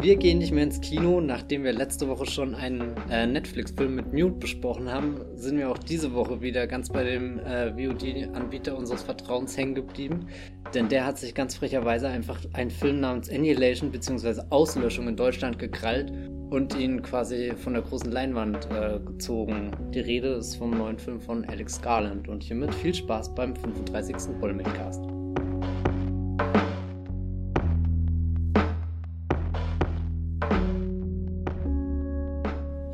Wir 0.00 0.14
gehen 0.14 0.38
nicht 0.38 0.52
mehr 0.52 0.62
ins 0.62 0.80
Kino. 0.80 1.20
Nachdem 1.20 1.64
wir 1.64 1.72
letzte 1.72 2.06
Woche 2.06 2.24
schon 2.24 2.54
einen 2.54 2.94
äh, 3.10 3.26
Netflix-Film 3.26 3.96
mit 3.96 4.12
Mute 4.12 4.36
besprochen 4.38 4.92
haben, 4.92 5.20
sind 5.34 5.58
wir 5.58 5.68
auch 5.68 5.78
diese 5.78 6.14
Woche 6.14 6.40
wieder 6.40 6.68
ganz 6.68 6.88
bei 6.88 7.02
dem 7.02 7.40
äh, 7.40 7.72
VOD-Anbieter 7.72 8.78
unseres 8.78 9.02
Vertrauens 9.02 9.56
hängen 9.56 9.74
geblieben. 9.74 10.28
Denn 10.72 10.88
der 10.88 11.04
hat 11.04 11.18
sich 11.18 11.34
ganz 11.34 11.56
frecherweise 11.56 12.06
einfach 12.06 12.38
einen 12.52 12.70
Film 12.70 13.00
namens 13.00 13.28
Annihilation 13.28 13.90
bzw. 13.90 14.42
Auslöschung 14.50 15.08
in 15.08 15.16
Deutschland 15.16 15.58
gekrallt 15.58 16.12
und 16.50 16.78
ihn 16.78 17.02
quasi 17.02 17.52
von 17.56 17.72
der 17.72 17.82
großen 17.82 18.12
Leinwand 18.12 18.68
äh, 18.70 19.00
gezogen. 19.04 19.72
Die 19.92 20.00
Rede 20.00 20.28
ist 20.34 20.54
vom 20.54 20.78
neuen 20.78 21.00
Film 21.00 21.20
von 21.20 21.44
Alex 21.46 21.82
Garland. 21.82 22.28
Und 22.28 22.44
hiermit 22.44 22.72
viel 22.72 22.94
Spaß 22.94 23.34
beim 23.34 23.56
35. 23.56 24.32
Vollmilchcast. 24.38 25.17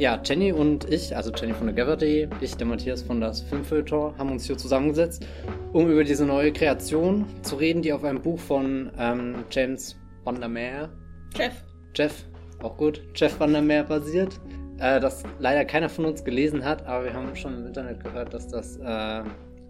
Ja, 0.04 0.20
Jenny 0.22 0.52
und 0.52 0.84
ich, 0.92 1.16
also 1.16 1.32
Jenny 1.32 1.54
von 1.54 1.66
der 1.66 1.74
Gather.de, 1.74 2.28
ich, 2.42 2.54
der 2.58 2.66
Matthias 2.66 3.00
von 3.00 3.22
das 3.22 3.40
Filmfilter, 3.40 4.14
haben 4.18 4.32
uns 4.32 4.44
hier 4.44 4.58
zusammengesetzt, 4.58 5.26
um 5.72 5.90
über 5.90 6.04
diese 6.04 6.26
neue 6.26 6.52
Kreation 6.52 7.24
zu 7.40 7.56
reden, 7.56 7.80
die 7.80 7.90
auf 7.90 8.04
einem 8.04 8.20
Buch 8.20 8.38
von 8.38 8.90
ähm, 8.98 9.46
James 9.50 9.96
Van 10.24 10.38
der 10.38 10.50
Meer, 10.50 10.90
Jeff, 11.34 11.64
Jeff, 11.94 12.26
auch 12.62 12.76
gut, 12.76 13.00
Jeff 13.14 13.40
Van 13.40 13.54
der 13.54 13.62
Meer 13.62 13.82
basiert, 13.84 14.38
äh, 14.78 15.00
das 15.00 15.22
leider 15.38 15.64
keiner 15.64 15.88
von 15.88 16.04
uns 16.04 16.22
gelesen 16.22 16.66
hat, 16.66 16.84
aber 16.84 17.06
wir 17.06 17.14
haben 17.14 17.34
schon 17.34 17.54
im 17.54 17.66
Internet 17.66 18.04
gehört, 18.04 18.34
dass 18.34 18.46
das 18.46 18.76
äh, 18.76 19.22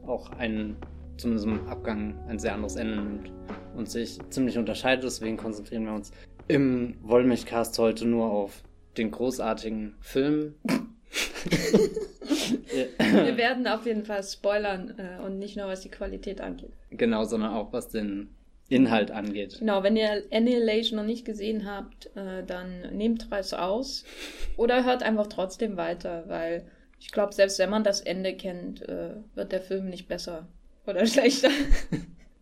auch 0.04 0.30
ein, 0.30 0.74
zumindest 1.16 1.46
im 1.46 1.64
Abgang, 1.68 2.18
ein 2.26 2.40
sehr 2.40 2.54
anderes 2.54 2.74
Ende 2.74 2.96
nimmt 2.96 3.30
und 3.76 3.88
sich 3.88 4.18
ziemlich 4.30 4.58
unterscheidet. 4.58 5.04
Deswegen 5.04 5.36
konzentrieren 5.36 5.84
wir 5.84 5.92
uns 5.92 6.10
im 6.48 6.96
Wollmilchcast 7.02 7.78
heute 7.78 8.04
nur 8.04 8.32
auf 8.32 8.64
den 8.96 9.10
großartigen 9.10 9.94
Film. 10.00 10.54
Wir 12.98 13.36
werden 13.36 13.66
auf 13.66 13.86
jeden 13.86 14.04
Fall 14.04 14.22
spoilern 14.22 14.94
äh, 14.98 15.22
und 15.22 15.38
nicht 15.38 15.56
nur 15.56 15.66
was 15.66 15.80
die 15.80 15.90
Qualität 15.90 16.40
angeht. 16.40 16.72
Genau, 16.90 17.24
sondern 17.24 17.52
auch 17.52 17.72
was 17.72 17.88
den 17.88 18.34
Inhalt 18.68 19.10
angeht. 19.10 19.58
Genau, 19.58 19.82
wenn 19.82 19.96
ihr 19.96 20.24
Annihilation 20.32 20.96
noch 20.96 21.06
nicht 21.06 21.24
gesehen 21.24 21.70
habt, 21.70 22.10
äh, 22.16 22.42
dann 22.44 22.96
nehmt 22.96 23.30
was 23.30 23.52
aus 23.52 24.04
oder 24.56 24.84
hört 24.84 25.02
einfach 25.02 25.26
trotzdem 25.26 25.76
weiter, 25.76 26.24
weil 26.28 26.66
ich 26.98 27.12
glaube, 27.12 27.34
selbst 27.34 27.58
wenn 27.58 27.70
man 27.70 27.84
das 27.84 28.00
Ende 28.00 28.34
kennt, 28.34 28.82
äh, 28.88 29.16
wird 29.34 29.52
der 29.52 29.60
Film 29.60 29.90
nicht 29.90 30.08
besser 30.08 30.48
oder 30.86 31.06
schlechter. 31.06 31.50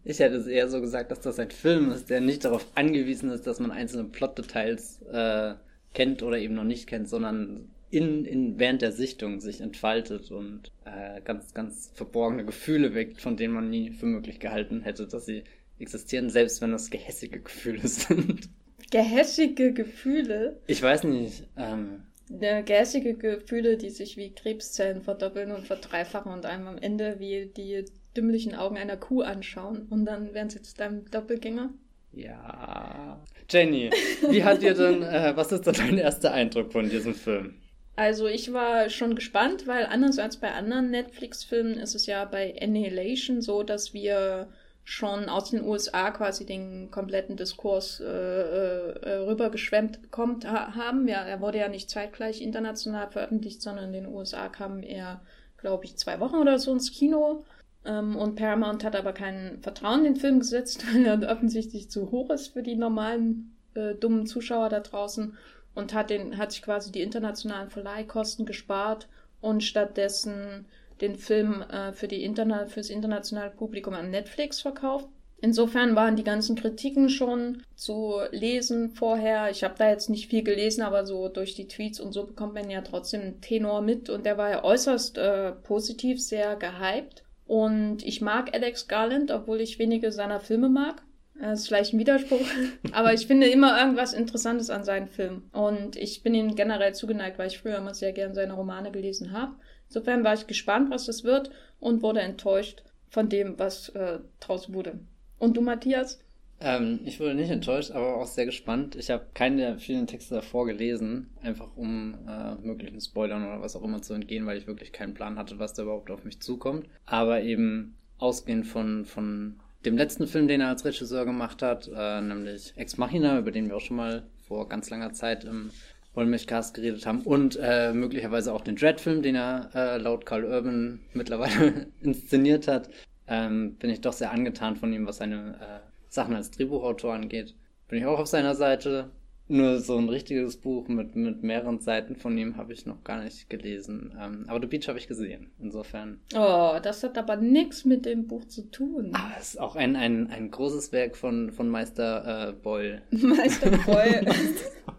Ich 0.04 0.20
hätte 0.20 0.36
es 0.36 0.46
eher 0.46 0.68
so 0.68 0.80
gesagt, 0.80 1.10
dass 1.10 1.20
das 1.20 1.38
ein 1.38 1.50
Film 1.50 1.90
ist, 1.90 2.10
der 2.10 2.20
nicht 2.20 2.44
darauf 2.44 2.66
angewiesen 2.74 3.30
ist, 3.30 3.46
dass 3.46 3.60
man 3.60 3.70
einzelne 3.70 4.04
Plotdetails 4.04 5.02
äh, 5.02 5.54
kennt 5.94 6.22
oder 6.22 6.38
eben 6.38 6.54
noch 6.54 6.64
nicht 6.64 6.86
kennt, 6.86 7.08
sondern 7.08 7.68
in, 7.90 8.24
in, 8.24 8.58
während 8.58 8.80
der 8.80 8.92
Sichtung 8.92 9.40
sich 9.40 9.60
entfaltet 9.60 10.30
und 10.30 10.72
äh, 10.86 11.20
ganz, 11.20 11.52
ganz 11.52 11.92
verborgene 11.94 12.44
Gefühle 12.44 12.94
weckt, 12.94 13.20
von 13.20 13.36
denen 13.36 13.52
man 13.52 13.68
nie 13.68 13.90
für 13.90 14.06
möglich 14.06 14.40
gehalten 14.40 14.80
hätte, 14.80 15.06
dass 15.06 15.26
sie 15.26 15.44
existieren, 15.78 16.30
selbst 16.30 16.62
wenn 16.62 16.72
das 16.72 16.90
gehässige 16.90 17.40
Gefühle 17.40 17.80
sind. 17.86 18.48
Gehässige 18.90 19.72
Gefühle? 19.72 20.60
Ich 20.66 20.82
weiß 20.82 21.04
nicht. 21.04 21.44
Ähm, 21.56 22.04
ja, 22.40 22.62
gehässige 22.62 23.14
Gefühle, 23.14 23.76
die 23.76 23.90
sich 23.90 24.16
wie 24.16 24.34
Krebszellen 24.34 25.02
verdoppeln 25.02 25.52
und 25.52 25.66
verdreifachen 25.66 26.32
und 26.32 26.46
einem 26.46 26.68
am 26.68 26.78
Ende 26.78 27.18
wie 27.18 27.46
die 27.54 27.84
dümmlichen 28.16 28.54
Augen 28.54 28.78
einer 28.78 28.96
Kuh 28.96 29.22
anschauen 29.22 29.86
und 29.90 30.06
dann 30.06 30.32
werden 30.32 30.50
sie 30.50 30.62
zu 30.62 30.74
deinem 30.76 31.10
Doppelgänger. 31.10 31.70
Ja. 32.12 33.22
Jenny, 33.48 33.90
wie 34.28 34.44
hat 34.44 34.62
dir 34.62 34.74
denn, 34.74 35.02
äh, 35.02 35.32
was 35.34 35.52
ist 35.52 35.66
denn 35.66 35.74
dein 35.74 35.98
erster 35.98 36.32
Eindruck 36.32 36.72
von 36.72 36.88
diesem 36.88 37.14
Film? 37.14 37.54
Also 37.94 38.26
ich 38.26 38.52
war 38.52 38.88
schon 38.88 39.14
gespannt, 39.14 39.66
weil 39.66 39.84
anders 39.86 40.18
als 40.18 40.38
bei 40.38 40.52
anderen 40.52 40.90
Netflix-Filmen 40.90 41.74
ist 41.74 41.94
es 41.94 42.06
ja 42.06 42.24
bei 42.24 42.54
Annihilation 42.60 43.42
so, 43.42 43.62
dass 43.62 43.92
wir 43.92 44.48
schon 44.84 45.28
aus 45.28 45.50
den 45.50 45.64
USA 45.64 46.10
quasi 46.10 46.44
den 46.44 46.90
kompletten 46.90 47.36
Diskurs 47.36 48.00
äh, 48.00 48.04
äh, 48.04 49.16
rübergeschwemmt 49.28 50.02
bekommt 50.02 50.46
ha 50.46 50.74
haben. 50.74 51.06
Ja, 51.06 51.22
er 51.22 51.40
wurde 51.40 51.58
ja 51.58 51.68
nicht 51.68 51.90
zeitgleich 51.90 52.40
international 52.40 53.10
veröffentlicht, 53.10 53.62
sondern 53.62 53.86
in 53.86 53.92
den 53.92 54.06
USA 54.06 54.48
kam 54.48 54.82
er, 54.82 55.20
glaube 55.58 55.84
ich, 55.84 55.96
zwei 55.98 56.18
Wochen 56.18 56.36
oder 56.36 56.58
so 56.58 56.72
ins 56.72 56.90
Kino. 56.90 57.44
Ähm, 57.84 58.16
und 58.16 58.36
Paramount 58.36 58.84
hat 58.84 58.96
aber 58.96 59.12
kein 59.12 59.58
Vertrauen 59.60 60.04
in 60.04 60.14
den 60.14 60.20
Film 60.20 60.38
gesetzt, 60.40 60.84
weil 60.92 61.04
er 61.04 61.30
offensichtlich 61.30 61.90
zu 61.90 62.10
hoch 62.10 62.30
ist 62.30 62.48
für 62.48 62.62
die 62.62 62.76
normalen 62.76 63.56
äh, 63.74 63.94
dummen 63.94 64.26
Zuschauer 64.26 64.68
da 64.68 64.80
draußen 64.80 65.36
und 65.74 65.94
hat 65.94 66.10
den 66.10 66.38
hat 66.38 66.52
sich 66.52 66.62
quasi 66.62 66.92
die 66.92 67.00
internationalen 67.00 67.70
Verleihkosten 67.70 68.46
gespart 68.46 69.08
und 69.40 69.62
stattdessen 69.62 70.66
den 71.00 71.16
Film 71.16 71.62
äh, 71.62 71.92
für 71.92 72.08
die 72.08 72.22
Interna 72.22 72.66
fürs 72.66 72.90
internationale 72.90 73.50
Publikum 73.50 73.94
an 73.94 74.10
Netflix 74.10 74.60
verkauft. 74.60 75.08
Insofern 75.40 75.96
waren 75.96 76.14
die 76.14 76.22
ganzen 76.22 76.54
Kritiken 76.54 77.08
schon 77.08 77.64
zu 77.74 78.20
lesen 78.30 78.90
vorher. 78.90 79.50
Ich 79.50 79.64
habe 79.64 79.74
da 79.76 79.88
jetzt 79.88 80.08
nicht 80.08 80.28
viel 80.28 80.44
gelesen, 80.44 80.82
aber 80.82 81.04
so 81.04 81.28
durch 81.28 81.56
die 81.56 81.66
Tweets 81.66 81.98
und 81.98 82.12
so 82.12 82.24
bekommt 82.24 82.54
man 82.54 82.70
ja 82.70 82.80
trotzdem 82.82 83.22
einen 83.22 83.40
Tenor 83.40 83.80
mit 83.80 84.08
und 84.08 84.24
der 84.24 84.38
war 84.38 84.50
ja 84.50 84.62
äußerst 84.62 85.18
äh, 85.18 85.50
positiv, 85.50 86.22
sehr 86.22 86.54
gehypt. 86.54 87.24
Und 87.52 88.02
ich 88.02 88.22
mag 88.22 88.54
Alex 88.54 88.88
Garland, 88.88 89.30
obwohl 89.30 89.60
ich 89.60 89.78
wenige 89.78 90.10
seiner 90.10 90.40
Filme 90.40 90.70
mag. 90.70 91.02
Das 91.38 91.60
ist 91.60 91.68
vielleicht 91.68 91.92
ein 91.92 91.98
Widerspruch, 91.98 92.46
aber 92.92 93.12
ich 93.12 93.26
finde 93.26 93.46
immer 93.46 93.78
irgendwas 93.78 94.14
Interessantes 94.14 94.70
an 94.70 94.84
seinen 94.84 95.06
Filmen. 95.06 95.50
Und 95.52 95.96
ich 95.96 96.22
bin 96.22 96.32
ihm 96.32 96.54
generell 96.54 96.94
zugeneigt, 96.94 97.38
weil 97.38 97.48
ich 97.48 97.58
früher 97.58 97.76
immer 97.76 97.92
sehr 97.92 98.14
gern 98.14 98.32
seine 98.32 98.54
Romane 98.54 98.90
gelesen 98.90 99.32
habe. 99.32 99.56
Insofern 99.86 100.24
war 100.24 100.32
ich 100.32 100.46
gespannt, 100.46 100.90
was 100.90 101.04
das 101.04 101.24
wird 101.24 101.50
und 101.78 102.00
wurde 102.00 102.20
enttäuscht 102.20 102.84
von 103.10 103.28
dem, 103.28 103.58
was 103.58 103.90
äh, 103.90 104.20
draus 104.40 104.72
wurde. 104.72 105.00
Und 105.38 105.54
du, 105.58 105.60
Matthias? 105.60 106.20
Ähm, 106.62 107.00
ich 107.04 107.18
wurde 107.18 107.34
nicht 107.34 107.50
enttäuscht, 107.50 107.90
aber 107.90 108.16
auch 108.16 108.26
sehr 108.26 108.46
gespannt. 108.46 108.94
Ich 108.94 109.10
habe 109.10 109.26
keine 109.34 109.56
der 109.56 109.78
vielen 109.78 110.06
Texte 110.06 110.36
davor 110.36 110.66
gelesen, 110.66 111.30
einfach 111.42 111.76
um 111.76 112.14
äh, 112.28 112.54
möglichen 112.64 113.00
Spoilern 113.00 113.44
oder 113.44 113.60
was 113.60 113.74
auch 113.74 113.82
immer 113.82 114.00
zu 114.00 114.14
entgehen, 114.14 114.46
weil 114.46 114.58
ich 114.58 114.66
wirklich 114.66 114.92
keinen 114.92 115.14
Plan 115.14 115.38
hatte, 115.38 115.58
was 115.58 115.74
da 115.74 115.82
überhaupt 115.82 116.10
auf 116.10 116.24
mich 116.24 116.40
zukommt. 116.40 116.86
Aber 117.04 117.42
eben 117.42 117.96
ausgehend 118.18 118.66
von, 118.66 119.04
von 119.04 119.60
dem 119.84 119.96
letzten 119.96 120.28
Film, 120.28 120.46
den 120.46 120.60
er 120.60 120.68
als 120.68 120.84
Regisseur 120.84 121.24
gemacht 121.24 121.62
hat, 121.62 121.90
äh, 121.92 122.20
nämlich 122.20 122.72
Ex 122.76 122.96
Machina, 122.96 123.38
über 123.38 123.50
den 123.50 123.68
wir 123.68 123.76
auch 123.76 123.80
schon 123.80 123.96
mal 123.96 124.22
vor 124.46 124.68
ganz 124.68 124.88
langer 124.90 125.12
Zeit 125.12 125.44
im 125.44 125.70
Wollmilchcast 126.14 126.74
geredet 126.74 127.06
haben 127.06 127.22
und 127.22 127.58
äh, 127.60 127.92
möglicherweise 127.92 128.52
auch 128.52 128.60
den 128.60 128.76
Dread-Film, 128.76 129.22
den 129.22 129.34
er 129.34 129.70
äh, 129.74 129.98
laut 129.98 130.26
Carl 130.26 130.44
Urban 130.44 131.00
mittlerweile 131.14 131.88
inszeniert 132.00 132.68
hat, 132.68 132.90
ähm, 133.26 133.76
bin 133.76 133.90
ich 133.90 134.00
doch 134.00 134.12
sehr 134.12 134.30
angetan 134.30 134.76
von 134.76 134.92
ihm, 134.92 135.06
was 135.06 135.16
seine 135.16 135.56
äh, 135.60 135.91
Sachen 136.12 136.36
als 136.36 136.50
Drehbuchautor 136.50 137.14
angeht, 137.14 137.54
bin 137.88 137.98
ich 137.98 138.06
auch 138.06 138.18
auf 138.18 138.26
seiner 138.26 138.54
Seite. 138.54 139.10
Nur 139.48 139.80
so 139.80 139.98
ein 139.98 140.08
richtiges 140.08 140.56
Buch 140.56 140.88
mit, 140.88 141.16
mit 141.16 141.42
mehreren 141.42 141.80
Seiten 141.80 142.16
von 142.16 142.38
ihm 142.38 142.56
habe 142.56 142.72
ich 142.72 142.86
noch 142.86 143.02
gar 143.02 143.22
nicht 143.22 143.50
gelesen. 143.50 144.16
Ähm, 144.18 144.44
aber 144.46 144.60
The 144.60 144.66
Beach 144.66 144.88
habe 144.88 144.98
ich 144.98 145.08
gesehen, 145.08 145.50
insofern. 145.60 146.20
Oh, 146.34 146.78
das 146.80 147.02
hat 147.02 147.18
aber 147.18 147.36
nichts 147.36 147.84
mit 147.84 148.06
dem 148.06 148.28
Buch 148.28 148.46
zu 148.46 148.70
tun. 148.70 149.10
Aber 149.14 149.32
es 149.38 149.54
ist 149.54 149.60
auch 149.60 149.74
ein, 149.74 149.96
ein, 149.96 150.28
ein 150.28 150.50
großes 150.50 150.92
Werk 150.92 151.16
von, 151.16 151.50
von 151.50 151.68
Meister 151.68 152.50
äh, 152.50 152.52
Boyle. 152.52 153.02
Meister 153.10 153.70
Boyle. 153.70 154.24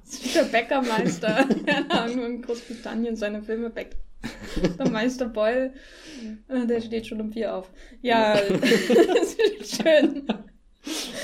der 0.35 0.43
Bäckermeister, 0.43 1.47
der 1.65 2.05
in 2.07 2.41
Großbritannien 2.41 3.15
seine 3.15 3.41
Filme 3.41 3.69
bäckt. 3.69 3.97
Der 4.77 4.89
Meister 4.89 5.25
Boyle, 5.27 5.73
äh, 6.47 6.67
der 6.67 6.81
steht 6.81 7.07
schon 7.07 7.21
um 7.21 7.31
vier 7.31 7.55
auf. 7.55 7.71
Ja, 8.01 8.35
das 8.35 9.33
ist 9.33 9.81
schön. 9.81 10.27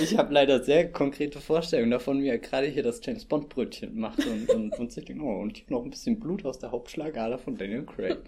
Ich 0.02 0.18
habe 0.18 0.34
leider 0.34 0.64
sehr 0.64 0.90
konkrete 0.92 1.40
Vorstellungen 1.40 1.92
davon, 1.92 2.24
wie 2.24 2.30
er 2.30 2.38
gerade 2.38 2.68
hier 2.68 2.84
das 2.84 3.02
James 3.04 3.26
Bond 3.26 3.50
Brötchen 3.50 4.00
macht 4.00 4.26
und, 4.26 4.50
und, 4.50 4.80
und 4.80 4.92
sich 4.92 5.06
denkt, 5.06 5.22
oh, 5.22 5.42
und 5.42 5.58
hier 5.58 5.66
noch 5.70 5.84
ein 5.84 5.90
bisschen 5.90 6.20
Blut 6.20 6.46
aus 6.46 6.60
der 6.60 6.72
Hauptschlagader 6.72 7.38
von 7.38 7.58
Daniel 7.58 7.86
Craig. 7.86 8.20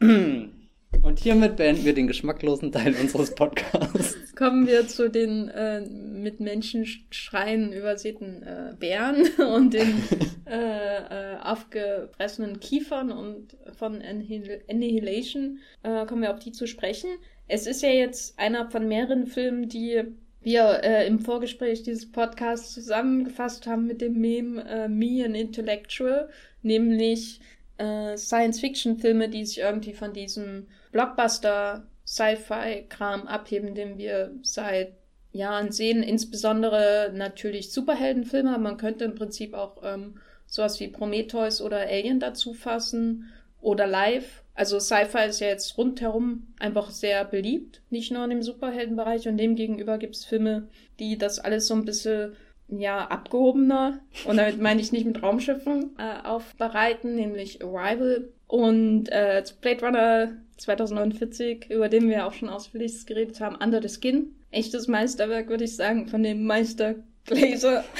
Und 1.02 1.18
hiermit 1.18 1.56
beenden 1.56 1.84
wir 1.84 1.92
den 1.92 2.06
geschmacklosen 2.06 2.72
Teil 2.72 2.94
unseres 3.00 3.34
Podcasts. 3.34 4.16
Kommen 4.36 4.66
wir 4.66 4.86
zu 4.88 5.10
den 5.10 5.48
äh, 5.48 5.82
mit 5.82 6.40
Menschen 6.40 6.86
schreien 7.10 7.72
übersäten 7.72 8.42
äh, 8.42 8.74
Bären 8.78 9.26
und 9.54 9.74
den 9.74 10.02
äh, 10.46 11.34
äh, 11.34 11.36
aufgepressenen 11.42 12.58
Kiefern 12.58 13.12
und 13.12 13.56
von 13.76 14.00
Annihilation. 14.02 15.58
Äh, 15.82 16.06
kommen 16.06 16.22
wir 16.22 16.32
auf 16.32 16.40
die 16.40 16.52
zu 16.52 16.66
sprechen. 16.66 17.10
Es 17.46 17.66
ist 17.66 17.82
ja 17.82 17.90
jetzt 17.90 18.38
einer 18.38 18.70
von 18.70 18.88
mehreren 18.88 19.26
Filmen, 19.26 19.68
die 19.68 20.02
wir 20.40 20.80
äh, 20.82 21.06
im 21.06 21.20
Vorgespräch 21.20 21.82
dieses 21.82 22.10
Podcasts 22.10 22.72
zusammengefasst 22.74 23.66
haben 23.66 23.86
mit 23.86 24.00
dem 24.00 24.20
Meme 24.20 24.64
äh, 24.68 24.88
Me 24.88 25.24
an 25.24 25.34
Intellectual, 25.34 26.28
nämlich 26.62 27.40
äh, 27.78 28.16
Science-Fiction-Filme, 28.16 29.28
die 29.28 29.44
sich 29.44 29.58
irgendwie 29.58 29.94
von 29.94 30.12
diesem 30.12 30.68
Blockbuster 30.92 31.86
Sci-Fi-Kram 32.06 33.26
abheben, 33.26 33.74
den 33.74 33.98
wir 33.98 34.32
seit 34.42 34.94
ja, 35.34 35.58
und 35.58 35.74
sehen 35.74 36.04
insbesondere 36.04 37.10
natürlich 37.12 37.72
Superheldenfilme. 37.72 38.56
Man 38.56 38.76
könnte 38.76 39.04
im 39.04 39.16
Prinzip 39.16 39.52
auch 39.54 39.82
ähm, 39.82 40.20
sowas 40.46 40.78
wie 40.78 40.86
Prometheus 40.86 41.60
oder 41.60 41.80
Alien 41.80 42.20
dazu 42.20 42.54
fassen 42.54 43.32
oder 43.60 43.88
Live. 43.88 44.43
Also 44.54 44.78
Sci-Fi 44.78 45.28
ist 45.28 45.40
ja 45.40 45.48
jetzt 45.48 45.76
rundherum 45.76 46.46
einfach 46.60 46.90
sehr 46.90 47.24
beliebt, 47.24 47.82
nicht 47.90 48.12
nur 48.12 48.24
in 48.24 48.30
dem 48.30 48.42
Superheldenbereich. 48.42 49.26
Und 49.28 49.36
demgegenüber 49.36 49.98
gibt 49.98 50.14
es 50.14 50.24
Filme, 50.24 50.68
die 51.00 51.18
das 51.18 51.38
alles 51.40 51.66
so 51.66 51.74
ein 51.74 51.84
bisschen 51.84 52.36
ja, 52.68 53.06
abgehobener, 53.06 54.00
und 54.24 54.36
damit 54.36 54.60
meine 54.60 54.80
ich 54.80 54.92
nicht 54.92 55.06
mit 55.06 55.22
Raumschiffen, 55.22 55.96
äh, 55.98 56.26
aufbereiten, 56.26 57.14
nämlich 57.14 57.62
Arrival 57.62 58.28
und 58.46 59.08
äh, 59.10 59.42
Blade 59.60 59.84
Runner 59.84 60.32
2049, 60.56 61.70
über 61.70 61.88
den 61.88 62.08
wir 62.08 62.26
auch 62.26 62.32
schon 62.32 62.48
ausführlich 62.48 63.04
geredet 63.06 63.40
haben, 63.40 63.56
Under 63.56 63.82
the 63.82 63.88
Skin. 63.88 64.34
Echtes 64.50 64.86
Meisterwerk, 64.86 65.48
würde 65.48 65.64
ich 65.64 65.74
sagen, 65.74 66.06
von 66.06 66.22
dem 66.22 66.44
Meister 66.44 66.94
Glaser. 67.26 67.84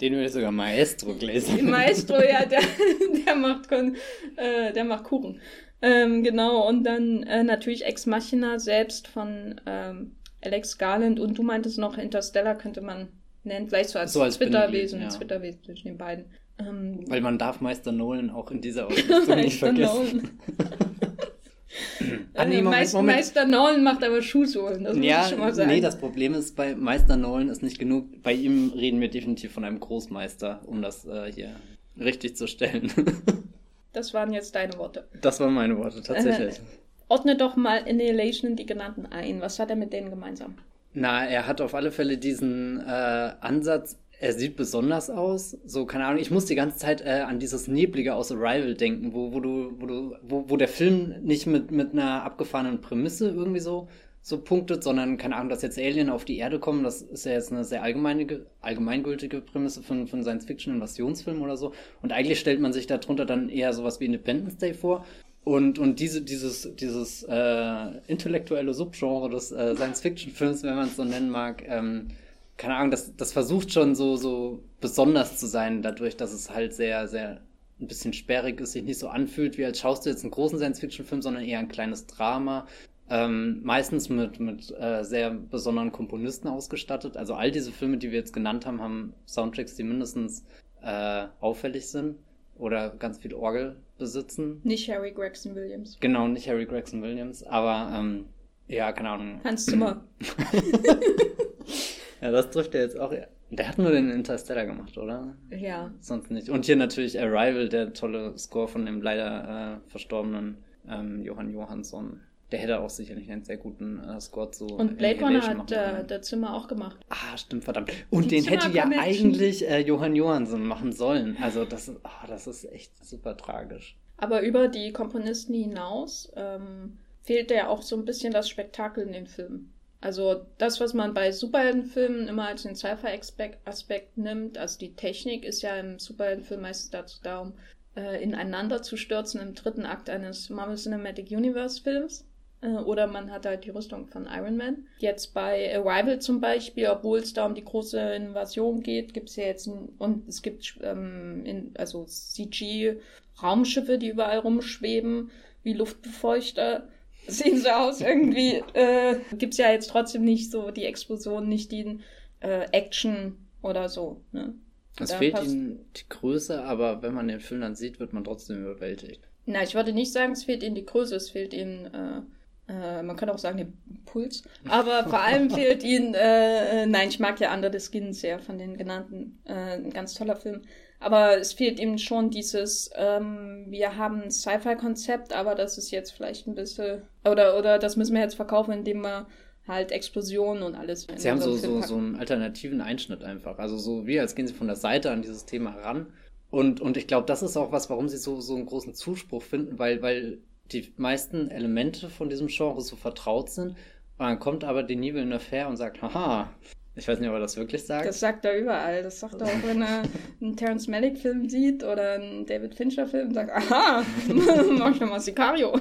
Den 0.00 0.14
würde 0.14 0.26
ich 0.26 0.32
sogar 0.32 0.50
Maestro 0.50 1.14
Glaser. 1.14 1.62
Maestro, 1.62 2.16
ja, 2.16 2.44
der, 2.44 2.62
der, 3.26 3.36
macht, 3.36 3.70
äh, 3.70 4.72
der 4.72 4.84
macht 4.84 5.04
Kuchen. 5.04 5.40
Ähm, 5.86 6.22
genau, 6.22 6.66
und 6.66 6.84
dann 6.84 7.24
äh, 7.24 7.44
natürlich 7.44 7.84
Ex 7.84 8.06
Machina 8.06 8.58
selbst 8.58 9.06
von 9.06 9.60
ähm, 9.66 10.12
Alex 10.42 10.78
Garland 10.78 11.20
und 11.20 11.36
du 11.36 11.42
meintest 11.42 11.76
noch 11.76 11.98
Interstellar 11.98 12.54
könnte 12.54 12.80
man 12.80 13.08
nennen, 13.42 13.68
vielleicht 13.68 13.90
so 13.90 13.98
als, 13.98 14.14
so 14.14 14.22
als 14.22 14.38
Twitter-Wesen, 14.38 15.02
ja. 15.02 15.08
Twitter-Wesen 15.08 15.62
zwischen 15.62 15.88
den 15.88 15.98
beiden. 15.98 16.24
Ähm, 16.58 17.04
Weil 17.06 17.20
man 17.20 17.36
darf 17.36 17.60
Meister 17.60 17.92
Nolan 17.92 18.30
auch 18.30 18.50
in 18.50 18.62
dieser 18.62 18.86
Ausrüstung 18.88 19.36
nicht 19.36 19.58
vergessen. 19.58 20.30
ah, 22.32 22.46
nee, 22.46 22.62
Moment, 22.62 22.64
Meister, 22.64 22.98
Moment. 22.98 23.18
Meister 23.18 23.44
Nolan 23.44 23.84
macht 23.84 24.02
aber 24.02 24.22
Schuhsohlen, 24.22 24.84
das 24.84 24.96
muss 24.96 25.04
ja, 25.04 25.24
ich 25.24 25.28
schon 25.28 25.40
mal 25.40 25.54
sagen. 25.54 25.68
Nee, 25.68 25.82
das 25.82 25.98
Problem 25.98 26.32
ist, 26.32 26.56
bei 26.56 26.74
Meister 26.74 27.18
Nolan 27.18 27.50
ist 27.50 27.62
nicht 27.62 27.78
genug. 27.78 28.22
Bei 28.22 28.32
ihm 28.32 28.72
reden 28.74 29.02
wir 29.02 29.10
definitiv 29.10 29.52
von 29.52 29.64
einem 29.64 29.80
Großmeister, 29.80 30.62
um 30.64 30.80
das 30.80 31.04
äh, 31.04 31.30
hier 31.30 31.50
richtig 31.98 32.38
zu 32.38 32.46
stellen. 32.46 32.90
das 33.94 34.12
waren 34.12 34.32
jetzt 34.32 34.54
deine 34.54 34.76
Worte. 34.76 35.06
Das 35.20 35.40
waren 35.40 35.54
meine 35.54 35.78
Worte, 35.78 36.02
tatsächlich. 36.02 36.58
Äh, 36.58 36.62
ordne 37.08 37.36
doch 37.36 37.56
mal 37.56 37.84
Annihilation 37.88 38.56
die 38.56 38.66
genannten 38.66 39.06
ein. 39.06 39.40
Was 39.40 39.58
hat 39.58 39.70
er 39.70 39.76
mit 39.76 39.92
denen 39.92 40.10
gemeinsam? 40.10 40.56
Na, 40.92 41.24
er 41.24 41.46
hat 41.46 41.60
auf 41.60 41.74
alle 41.74 41.90
Fälle 41.90 42.18
diesen 42.18 42.80
äh, 42.80 43.32
Ansatz, 43.40 43.98
er 44.20 44.32
sieht 44.32 44.56
besonders 44.56 45.10
aus. 45.10 45.56
So, 45.66 45.86
keine 45.86 46.06
Ahnung, 46.06 46.20
ich 46.20 46.30
muss 46.30 46.46
die 46.46 46.54
ganze 46.54 46.78
Zeit 46.78 47.00
äh, 47.00 47.24
an 47.26 47.38
dieses 47.38 47.66
Neblige 47.66 48.14
aus 48.14 48.30
Arrival 48.30 48.74
denken, 48.74 49.12
wo, 49.12 49.32
wo 49.32 49.40
du, 49.40 49.72
wo 49.78 49.86
du, 49.86 50.16
wo, 50.22 50.44
wo 50.48 50.56
der 50.56 50.68
Film 50.68 51.14
nicht 51.22 51.46
mit, 51.46 51.70
mit 51.70 51.92
einer 51.92 52.22
abgefahrenen 52.22 52.80
Prämisse 52.80 53.28
irgendwie 53.28 53.60
so, 53.60 53.88
so 54.26 54.38
punktet, 54.38 54.82
sondern, 54.82 55.18
keine 55.18 55.36
Ahnung, 55.36 55.50
dass 55.50 55.60
jetzt 55.60 55.78
Alien 55.78 56.08
auf 56.08 56.24
die 56.24 56.38
Erde 56.38 56.58
kommen, 56.58 56.82
das 56.82 57.02
ist 57.02 57.26
ja 57.26 57.32
jetzt 57.32 57.52
eine 57.52 57.62
sehr 57.62 57.82
allgemeine, 57.82 58.46
allgemeingültige 58.62 59.42
Prämisse 59.42 59.82
von, 59.82 60.06
von 60.06 60.22
Science-Fiction-Invasionsfilm 60.22 61.42
oder 61.42 61.58
so. 61.58 61.74
Und 62.00 62.10
eigentlich 62.10 62.40
stellt 62.40 62.58
man 62.58 62.72
sich 62.72 62.86
darunter 62.86 63.26
dann 63.26 63.50
eher 63.50 63.74
sowas 63.74 64.00
wie 64.00 64.06
Independence 64.06 64.56
Day 64.56 64.72
vor. 64.72 65.04
Und, 65.44 65.78
und 65.78 66.00
diese, 66.00 66.22
dieses, 66.22 66.74
dieses 66.74 67.22
äh, 67.24 67.98
intellektuelle 68.06 68.72
Subgenre 68.72 69.28
des 69.28 69.52
äh, 69.52 69.76
Science-Fiction-Films, 69.76 70.62
wenn 70.62 70.76
man 70.76 70.86
es 70.86 70.96
so 70.96 71.04
nennen 71.04 71.28
mag, 71.28 71.62
ähm, 71.68 72.08
keine 72.56 72.76
Ahnung, 72.76 72.92
das, 72.92 73.14
das 73.16 73.34
versucht 73.34 73.74
schon 73.74 73.94
so, 73.94 74.16
so 74.16 74.62
besonders 74.80 75.36
zu 75.36 75.46
sein, 75.46 75.82
dadurch, 75.82 76.16
dass 76.16 76.32
es 76.32 76.48
halt 76.48 76.72
sehr, 76.72 77.08
sehr 77.08 77.42
ein 77.78 77.88
bisschen 77.88 78.14
sperrig 78.14 78.58
ist, 78.62 78.72
sich 78.72 78.84
nicht 78.84 78.98
so 78.98 79.08
anfühlt, 79.08 79.58
wie 79.58 79.66
als 79.66 79.80
schaust 79.80 80.06
du 80.06 80.08
jetzt 80.08 80.22
einen 80.22 80.30
großen 80.30 80.56
Science-Fiction-Film, 80.56 81.20
sondern 81.20 81.44
eher 81.44 81.58
ein 81.58 81.68
kleines 81.68 82.06
Drama. 82.06 82.66
Ähm, 83.10 83.60
meistens 83.62 84.08
mit, 84.08 84.40
mit 84.40 84.74
äh, 84.78 85.04
sehr 85.04 85.30
besonderen 85.30 85.92
Komponisten 85.92 86.48
ausgestattet. 86.48 87.16
Also 87.16 87.34
all 87.34 87.50
diese 87.50 87.70
Filme, 87.70 87.98
die 87.98 88.10
wir 88.10 88.18
jetzt 88.18 88.32
genannt 88.32 88.64
haben, 88.64 88.80
haben 88.80 89.14
Soundtracks, 89.26 89.74
die 89.74 89.82
mindestens 89.82 90.46
äh, 90.82 91.26
auffällig 91.40 91.88
sind 91.88 92.16
oder 92.56 92.90
ganz 92.90 93.18
viel 93.18 93.34
Orgel 93.34 93.76
besitzen. 93.98 94.60
Nicht 94.64 94.88
Harry 94.90 95.12
Gregson 95.12 95.54
Williams. 95.54 95.98
Genau, 96.00 96.28
nicht 96.28 96.48
Harry 96.48 96.64
Gregson 96.64 97.02
Williams, 97.02 97.42
aber 97.42 97.92
ähm, 97.94 98.26
ja, 98.68 98.92
keine 98.92 99.10
Ahnung. 99.10 99.40
Hans 99.44 99.66
Zimmer. 99.66 100.04
ja, 102.22 102.30
das 102.30 102.50
trifft 102.50 102.74
er 102.74 102.82
jetzt 102.82 102.98
auch. 102.98 103.12
Der 103.50 103.68
hat 103.68 103.78
nur 103.78 103.90
den 103.90 104.10
Interstellar 104.10 104.66
gemacht, 104.66 104.96
oder? 104.96 105.36
Ja. 105.50 105.92
Sonst 106.00 106.30
nicht. 106.30 106.48
Und 106.48 106.64
hier 106.64 106.76
natürlich 106.76 107.20
Arrival, 107.20 107.68
der 107.68 107.92
tolle 107.92 108.36
Score 108.38 108.66
von 108.66 108.86
dem 108.86 109.02
leider 109.02 109.80
äh, 109.84 109.90
verstorbenen 109.90 110.56
ähm, 110.88 111.22
Johann 111.22 111.52
Johansson 111.52 112.20
der 112.54 112.62
hätte 112.62 112.78
auch 112.78 112.90
sicherlich 112.90 113.28
einen 113.32 113.42
sehr 113.42 113.56
guten 113.56 113.98
äh, 113.98 114.20
Score 114.20 114.48
zu. 114.52 114.66
Und 114.66 114.96
Blade 114.96 115.20
Runner 115.20 115.42
hat 115.42 115.72
äh, 115.72 116.04
der 116.04 116.22
Zimmer 116.22 116.54
auch 116.54 116.68
gemacht. 116.68 116.96
Ah, 117.08 117.36
stimmt, 117.36 117.64
verdammt. 117.64 117.90
Und 118.10 118.26
Die 118.26 118.36
den 118.36 118.44
Zimmer 118.44 118.62
hätte 118.62 118.76
ja 118.76 118.84
eigentlich 118.84 119.68
äh, 119.68 119.80
Johann 119.80 120.14
Johansson 120.14 120.64
machen 120.64 120.92
sollen. 120.92 121.36
Also 121.42 121.64
das, 121.64 121.88
oh, 121.90 122.26
das 122.28 122.46
ist 122.46 122.64
echt 122.72 123.04
super 123.04 123.36
tragisch. 123.36 123.96
Aber 124.18 124.42
über 124.42 124.68
die 124.68 124.92
Komponisten 124.92 125.52
hinaus 125.52 126.30
ähm, 126.36 126.98
fehlt 127.22 127.50
ja 127.50 127.66
auch 127.66 127.82
so 127.82 127.96
ein 127.96 128.04
bisschen 128.04 128.32
das 128.32 128.48
Spektakel 128.48 129.04
in 129.04 129.12
den 129.12 129.26
Filmen. 129.26 129.72
Also 130.00 130.46
das, 130.58 130.78
was 130.78 130.94
man 130.94 131.12
bei 131.12 131.32
Superheldenfilmen 131.32 132.28
immer 132.28 132.46
als 132.46 132.62
den 132.62 132.76
Sci-Fi-Aspekt 132.76 134.16
nimmt, 134.16 134.58
also 134.58 134.78
die 134.78 134.94
Technik 134.94 135.44
ist 135.44 135.62
ja 135.62 135.74
im 135.74 135.98
Superheldenfilm 135.98 136.62
meistens 136.62 136.90
dazu 136.90 137.18
da, 137.20 137.40
um 137.40 137.54
äh, 137.96 138.22
ineinander 138.22 138.80
zu 138.82 138.96
stürzen 138.96 139.40
im 139.40 139.54
dritten 139.54 139.86
Akt 139.86 140.08
eines 140.08 140.50
Marvel 140.50 140.76
Cinematic 140.76 141.32
Universe 141.32 141.82
Films. 141.82 142.24
Äh, 142.64 142.78
oder 142.78 143.06
man 143.06 143.30
hat 143.30 143.46
halt 143.46 143.64
die 143.64 143.70
Rüstung 143.70 144.06
von 144.06 144.26
Iron 144.26 144.56
Man. 144.56 144.86
Jetzt 144.98 145.34
bei 145.34 145.76
Arrival 145.76 146.18
zum 146.20 146.40
Beispiel, 146.40 146.86
obwohl 146.88 147.18
es 147.18 147.34
da 147.34 147.44
um 147.46 147.54
die 147.54 147.64
große 147.64 148.00
Invasion 148.14 148.82
geht, 148.82 149.12
gibt 149.12 149.28
es 149.28 149.36
ja 149.36 149.44
jetzt 149.44 149.66
ein, 149.66 149.90
und 149.98 150.26
es 150.28 150.42
gibt 150.42 150.78
ähm, 150.82 151.44
in, 151.44 151.72
also 151.76 152.04
CG-Raumschiffe, 152.06 153.98
die 153.98 154.08
überall 154.08 154.38
rumschweben, 154.38 155.30
wie 155.62 155.74
Luftbefeuchter. 155.74 156.88
Sehen 157.26 157.58
so 157.58 157.70
aus 157.70 158.00
irgendwie. 158.02 158.62
Äh, 158.74 159.18
gibt 159.38 159.54
es 159.54 159.58
ja 159.58 159.70
jetzt 159.70 159.88
trotzdem 159.88 160.24
nicht 160.24 160.50
so 160.50 160.70
die 160.70 160.84
Explosion, 160.84 161.48
nicht 161.48 161.72
die 161.72 162.00
äh, 162.40 162.66
Action 162.70 163.36
oder 163.62 163.88
so. 163.88 164.20
Ne? 164.32 164.54
Es 165.00 165.12
fehlt 165.14 165.42
ihnen 165.42 165.86
die 165.96 166.08
Größe, 166.08 166.62
aber 166.62 167.02
wenn 167.02 167.14
man 167.14 167.28
den 167.28 167.40
Film 167.40 167.62
dann 167.62 167.74
sieht, 167.74 167.98
wird 167.98 168.12
man 168.12 168.24
trotzdem 168.24 168.60
überwältigt. 168.60 169.22
Na, 169.46 169.62
ich 169.62 169.74
würde 169.74 169.94
nicht 169.94 170.12
sagen, 170.12 170.32
es 170.32 170.44
fehlt 170.44 170.62
ihnen 170.62 170.74
die 170.74 170.84
Größe, 170.84 171.16
es 171.16 171.30
fehlt 171.30 171.54
ihnen 171.54 171.86
äh, 171.86 172.22
äh, 172.68 173.02
man 173.02 173.16
kann 173.16 173.28
auch 173.28 173.38
sagen, 173.38 173.58
den 173.58 174.04
Puls. 174.06 174.42
Aber 174.68 175.04
vor 175.08 175.20
allem 175.20 175.50
fehlt 175.50 175.82
ihnen, 175.82 176.14
äh, 176.14 176.82
äh, 176.82 176.86
nein, 176.86 177.08
ich 177.08 177.20
mag 177.20 177.38
ja 177.40 177.52
Under 177.52 177.70
the 177.70 177.80
Skin 177.80 178.12
sehr 178.12 178.38
von 178.38 178.58
den 178.58 178.76
genannten. 178.76 179.38
Äh, 179.44 179.76
ein 179.76 179.90
ganz 179.90 180.14
toller 180.14 180.36
Film. 180.36 180.62
Aber 180.98 181.36
es 181.36 181.52
fehlt 181.52 181.78
ihm 181.78 181.98
schon 181.98 182.30
dieses, 182.30 182.90
ähm, 182.94 183.66
wir 183.68 183.96
haben 183.98 184.22
ein 184.22 184.30
Sci-Fi-Konzept, 184.30 185.34
aber 185.34 185.54
das 185.54 185.76
ist 185.76 185.90
jetzt 185.90 186.12
vielleicht 186.12 186.46
ein 186.46 186.54
bisschen, 186.54 187.02
oder, 187.24 187.58
oder 187.58 187.78
das 187.78 187.96
müssen 187.96 188.14
wir 188.14 188.22
jetzt 188.22 188.36
verkaufen, 188.36 188.72
indem 188.72 189.02
wir 189.02 189.26
halt 189.68 189.92
Explosionen 189.92 190.62
und 190.62 190.74
alles. 190.74 191.06
Sie 191.16 191.30
haben 191.30 191.40
so, 191.40 191.56
so, 191.56 191.82
so 191.82 191.96
einen 191.96 192.16
alternativen 192.16 192.80
Einschnitt 192.80 193.22
einfach. 193.22 193.58
Also 193.58 193.76
so 193.76 194.06
wie, 194.06 194.18
als 194.18 194.34
gehen 194.34 194.46
sie 194.46 194.54
von 194.54 194.66
der 194.66 194.76
Seite 194.76 195.10
an 195.10 195.20
dieses 195.20 195.44
Thema 195.44 195.72
ran. 195.72 196.06
Und, 196.50 196.80
und 196.80 196.96
ich 196.96 197.06
glaube, 197.06 197.26
das 197.26 197.42
ist 197.42 197.56
auch 197.56 197.72
was, 197.72 197.90
warum 197.90 198.08
sie 198.08 198.16
so, 198.16 198.40
so 198.40 198.54
einen 198.54 198.66
großen 198.66 198.94
Zuspruch 198.94 199.42
finden, 199.42 199.78
weil, 199.78 200.00
weil 200.02 200.38
die 200.72 200.92
meisten 200.96 201.50
Elemente 201.50 202.08
von 202.08 202.28
diesem 202.28 202.48
Genre 202.48 202.80
so 202.80 202.96
vertraut 202.96 203.50
sind. 203.50 203.70
Und 203.70 204.26
dann 204.26 204.38
kommt 204.38 204.64
aber 204.64 204.82
Denis 204.82 205.14
Villeneuve 205.14 205.66
und 205.66 205.76
sagt, 205.76 206.00
haha, 206.02 206.50
ich 206.96 207.08
weiß 207.08 207.18
nicht, 207.18 207.28
ob 207.28 207.34
er 207.34 207.40
das 207.40 207.56
wirklich 207.56 207.84
sagt. 207.84 208.06
Das 208.06 208.20
sagt 208.20 208.44
er 208.44 208.56
überall. 208.56 209.02
Das 209.02 209.18
sagt 209.18 209.40
er 209.40 209.48
auch, 209.48 209.62
wenn 209.66 209.82
er 209.82 210.02
einen 210.40 210.56
Terence 210.56 210.86
Malick-Film 210.86 211.48
sieht 211.48 211.82
oder 211.82 212.12
einen 212.12 212.46
David 212.46 212.74
Fincher-Film 212.74 213.28
und 213.28 213.34
sagt, 213.34 213.50
aha, 213.50 214.04
mach 214.28 214.94
ich 214.94 215.00
nochmal 215.00 215.20
Sicario. 215.20 215.76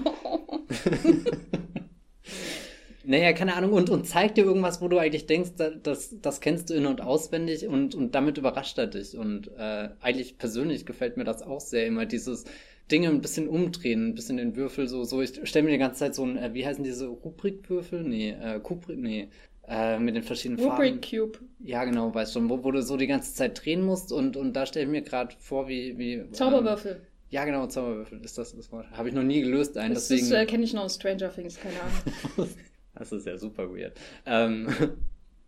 Naja, 3.06 3.34
keine 3.34 3.56
Ahnung, 3.56 3.74
und, 3.74 3.90
und 3.90 4.08
zeigt 4.08 4.38
dir 4.38 4.46
irgendwas, 4.46 4.82
wo 4.82 4.88
du 4.88 4.98
eigentlich 4.98 5.25
denkst, 5.25 5.52
das, 5.84 6.16
das 6.22 6.40
kennst 6.40 6.70
du 6.70 6.74
in- 6.74 6.86
und 6.86 7.02
auswendig 7.02 7.68
und, 7.68 7.96
und 7.96 8.16
damit 8.16 8.38
überrascht 8.38 8.78
er 8.78 8.88
dich. 8.88 9.18
Und 9.18 9.50
äh, 9.58 9.90
eigentlich 10.00 10.38
persönlich 10.38 10.86
gefällt 10.86 11.18
mir 11.18 11.25
das 11.25 11.42
auch 11.42 11.60
sehr 11.60 11.86
immer, 11.86 12.06
dieses, 12.06 12.46
Dinge 12.92 13.10
ein 13.10 13.22
bisschen 13.22 13.48
umdrehen, 13.48 14.10
ein 14.10 14.16
bisschen 14.16 14.38
den 14.38 14.56
Würfel 14.56 14.88
so, 14.88 15.04
so, 15.04 15.22
ich 15.22 15.40
stelle 15.44 15.66
mir 15.66 15.72
die 15.72 15.78
ganze 15.78 16.00
Zeit 16.00 16.16
so 16.16 16.25
ein, 16.25 16.38
äh, 16.38 16.54
wie 16.54 16.66
heißen 16.66 16.84
diese 16.84 17.08
Rubrikwürfel? 17.08 18.04
Nee, 18.04 18.32
äh, 18.32 18.60
Kubrik, 18.60 18.98
nee, 18.98 19.30
äh, 19.68 19.98
mit 20.00 20.16
den 20.16 20.24
verschiedenen 20.24 20.60
Rubrik 20.60 21.06
Farben. 21.06 21.32
Cube. 21.32 21.40
Ja, 21.63 21.86
genau, 21.86 22.13
weißt 22.13 22.34
schon, 22.34 22.50
wo, 22.50 22.63
wo 22.63 22.72
du 22.72 22.82
so 22.82 22.98
die 22.98 23.08
ganze 23.08 23.34
Zeit 23.34 23.63
drehen 23.63 23.82
musst 23.82 24.12
und, 24.12 24.36
und 24.36 24.54
da 24.54 24.66
stelle 24.66 24.86
ich 24.86 24.92
mir 24.92 25.02
gerade 25.02 25.34
vor, 25.40 25.68
wie, 25.68 25.98
wie. 25.98 26.30
Zauberwürfel. 26.32 26.92
Ähm, 26.92 27.08
ja, 27.30 27.46
genau, 27.46 27.66
Zauberwürfel 27.68 28.22
ist 28.24 28.38
das 28.38 28.56
das 28.56 28.72
Wort. 28.72 28.92
Habe 28.92 29.10
ich 29.10 29.16
noch 29.16 29.24
nie 29.24 29.42
gelöst, 29.42 29.78
einen, 29.78 29.94
das 29.94 30.08
deswegen. 30.08 30.30
Das 30.30 30.42
äh, 30.42 30.46
kenne 30.46 30.63
ich 30.66 30.74
noch 30.74 30.84
aus 30.84 30.96
Stranger 30.96 31.34
Things, 31.34 31.60
keine 31.60 31.75
Ahnung. 31.80 32.50
das 32.96 33.12
ist 33.12 33.25
ja 33.25 33.38
super 33.38 33.74
weird. 33.74 33.94
Ähm, 34.25 34.68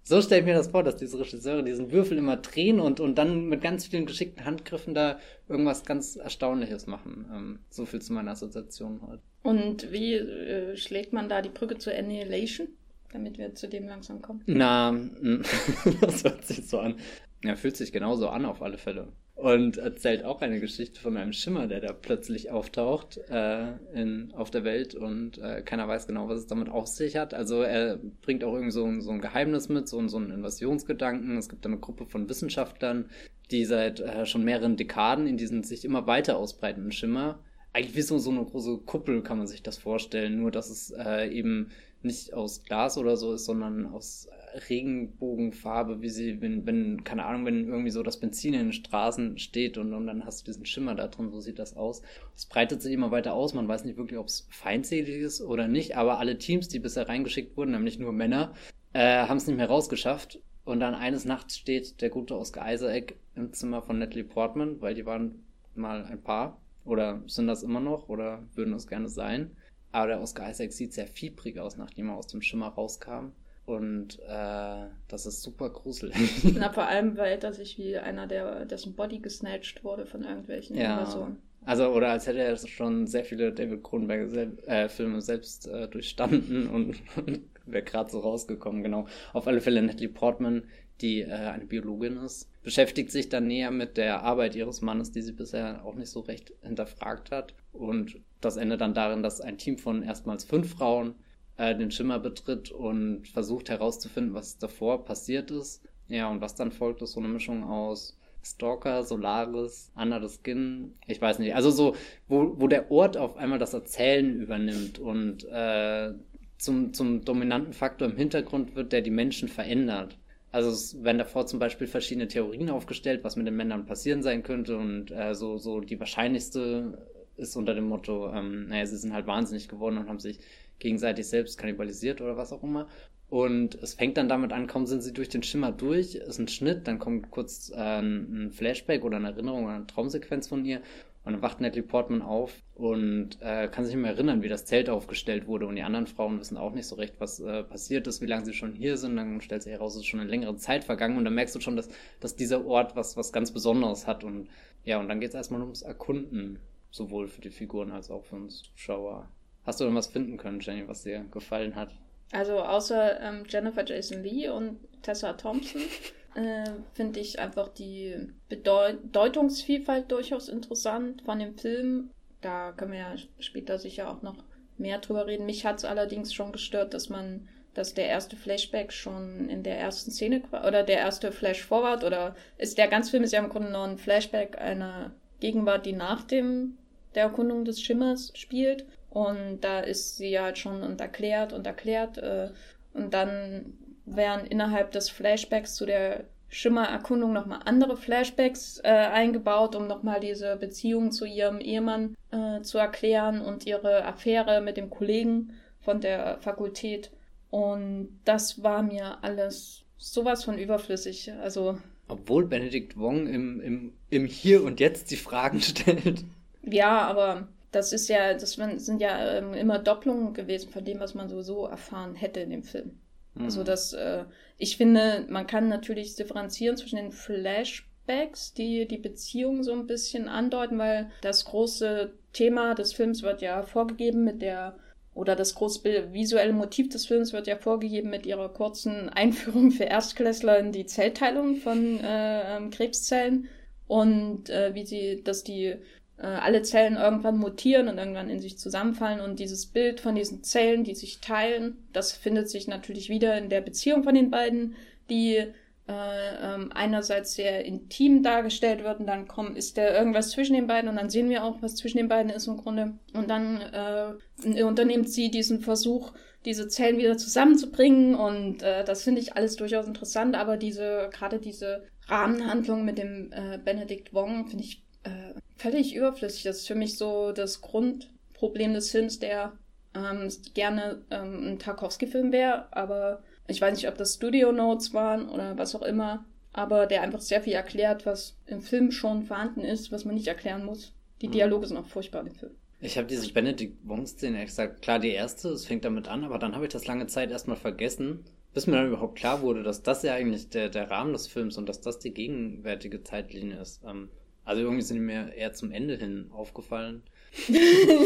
so 0.08 0.22
stelle 0.22 0.42
ich 0.42 0.46
mir 0.46 0.54
das 0.54 0.70
vor, 0.70 0.84
dass 0.84 0.96
diese 0.96 1.20
Regisseure 1.20 1.64
diesen 1.64 1.92
Würfel 1.92 2.18
immer 2.18 2.38
drehen 2.38 2.80
und, 2.80 3.00
und 3.00 3.16
dann 3.16 3.48
mit 3.48 3.62
ganz 3.62 3.88
vielen 3.88 4.06
geschickten 4.06 4.46
Handgriffen 4.46 4.94
da 4.94 5.20
irgendwas 5.50 5.84
ganz 5.84 6.16
Erstaunliches 6.16 6.88
machen. 6.88 7.26
Ähm, 7.34 7.60
so 7.70 7.86
viel 7.86 8.02
zu 8.02 8.14
meiner 8.14 8.32
Assoziation 8.32 9.02
heute. 9.06 9.22
Und 9.42 9.92
wie 9.92 10.14
äh, 10.14 10.78
schlägt 10.78 11.12
man 11.12 11.28
da 11.28 11.42
die 11.42 11.50
Brücke 11.50 11.78
zur 11.78 11.94
Annihilation? 11.94 12.68
damit 13.16 13.38
wir 13.38 13.56
zu 13.56 13.70
dem 13.70 13.88
langsam 13.88 14.22
kommen. 14.22 14.42
Na, 14.46 14.92
das 16.02 16.24
hört 16.26 16.46
sich 16.46 16.68
so 16.68 16.80
an. 16.80 16.96
Er 17.44 17.56
fühlt 17.56 17.78
sich 17.78 17.94
genauso 17.94 18.28
an, 18.28 18.46
auf 18.46 18.62
alle 18.62 18.78
Fälle. 18.78 19.08
Und 19.36 19.78
erzählt 19.78 20.24
auch 20.24 20.42
eine 20.42 20.62
Geschichte 20.62 21.02
von 21.02 21.18
einem 21.18 21.34
Schimmer, 21.34 21.68
der 21.68 21.82
da 21.82 21.92
plötzlich 21.92 22.52
auftaucht 22.52 23.20
äh, 23.30 23.74
in, 23.94 24.34
auf 24.34 24.50
der 24.50 24.64
Welt 24.64 24.96
und 24.96 25.38
äh, 25.40 25.62
keiner 25.62 25.90
weiß 25.90 26.08
genau, 26.08 26.30
was 26.30 26.40
es 26.40 26.48
damit 26.48 26.70
auf 26.70 26.88
sich 26.88 27.18
hat. 27.18 27.34
Also 27.34 27.62
er 27.62 28.00
bringt 28.22 28.46
auch 28.46 28.54
irgendwie 28.54 28.72
so, 28.72 29.02
so 29.02 29.12
ein 29.12 29.20
Geheimnis 29.20 29.68
mit, 29.68 29.90
so, 29.90 30.08
so 30.08 30.18
einen 30.18 30.32
Invasionsgedanken. 30.32 31.38
Es 31.38 31.50
gibt 31.50 31.66
eine 31.66 31.78
Gruppe 31.78 32.06
von 32.06 32.30
Wissenschaftlern, 32.30 33.10
die 33.52 33.66
seit 33.66 34.00
äh, 34.00 34.26
schon 34.26 34.46
mehreren 34.46 34.78
Dekaden 34.78 35.28
in 35.28 35.36
diesen 35.36 35.64
sich 35.64 35.84
immer 35.84 36.08
weiter 36.08 36.38
ausbreitenden 36.38 36.94
Schimmer, 36.94 37.40
eigentlich 37.76 37.96
wie 37.96 38.02
so, 38.04 38.18
so 38.20 38.32
eine 38.32 38.46
große 38.46 38.78
Kuppel 38.86 39.22
kann 39.22 39.38
man 39.38 39.48
sich 39.48 39.62
das 39.62 39.78
vorstellen, 39.78 40.40
nur 40.40 40.50
dass 40.50 40.70
es 40.70 40.92
äh, 40.92 41.28
eben 41.28 41.72
nicht 42.04 42.34
aus 42.34 42.64
Glas 42.64 42.98
oder 42.98 43.18
so 43.18 43.34
ist, 43.34 43.44
sondern 43.44 43.86
aus 43.88 44.30
Regenbogenfarbe, 44.70 46.02
wie 46.02 46.10
sie, 46.10 46.42
wenn, 46.42 46.66
wenn, 46.66 47.04
keine 47.04 47.26
Ahnung, 47.26 47.46
wenn 47.46 47.68
irgendwie 47.68 47.92
so 47.92 48.04
das 48.04 48.20
Benzin 48.20 48.54
in 48.54 48.60
den 48.68 48.74
Straßen 48.74 49.38
steht 49.38 49.78
und, 49.78 49.94
und 49.94 50.08
dann 50.08 50.26
hast 50.26 50.42
du 50.42 50.46
diesen 50.46 50.66
Schimmer 50.66 50.96
da 50.96 51.08
drin, 51.08 51.32
so 51.32 51.40
sieht 51.40 51.60
das 51.60 51.76
aus. 51.76 52.02
Es 52.36 52.46
breitet 52.46 52.82
sich 52.82 52.94
immer 52.94 53.12
weiter 53.12 53.34
aus, 53.34 53.54
man 53.54 53.68
weiß 53.68 53.86
nicht 53.86 53.98
wirklich, 53.98 54.20
ob 54.20 54.28
es 54.28 54.48
feindselig 54.50 55.10
ist 55.10 55.42
oder 55.42 55.68
nicht, 55.68 55.98
aber 55.98 56.20
alle 56.20 56.38
Teams, 56.38 56.68
die 56.68 56.80
bisher 56.80 57.08
reingeschickt 57.08 57.58
wurden, 57.58 57.72
nämlich 57.72 58.00
nur 58.00 58.14
Männer, 58.14 58.54
äh, 58.94 59.28
haben 59.28 59.38
es 59.38 59.48
nicht 59.48 59.58
mehr 59.58 59.68
rausgeschafft. 59.68 60.40
Und 60.64 60.80
dann 60.80 60.96
eines 60.96 61.26
Nachts 61.26 61.58
steht 61.58 62.02
der 62.02 62.10
gute 62.10 62.36
Oscar 62.36 62.74
Isaac 62.74 63.16
im 63.36 63.54
Zimmer 63.54 63.84
von 63.84 64.00
Natalie 64.00 64.24
Portman, 64.24 64.82
weil 64.82 64.96
die 64.96 65.06
waren 65.06 65.44
mal 65.76 66.06
ein 66.06 66.22
Paar 66.22 66.60
oder 66.86 67.22
sind 67.28 67.48
das 67.48 67.62
immer 67.62 67.80
noch 67.80 68.10
oder 68.10 68.44
würden 68.56 68.74
es 68.74 68.88
gerne 68.88 69.10
sein. 69.10 69.52
Aber 69.92 70.08
der 70.08 70.22
Oscar 70.22 70.50
Isaac 70.50 70.74
sieht 70.74 70.94
sehr 70.94 71.08
fiebrig 71.08 71.60
aus, 71.60 71.78
nachdem 71.78 72.10
er 72.10 72.16
aus 72.16 72.28
dem 72.28 72.42
Schimmer 72.42 72.70
rauskam. 72.70 73.32
Und 73.66 74.20
äh, 74.20 74.86
das 75.08 75.26
ist 75.26 75.42
super 75.42 75.70
gruselig. 75.70 76.16
Na, 76.56 76.70
vor 76.74 76.88
allem, 76.88 77.18
weil 77.18 77.40
er 77.42 77.54
sich 77.54 77.78
wie 77.78 77.98
einer, 77.98 78.28
der 78.28 78.66
dessen 78.66 78.96
Body 78.96 79.20
gesnatcht 79.20 79.84
wurde 79.84 80.06
von 80.06 80.24
irgendwelchen 80.24 80.76
ja. 80.76 81.00
Invasoren. 81.00 81.38
Also, 81.66 81.88
oder 81.88 82.10
als 82.10 82.28
hätte 82.28 82.40
er 82.40 82.56
schon 82.58 83.08
sehr 83.08 83.26
viele 83.26 83.52
David 83.52 83.84
Cronenberg-Filme 83.84 85.22
selbst 85.22 85.68
äh, 85.68 85.88
durchstanden 85.88 86.68
und, 86.70 87.02
und 87.18 87.42
wäre 87.66 87.84
gerade 87.84 88.12
so 88.12 88.20
rausgekommen, 88.20 88.84
genau. 88.84 89.08
Auf 89.34 89.48
alle 89.48 89.62
Fälle 89.62 89.82
Natalie 89.82 90.10
Portman, 90.10 90.66
die 91.02 91.22
äh, 91.22 91.32
eine 91.32 91.66
Biologin 91.66 92.18
ist, 92.18 92.52
beschäftigt 92.62 93.12
sich 93.12 93.30
dann 93.30 93.48
näher 93.48 93.72
mit 93.72 93.98
der 93.98 94.22
Arbeit 94.22 94.56
ihres 94.56 94.82
Mannes, 94.82 95.12
die 95.12 95.24
sie 95.24 95.32
bisher 95.32 95.84
auch 95.84 95.96
nicht 95.96 96.10
so 96.10 96.20
recht 96.20 96.54
hinterfragt 96.62 97.32
hat. 97.32 97.56
Und 97.74 98.18
das 98.42 98.58
endet 98.58 98.82
dann 98.82 98.94
darin, 98.94 99.24
dass 99.24 99.42
ein 99.42 99.58
Team 99.58 99.80
von 99.80 100.04
erstmals 100.04 100.44
fünf 100.44 100.72
Frauen 100.72 101.16
äh, 101.58 101.76
den 101.76 101.92
Schimmer 101.92 102.20
betritt 102.20 102.72
und 102.72 103.28
versucht 103.28 103.70
herauszufinden, 103.70 104.34
was 104.34 104.58
davor 104.58 105.06
passiert 105.06 105.52
ist. 105.52 105.84
Ja, 106.08 106.30
und 106.30 106.42
was 106.42 106.56
dann 106.56 106.72
folgt, 106.72 107.02
ist 107.02 107.14
so 107.14 107.20
eine 107.20 107.30
Mischung 107.30 107.64
aus 107.64 108.18
Stalker, 108.44 109.04
Solaris, 109.04 109.92
Under 109.96 110.26
the 110.26 110.34
Skin, 110.34 110.94
ich 111.08 111.20
weiß 111.20 111.40
nicht. 111.40 111.56
Also 111.56 111.72
so, 111.72 111.96
wo, 112.28 112.54
wo 112.60 112.68
der 112.68 112.92
Ort 112.92 113.18
auf 113.18 113.38
einmal 113.38 113.58
das 113.58 113.74
Erzählen 113.74 114.40
übernimmt 114.40 115.00
und 115.00 115.46
äh, 115.46 116.14
zum, 116.58 116.94
zum 116.94 117.26
dominanten 117.26 117.74
Faktor 117.74 118.08
im 118.08 118.18
Hintergrund 118.18 118.76
wird, 118.76 118.92
der 118.92 119.02
die 119.02 119.12
Menschen 119.12 119.50
verändert. 119.50 120.18
Also 120.52 120.70
es 120.70 121.04
werden 121.04 121.18
davor 121.18 121.48
zum 121.48 121.60
Beispiel 121.60 121.88
verschiedene 121.88 122.28
Theorien 122.28 122.70
aufgestellt, 122.70 123.24
was 123.24 123.36
mit 123.36 123.48
den 123.48 123.58
Männern 123.58 123.86
passieren 123.86 124.22
sein 124.22 124.44
könnte 124.44 124.78
und 124.78 125.12
äh, 125.12 125.34
so, 125.34 125.58
so 125.58 125.82
die 125.82 126.00
wahrscheinlichste 126.00 126.98
ist 127.36 127.58
unter 127.58 127.74
dem 127.74 127.90
Motto, 127.90 128.32
ähm, 128.34 128.68
naja, 128.70 128.86
sie 128.86 128.96
sind 128.96 129.12
halt 129.12 129.28
wahnsinnig 129.28 129.68
geworden 129.68 129.98
und 129.98 130.08
haben 130.08 130.20
sich 130.20 130.40
gegenseitig 130.80 131.28
selbst 131.28 131.58
kannibalisiert 131.58 132.22
oder 132.22 132.38
was 132.38 132.52
auch 132.52 132.64
immer. 132.64 132.88
Und 133.30 133.76
es 133.76 133.96
fängt 133.96 134.18
dann 134.18 134.30
damit 134.30 134.54
an, 134.54 134.70
sind 134.86 135.02
sie 135.02 135.14
durch 135.14 135.30
den 135.30 135.44
Schimmer 135.44 135.72
durch, 135.72 136.16
ist 136.16 136.40
ein 136.40 136.48
Schnitt, 136.48 136.88
dann 136.88 137.00
kommt 137.00 137.32
kurz 137.32 137.72
äh, 137.76 138.00
ein 138.00 138.52
Flashback 138.52 139.04
oder 139.04 139.18
eine 139.18 139.32
Erinnerung 139.32 139.66
oder 139.66 139.74
eine 139.74 139.88
Traumsequenz 139.88 140.48
von 140.48 140.64
ihr. 140.64 140.82
Und 141.26 141.34
dann 141.34 141.42
wacht 141.42 141.60
Natalie 141.60 141.82
Portman 141.82 142.22
auf 142.22 142.54
und 142.76 143.42
äh, 143.42 143.68
kann 143.68 143.84
sich 143.84 143.96
nicht 143.96 144.04
mehr 144.04 144.12
erinnern, 144.12 144.44
wie 144.44 144.48
das 144.48 144.66
Zelt 144.66 144.92
aufgestellt 144.92 145.48
wurde. 145.48 145.66
Und 145.66 145.76
die 145.76 145.82
anderen 145.82 146.06
Frauen 146.06 146.40
wissen 146.40 146.56
auch 146.56 146.72
nicht 146.72 146.86
so 146.86 146.96
recht, 146.96 147.16
was 147.18 147.40
äh, 147.40 147.64
passiert 147.64 148.06
ist, 148.06 148.22
wie 148.22 148.28
lange 148.28 148.46
sie 148.46 148.54
schon 148.54 148.74
hier 148.74 148.96
sind. 148.96 149.16
Dann 149.16 149.42
stellt 149.42 149.64
sich 149.64 149.74
heraus, 149.74 149.96
es 149.96 150.02
ist 150.02 150.06
schon 150.06 150.20
eine 150.20 150.30
längere 150.30 150.56
Zeit 150.58 150.84
vergangen. 150.84 151.18
Und 151.18 151.26
dann 151.26 151.34
merkst 151.34 151.56
du 151.56 151.60
schon, 151.60 151.76
dass, 151.76 151.90
dass 152.20 152.36
dieser 152.36 152.64
Ort 152.68 152.96
was, 152.96 153.18
was 153.18 153.34
ganz 153.34 153.52
Besonderes 153.52 154.06
hat. 154.06 154.24
Und 154.24 154.50
ja, 154.84 155.00
und 155.00 155.10
dann 155.10 155.20
geht 155.20 155.30
es 155.30 155.36
erstmal 155.36 155.62
ums 155.62 155.82
Erkunden, 155.82 156.60
sowohl 156.92 157.28
für 157.28 157.42
die 157.42 157.50
Figuren 157.50 157.90
als 157.90 158.12
auch 158.12 158.24
für 158.24 158.36
uns 158.36 158.62
Zuschauer. 158.62 159.28
Hast 159.66 159.80
du 159.80 159.84
irgendwas 159.86 160.08
finden 160.08 160.38
können, 160.38 160.60
Jenny, 160.60 160.88
was 160.88 161.04
dir 161.04 161.26
gefallen 161.32 161.76
hat? 161.76 161.90
Also 162.32 162.60
außer 162.60 163.20
ähm, 163.22 163.44
Jennifer 163.48 163.86
Jason 163.86 164.24
Lee 164.24 164.50
und 164.50 164.78
Tessa 165.02 165.34
Thompson 165.34 165.82
äh, 166.36 166.70
finde 166.94 167.20
ich 167.20 167.40
einfach 167.40 167.70
die 167.70 168.16
Bedeutungsvielfalt 168.50 170.12
durchaus 170.12 170.50
interessant 170.50 171.22
von 171.24 171.40
dem 171.40 171.58
Film. 171.58 172.12
Da 172.42 172.72
können 172.74 172.92
wir 172.92 173.00
ja 173.00 173.16
später 173.40 173.80
sicher 173.80 174.10
auch 174.10 174.22
noch 174.22 174.44
mehr 174.78 175.00
drüber 175.00 175.28
reden. 175.28 175.46
Mich 175.46 175.66
hat 175.66 175.78
es 175.78 175.86
allerdings 175.86 176.34
schon 176.34 176.52
gestört, 176.52 176.94
dass 176.94 177.10
man, 177.10 177.48
dass 177.74 177.94
der 177.94 178.08
erste 178.08 178.36
Flashback 178.36 178.92
schon 178.92 179.50
in 179.50 179.64
der 179.64 179.80
ersten 179.80 180.12
Szene 180.12 180.44
oder 180.52 180.84
der 180.84 180.98
erste 180.98 181.32
Flash 181.32 181.64
Forward 181.64 182.04
oder 182.04 182.36
ist 182.58 182.78
der 182.78 182.88
ganze 182.88 183.12
Film 183.12 183.24
ist 183.24 183.34
ja 183.34 183.40
im 183.40 183.50
Grunde 183.50 183.72
noch 183.72 183.84
ein 183.84 183.98
Flashback 183.98 184.60
einer 184.60 185.12
Gegenwart, 185.40 185.86
die 185.86 185.94
nach 185.94 186.24
dem 186.24 186.78
der 187.16 187.24
Erkundung 187.24 187.66
des 187.66 187.82
Schimmers 187.82 188.32
spielt. 188.36 188.86
Und 189.16 189.62
da 189.62 189.80
ist 189.80 190.18
sie 190.18 190.38
halt 190.38 190.58
schon 190.58 190.84
und 190.84 191.00
erklärt 191.00 191.54
und 191.54 191.66
erklärt. 191.66 192.18
Äh, 192.18 192.50
und 192.94 193.14
dann 193.14 193.78
werden 194.06 194.46
innerhalb 194.46 194.92
des 194.92 195.10
Flashbacks 195.10 195.76
zu 195.76 195.86
der 195.86 196.26
Schimmererkundung 196.50 197.32
nochmal 197.32 197.62
andere 197.64 197.96
Flashbacks 197.96 198.82
äh, 198.84 198.90
eingebaut, 198.90 199.74
um 199.74 199.88
nochmal 199.88 200.20
diese 200.20 200.58
Beziehung 200.58 201.14
zu 201.14 201.24
ihrem 201.24 201.62
Ehemann 201.62 202.18
äh, 202.32 202.60
zu 202.62 202.78
erklären 202.78 203.40
und 203.40 203.66
ihre 203.66 204.04
Affäre 204.04 204.60
mit 204.60 204.76
dem 204.76 204.90
Kollegen 204.90 205.54
von 205.80 206.02
der 206.02 206.38
Fakultät. 206.42 207.10
Und 207.50 208.20
das 208.26 208.64
war 208.64 208.84
mir 208.84 209.24
alles 209.24 209.86
sowas 209.96 210.44
von 210.44 210.58
überflüssig. 210.58 211.32
Also. 211.42 211.78
Obwohl 212.10 212.48
Benedikt 212.48 213.00
Wong 213.00 213.28
im, 213.28 213.62
im, 213.62 213.94
im 214.10 214.26
Hier 214.26 214.62
und 214.66 214.82
Jetzt 214.82 215.10
die 215.12 215.16
Fragen 215.16 215.62
stellt. 215.62 216.26
Ja, 216.64 217.00
aber 217.00 217.48
das 217.76 217.92
ist 217.92 218.08
ja, 218.08 218.34
das 218.34 218.54
sind 218.54 219.02
ja 219.02 219.38
ähm, 219.38 219.54
immer 219.54 219.80
Doppelungen 219.80 220.34
gewesen 220.34 220.70
von 220.70 220.86
dem, 220.86 221.00
was 221.02 221.14
man 221.14 221.28
sowieso 221.28 221.66
erfahren 221.66 222.16
hätte 222.16 222.40
in 222.40 222.50
dem 222.50 222.64
Film. 222.64 223.00
Also 223.36 223.40
mhm. 223.40 223.46
Also 223.46 223.64
das, 223.64 223.94
äh, 223.94 224.24
ich 224.58 224.78
finde, 224.78 225.26
man 225.28 225.46
kann 225.46 225.68
natürlich 225.68 226.16
differenzieren 226.16 226.78
zwischen 226.78 226.96
den 226.96 227.12
Flashbacks, 227.12 228.54
die 228.54 228.88
die 228.88 228.98
Beziehung 228.98 229.64
so 229.64 229.74
ein 229.74 229.88
bisschen 229.88 230.30
andeuten, 230.30 230.78
weil 230.78 231.12
das 231.22 231.44
große 231.44 232.14
Thema 232.32 232.76
des 232.76 232.94
Films 232.94 233.24
wird 233.24 233.42
ja 233.42 233.64
vorgegeben 233.64 234.24
mit 234.24 234.42
der 234.42 234.78
oder 235.14 235.36
das 235.36 235.56
große 235.56 236.14
visuelle 236.14 236.52
Motiv 236.54 236.90
des 236.90 237.06
Films 237.06 237.32
wird 237.32 237.48
ja 237.48 237.56
vorgegeben 237.58 238.10
mit 238.10 238.26
ihrer 238.26 238.50
kurzen 238.50 239.10
Einführung 239.14 239.72
für 239.72 239.86
Erstklässler 239.86 240.60
in 240.60 240.72
die 240.72 240.86
Zellteilung 240.86 241.58
von 241.58 242.00
äh, 242.00 242.58
ähm, 242.58 242.70
Krebszellen 242.70 243.50
und 243.88 244.50
äh, 244.50 244.74
wie 244.74 244.86
sie, 244.86 245.24
dass 245.24 245.44
die 245.44 245.76
äh, 246.18 246.26
alle 246.26 246.62
Zellen 246.62 246.96
irgendwann 246.96 247.38
mutieren 247.38 247.88
und 247.88 247.98
irgendwann 247.98 248.30
in 248.30 248.40
sich 248.40 248.58
zusammenfallen. 248.58 249.20
Und 249.20 249.40
dieses 249.40 249.66
Bild 249.66 250.00
von 250.00 250.16
diesen 250.16 250.44
Zellen, 250.44 250.84
die 250.84 250.96
sich 250.96 251.20
teilen, 251.20 251.78
das 251.94 252.12
findet 252.12 252.50
sich 252.50 252.68
natürlich 252.68 253.10
wieder 253.10 253.38
in 253.38 253.50
der 253.50 253.62
Beziehung 253.62 254.04
von 254.04 254.16
den 254.16 254.32
beiden, 254.32 254.76
die 255.10 255.46
äh, 255.88 256.56
ähm, 256.56 256.72
einerseits 256.74 257.36
sehr 257.36 257.64
intim 257.64 258.24
dargestellt 258.24 258.84
wird 258.84 259.00
und 259.00 259.06
dann 259.06 259.28
kommt, 259.28 259.56
ist 259.56 259.78
da 259.78 259.94
irgendwas 259.94 260.32
zwischen 260.32 260.56
den 260.56 260.66
beiden 260.66 260.90
und 260.90 260.96
dann 260.96 261.12
sehen 261.12 261.30
wir 261.30 261.44
auch, 261.44 261.62
was 261.62 261.76
zwischen 261.76 261.98
den 261.98 262.08
beiden 262.08 262.32
ist 262.32 262.48
im 262.48 262.58
Grunde. 262.58 262.98
Und 263.14 263.30
dann 263.30 263.62
äh, 263.62 264.64
unternimmt 264.64 265.10
sie 265.10 265.30
diesen 265.30 265.62
Versuch, 265.62 266.14
diese 266.44 266.68
Zellen 266.70 266.98
wieder 266.98 267.18
zusammenzubringen 267.18 268.16
und 268.16 268.64
äh, 268.64 268.84
das 268.84 269.04
finde 269.04 269.22
ich 269.22 269.36
alles 269.36 269.58
durchaus 269.58 269.86
interessant, 269.86 270.36
aber 270.36 270.58
diese, 270.58 271.10
gerade 271.12 271.40
diese 271.40 271.84
Rahmenhandlung 272.08 272.86
mit 272.86 272.98
dem 272.98 273.32
äh, 273.32 273.60
Benedict 273.64 274.14
Wong 274.14 274.48
finde 274.48 274.64
ich 274.64 274.85
äh, 275.06 275.40
völlig 275.56 275.96
überflüssig. 275.96 276.44
Das 276.44 276.58
ist 276.58 276.68
für 276.68 276.76
mich 276.76 276.98
so 276.98 277.32
das 277.32 277.62
Grundproblem 277.62 278.74
des 278.74 278.92
Films, 278.92 279.20
der 279.20 279.54
ähm, 279.96 280.30
gerne 280.54 281.02
ähm, 281.12 281.54
ein 281.54 281.60
Tarkovsky-Film 281.60 282.32
wäre, 282.32 282.68
aber 282.72 283.24
ich 283.48 283.62
weiß 283.62 283.76
nicht, 283.76 283.88
ob 283.88 283.98
das 283.98 284.16
Studio 284.16 284.52
Notes 284.52 284.94
waren 284.94 285.30
oder 285.30 285.58
was 285.58 285.76
auch 285.76 285.84
immer, 285.84 286.26
aber 286.52 286.86
der 286.86 287.02
einfach 287.02 287.22
sehr 287.22 287.42
viel 287.42 287.54
erklärt, 287.54 288.06
was 288.06 288.36
im 288.48 288.62
Film 288.62 288.92
schon 288.92 289.24
vorhanden 289.24 289.62
ist, 289.62 289.92
was 289.92 290.06
man 290.06 290.16
nicht 290.16 290.28
erklären 290.28 290.66
muss. 290.66 290.94
Die 291.22 291.28
mhm. 291.28 291.34
Dialoge 291.34 291.68
sind 291.68 291.78
auch 291.78 291.88
furchtbar 291.88 292.22
im 292.22 292.32
Film. 292.32 292.52
Ich 292.82 292.98
habe 292.98 293.08
diese 293.08 293.32
Benedict 293.32 293.78
Wong-Szene 293.88 294.42
exakt, 294.42 294.82
klar, 294.82 295.00
die 295.00 295.12
erste, 295.12 295.50
es 295.50 295.66
fängt 295.66 295.86
damit 295.86 296.08
an, 296.08 296.24
aber 296.24 296.40
dann 296.40 296.54
habe 296.54 296.66
ich 296.66 296.74
das 296.74 296.88
lange 296.88 297.08
Zeit 297.08 297.32
erstmal 297.32 297.58
vergessen, 297.58 298.26
bis 298.54 298.68
mir 298.68 298.74
dann 298.74 298.88
überhaupt 298.88 299.16
klar 299.16 299.42
wurde, 299.42 299.64
dass 299.64 299.82
das 299.82 300.04
ja 300.04 300.14
eigentlich 300.14 300.50
der, 300.50 300.70
der 300.70 300.90
Rahmen 300.92 301.14
des 301.14 301.28
Films 301.28 301.58
und 301.58 301.70
dass 301.70 301.82
das 301.82 302.00
die 302.00 302.14
gegenwärtige 302.14 303.04
Zeitlinie 303.04 303.60
ist. 303.60 303.82
Ähm, 303.86 304.10
also 304.46 304.62
irgendwie 304.62 304.84
sind 304.84 305.00
mir 305.00 305.34
eher 305.36 305.54
zum 305.54 305.72
Ende 305.72 305.98
hin 305.98 306.30
aufgefallen. 306.32 307.04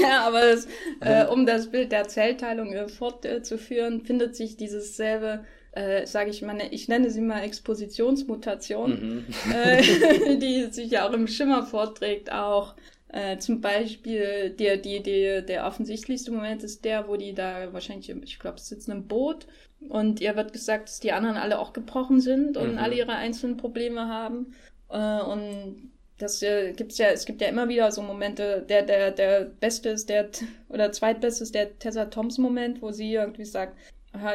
ja, 0.02 0.26
aber 0.26 0.42
das, 0.42 0.68
äh, 1.02 1.26
um 1.26 1.46
das 1.46 1.70
Bild 1.70 1.92
der 1.92 2.08
Zellteilung 2.08 2.74
äh, 2.74 2.88
fortzuführen, 2.88 4.02
findet 4.02 4.36
sich 4.36 4.58
dieses 4.58 4.98
selbe 4.98 5.46
äh, 5.72 6.08
sage 6.08 6.32
ich 6.32 6.42
mal, 6.42 6.58
ich 6.72 6.88
nenne 6.88 7.12
sie 7.12 7.22
mal 7.22 7.44
Expositionsmutation, 7.44 8.92
mhm. 8.92 9.26
äh, 9.54 10.38
die 10.38 10.66
sich 10.72 10.92
ja 10.92 11.08
auch 11.08 11.14
im 11.14 11.28
Schimmer 11.28 11.64
vorträgt, 11.64 12.32
auch 12.32 12.76
äh, 13.10 13.38
zum 13.38 13.62
Beispiel 13.62 14.52
der, 14.52 14.78
die, 14.78 15.02
die, 15.02 15.44
der 15.46 15.66
offensichtlichste 15.66 16.32
Moment 16.32 16.64
ist 16.64 16.86
der, 16.86 17.08
wo 17.08 17.18
die 17.18 17.34
da 17.34 17.72
wahrscheinlich, 17.72 18.10
ich 18.10 18.40
glaube, 18.40 18.60
sitzen 18.60 18.92
im 18.92 19.08
Boot 19.08 19.48
und 19.88 20.22
ihr 20.22 20.36
wird 20.36 20.54
gesagt, 20.54 20.90
dass 20.90 21.00
die 21.00 21.12
anderen 21.12 21.38
alle 21.38 21.60
auch 21.60 21.74
gebrochen 21.74 22.20
sind 22.20 22.58
und 22.58 22.74
mhm. 22.74 22.78
alle 22.78 22.96
ihre 22.96 23.14
einzelnen 23.14 23.58
Probleme 23.58 24.08
haben. 24.08 24.54
Äh, 24.90 25.22
und 25.22 25.92
das 26.20 26.42
äh, 26.44 26.74
gibt's 26.74 26.98
ja, 26.98 27.08
es 27.08 27.26
gibt 27.26 27.42
ja 27.42 27.48
immer 27.48 27.68
wieder 27.70 27.92
so 27.92 28.02
Momente, 28.02 28.66
der, 28.68 28.84
der, 28.84 29.12
der 29.12 29.46
Beste 29.46 29.90
ist 29.90 30.10
der, 30.10 30.30
oder 30.70 30.92
Zweitbeste 30.92 31.44
ist 31.44 31.56
der 31.56 31.80
Tessa 31.80 32.06
Toms 32.06 32.38
Moment, 32.38 32.82
wo 32.82 32.92
sie 32.92 33.14
irgendwie 33.14 33.46
sagt, 33.46 33.78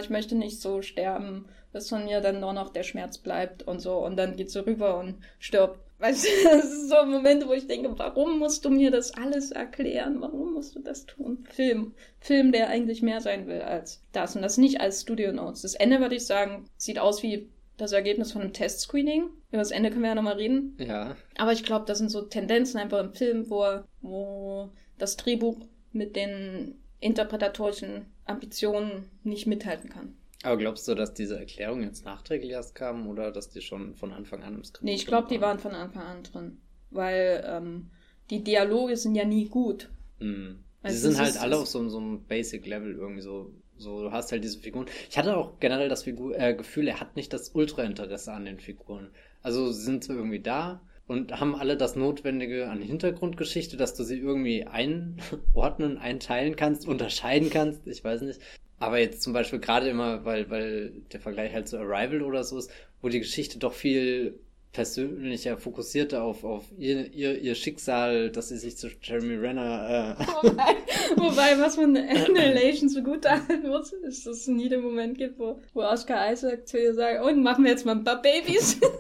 ich 0.01 0.11
möchte 0.11 0.35
nicht 0.35 0.61
so 0.61 0.83
sterben, 0.83 1.47
bis 1.73 1.89
von 1.89 2.05
mir 2.05 2.21
dann 2.21 2.41
nur 2.41 2.53
noch 2.53 2.71
der 2.71 2.85
Schmerz 2.85 3.19
bleibt 3.19 3.65
und 3.65 3.81
so. 3.81 3.99
Und 3.99 4.17
dann 4.17 4.37
geht 4.37 4.51
sie 4.51 4.65
rüber 4.65 4.99
und 4.99 5.17
stirbt. 5.39 5.81
Weißt 5.99 6.25
du, 6.25 6.49
das 6.49 6.65
ist 6.65 6.89
so 6.89 6.97
ein 6.97 7.11
Moment, 7.11 7.47
wo 7.47 7.53
ich 7.53 7.67
denke, 7.67 7.97
warum 7.97 8.39
musst 8.39 8.65
du 8.65 8.71
mir 8.71 8.91
das 8.91 9.15
alles 9.15 9.53
erklären? 9.53 10.21
Warum 10.21 10.53
musst 10.53 10.75
du 10.75 10.81
das 10.81 11.07
tun? 11.07 11.47
Film. 11.51 11.95
Film, 12.19 12.53
der 12.53 12.69
eigentlich 12.69 13.01
mehr 13.01 13.21
sein 13.21 13.47
will 13.47 13.63
als 13.63 14.03
das. 14.13 14.37
Und 14.37 14.43
das 14.43 14.59
nicht 14.59 14.81
als 14.81 15.03
Studio 15.03 15.33
Notes. 15.33 15.63
Das 15.63 15.75
Ende, 15.75 16.01
würde 16.01 16.17
ich 16.17 16.27
sagen, 16.27 16.69
sieht 16.77 16.99
aus 16.99 17.23
wie 17.23 17.49
das 17.77 17.93
Ergebnis 17.93 18.33
von 18.33 18.43
einem 18.43 18.53
Testscreening. 18.53 19.31
Über 19.51 19.59
das 19.59 19.71
Ende 19.71 19.91
können 19.91 20.03
wir 20.03 20.11
ja 20.11 20.15
nochmal 20.15 20.37
reden. 20.37 20.77
Ja. 20.79 21.17
Aber 21.37 21.53
ich 21.53 21.65
glaube, 21.65 21.87
das 21.87 21.99
sind 21.99 22.11
so 22.11 22.23
Tendenzen 22.23 22.79
einfach 22.79 23.01
im 23.01 23.13
Film, 23.13 23.51
wo, 23.51 23.81
wo 24.01 24.71
das 24.99 25.17
Drehbuch 25.17 25.59
mit 25.93 26.17
den 26.17 26.77
interpretatorischen 27.01 28.07
Ambitionen 28.25 29.11
nicht 29.23 29.47
mithalten 29.47 29.91
kann. 29.91 30.17
Aber 30.43 30.59
glaubst 30.59 30.87
du, 30.89 30.95
dass 30.95 31.15
diese 31.15 31.39
Erklärung 31.39 31.83
jetzt 31.83 32.05
nachträglich 32.05 32.51
erst 32.51 32.75
kam 32.75 33.09
oder 33.09 33.33
dass 33.33 33.49
die 33.49 33.63
schon 33.63 33.95
von 33.95 34.13
Anfang 34.13 34.43
an 34.43 34.57
im 34.57 34.65
Skript 34.65 34.85
Nee, 34.85 34.95
ich 34.95 35.07
glaube, 35.07 35.29
die 35.29 35.41
waren 35.41 35.59
von 35.59 35.73
Anfang 35.73 36.03
an 36.03 36.23
drin. 36.23 36.59
Weil 36.91 37.43
ähm, 37.47 37.91
die 38.31 38.45
Dialoge 38.45 38.97
sind 38.97 39.15
ja 39.15 39.25
nie 39.25 39.49
gut. 39.49 39.91
Mm. 40.19 40.57
Also 40.83 40.97
Sie 40.97 41.03
sind 41.03 41.19
halt 41.19 41.41
alle 41.41 41.57
auf 41.57 41.67
so, 41.67 41.89
so 41.89 41.99
einem 41.99 42.25
Basic-Level 42.27 42.95
irgendwie 42.95 43.23
so. 43.23 43.55
So, 43.85 44.03
du 44.03 44.13
hast 44.13 44.33
halt 44.33 44.43
diese 44.43 44.59
Figuren. 44.59 44.87
Ich 45.11 45.19
hatte 45.19 45.37
auch 45.37 45.61
generell 45.61 45.89
das 45.89 46.03
Figur, 46.05 46.39
äh, 46.39 46.55
Gefühl, 46.55 46.89
er 46.89 47.01
hat 47.01 47.17
nicht 47.17 47.33
das 47.33 47.51
Ultra-Interesse 47.51 48.33
an 48.33 48.47
den 48.47 48.59
Figuren. 48.59 49.11
Also 49.43 49.71
sie 49.71 49.83
sind 49.83 50.03
zwar 50.03 50.17
irgendwie 50.17 50.41
da, 50.41 50.81
und 51.07 51.39
haben 51.39 51.55
alle 51.55 51.77
das 51.77 51.97
Notwendige 51.97 52.69
an 52.71 52.81
Hintergrundgeschichte, 52.81 53.77
dass 53.77 53.95
du 53.95 54.05
sie 54.05 54.19
irgendwie 54.19 54.65
einordnen, 54.65 55.99
einteilen 55.99 56.57
kannst, 56.57 56.89
unterscheiden 56.89 57.51
kannst, 57.51 57.87
ich 57.87 58.03
weiß 58.03 58.23
nicht. 58.23 58.41
Aber 58.79 58.99
jetzt 58.99 59.23
zum 59.23 59.33
Beispiel 59.33 59.61
gerade 59.61 59.89
immer, 59.89 60.25
weil, 60.25 60.51
weil 60.51 60.93
der 61.13 61.21
Vergleich 61.21 61.53
halt 61.53 61.69
zu 61.69 61.79
Arrival 61.79 62.23
oder 62.23 62.43
so 62.43 62.59
ist, 62.59 62.71
wo 63.03 63.09
die 63.09 63.21
Geschichte 63.21 63.59
doch 63.59 63.75
viel 63.75 64.41
persönlicher, 64.75 65.57
fokussierter 65.57 66.23
auf, 66.23 66.45
auf 66.45 66.65
ihr, 66.77 67.11
ihr, 67.15 67.41
ihr 67.41 67.55
Schicksal, 67.55 68.31
dass 68.31 68.49
sie 68.49 68.59
sich 68.59 68.77
zu 68.77 68.89
Jeremy 69.01 69.37
Renner. 69.37 70.19
Äh 70.19 70.25
wobei, 70.43 70.77
wobei, 71.17 71.61
was 71.61 71.77
man 71.79 71.97
Annihilation 71.97 72.89
so 72.91 73.03
gut 73.03 73.25
halten 73.25 73.69
muss, 73.69 73.93
ist, 73.93 74.27
dass 74.27 74.41
es 74.41 74.49
nie 74.49 74.69
den 74.69 74.83
Moment 74.83 75.17
gibt, 75.17 75.39
wo, 75.39 75.61
wo 75.73 75.83
Oscar 75.83 76.31
Isaac 76.31 76.67
zu 76.69 76.79
ihr 76.79 76.93
sagt, 76.93 77.25
und 77.25 77.43
machen 77.43 77.65
wir 77.65 77.71
jetzt 77.71 77.87
mal 77.87 77.93
ein 77.93 78.05
paar 78.05 78.21
Babys. 78.21 78.79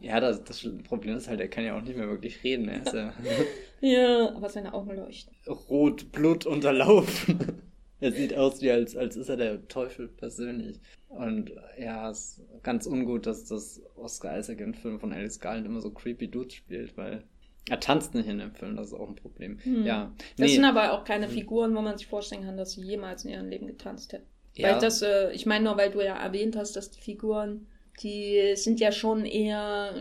Ja, 0.00 0.20
das, 0.20 0.42
das 0.42 0.66
Problem 0.84 1.16
ist 1.16 1.28
halt, 1.28 1.40
er 1.40 1.48
kann 1.48 1.64
ja 1.64 1.76
auch 1.76 1.82
nicht 1.82 1.96
mehr 1.96 2.08
wirklich 2.08 2.42
reden. 2.42 2.66
Er 2.68 2.82
ist 2.82 2.94
ja, 2.94 3.12
ja 3.82 4.34
aber 4.34 4.48
seine 4.48 4.72
Augen 4.72 4.96
leuchten. 4.96 5.34
Rot, 5.68 6.12
Blut 6.12 6.46
unterlaufen. 6.46 7.60
er 8.00 8.12
sieht 8.12 8.32
aus, 8.32 8.62
wie 8.62 8.70
als, 8.70 8.96
als 8.96 9.16
ist 9.16 9.28
er 9.28 9.36
der 9.36 9.68
Teufel 9.68 10.08
persönlich. 10.08 10.80
Und 11.08 11.52
ja, 11.78 12.10
es 12.10 12.38
ist 12.38 12.62
ganz 12.62 12.86
ungut, 12.86 13.26
dass 13.26 13.44
das 13.46 13.82
Oscar 13.96 14.38
Isaac 14.38 14.60
im 14.60 14.74
Film 14.74 15.00
von 15.00 15.12
Alice 15.12 15.40
Garland 15.40 15.66
immer 15.66 15.80
so 15.80 15.90
creepy 15.90 16.28
Dudes 16.28 16.54
spielt, 16.54 16.96
weil 16.96 17.24
er 17.68 17.80
tanzt 17.80 18.14
nicht 18.14 18.28
in 18.28 18.38
dem 18.38 18.54
Film, 18.54 18.76
das 18.76 18.88
ist 18.88 18.94
auch 18.94 19.08
ein 19.08 19.16
Problem. 19.16 19.58
Hm. 19.62 19.84
Ja. 19.84 20.12
Nee. 20.36 20.44
Das 20.44 20.52
sind 20.52 20.64
aber 20.64 20.92
auch 20.92 21.04
keine 21.04 21.28
Figuren, 21.28 21.74
wo 21.74 21.80
man 21.80 21.98
sich 21.98 22.06
vorstellen 22.06 22.44
kann, 22.44 22.56
dass 22.56 22.72
sie 22.72 22.82
jemals 22.82 23.24
in 23.24 23.30
ihrem 23.30 23.48
Leben 23.48 23.66
getanzt 23.66 24.12
hätten. 24.12 24.26
Ja. 24.54 24.72
Weil 24.72 24.80
das, 24.80 25.02
äh, 25.02 25.32
ich 25.32 25.46
meine 25.46 25.64
nur, 25.64 25.76
weil 25.76 25.90
du 25.90 26.00
ja 26.02 26.16
erwähnt 26.16 26.56
hast, 26.56 26.76
dass 26.76 26.90
die 26.90 27.00
Figuren 27.00 27.66
die 28.02 28.52
sind 28.54 28.80
ja 28.80 28.92
schon 28.92 29.24
eher 29.24 29.92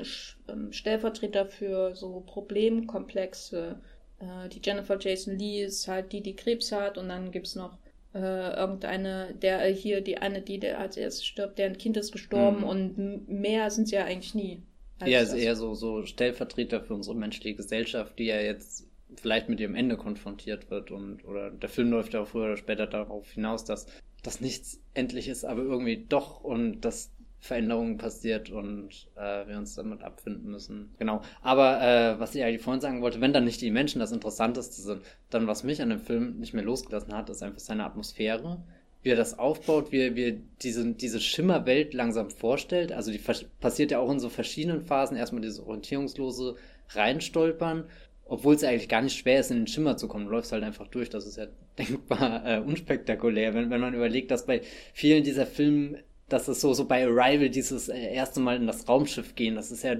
ähm, 0.47 0.71
Stellvertreter 0.71 1.45
für 1.45 1.95
so 1.95 2.23
Problemkomplexe. 2.25 3.79
Äh, 4.19 4.49
die 4.49 4.61
Jennifer 4.63 4.97
Jason 4.99 5.37
Lee 5.37 5.63
ist 5.63 5.87
halt 5.87 6.11
die, 6.11 6.21
die 6.21 6.35
Krebs 6.35 6.71
hat 6.71 6.97
und 6.97 7.09
dann 7.09 7.31
gibt's 7.31 7.55
noch 7.55 7.77
äh, 8.13 8.55
irgendeine, 8.55 9.33
der 9.41 9.65
äh, 9.65 9.73
hier, 9.73 10.01
die 10.01 10.17
eine, 10.17 10.41
die 10.41 10.59
der 10.59 10.79
als 10.79 10.97
erstes 10.97 11.25
stirbt, 11.25 11.59
deren 11.59 11.77
Kind 11.77 11.97
ist 11.97 12.11
gestorben 12.11 12.59
mhm. 12.59 12.63
und 12.63 13.29
mehr 13.29 13.69
sind 13.69 13.87
sie 13.87 13.95
ja 13.95 14.05
eigentlich 14.05 14.35
nie. 14.35 14.61
Ja, 15.05 15.21
ist 15.21 15.33
eher 15.33 15.55
so, 15.55 15.75
so 15.75 16.05
Stellvertreter 16.05 16.81
für 16.81 16.95
unsere 16.95 17.15
menschliche 17.15 17.55
Gesellschaft, 17.55 18.17
die 18.17 18.25
ja 18.25 18.39
jetzt 18.41 18.87
vielleicht 19.15 19.47
mit 19.49 19.59
ihrem 19.59 19.75
Ende 19.75 19.95
konfrontiert 19.95 20.69
wird 20.69 20.91
und 20.91 21.23
oder 21.25 21.51
der 21.51 21.69
Film 21.69 21.91
läuft 21.91 22.13
ja 22.13 22.21
auch 22.21 22.27
früher 22.27 22.45
oder 22.45 22.57
später 22.57 22.87
darauf 22.87 23.31
hinaus, 23.31 23.63
dass 23.63 23.87
das 24.23 24.41
nichts 24.41 24.81
endlich 24.93 25.27
ist, 25.27 25.45
aber 25.45 25.61
irgendwie 25.61 26.05
doch 26.09 26.43
und 26.43 26.81
dass 26.81 27.11
Veränderungen 27.39 27.97
passiert 27.97 28.49
und 28.49 29.07
äh, 29.15 29.47
wir 29.47 29.57
uns 29.57 29.75
damit 29.75 30.01
abfinden 30.01 30.51
müssen. 30.51 30.93
Genau. 30.97 31.21
Aber 31.41 31.81
äh, 31.81 32.19
was 32.19 32.33
ich 32.35 32.43
eigentlich 32.43 32.61
vorhin 32.61 32.81
sagen 32.81 33.01
wollte, 33.01 33.21
wenn 33.21 33.33
dann 33.33 33.45
nicht 33.45 33.61
die 33.61 33.71
Menschen 33.71 33.99
das 33.99 34.11
Interessanteste 34.11 34.81
sind, 34.81 35.01
dann 35.29 35.47
was 35.47 35.63
mich 35.63 35.81
an 35.81 35.89
dem 35.89 35.99
Film 35.99 36.39
nicht 36.39 36.53
mehr 36.53 36.63
losgelassen 36.63 37.13
hat, 37.13 37.29
ist 37.29 37.43
einfach 37.43 37.59
seine 37.59 37.85
Atmosphäre. 37.85 38.63
Wie 39.03 39.09
er 39.09 39.15
das 39.15 39.37
aufbaut, 39.37 39.91
wie 39.91 39.99
er, 39.99 40.15
wie 40.15 40.29
er 40.29 40.37
diese, 40.63 40.93
diese 40.93 41.19
Schimmerwelt 41.19 41.93
langsam 41.93 42.31
vorstellt. 42.31 42.91
Also 42.91 43.11
die 43.11 43.21
passiert 43.59 43.91
ja 43.91 43.99
auch 43.99 44.11
in 44.11 44.19
so 44.19 44.29
verschiedenen 44.29 44.81
Phasen. 44.81 45.15
Erstmal 45.15 45.41
dieses 45.41 45.59
orientierungslose 45.59 46.55
Reinstolpern, 46.89 47.85
obwohl 48.25 48.55
es 48.55 48.63
eigentlich 48.63 48.89
gar 48.89 49.03
nicht 49.03 49.17
schwer 49.17 49.39
ist, 49.39 49.51
in 49.51 49.57
den 49.57 49.67
Schimmer 49.67 49.95
zu 49.95 50.07
kommen. 50.07 50.25
Du 50.25 50.31
läufst 50.31 50.51
halt 50.51 50.63
einfach 50.63 50.87
durch. 50.87 51.09
Das 51.09 51.27
ist 51.27 51.37
ja 51.37 51.45
denkbar 51.77 52.45
äh, 52.45 52.59
unspektakulär, 52.59 53.53
wenn, 53.53 53.69
wenn 53.69 53.79
man 53.79 53.93
überlegt, 53.93 54.31
dass 54.31 54.47
bei 54.47 54.61
vielen 54.93 55.23
dieser 55.23 55.45
Filme 55.45 56.03
das 56.29 56.49
ist 56.49 56.61
so, 56.61 56.73
so 56.73 56.85
bei 56.85 57.05
Arrival 57.05 57.49
dieses 57.49 57.89
äh, 57.89 58.13
erste 58.13 58.39
Mal 58.39 58.57
in 58.57 58.67
das 58.67 58.87
Raumschiff 58.87 59.35
gehen, 59.35 59.55
das 59.55 59.71
ist 59.71 59.83
ja 59.83 59.95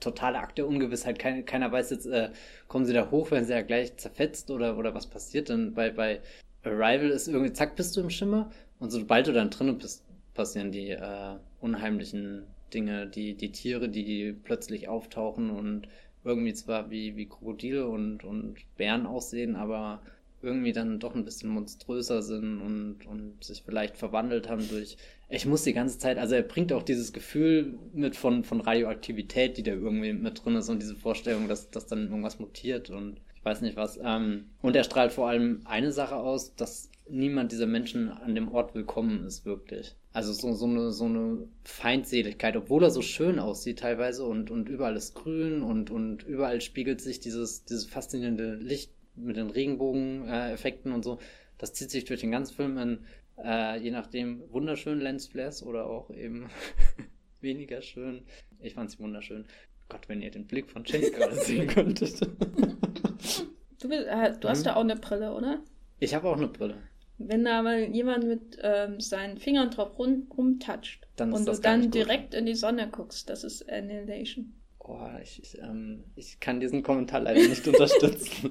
totale 0.00 0.38
Akt 0.38 0.58
der 0.58 0.66
Ungewissheit. 0.66 1.18
Keiner, 1.18 1.42
keiner 1.42 1.70
weiß 1.72 1.90
jetzt, 1.90 2.06
äh, 2.06 2.30
kommen 2.68 2.86
sie 2.86 2.92
da 2.94 3.10
hoch, 3.10 3.30
werden 3.30 3.44
sie 3.44 3.52
ja 3.52 3.62
gleich 3.62 3.96
zerfetzt 3.96 4.50
oder, 4.50 4.78
oder 4.78 4.94
was 4.94 5.06
passiert 5.06 5.48
denn? 5.48 5.74
Bei, 5.74 5.90
bei 5.90 6.20
Arrival 6.64 7.10
ist 7.10 7.28
irgendwie, 7.28 7.52
zack, 7.52 7.76
bist 7.76 7.96
du 7.96 8.00
im 8.00 8.10
Schimmer 8.10 8.50
und 8.78 8.90
sobald 8.90 9.26
du 9.26 9.32
dann 9.32 9.50
drinnen 9.50 9.78
bist, 9.78 10.04
passieren 10.34 10.72
die 10.72 10.90
äh, 10.90 11.36
unheimlichen 11.60 12.44
Dinge, 12.72 13.06
die, 13.06 13.34
die 13.34 13.52
Tiere, 13.52 13.88
die 13.88 14.32
plötzlich 14.32 14.88
auftauchen 14.88 15.50
und 15.50 15.88
irgendwie 16.24 16.54
zwar 16.54 16.90
wie, 16.90 17.16
wie 17.16 17.26
Krokodile 17.26 17.86
und, 17.88 18.24
und 18.24 18.56
Bären 18.76 19.06
aussehen, 19.06 19.56
aber 19.56 20.02
irgendwie 20.42 20.72
dann 20.72 21.00
doch 21.00 21.14
ein 21.14 21.24
bisschen 21.24 21.50
monströser 21.50 22.22
sind 22.22 22.60
und, 22.60 23.06
und 23.06 23.42
sich 23.44 23.62
vielleicht 23.62 23.96
verwandelt 23.96 24.48
haben 24.48 24.66
durch. 24.68 24.96
Ich 25.32 25.46
muss 25.46 25.62
die 25.62 25.72
ganze 25.72 25.96
Zeit, 25.98 26.18
also 26.18 26.34
er 26.34 26.42
bringt 26.42 26.72
auch 26.72 26.82
dieses 26.82 27.12
Gefühl 27.12 27.78
mit 27.92 28.16
von, 28.16 28.42
von 28.42 28.60
Radioaktivität, 28.60 29.56
die 29.56 29.62
da 29.62 29.72
irgendwie 29.72 30.12
mit 30.12 30.44
drin 30.44 30.56
ist 30.56 30.68
und 30.68 30.82
diese 30.82 30.96
Vorstellung, 30.96 31.46
dass, 31.46 31.70
dass 31.70 31.86
dann 31.86 32.08
irgendwas 32.08 32.40
mutiert 32.40 32.90
und 32.90 33.20
ich 33.36 33.44
weiß 33.44 33.60
nicht 33.60 33.76
was. 33.76 33.98
Ähm, 34.02 34.46
und 34.60 34.74
er 34.74 34.82
strahlt 34.82 35.12
vor 35.12 35.28
allem 35.28 35.60
eine 35.64 35.92
Sache 35.92 36.16
aus, 36.16 36.56
dass 36.56 36.90
niemand 37.08 37.52
dieser 37.52 37.66
Menschen 37.66 38.08
an 38.08 38.34
dem 38.34 38.52
Ort 38.52 38.74
willkommen 38.74 39.24
ist, 39.24 39.44
wirklich. 39.44 39.94
Also 40.12 40.32
so, 40.32 40.52
so, 40.52 40.66
eine, 40.66 40.90
so 40.90 41.04
eine 41.04 41.48
Feindseligkeit, 41.62 42.56
obwohl 42.56 42.82
er 42.82 42.90
so 42.90 43.00
schön 43.00 43.38
aussieht 43.38 43.78
teilweise 43.78 44.24
und, 44.24 44.50
und 44.50 44.68
überall 44.68 44.96
ist 44.96 45.14
grün 45.14 45.62
und, 45.62 45.90
und 45.90 46.24
überall 46.24 46.60
spiegelt 46.60 47.00
sich 47.00 47.20
dieses, 47.20 47.64
dieses 47.64 47.86
faszinierende 47.86 48.56
Licht 48.56 48.92
mit 49.14 49.36
den 49.36 49.50
Regenbogen-Effekten 49.50 50.90
und 50.92 51.04
so. 51.04 51.18
Das 51.58 51.74
zieht 51.74 51.90
sich 51.90 52.06
durch 52.06 52.20
den 52.20 52.30
ganzen 52.30 52.54
Film 52.54 52.78
in, 52.78 52.98
äh, 53.44 53.78
je 53.78 53.90
nachdem, 53.90 54.42
wunderschönen 54.50 55.00
Lensflares 55.00 55.62
oder 55.62 55.86
auch 55.86 56.10
eben 56.10 56.48
weniger 57.40 57.82
schön. 57.82 58.22
Ich 58.60 58.74
fand 58.74 58.90
sie 58.90 58.98
wunderschön. 58.98 59.46
Gott, 59.88 60.08
wenn 60.08 60.22
ihr 60.22 60.30
den 60.30 60.46
Blick 60.46 60.70
von 60.70 60.84
Jenny 60.84 61.10
gerade 61.16 61.34
sehen 61.34 61.66
könntet. 61.66 62.20
du, 62.20 63.88
bist, 63.88 64.06
äh, 64.06 64.38
du 64.38 64.48
hast 64.48 64.58
hm? 64.58 64.64
da 64.64 64.76
auch 64.76 64.80
eine 64.80 64.96
Brille, 64.96 65.34
oder? 65.34 65.62
Ich 65.98 66.14
habe 66.14 66.28
auch 66.28 66.36
eine 66.36 66.48
Brille. 66.48 66.78
Wenn 67.18 67.44
da 67.44 67.60
mal 67.60 67.80
jemand 67.80 68.24
mit 68.26 68.58
ähm, 68.62 68.98
seinen 68.98 69.36
Fingern 69.36 69.70
drauf 69.70 69.98
rum, 69.98 70.26
rumtatscht 70.34 71.06
dann 71.16 71.34
und 71.34 71.46
du 71.46 71.52
dann 71.52 71.90
direkt 71.90 72.32
in 72.32 72.46
die 72.46 72.54
Sonne 72.54 72.88
guckst, 72.88 73.28
das 73.28 73.44
ist 73.44 73.68
Annihilation. 73.68 74.54
Oh, 74.92 75.06
ich, 75.22 75.40
ich, 75.40 75.58
ähm, 75.62 76.02
ich 76.16 76.40
kann 76.40 76.58
diesen 76.58 76.82
Kommentar 76.82 77.20
leider 77.20 77.46
nicht 77.46 77.66
unterstützen. 77.68 78.50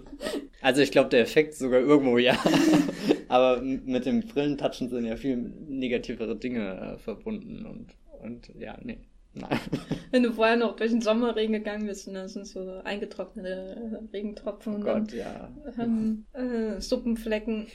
Also 0.62 0.82
ich 0.82 0.92
glaube, 0.92 1.10
der 1.10 1.20
Effekt 1.22 1.54
sogar 1.56 1.82
irgendwo 1.82 2.18
ja. 2.18 2.38
Aber 3.28 3.62
mit 3.62 4.06
dem 4.06 4.22
Brillentatschen 4.22 4.90
sind 4.90 5.06
ja 5.06 5.18
viel 5.18 5.36
negativere 5.36 6.38
Dinge 6.38 6.96
äh, 6.96 6.98
verbunden 6.98 7.66
und, 7.66 7.94
und 8.24 8.52
ja, 8.58 8.78
nee. 8.82 9.00
Nein. 9.34 9.60
Wenn 10.12 10.24
du 10.24 10.32
vorher 10.32 10.56
noch 10.56 10.78
durch 10.78 10.92
den 10.92 11.02
Sommerregen 11.02 11.54
gegangen 11.54 11.86
bist 11.88 12.08
und 12.08 12.14
da 12.14 12.28
sind 12.30 12.48
so 12.48 12.80
eingetrocknete 12.86 14.02
Regentropfen 14.14 14.74
oh 14.74 14.76
und 14.78 14.84
Gott, 14.84 15.12
dann, 15.12 15.18
ja. 15.18 15.50
ähm, 15.78 16.26
äh, 16.34 16.80
Suppenflecken. 16.80 17.68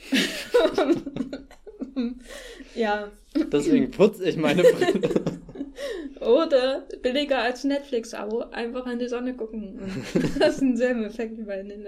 ja. 2.75 3.11
Deswegen 3.51 3.91
putze 3.91 4.27
ich 4.27 4.37
meine 4.37 4.63
Brille. 4.63 5.39
Oder 6.19 6.83
billiger 7.01 7.39
als 7.39 7.63
Netflix-Abo, 7.63 8.45
einfach 8.51 8.87
in 8.87 8.99
die 8.99 9.07
Sonne 9.07 9.33
gucken. 9.33 9.79
Das 10.39 10.55
ist 10.55 10.61
ein 10.61 10.77
selben 10.77 11.03
Effekt 11.03 11.37
wie 11.37 11.43
bei 11.43 11.61
den. 11.61 11.85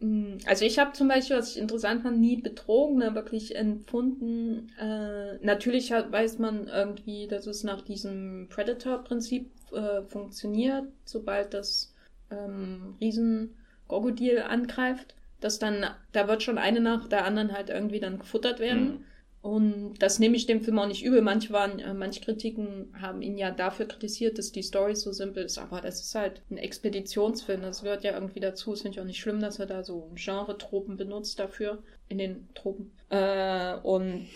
Mm, 0.00 0.38
Also 0.46 0.64
ich 0.64 0.78
habe 0.78 0.92
zum 0.92 1.08
Beispiel, 1.08 1.36
was 1.36 1.52
ich 1.52 1.58
interessant 1.60 2.02
fand, 2.02 2.20
nie 2.20 2.36
Betrogene 2.36 3.14
wirklich 3.14 3.56
empfunden. 3.56 4.70
Äh, 4.78 5.38
natürlich 5.44 5.92
hat, 5.92 6.12
weiß 6.12 6.38
man 6.38 6.68
irgendwie, 6.68 7.26
dass 7.26 7.46
es 7.46 7.64
nach 7.64 7.82
diesem 7.82 8.48
Predator-Prinzip 8.50 9.50
äh, 9.72 10.02
funktioniert, 10.02 10.84
sobald 11.04 11.54
das 11.54 11.94
ähm, 12.30 12.96
Riesenkrokodil 13.00 14.40
angreift, 14.40 15.14
dass 15.40 15.58
dann, 15.58 15.84
da 16.12 16.28
wird 16.28 16.42
schon 16.42 16.58
eine 16.58 16.80
nach 16.80 17.08
der 17.08 17.24
anderen 17.24 17.52
halt 17.52 17.70
irgendwie 17.70 18.00
dann 18.00 18.18
gefuttert 18.18 18.60
werden. 18.60 18.84
Mhm. 18.84 19.04
Und 19.42 19.94
das 19.98 20.20
nehme 20.20 20.36
ich 20.36 20.46
dem 20.46 20.60
Film 20.62 20.78
auch 20.78 20.86
nicht 20.86 21.04
übel. 21.04 21.20
Manche, 21.20 21.52
waren, 21.52 21.80
äh, 21.80 21.92
manche 21.94 22.20
Kritiken 22.20 22.94
haben 23.00 23.22
ihn 23.22 23.36
ja 23.36 23.50
dafür 23.50 23.86
kritisiert, 23.86 24.38
dass 24.38 24.52
die 24.52 24.62
Story 24.62 24.94
so 24.94 25.10
simpel 25.12 25.44
ist. 25.44 25.58
Aber 25.58 25.80
das 25.80 26.00
ist 26.00 26.14
halt 26.14 26.42
ein 26.50 26.58
Expeditionsfilm. 26.58 27.60
Das 27.62 27.82
gehört 27.82 28.04
ja 28.04 28.12
irgendwie 28.14 28.38
dazu. 28.38 28.72
Es 28.72 28.82
finde 28.82 28.96
ich 28.96 29.00
auch 29.00 29.04
nicht 29.06 29.20
schlimm, 29.20 29.40
dass 29.40 29.58
er 29.58 29.66
da 29.66 29.82
so 29.82 30.10
Genre-Tropen 30.14 30.96
benutzt 30.96 31.40
dafür. 31.40 31.82
In 32.08 32.18
den 32.18 32.48
Tropen. 32.54 32.92
Äh, 33.10 33.74
und 33.82 34.28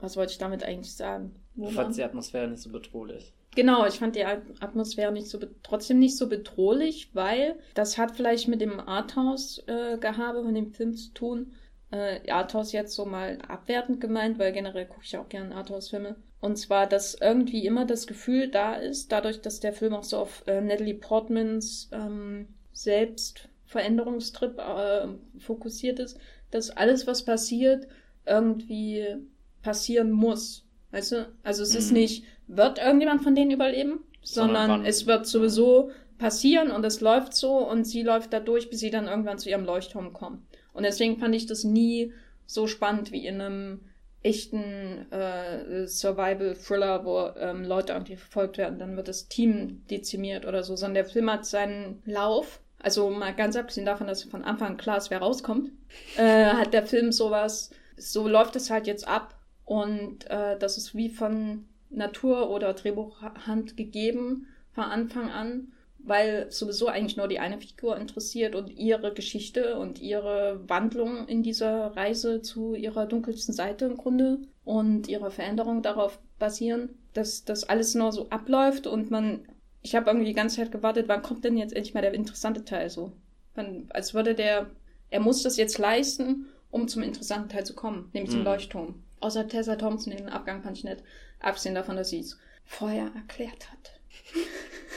was 0.00 0.16
wollte 0.18 0.32
ich 0.32 0.38
damit 0.38 0.62
eigentlich 0.62 0.94
sagen? 0.94 1.34
Wo 1.54 1.62
Du 1.62 1.68
waren- 1.68 1.84
fandst 1.84 1.98
die 1.98 2.04
Atmosphäre 2.04 2.48
nicht 2.48 2.62
so 2.62 2.70
bedrohlich. 2.70 3.32
Genau, 3.56 3.86
ich 3.86 3.94
fand 3.98 4.14
die 4.14 4.24
At- 4.24 4.42
Atmosphäre 4.60 5.10
nicht 5.10 5.26
so 5.28 5.38
trotzdem 5.62 5.98
nicht 5.98 6.16
so 6.16 6.28
bedrohlich, 6.28 7.08
weil 7.14 7.56
das 7.74 7.96
hat 7.98 8.14
vielleicht 8.14 8.46
mit 8.46 8.60
dem 8.60 8.78
Arthouse-Gehabe 8.78 10.42
von 10.44 10.54
dem 10.54 10.72
Film 10.72 10.94
zu 10.94 11.12
tun. 11.14 11.52
Äh, 11.92 12.30
Arthouse 12.30 12.72
jetzt 12.72 12.94
so 12.94 13.04
mal 13.04 13.38
abwertend 13.48 14.00
gemeint, 14.00 14.38
weil 14.38 14.52
generell 14.52 14.86
gucke 14.86 15.04
ich 15.04 15.16
auch 15.16 15.28
gerne 15.28 15.54
Arthouse-Filme. 15.54 16.16
Und 16.40 16.56
zwar, 16.56 16.86
dass 16.86 17.14
irgendwie 17.14 17.66
immer 17.66 17.84
das 17.84 18.06
Gefühl 18.06 18.48
da 18.48 18.74
ist, 18.74 19.12
dadurch, 19.12 19.40
dass 19.42 19.60
der 19.60 19.72
Film 19.72 19.94
auch 19.94 20.04
so 20.04 20.18
auf 20.18 20.42
äh, 20.46 20.60
Natalie 20.60 20.94
Portmans 20.94 21.88
ähm, 21.92 22.48
Selbstveränderungstrip 22.72 24.58
äh, 24.58 25.08
fokussiert 25.38 25.98
ist, 25.98 26.18
dass 26.50 26.70
alles, 26.70 27.06
was 27.06 27.24
passiert, 27.24 27.86
irgendwie 28.26 29.16
passieren 29.62 30.10
muss. 30.10 30.64
Weißt 30.92 31.12
du? 31.12 31.28
Also 31.42 31.62
es 31.62 31.74
ist 31.74 31.90
Mhm. 31.90 31.98
nicht, 31.98 32.24
wird 32.46 32.78
irgendjemand 32.78 33.22
von 33.22 33.34
denen 33.34 33.50
überleben, 33.50 34.00
Sondern 34.22 34.68
sondern 34.70 34.84
es 34.86 35.06
wird 35.06 35.26
sowieso 35.26 35.90
passieren 36.18 36.70
und 36.70 36.84
es 36.84 37.00
läuft 37.00 37.34
so 37.34 37.56
und 37.68 37.84
sie 37.84 38.02
läuft 38.02 38.32
da 38.32 38.40
durch, 38.40 38.68
bis 38.70 38.80
sie 38.80 38.90
dann 38.90 39.06
irgendwann 39.06 39.38
zu 39.38 39.48
ihrem 39.48 39.64
Leuchtturm 39.64 40.12
kommen. 40.12 40.46
Und 40.72 40.84
deswegen 40.84 41.18
fand 41.18 41.34
ich 41.34 41.46
das 41.46 41.64
nie 41.64 42.12
so 42.46 42.66
spannend 42.66 43.12
wie 43.12 43.26
in 43.26 43.40
einem 43.40 43.80
echten 44.22 45.10
äh, 45.10 45.86
Survival-Thriller, 45.86 47.04
wo 47.04 47.30
ähm, 47.38 47.64
Leute 47.64 47.92
irgendwie 47.94 48.16
verfolgt 48.16 48.58
werden, 48.58 48.78
dann 48.78 48.96
wird 48.96 49.08
das 49.08 49.28
Team 49.28 49.82
dezimiert 49.88 50.44
oder 50.46 50.62
so, 50.62 50.76
sondern 50.76 50.94
der 50.94 51.04
Film 51.06 51.30
hat 51.30 51.46
seinen 51.46 52.02
Lauf, 52.04 52.60
also 52.78 53.08
mal 53.10 53.34
ganz 53.34 53.56
abgesehen 53.56 53.86
davon, 53.86 54.06
dass 54.06 54.24
von 54.24 54.44
Anfang 54.44 54.68
an 54.68 54.76
klar 54.76 54.98
ist, 54.98 55.10
wer 55.10 55.20
rauskommt, 55.20 55.70
äh, 56.16 56.46
hat 56.46 56.74
der 56.74 56.86
Film 56.86 57.12
sowas, 57.12 57.70
so 57.96 58.28
läuft 58.28 58.56
es 58.56 58.70
halt 58.70 58.86
jetzt 58.86 59.08
ab. 59.08 59.36
Und 59.64 60.28
äh, 60.28 60.58
das 60.58 60.76
ist 60.76 60.94
wie 60.94 61.08
von 61.08 61.66
Natur 61.90 62.50
oder 62.50 62.74
Drehbuchhand 62.74 63.76
gegeben 63.76 64.48
von 64.72 64.84
Anfang 64.84 65.30
an, 65.30 65.72
weil 66.04 66.50
sowieso 66.50 66.88
eigentlich 66.88 67.16
nur 67.16 67.28
die 67.28 67.38
eine 67.38 67.58
Figur 67.58 67.96
interessiert 67.96 68.54
und 68.54 68.70
ihre 68.70 69.12
Geschichte 69.12 69.78
und 69.78 70.00
ihre 70.00 70.60
Wandlung 70.68 71.26
in 71.28 71.42
dieser 71.42 71.96
Reise 71.96 72.42
zu 72.42 72.74
ihrer 72.74 73.06
dunkelsten 73.06 73.54
Seite 73.54 73.84
im 73.86 73.96
Grunde 73.96 74.38
und 74.64 75.08
ihre 75.08 75.30
Veränderung 75.30 75.82
darauf 75.82 76.18
basieren, 76.38 76.90
dass 77.12 77.44
das 77.44 77.64
alles 77.64 77.94
nur 77.94 78.12
so 78.12 78.28
abläuft 78.30 78.86
und 78.86 79.10
man, 79.10 79.40
ich 79.82 79.94
habe 79.94 80.06
irgendwie 80.10 80.26
die 80.26 80.34
ganze 80.34 80.56
Zeit 80.56 80.72
gewartet, 80.72 81.08
wann 81.08 81.22
kommt 81.22 81.44
denn 81.44 81.56
jetzt 81.56 81.74
endlich 81.74 81.94
mal 81.94 82.00
der 82.02 82.14
interessante 82.14 82.64
Teil 82.64 82.88
so? 82.90 83.12
Wann, 83.54 83.86
als 83.90 84.14
würde 84.14 84.34
der, 84.34 84.70
er 85.10 85.20
muss 85.20 85.42
das 85.42 85.56
jetzt 85.56 85.78
leisten, 85.78 86.46
um 86.70 86.88
zum 86.88 87.02
interessanten 87.02 87.48
Teil 87.48 87.64
zu 87.64 87.74
kommen, 87.74 88.08
nämlich 88.12 88.30
zum 88.30 88.40
Mhm. 88.40 88.46
Leuchtturm. 88.46 89.02
Außer 89.20 89.46
Tessa 89.48 89.76
Thompson, 89.76 90.16
den 90.16 90.28
Abgang 90.28 90.62
fand 90.62 90.78
ich 90.78 90.84
nett, 90.84 91.02
abgesehen 91.40 91.74
davon, 91.74 91.96
dass 91.96 92.10
sie 92.10 92.20
es 92.20 92.38
vorher 92.64 93.10
erklärt 93.14 93.70
hat. 93.70 94.00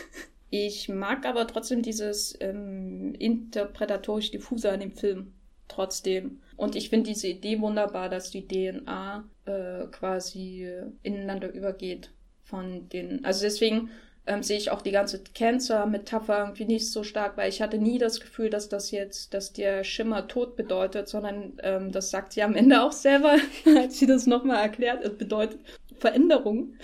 Ich 0.56 0.88
mag 0.88 1.26
aber 1.26 1.48
trotzdem 1.48 1.82
dieses 1.82 2.38
ähm, 2.40 3.16
interpretatorisch 3.18 4.30
diffuse 4.30 4.72
an 4.72 4.82
dem 4.82 4.92
Film. 4.92 5.34
Trotzdem. 5.68 6.44
Und 6.58 6.76
ich 6.76 6.90
finde 6.90 7.10
diese 7.10 7.28
Idee 7.28 7.60
wunderbar, 7.60 8.08
dass 8.08 8.30
die 8.30 8.48
DNA 8.48 9.28
äh, 9.46 9.88
quasi 9.88 10.70
ineinander 11.02 11.52
übergeht. 11.52 12.12
Von 12.44 12.88
den. 12.90 13.26
Also 13.26 13.42
deswegen 13.42 13.90
ähm, 14.28 14.44
sehe 14.44 14.60
ich 14.60 14.70
auch 14.70 14.84
die 14.84 14.92
ganze 14.92 15.24
Cancer-Metapher 15.24 16.42
irgendwie 16.42 16.66
nicht 16.66 16.92
so 16.92 17.04
stark, 17.04 17.36
weil 17.36 17.50
ich 17.50 17.60
hatte 17.60 17.80
nie 17.80 17.98
das 17.98 18.20
Gefühl, 18.20 18.52
dass 18.52 18.70
das 18.70 18.92
jetzt, 18.92 19.34
dass 19.34 19.54
der 19.54 19.84
Schimmer 19.84 20.28
Tod 20.28 20.56
bedeutet, 20.56 21.08
sondern 21.08 21.54
ähm, 21.64 21.92
das 21.92 22.12
sagt 22.12 22.34
sie 22.34 22.44
am 22.44 22.54
Ende 22.54 22.84
auch 22.84 22.92
selber, 22.92 23.38
als 23.76 23.98
sie 23.98 24.06
das 24.06 24.28
nochmal 24.28 24.62
erklärt. 24.62 25.04
Es 25.04 25.18
bedeutet 25.18 25.62
Veränderung 25.98 26.76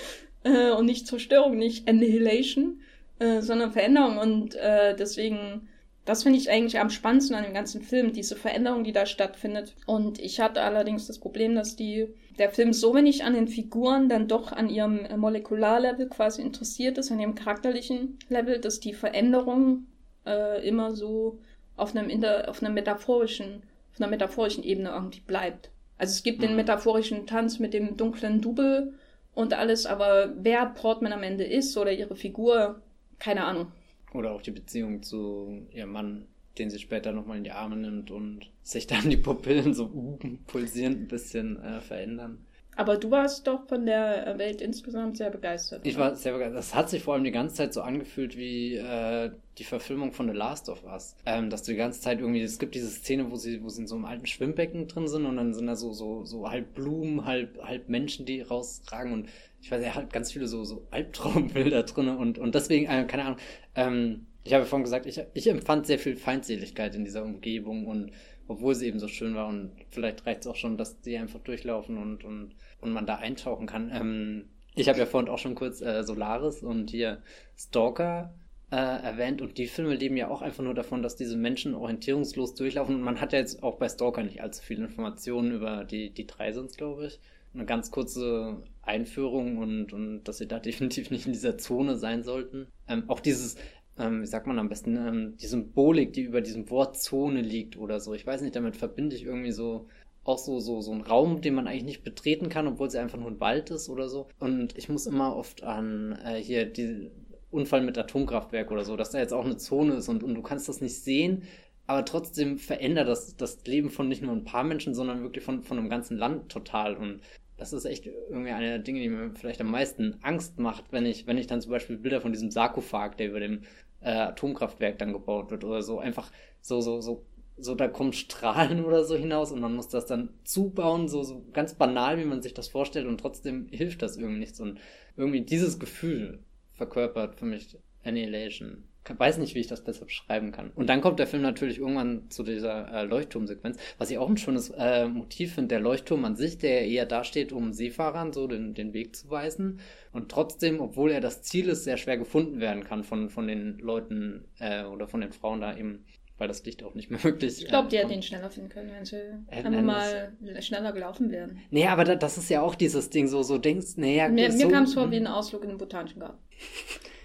äh, 0.44 0.72
und 0.72 0.88
nicht 0.88 1.06
Zerstörung, 1.06 1.56
nicht 1.56 1.88
Annihilation 1.88 2.82
äh, 3.20 3.42
sondern 3.42 3.72
Veränderung. 3.72 4.18
Und 4.18 4.56
äh, 4.56 4.96
deswegen, 4.96 5.70
das 6.06 6.24
finde 6.24 6.40
ich 6.40 6.50
eigentlich 6.50 6.80
am 6.80 6.90
spannendsten 6.90 7.36
an 7.36 7.44
dem 7.44 7.54
ganzen 7.54 7.82
Film, 7.82 8.14
diese 8.14 8.36
Veränderung, 8.36 8.84
die 8.84 8.92
da 8.94 9.06
stattfindet. 9.06 9.76
Und 9.86 10.20
ich 10.20 10.40
hatte 10.40 10.62
allerdings 10.62 11.08
das 11.08 11.20
Problem, 11.20 11.56
dass 11.56 11.76
die, 11.76 12.08
der 12.38 12.50
Film 12.50 12.74
so 12.74 12.94
wenig 12.96 13.24
an 13.24 13.34
den 13.34 13.48
Figuren 13.48 14.10
dann 14.10 14.28
doch 14.28 14.52
an 14.52 14.70
ihrem 14.70 15.08
Molekularlevel 15.20 16.08
quasi 16.10 16.42
interessiert 16.42 16.98
ist, 16.98 17.12
an 17.12 17.20
ihrem 17.20 17.36
charakterlichen 17.36 18.18
Level, 18.30 18.60
dass 18.60 18.80
die 18.80 18.94
Veränderung 18.94 19.86
äh, 20.26 20.66
immer 20.68 20.96
so 20.96 21.40
auf 21.76 21.96
einem, 21.96 22.10
inter, 22.10 22.50
auf 22.50 22.62
einem 22.64 22.74
metaphorischen, 22.74 23.64
auf 23.94 24.00
einer 24.02 24.10
metaphorischen 24.10 24.64
Ebene 24.64 24.90
irgendwie 24.90 25.22
bleibt. 25.22 25.70
Also 25.98 26.12
es 26.14 26.24
gibt 26.24 26.42
den 26.44 26.52
Mhm. 26.52 26.56
metaphorischen 26.56 27.26
Tanz 27.28 27.60
mit 27.60 27.74
dem 27.74 27.98
dunklen 27.98 28.42
Double 28.42 28.94
und 29.36 29.54
alles, 29.54 29.86
aber 29.86 30.34
wer 30.38 30.66
Portman 30.68 31.14
am 31.14 31.24
Ende 31.24 31.44
ist 31.44 31.78
oder 31.78 31.92
ihre 31.92 32.16
Figur, 32.16 32.82
keine 33.20 33.44
Ahnung. 33.46 33.72
Oder 34.14 34.32
auch 34.32 34.42
die 34.42 34.52
Beziehung 34.52 35.04
zu 35.04 35.68
ihrem 35.72 35.92
Mann, 35.92 36.28
den 36.58 36.70
sie 36.70 36.80
später 36.80 37.12
nochmal 37.12 37.38
in 37.38 37.44
die 37.44 37.52
Arme 37.52 37.76
nimmt 37.76 38.12
und 38.12 38.50
sich 38.64 38.88
dann 38.88 39.10
die 39.10 39.18
Pupillen 39.18 39.74
so 39.74 39.86
uh, 39.86 40.18
pulsierend 40.48 41.02
ein 41.02 41.08
bisschen 41.08 41.62
äh, 41.62 41.82
verändern. 41.82 42.46
Aber 42.80 42.96
du 42.96 43.12
warst 43.12 43.46
doch 43.46 43.68
von 43.68 43.86
der 43.86 44.36
Welt 44.38 44.62
insgesamt 44.62 45.18
sehr 45.18 45.30
begeistert. 45.30 45.86
Ich 45.86 45.98
war 45.98 46.16
sehr 46.16 46.32
begeistert. 46.32 46.58
Das 46.58 46.74
hat 46.74 46.90
sich 46.90 47.04
vor 47.04 47.14
allem 47.14 47.26
die 47.26 47.32
ganze 47.32 47.56
Zeit 47.56 47.74
so 47.74 47.82
angefühlt 47.82 48.38
wie 48.38 48.78
äh, 48.78 49.32
die 49.58 49.66
Verfilmung 49.66 50.14
von 50.14 50.30
The 50.30 50.34
Last 50.34 50.70
of 50.70 50.86
Us. 50.86 51.18
Ähm, 51.26 51.50
dass 51.50 51.64
du 51.64 51.72
die 51.74 51.78
ganze 51.78 52.00
Zeit 52.00 52.22
irgendwie, 52.22 52.42
es 52.42 52.58
gibt 52.58 52.76
diese 52.76 52.88
Szene, 52.88 53.30
wo 53.32 53.36
sie, 53.36 53.62
wo 53.62 53.68
sie 53.68 53.82
in 53.82 53.88
so 53.88 53.96
einem 53.96 54.06
alten 54.06 54.28
Schwimmbecken 54.28 54.88
drin 54.88 55.10
sind 55.10 55.26
und 55.26 55.36
dann 55.36 55.54
sind 55.54 55.68
da 55.68 55.76
so, 55.76 55.92
so, 55.92 56.24
so 56.24 56.50
halb 56.50 56.74
Blumen, 56.74 57.26
halb, 57.26 57.62
halb 57.62 57.90
Menschen, 57.90 58.26
die 58.26 58.40
rausragen 58.40 59.12
und 59.12 59.28
ich 59.62 59.72
weiß, 59.72 59.82
er 59.82 59.96
hat 59.96 60.14
ganz 60.14 60.32
viele 60.32 60.48
so, 60.48 60.64
so 60.64 60.88
Albtraumbilder 60.92 61.84
drin 61.84 62.10
und, 62.10 62.38
und 62.38 62.56
deswegen, 62.56 62.86
äh, 62.86 63.06
keine 63.06 63.26
Ahnung, 63.26 63.40
ähm, 63.76 64.26
ich 64.44 64.54
habe 64.54 64.66
vorhin 64.66 64.84
gesagt, 64.84 65.06
ich, 65.06 65.22
ich 65.34 65.48
empfand 65.48 65.86
sehr 65.86 66.00
viel 66.00 66.16
Feindseligkeit 66.16 66.96
in 66.96 67.04
dieser 67.04 67.24
Umgebung 67.24 67.86
und 67.86 68.12
obwohl 68.48 68.74
sie 68.74 68.88
eben 68.88 69.00
so 69.00 69.08
schön 69.08 69.36
war 69.36 69.48
und 69.48 69.72
vielleicht 69.90 70.26
reicht 70.26 70.42
es 70.42 70.48
auch 70.48 70.56
schon, 70.56 70.78
dass 70.78 71.02
die 71.02 71.18
einfach 71.18 71.40
durchlaufen 71.40 71.98
und, 71.98 72.24
und, 72.24 72.56
und 72.82 72.92
man 72.92 73.06
da 73.06 73.16
eintauchen 73.16 73.68
kann. 73.68 73.92
Ähm, 73.94 74.50
ich 74.76 74.90
habe 74.90 74.98
ja 74.98 75.06
vorhin 75.06 75.30
auch 75.30 75.38
schon 75.38 75.56
kurz 75.56 75.82
äh, 75.82 76.04
Solaris 76.04 76.64
und 76.64 76.90
hier 76.90 77.22
Stalker 77.58 78.34
äh, 78.72 78.76
erwähnt 78.76 79.42
und 79.42 79.58
die 79.58 79.68
Filme 79.68 79.96
leben 79.96 80.18
ja 80.18 80.30
auch 80.30 80.42
einfach 80.42 80.64
nur 80.64 80.74
davon, 80.74 81.04
dass 81.04 81.16
diese 81.16 81.38
Menschen 81.38 81.76
orientierungslos 81.76 82.56
durchlaufen 82.56 82.96
und 82.96 83.02
man 83.02 83.22
hat 83.22 83.34
ja 83.34 83.40
jetzt 83.40 83.62
auch 83.62 83.78
bei 83.78 83.90
Stalker 83.90 84.24
nicht 84.24 84.42
allzu 84.42 84.64
viele 84.64 84.86
Informationen 84.86 85.52
über 85.52 85.84
die, 85.84 86.12
die 86.12 86.26
drei 86.26 86.52
sind 86.52 86.76
glaube 86.78 87.08
ich. 87.08 87.20
Eine 87.54 87.66
ganz 87.66 87.92
kurze 87.92 88.64
Einführung 88.90 89.58
und, 89.58 89.94
und 89.94 90.24
dass 90.24 90.40
sie 90.40 90.48
da 90.48 90.60
definitiv 90.60 91.12
nicht 91.12 91.26
in 91.26 91.34
dieser 91.34 91.58
Zone 91.58 91.98
sein 91.98 92.24
sollten. 92.24 92.68
Ähm, 92.88 93.06
auch 93.08 93.20
dieses, 93.20 93.56
ähm, 93.98 94.22
wie 94.22 94.28
sagt 94.28 94.48
man 94.48 94.60
am 94.60 94.70
besten, 94.70 94.98
ähm, 94.98 95.38
die 95.38 95.48
Symbolik, 95.48 96.14
die 96.14 96.24
über 96.24 96.42
diesem 96.42 96.70
Wort 96.70 96.98
Zone 96.98 97.42
liegt 97.42 97.78
oder 97.78 98.00
so. 98.00 98.14
Ich 98.14 98.26
weiß 98.26 98.42
nicht, 98.42 98.56
damit 98.56 98.76
verbinde 98.76 99.16
ich 99.16 99.24
irgendwie 99.24 99.52
so 99.52 99.88
auch 100.26 100.38
so, 100.38 100.60
so, 100.60 100.82
so 100.82 100.92
einen 100.92 101.02
Raum, 101.02 101.42
den 101.42 101.56
man 101.56 101.68
eigentlich 101.68 101.86
nicht 101.86 102.04
betreten 102.04 102.50
kann, 102.50 102.68
obwohl 102.68 102.88
es 102.88 102.96
einfach 102.96 103.18
nur 103.18 103.32
ein 103.32 103.40
Wald 103.40 103.72
ist 103.72 103.90
oder 103.90 104.10
so. 104.10 104.28
Und 104.40 104.78
ich 104.78 104.90
muss 104.90 105.08
immer 105.08 105.36
oft 105.36 105.64
an 105.64 106.20
äh, 106.24 106.36
hier 106.36 106.66
die 106.66 107.10
Unfall 107.52 107.82
mit 107.82 107.98
Atomkraftwerk 107.98 108.70
oder 108.70 108.84
so, 108.84 108.96
dass 108.96 109.12
da 109.12 109.20
jetzt 109.20 109.34
auch 109.34 109.46
eine 109.46 109.58
Zone 109.58 109.96
ist 109.96 110.10
und, 110.10 110.24
und 110.24 110.36
du 110.36 110.42
kannst 110.42 110.70
das 110.70 110.82
nicht 110.82 110.96
sehen, 110.96 111.44
aber 111.88 112.06
trotzdem 112.06 112.60
verändert 112.60 113.08
das 113.08 113.36
das 113.36 113.66
Leben 113.66 113.90
von 113.90 114.08
nicht 114.08 114.22
nur 114.22 114.34
ein 114.34 114.44
paar 114.44 114.64
Menschen, 114.64 114.94
sondern 114.94 115.24
wirklich 115.24 115.44
von, 115.44 115.64
von 115.64 115.80
einem 115.80 115.90
ganzen 115.90 116.18
Land 116.18 116.50
total. 116.50 116.96
Und 116.96 117.22
das 117.60 117.74
ist 117.74 117.86
echt 117.86 118.08
irgendwie 118.08 118.52
eine 118.52 118.68
der 118.68 118.80
Dinge, 118.80 119.02
die 119.02 119.10
mir 119.10 119.32
vielleicht 119.36 119.60
am 119.62 119.70
meisten 119.70 120.18
Angst 120.22 120.60
macht, 120.60 120.86
wenn 120.92 121.06
ich, 121.06 121.28
wenn 121.28 121.38
ich 121.38 121.48
dann 121.48 121.62
zum 121.62 121.72
Beispiel 121.72 121.98
Bilder 121.98 122.22
von 122.22 122.32
diesem 122.32 122.52
Sarkophag, 122.52 123.18
der 123.18 123.28
über 123.28 123.42
dem 123.42 123.64
äh, 124.02 124.12
Atomkraftwerk 124.12 124.98
dann 124.98 125.12
gebaut 125.12 125.52
wird 125.52 125.64
oder 125.66 125.82
so, 125.82 126.00
einfach 126.00 126.32
so, 126.62 126.80
so, 126.80 127.02
so, 127.02 127.26
so, 127.58 127.76
da 127.76 127.90
kommen 127.90 128.14
Strahlen 128.14 128.86
oder 128.86 129.04
so 129.04 129.16
hinaus 129.16 129.52
und 129.52 129.60
man 129.60 129.76
muss 129.76 129.90
das 129.90 130.06
dann 130.06 130.30
zubauen, 130.46 131.10
so, 131.10 131.24
so 131.24 131.46
ganz 131.52 131.76
banal, 131.76 132.18
wie 132.18 132.26
man 132.26 132.42
sich 132.42 132.54
das 132.54 132.70
vorstellt 132.70 133.08
und 133.08 133.20
trotzdem 133.20 133.68
hilft 133.70 134.02
das 134.02 134.16
irgendwie 134.16 134.40
nichts 134.40 134.60
und 134.62 134.80
irgendwie 135.18 135.42
dieses 135.42 135.80
Gefühl 135.80 136.40
verkörpert 136.72 137.36
für 137.36 137.46
mich 137.46 137.78
Annihilation 138.04 138.86
weiß 139.08 139.38
nicht, 139.40 139.56
wie 139.56 139.60
ich 139.60 139.68
das 139.68 139.84
besser 139.84 140.06
beschreiben 140.06 140.52
kann. 140.52 140.72
Und 140.76 140.88
dann 140.88 141.02
kommt 141.02 141.20
der 141.20 141.28
Film 141.28 141.42
natürlich 141.42 141.80
irgendwann 141.80 142.30
zu 142.30 142.44
dieser 142.44 142.92
äh, 142.94 143.04
Leuchtturmsequenz, 143.06 143.78
was 143.98 144.12
ich 144.12 144.18
auch 144.18 144.30
ein 144.30 144.38
schönes 144.38 144.70
äh, 144.70 145.08
Motiv 145.08 145.56
finde, 145.56 145.70
der 145.70 145.80
Leuchtturm 145.80 146.26
an 146.26 146.36
sich, 146.36 146.58
der 146.58 146.86
eher 146.86 147.06
dasteht, 147.06 147.52
um 147.52 147.74
Seefahrern 147.74 148.34
so 148.34 148.48
den, 148.48 148.74
den 148.74 148.94
Weg 148.94 149.16
zu 149.16 149.30
weisen. 149.30 149.80
Und 150.12 150.30
trotzdem, 150.30 150.80
obwohl 150.80 151.12
er 151.12 151.22
das 151.22 151.42
Ziel 151.42 151.70
ist, 151.70 151.84
sehr 151.84 151.98
schwer 151.98 152.18
gefunden 152.18 152.60
werden 152.60 152.84
kann 152.84 153.04
von, 153.04 153.30
von 153.30 153.48
den 153.48 153.80
Leuten 153.80 154.46
äh, 154.60 154.84
oder 154.84 155.08
von 155.08 155.22
den 155.22 155.32
Frauen 155.32 155.62
da 155.62 155.76
eben 155.76 156.06
weil 156.40 156.48
das 156.48 156.64
Licht 156.66 156.84
auch 156.84 156.96
nicht 156.96 157.12
mehr 157.12 157.22
wirklich. 157.26 157.62
Ich 157.62 157.68
glaube, 157.68 157.90
die 157.90 157.98
hätten 157.98 158.12
ihn 158.12 158.24
schneller 158.24 158.50
finden 158.50 158.70
können, 158.70 158.92
wenn 158.92 159.06
sie 159.06 159.18
äh, 159.18 159.34
einfach 159.50 159.82
mal 159.82 160.32
schneller 160.62 160.94
gelaufen 160.94 161.32
wären. 161.32 161.60
Nee, 161.70 161.86
aber 161.86 162.06
da, 162.06 162.16
das 162.16 162.38
ist 162.38 162.50
ja 162.50 162.62
auch 162.62 162.76
dieses 162.76 163.10
Ding, 163.10 163.28
so, 163.28 163.44
so 163.44 163.58
denkst, 163.58 163.98
naja. 163.98 164.30
Mir, 164.30 164.52
so, 164.52 164.66
mir 164.66 164.72
kam 164.72 164.84
es 164.86 164.94
vor 164.94 165.12
wie 165.12 165.18
ein 165.18 165.28
Ausflug 165.28 165.64
in 165.64 165.70
den 165.70 165.78
Botanischen 165.78 166.22
Garten. 166.22 166.40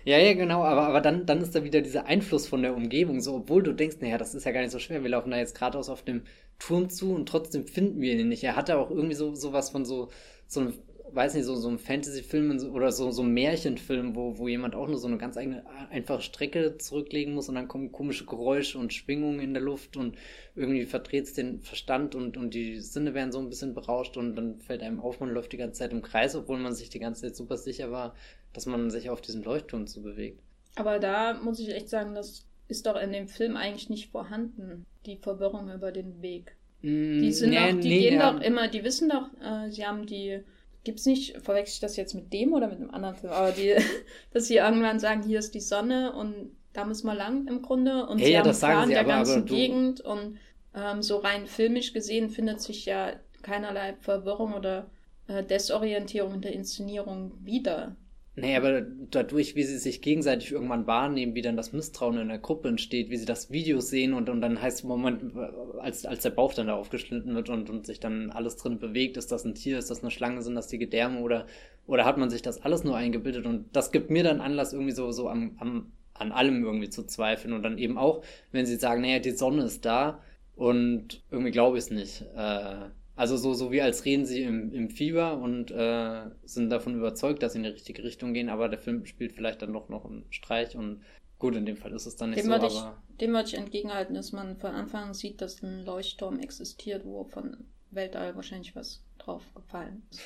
Ja, 0.05 0.19
ja, 0.19 0.35
genau, 0.35 0.63
aber, 0.65 0.83
aber 0.89 1.01
dann, 1.01 1.25
dann 1.25 1.41
ist 1.41 1.55
da 1.55 1.65
wieder 1.65 1.81
dieser 1.81 2.05
Einfluss 2.07 2.47
von 2.47 2.61
der 2.63 2.77
Umgebung, 2.77 3.21
so, 3.21 3.37
obwohl 3.37 3.63
du 3.63 3.73
denkst, 3.73 3.97
naja, 4.01 4.19
das 4.19 4.35
ist 4.35 4.45
ja 4.45 4.53
gar 4.53 4.61
nicht 4.61 4.71
so 4.71 4.79
schwer, 4.79 5.03
wir 5.03 5.09
laufen 5.11 5.31
da 5.31 5.39
jetzt 5.39 5.55
geradeaus 5.55 5.89
auf 5.89 6.03
dem 6.03 6.23
Turm 6.59 6.91
zu 6.91 7.15
und 7.15 7.27
trotzdem 7.29 7.67
finden 7.67 8.01
wir 8.03 8.13
ihn 8.15 8.29
nicht. 8.29 8.45
Er 8.45 8.55
hatte 8.57 8.77
auch 8.77 8.91
irgendwie 8.91 9.15
so 9.15 9.35
sowas 9.35 9.71
von 9.71 9.85
so, 9.87 10.11
so 10.47 10.61
einem, 10.61 10.75
weiß 11.11 11.35
nicht, 11.35 11.45
so, 11.45 11.55
so 11.57 11.69
einem 11.69 11.79
Fantasy-Film 11.79 12.71
oder 12.73 12.93
so, 12.93 13.11
so 13.13 13.23
einem 13.23 13.33
Märchenfilm, 13.33 14.15
wo, 14.15 14.37
wo 14.39 14.47
jemand 14.47 14.75
auch 14.75 14.89
nur 14.89 14.99
so 14.99 15.09
eine 15.09 15.17
ganz 15.17 15.39
eigene, 15.39 15.65
einfache 15.91 16.21
Strecke 16.21 16.77
zurücklegen 16.77 17.33
muss 17.35 17.49
und 17.49 17.55
dann 17.55 17.69
kommen 17.69 17.91
komische 17.91 18.27
Geräusche 18.27 18.79
und 18.79 18.93
Schwingungen 18.93 19.41
in 19.41 19.55
der 19.55 19.63
Luft 19.63 19.97
und 19.97 20.17
irgendwie 20.55 20.85
verdreht 20.85 21.25
es 21.25 21.33
den 21.33 21.61
Verstand 21.63 22.15
und, 22.15 22.37
und 22.37 22.53
die 22.53 22.79
Sinne 22.81 23.15
werden 23.15 23.33
so 23.33 23.39
ein 23.39 23.49
bisschen 23.49 23.73
berauscht 23.75 24.17
und 24.19 24.37
dann 24.37 24.59
fällt 24.59 24.83
einem 24.83 25.01
auf, 25.01 25.21
man 25.21 25.31
läuft 25.31 25.53
die 25.53 25.57
ganze 25.57 25.79
Zeit 25.79 25.93
im 25.93 26.03
Kreis, 26.03 26.37
obwohl 26.37 26.59
man 26.59 26.75
sich 26.75 26.91
die 26.91 26.99
ganze 27.01 27.23
Zeit 27.23 27.37
super 27.37 27.57
sicher 27.57 27.91
war, 27.91 28.15
dass 28.55 28.67
man 28.67 28.91
sich 28.91 29.11
auf 29.11 29.21
diesem 29.21 29.43
Leuchtturm 29.43 29.87
zu 29.87 30.03
bewegt. 30.03 30.41
Aber 30.77 30.99
da 30.99 31.35
muss 31.35 31.61
ich 31.61 31.69
echt 31.69 31.89
sagen, 31.89 32.15
das 32.15 32.47
ist 32.69 32.87
doch 32.87 32.97
in 32.97 33.13
dem 33.13 33.29
Film 33.29 33.57
eigentlich 33.57 33.91
nicht 33.91 34.11
vorhanden, 34.11 34.87
die 35.07 35.17
Verwirrung 35.17 35.71
über 35.71 35.93
den 35.93 36.23
Weg. 36.23 36.57
Mm, 36.83 37.21
die 37.21 37.33
sind 37.33 37.51
nee, 37.51 37.57
doch, 37.57 37.81
die 37.81 37.89
nee, 37.89 38.01
gehen 38.01 38.19
ja. 38.19 38.33
doch 38.33 38.41
immer, 38.41 38.69
die 38.69 38.85
wissen 38.85 39.11
doch, 39.11 39.29
äh, 39.43 39.71
sie 39.71 39.87
haben 39.87 40.07
die, 40.07 40.41
gibt's 40.83 41.07
nicht, 41.07 41.37
verwechsel 41.43 41.75
ich 41.75 41.81
das 41.81 41.97
jetzt 41.97 42.15
mit 42.15 42.33
dem 42.33 42.53
oder 42.53 42.69
mit 42.69 42.79
einem 42.79 42.91
anderen 42.91 43.17
Film, 43.17 43.33
aber 43.33 43.53
die, 43.53 43.75
dass 44.33 44.47
sie 44.47 44.57
irgendwann 44.57 44.99
sagen, 44.99 45.23
hier 45.23 45.39
ist 45.39 45.55
die 45.55 45.61
Sonne 45.61 46.13
und 46.13 46.57
da 46.73 46.85
müssen 46.85 47.07
wir 47.07 47.15
lang 47.15 47.47
im 47.47 47.63
Grunde 47.63 48.07
und 48.07 48.19
hey, 48.19 48.27
sie 48.27 48.33
ja, 48.33 48.39
haben 48.41 48.49
das 48.49 48.61
Plan 48.61 48.89
der 48.89 49.01
aber, 49.01 49.09
ganzen 49.09 49.43
aber 49.43 49.47
Gegend 49.47 50.01
und 50.01 50.39
ähm, 50.75 51.03
so 51.03 51.19
rein 51.19 51.47
filmisch 51.47 51.93
gesehen 51.93 52.31
findet 52.31 52.61
sich 52.61 52.85
ja 52.85 53.13
keinerlei 53.43 53.95
Verwirrung 54.01 54.55
oder 54.55 54.91
äh, 55.29 55.45
Desorientierung 55.45 56.35
in 56.35 56.41
der 56.41 56.53
Inszenierung 56.53 57.33
wieder. 57.45 57.95
Nee, 58.37 58.57
aber 58.57 58.81
dadurch, 58.81 59.55
wie 59.55 59.63
sie 59.63 59.79
sich 59.79 60.03
gegenseitig 60.03 60.51
irgendwann 60.51 60.89
wahrnehmen, 60.89 61.37
wie 61.37 61.43
dann 61.43 61.57
das 61.57 61.73
Misstrauen 61.73 62.19
in 62.19 62.29
der 62.29 62.39
Gruppe 62.39 62.67
entsteht, 62.69 63.09
wie 63.09 63.17
sie 63.17 63.27
das 63.27 63.53
Video 63.53 63.79
sehen 63.79 64.13
und, 64.13 64.29
und 64.29 64.41
dann 64.41 64.61
heißt 64.61 64.79
es 64.79 64.85
Moment, 64.85 65.37
als, 65.79 66.05
als 66.05 66.23
der 66.23 66.31
Bauch 66.31 66.53
dann 66.53 66.67
da 66.67 66.75
aufgeschnitten 66.75 67.33
wird 67.37 67.49
und, 67.49 67.71
und 67.71 67.87
sich 67.87 68.01
dann 68.01 68.33
alles 68.33 68.57
drin 68.57 68.81
bewegt, 68.81 69.17
ist 69.17 69.31
das 69.31 69.45
ein 69.45 69.55
Tier, 69.55 69.79
ist 69.79 69.89
das 69.89 70.03
eine 70.03 70.11
Schlange, 70.11 70.43
sind 70.43 70.57
das 70.57 70.67
die 70.67 70.79
Gedärme 70.79 71.21
oder, 71.21 71.47
oder 71.87 72.05
hat 72.05 72.19
man 72.19 72.29
sich 72.29 72.43
das 72.43 72.61
alles 72.61 72.83
nur 72.83 72.97
eingebildet? 72.97 73.47
Und 73.47 73.67
das 73.77 73.93
gibt 73.93 74.11
mir 74.11 74.25
dann 74.25 74.41
Anlass 74.41 74.73
irgendwie 74.73 74.95
so, 74.95 75.13
so 75.13 75.29
am, 75.29 75.57
am, 75.61 75.93
an 76.15 76.33
allem 76.33 76.65
irgendwie 76.65 76.91
zu 76.91 77.05
zweifeln 77.07 77.55
und 77.55 77.63
dann 77.63 77.79
eben 77.79 77.97
auch, 77.99 78.25
wenn 78.51 78.67
sie 78.67 78.77
sagen, 78.77 79.03
naja, 79.03 79.21
die 79.21 79.31
Sonne 79.31 79.63
ist 79.63 79.85
da 79.85 80.21
und 80.57 81.23
irgendwie 81.31 81.53
glaube 81.53 81.79
ich 81.79 81.85
es 81.85 81.91
nicht, 81.91 82.23
äh, 82.35 82.91
also 83.17 83.37
so, 83.37 83.55
so 83.55 83.71
wie 83.71 83.81
als 83.81 84.05
reden 84.05 84.27
sie 84.27 84.43
im, 84.43 84.73
im 84.73 84.91
Fieber 84.91 85.39
und 85.39 85.71
äh, 85.71 86.23
sind 86.45 86.71
davon 86.71 86.97
überzeugt, 86.97 87.43
dass 87.43 87.53
sie 87.53 87.59
in 87.59 87.65
die 87.65 87.71
richtige 87.71 88.03
Richtung 88.03 88.35
gehen, 88.35 88.49
aber 88.49 88.69
der 88.69 88.79
Film 88.79 89.07
spielt 89.07 89.33
vielleicht 89.33 89.63
dann 89.63 89.73
doch 89.73 89.89
noch 89.89 90.05
einen 90.05 90.27
Streich 90.31 90.77
und 90.77 91.03
gut, 91.39 91.55
in 91.55 91.67
dem 91.67 91.77
Fall 91.77 91.93
ist 91.93 92.07
es 92.07 92.17
dann 92.17 92.31
nicht 92.31 92.41
dem 92.41 92.47
so, 92.47 92.51
würde 92.53 92.67
aber... 92.67 92.99
Ich, 93.11 93.17
dem 93.19 93.33
würde 93.33 93.49
ich 93.49 93.55
entgegenhalten, 93.55 94.15
dass 94.15 94.33
man 94.33 94.57
von 94.57 94.73
Anfang 94.73 95.05
an 95.05 95.15
sieht, 95.15 95.41
dass 95.41 95.63
ein 95.63 95.85
Leuchtturm 95.85 96.41
existiert, 96.41 97.05
wo 97.05 97.25
von 97.25 97.57
Weltall 97.91 98.35
wahrscheinlich 98.35 98.75
was 98.75 99.05
drauf 99.19 99.43
gefallen 99.55 100.03
ist. 100.11 100.21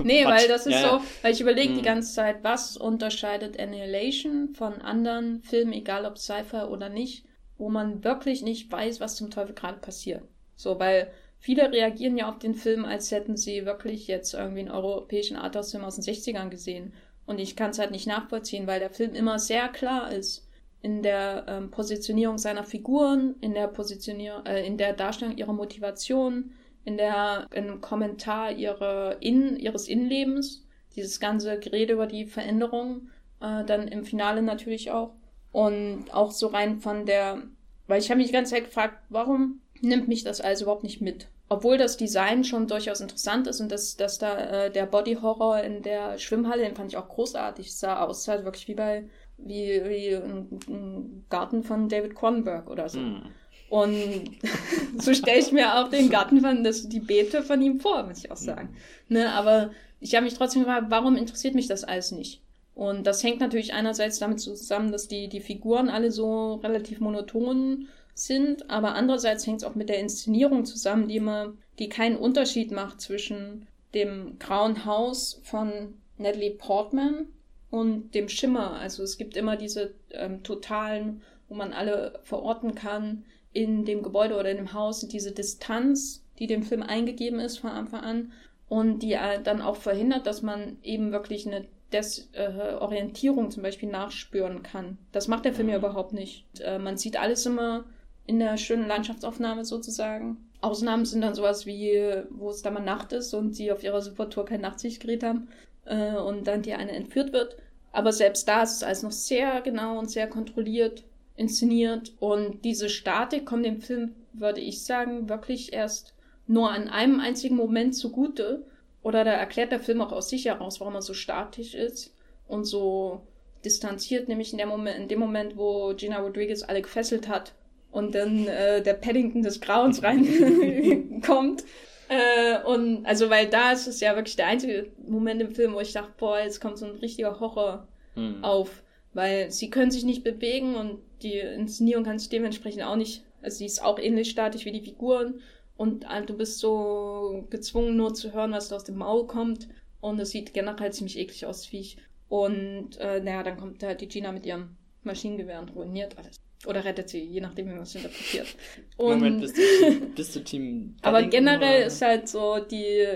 nee, 0.04 0.26
weil 0.26 0.48
das 0.48 0.66
ist 0.66 0.74
ja, 0.74 0.98
so, 0.98 1.04
weil 1.22 1.32
ich 1.32 1.40
überlege 1.40 1.70
hm. 1.70 1.76
die 1.76 1.84
ganze 1.84 2.12
Zeit, 2.12 2.44
was 2.44 2.76
unterscheidet 2.76 3.58
Annihilation 3.58 4.54
von 4.54 4.74
anderen 4.82 5.42
Filmen, 5.42 5.72
egal 5.72 6.04
ob 6.04 6.18
Sci-Fi 6.18 6.66
oder 6.68 6.90
nicht, 6.90 7.24
wo 7.56 7.70
man 7.70 8.04
wirklich 8.04 8.42
nicht 8.42 8.70
weiß, 8.70 9.00
was 9.00 9.16
zum 9.16 9.30
Teufel 9.30 9.54
gerade 9.54 9.78
passiert. 9.78 10.24
So, 10.54 10.78
weil 10.78 11.10
Viele 11.38 11.70
reagieren 11.70 12.16
ja 12.16 12.28
auf 12.28 12.38
den 12.38 12.54
Film, 12.54 12.84
als 12.84 13.10
hätten 13.10 13.36
sie 13.36 13.64
wirklich 13.64 14.08
jetzt 14.08 14.34
irgendwie 14.34 14.60
einen 14.60 14.70
europäischen 14.70 15.36
Arthouse-Film 15.36 15.84
aus 15.84 15.96
den 15.96 16.04
60ern 16.04 16.48
gesehen. 16.48 16.92
Und 17.26 17.38
ich 17.38 17.56
kann 17.56 17.70
es 17.70 17.78
halt 17.78 17.90
nicht 17.90 18.06
nachvollziehen, 18.06 18.66
weil 18.66 18.80
der 18.80 18.90
Film 18.90 19.14
immer 19.14 19.38
sehr 19.38 19.68
klar 19.68 20.10
ist 20.12 20.48
in 20.80 21.02
der 21.02 21.44
ähm, 21.48 21.70
Positionierung 21.70 22.38
seiner 22.38 22.64
Figuren, 22.64 23.34
in 23.40 23.54
der 23.54 23.68
Positionierung, 23.68 24.46
äh, 24.46 24.66
in 24.66 24.78
der 24.78 24.92
Darstellung 24.92 25.36
ihrer 25.36 25.52
Motivation, 25.52 26.52
in 26.84 26.96
der 26.96 27.46
im 27.52 27.80
Kommentar 27.80 28.52
ihrer 28.52 29.20
in, 29.20 29.56
ihres 29.56 29.88
Innenlebens, 29.88 30.64
dieses 30.96 31.20
ganze 31.20 31.58
Gerede 31.58 31.94
über 31.94 32.06
die 32.06 32.26
Veränderung, 32.26 33.08
äh, 33.40 33.64
dann 33.64 33.88
im 33.88 34.04
Finale 34.04 34.42
natürlich 34.42 34.90
auch. 34.90 35.14
Und 35.50 36.06
auch 36.12 36.30
so 36.30 36.48
rein 36.48 36.80
von 36.80 37.06
der, 37.06 37.42
weil 37.86 38.00
ich 38.00 38.10
habe 38.10 38.18
mich 38.18 38.28
die 38.28 38.32
ganze 38.32 38.54
Zeit 38.54 38.66
gefragt, 38.66 39.02
warum 39.08 39.60
nimmt 39.82 40.08
mich 40.08 40.24
das 40.24 40.40
also 40.40 40.64
überhaupt 40.64 40.82
nicht 40.82 41.00
mit. 41.00 41.28
Obwohl 41.48 41.78
das 41.78 41.96
Design 41.96 42.44
schon 42.44 42.66
durchaus 42.66 43.00
interessant 43.00 43.46
ist 43.46 43.60
und 43.60 43.72
dass, 43.72 43.96
dass 43.96 44.18
da 44.18 44.38
äh, 44.38 44.70
der 44.70 44.86
Body 44.86 45.14
Horror 45.14 45.60
in 45.60 45.82
der 45.82 46.18
Schwimmhalle, 46.18 46.62
den 46.62 46.76
fand 46.76 46.92
ich 46.92 46.98
auch 46.98 47.08
großartig, 47.08 47.74
sah 47.74 48.04
aus, 48.04 48.24
sah 48.24 48.44
wirklich 48.44 48.68
wie 48.68 48.74
bei 48.74 49.04
wie, 49.38 49.82
wie 49.84 50.16
ein, 50.16 50.48
ein 50.68 51.24
Garten 51.30 51.62
von 51.62 51.88
David 51.88 52.14
Cronenberg 52.14 52.68
oder 52.68 52.88
so. 52.88 52.98
Mm. 52.98 53.22
Und 53.70 54.38
so 54.98 55.14
stelle 55.14 55.38
ich 55.38 55.52
mir 55.52 55.78
auch 55.78 55.88
den 55.88 56.10
Garten 56.10 56.40
von 56.40 56.64
das, 56.64 56.88
die 56.88 57.00
Beete 57.00 57.42
von 57.42 57.62
ihm 57.62 57.80
vor, 57.80 58.02
muss 58.02 58.18
ich 58.18 58.30
auch 58.30 58.36
sagen. 58.36 58.70
Mm. 59.08 59.14
Ne, 59.14 59.32
aber 59.32 59.70
ich 60.00 60.14
habe 60.14 60.24
mich 60.24 60.34
trotzdem 60.34 60.62
gefragt, 60.62 60.86
warum 60.90 61.16
interessiert 61.16 61.54
mich 61.54 61.68
das 61.68 61.84
alles 61.84 62.12
nicht? 62.12 62.42
Und 62.74 63.06
das 63.06 63.24
hängt 63.24 63.40
natürlich 63.40 63.72
einerseits 63.72 64.20
damit 64.20 64.40
zusammen, 64.40 64.92
dass 64.92 65.08
die, 65.08 65.28
die 65.28 65.40
Figuren 65.40 65.88
alle 65.88 66.12
so 66.12 66.54
relativ 66.54 67.00
monoton 67.00 67.88
sind, 68.18 68.70
aber 68.70 68.94
andererseits 68.94 69.46
hängt 69.46 69.62
es 69.62 69.64
auch 69.64 69.74
mit 69.74 69.88
der 69.88 69.98
Inszenierung 69.98 70.64
zusammen, 70.64 71.08
die 71.08 71.16
immer, 71.16 71.54
die 71.78 71.88
keinen 71.88 72.16
Unterschied 72.16 72.70
macht 72.70 73.00
zwischen 73.00 73.66
dem 73.94 74.38
grauen 74.38 74.84
Haus 74.84 75.40
von 75.44 75.94
Natalie 76.18 76.50
Portman 76.50 77.26
und 77.70 78.14
dem 78.14 78.28
Schimmer. 78.28 78.72
Also 78.72 79.02
es 79.02 79.18
gibt 79.18 79.36
immer 79.36 79.56
diese 79.56 79.94
ähm, 80.10 80.42
totalen, 80.42 81.22
wo 81.48 81.54
man 81.54 81.72
alle 81.72 82.20
verorten 82.22 82.74
kann 82.74 83.24
in 83.52 83.84
dem 83.84 84.02
Gebäude 84.02 84.36
oder 84.36 84.50
in 84.50 84.58
dem 84.58 84.72
Haus, 84.72 85.00
diese 85.00 85.32
Distanz, 85.32 86.24
die 86.38 86.46
dem 86.46 86.62
Film 86.62 86.82
eingegeben 86.82 87.40
ist 87.40 87.58
von 87.58 87.70
Anfang 87.70 88.00
an 88.00 88.32
und 88.68 89.00
die 89.00 89.14
äh, 89.14 89.42
dann 89.42 89.62
auch 89.62 89.76
verhindert, 89.76 90.26
dass 90.26 90.42
man 90.42 90.78
eben 90.82 91.12
wirklich 91.12 91.46
eine 91.46 91.66
Desorientierung 91.92 93.46
äh, 93.46 93.50
zum 93.50 93.62
Beispiel 93.62 93.88
nachspüren 93.88 94.62
kann. 94.62 94.98
Das 95.12 95.28
macht 95.28 95.44
der 95.44 95.54
Film 95.54 95.68
ja 95.68 95.78
mhm. 95.78 95.84
überhaupt 95.84 96.12
nicht. 96.12 96.44
Äh, 96.60 96.78
man 96.78 96.98
sieht 96.98 97.18
alles 97.18 97.46
immer 97.46 97.84
in 98.28 98.38
der 98.38 98.58
schönen 98.58 98.86
Landschaftsaufnahme 98.86 99.64
sozusagen. 99.64 100.36
Ausnahmen 100.60 101.06
sind 101.06 101.22
dann 101.22 101.34
sowas 101.34 101.64
wie, 101.64 101.98
wo 102.30 102.50
es 102.50 102.62
da 102.62 102.70
mal 102.70 102.80
Nacht 102.80 103.12
ist 103.12 103.32
und 103.32 103.56
sie 103.56 103.72
auf 103.72 103.82
ihrer 103.82 104.02
Supertour 104.02 104.44
kein 104.44 104.60
Nachtsichtgerät 104.60 105.22
haben 105.22 105.48
äh, 105.86 106.14
und 106.14 106.46
dann 106.46 106.62
die 106.62 106.74
eine 106.74 106.92
entführt 106.92 107.32
wird. 107.32 107.56
Aber 107.90 108.12
selbst 108.12 108.46
da 108.46 108.62
ist 108.62 108.76
es 108.76 108.82
alles 108.82 109.02
noch 109.02 109.12
sehr 109.12 109.62
genau 109.62 109.98
und 109.98 110.10
sehr 110.10 110.28
kontrolliert 110.28 111.04
inszeniert 111.36 112.12
und 112.18 112.64
diese 112.64 112.88
Statik 112.88 113.46
kommt 113.46 113.64
dem 113.64 113.80
Film, 113.80 114.14
würde 114.32 114.60
ich 114.60 114.84
sagen, 114.84 115.28
wirklich 115.28 115.72
erst 115.72 116.12
nur 116.46 116.70
an 116.70 116.88
einem 116.88 117.20
einzigen 117.20 117.56
Moment 117.56 117.94
zugute. 117.94 118.66
Oder 119.02 119.24
da 119.24 119.30
erklärt 119.30 119.70
der 119.70 119.78
Film 119.78 120.00
auch 120.00 120.10
aus 120.10 120.28
sich 120.28 120.46
heraus, 120.46 120.80
warum 120.80 120.96
er 120.96 121.02
so 121.02 121.14
statisch 121.14 121.74
ist 121.74 122.12
und 122.48 122.64
so 122.64 123.22
distanziert, 123.64 124.28
nämlich 124.28 124.52
in, 124.52 124.68
Moment, 124.68 124.98
in 124.98 125.08
dem 125.08 125.20
Moment, 125.20 125.56
wo 125.56 125.94
Gina 125.94 126.18
Rodriguez 126.18 126.64
alle 126.64 126.82
gefesselt 126.82 127.28
hat 127.28 127.54
und 127.90 128.14
dann 128.14 128.46
äh, 128.46 128.82
der 128.82 128.94
Paddington 128.94 129.42
des 129.42 129.60
Grauens 129.60 130.02
reinkommt. 130.02 131.64
äh, 132.08 132.62
und 132.64 133.06
also, 133.06 133.30
weil 133.30 133.48
da 133.48 133.72
ist 133.72 133.86
es 133.86 134.00
ja 134.00 134.14
wirklich 134.14 134.36
der 134.36 134.46
einzige 134.46 134.90
Moment 135.06 135.40
im 135.40 135.54
Film, 135.54 135.74
wo 135.74 135.80
ich 135.80 135.92
dachte, 135.92 136.12
boah, 136.18 136.38
jetzt 136.38 136.60
kommt 136.60 136.78
so 136.78 136.86
ein 136.86 136.96
richtiger 136.96 137.40
Horror 137.40 137.88
hm. 138.14 138.44
auf. 138.44 138.82
Weil 139.14 139.50
sie 139.50 139.70
können 139.70 139.90
sich 139.90 140.04
nicht 140.04 140.22
bewegen 140.22 140.74
und 140.74 140.98
die 141.22 141.38
Inszenierung 141.38 142.04
kann 142.04 142.18
sich 142.18 142.28
dementsprechend 142.28 142.82
auch 142.82 142.96
nicht, 142.96 143.24
also 143.42 143.58
sie 143.58 143.66
ist 143.66 143.82
auch 143.82 143.98
ähnlich 143.98 144.30
statisch 144.30 144.64
wie 144.64 144.72
die 144.72 144.82
Figuren 144.82 145.40
und 145.76 146.04
äh, 146.04 146.24
du 146.24 146.36
bist 146.36 146.58
so 146.58 147.46
gezwungen 147.50 147.96
nur 147.96 148.14
zu 148.14 148.32
hören, 148.32 148.52
was 148.52 148.68
da 148.68 148.76
aus 148.76 148.84
dem 148.84 148.96
Maul 148.96 149.26
kommt 149.26 149.68
und 150.00 150.20
es 150.20 150.30
sieht 150.30 150.54
generell 150.54 150.92
ziemlich 150.92 151.18
eklig 151.18 151.46
aus, 151.46 151.66
Viech. 151.66 151.96
Und 152.28 152.98
äh, 152.98 153.20
naja, 153.20 153.42
dann 153.42 153.56
kommt 153.56 153.82
halt 153.82 154.00
die 154.00 154.08
Gina 154.08 154.32
mit 154.32 154.44
ihrem 154.44 154.76
Maschinengewehr 155.02 155.60
und 155.60 155.74
ruiniert 155.74 156.18
alles. 156.18 156.40
Oder 156.66 156.84
rettet 156.84 157.08
sie, 157.08 157.20
je 157.20 157.40
nachdem, 157.40 157.68
wie 157.68 157.74
man 157.74 157.82
es 157.82 157.94
interpretiert. 157.94 158.48
Und 158.96 159.20
Moment, 159.20 159.40
bist 159.40 159.56
du, 159.56 160.00
bist 160.14 160.34
du 160.34 160.40
Team 160.40 160.96
aber 161.02 161.22
generell 161.22 161.78
oder? 161.78 161.86
ist 161.86 162.02
halt 162.02 162.28
so 162.28 162.58
die, 162.58 163.06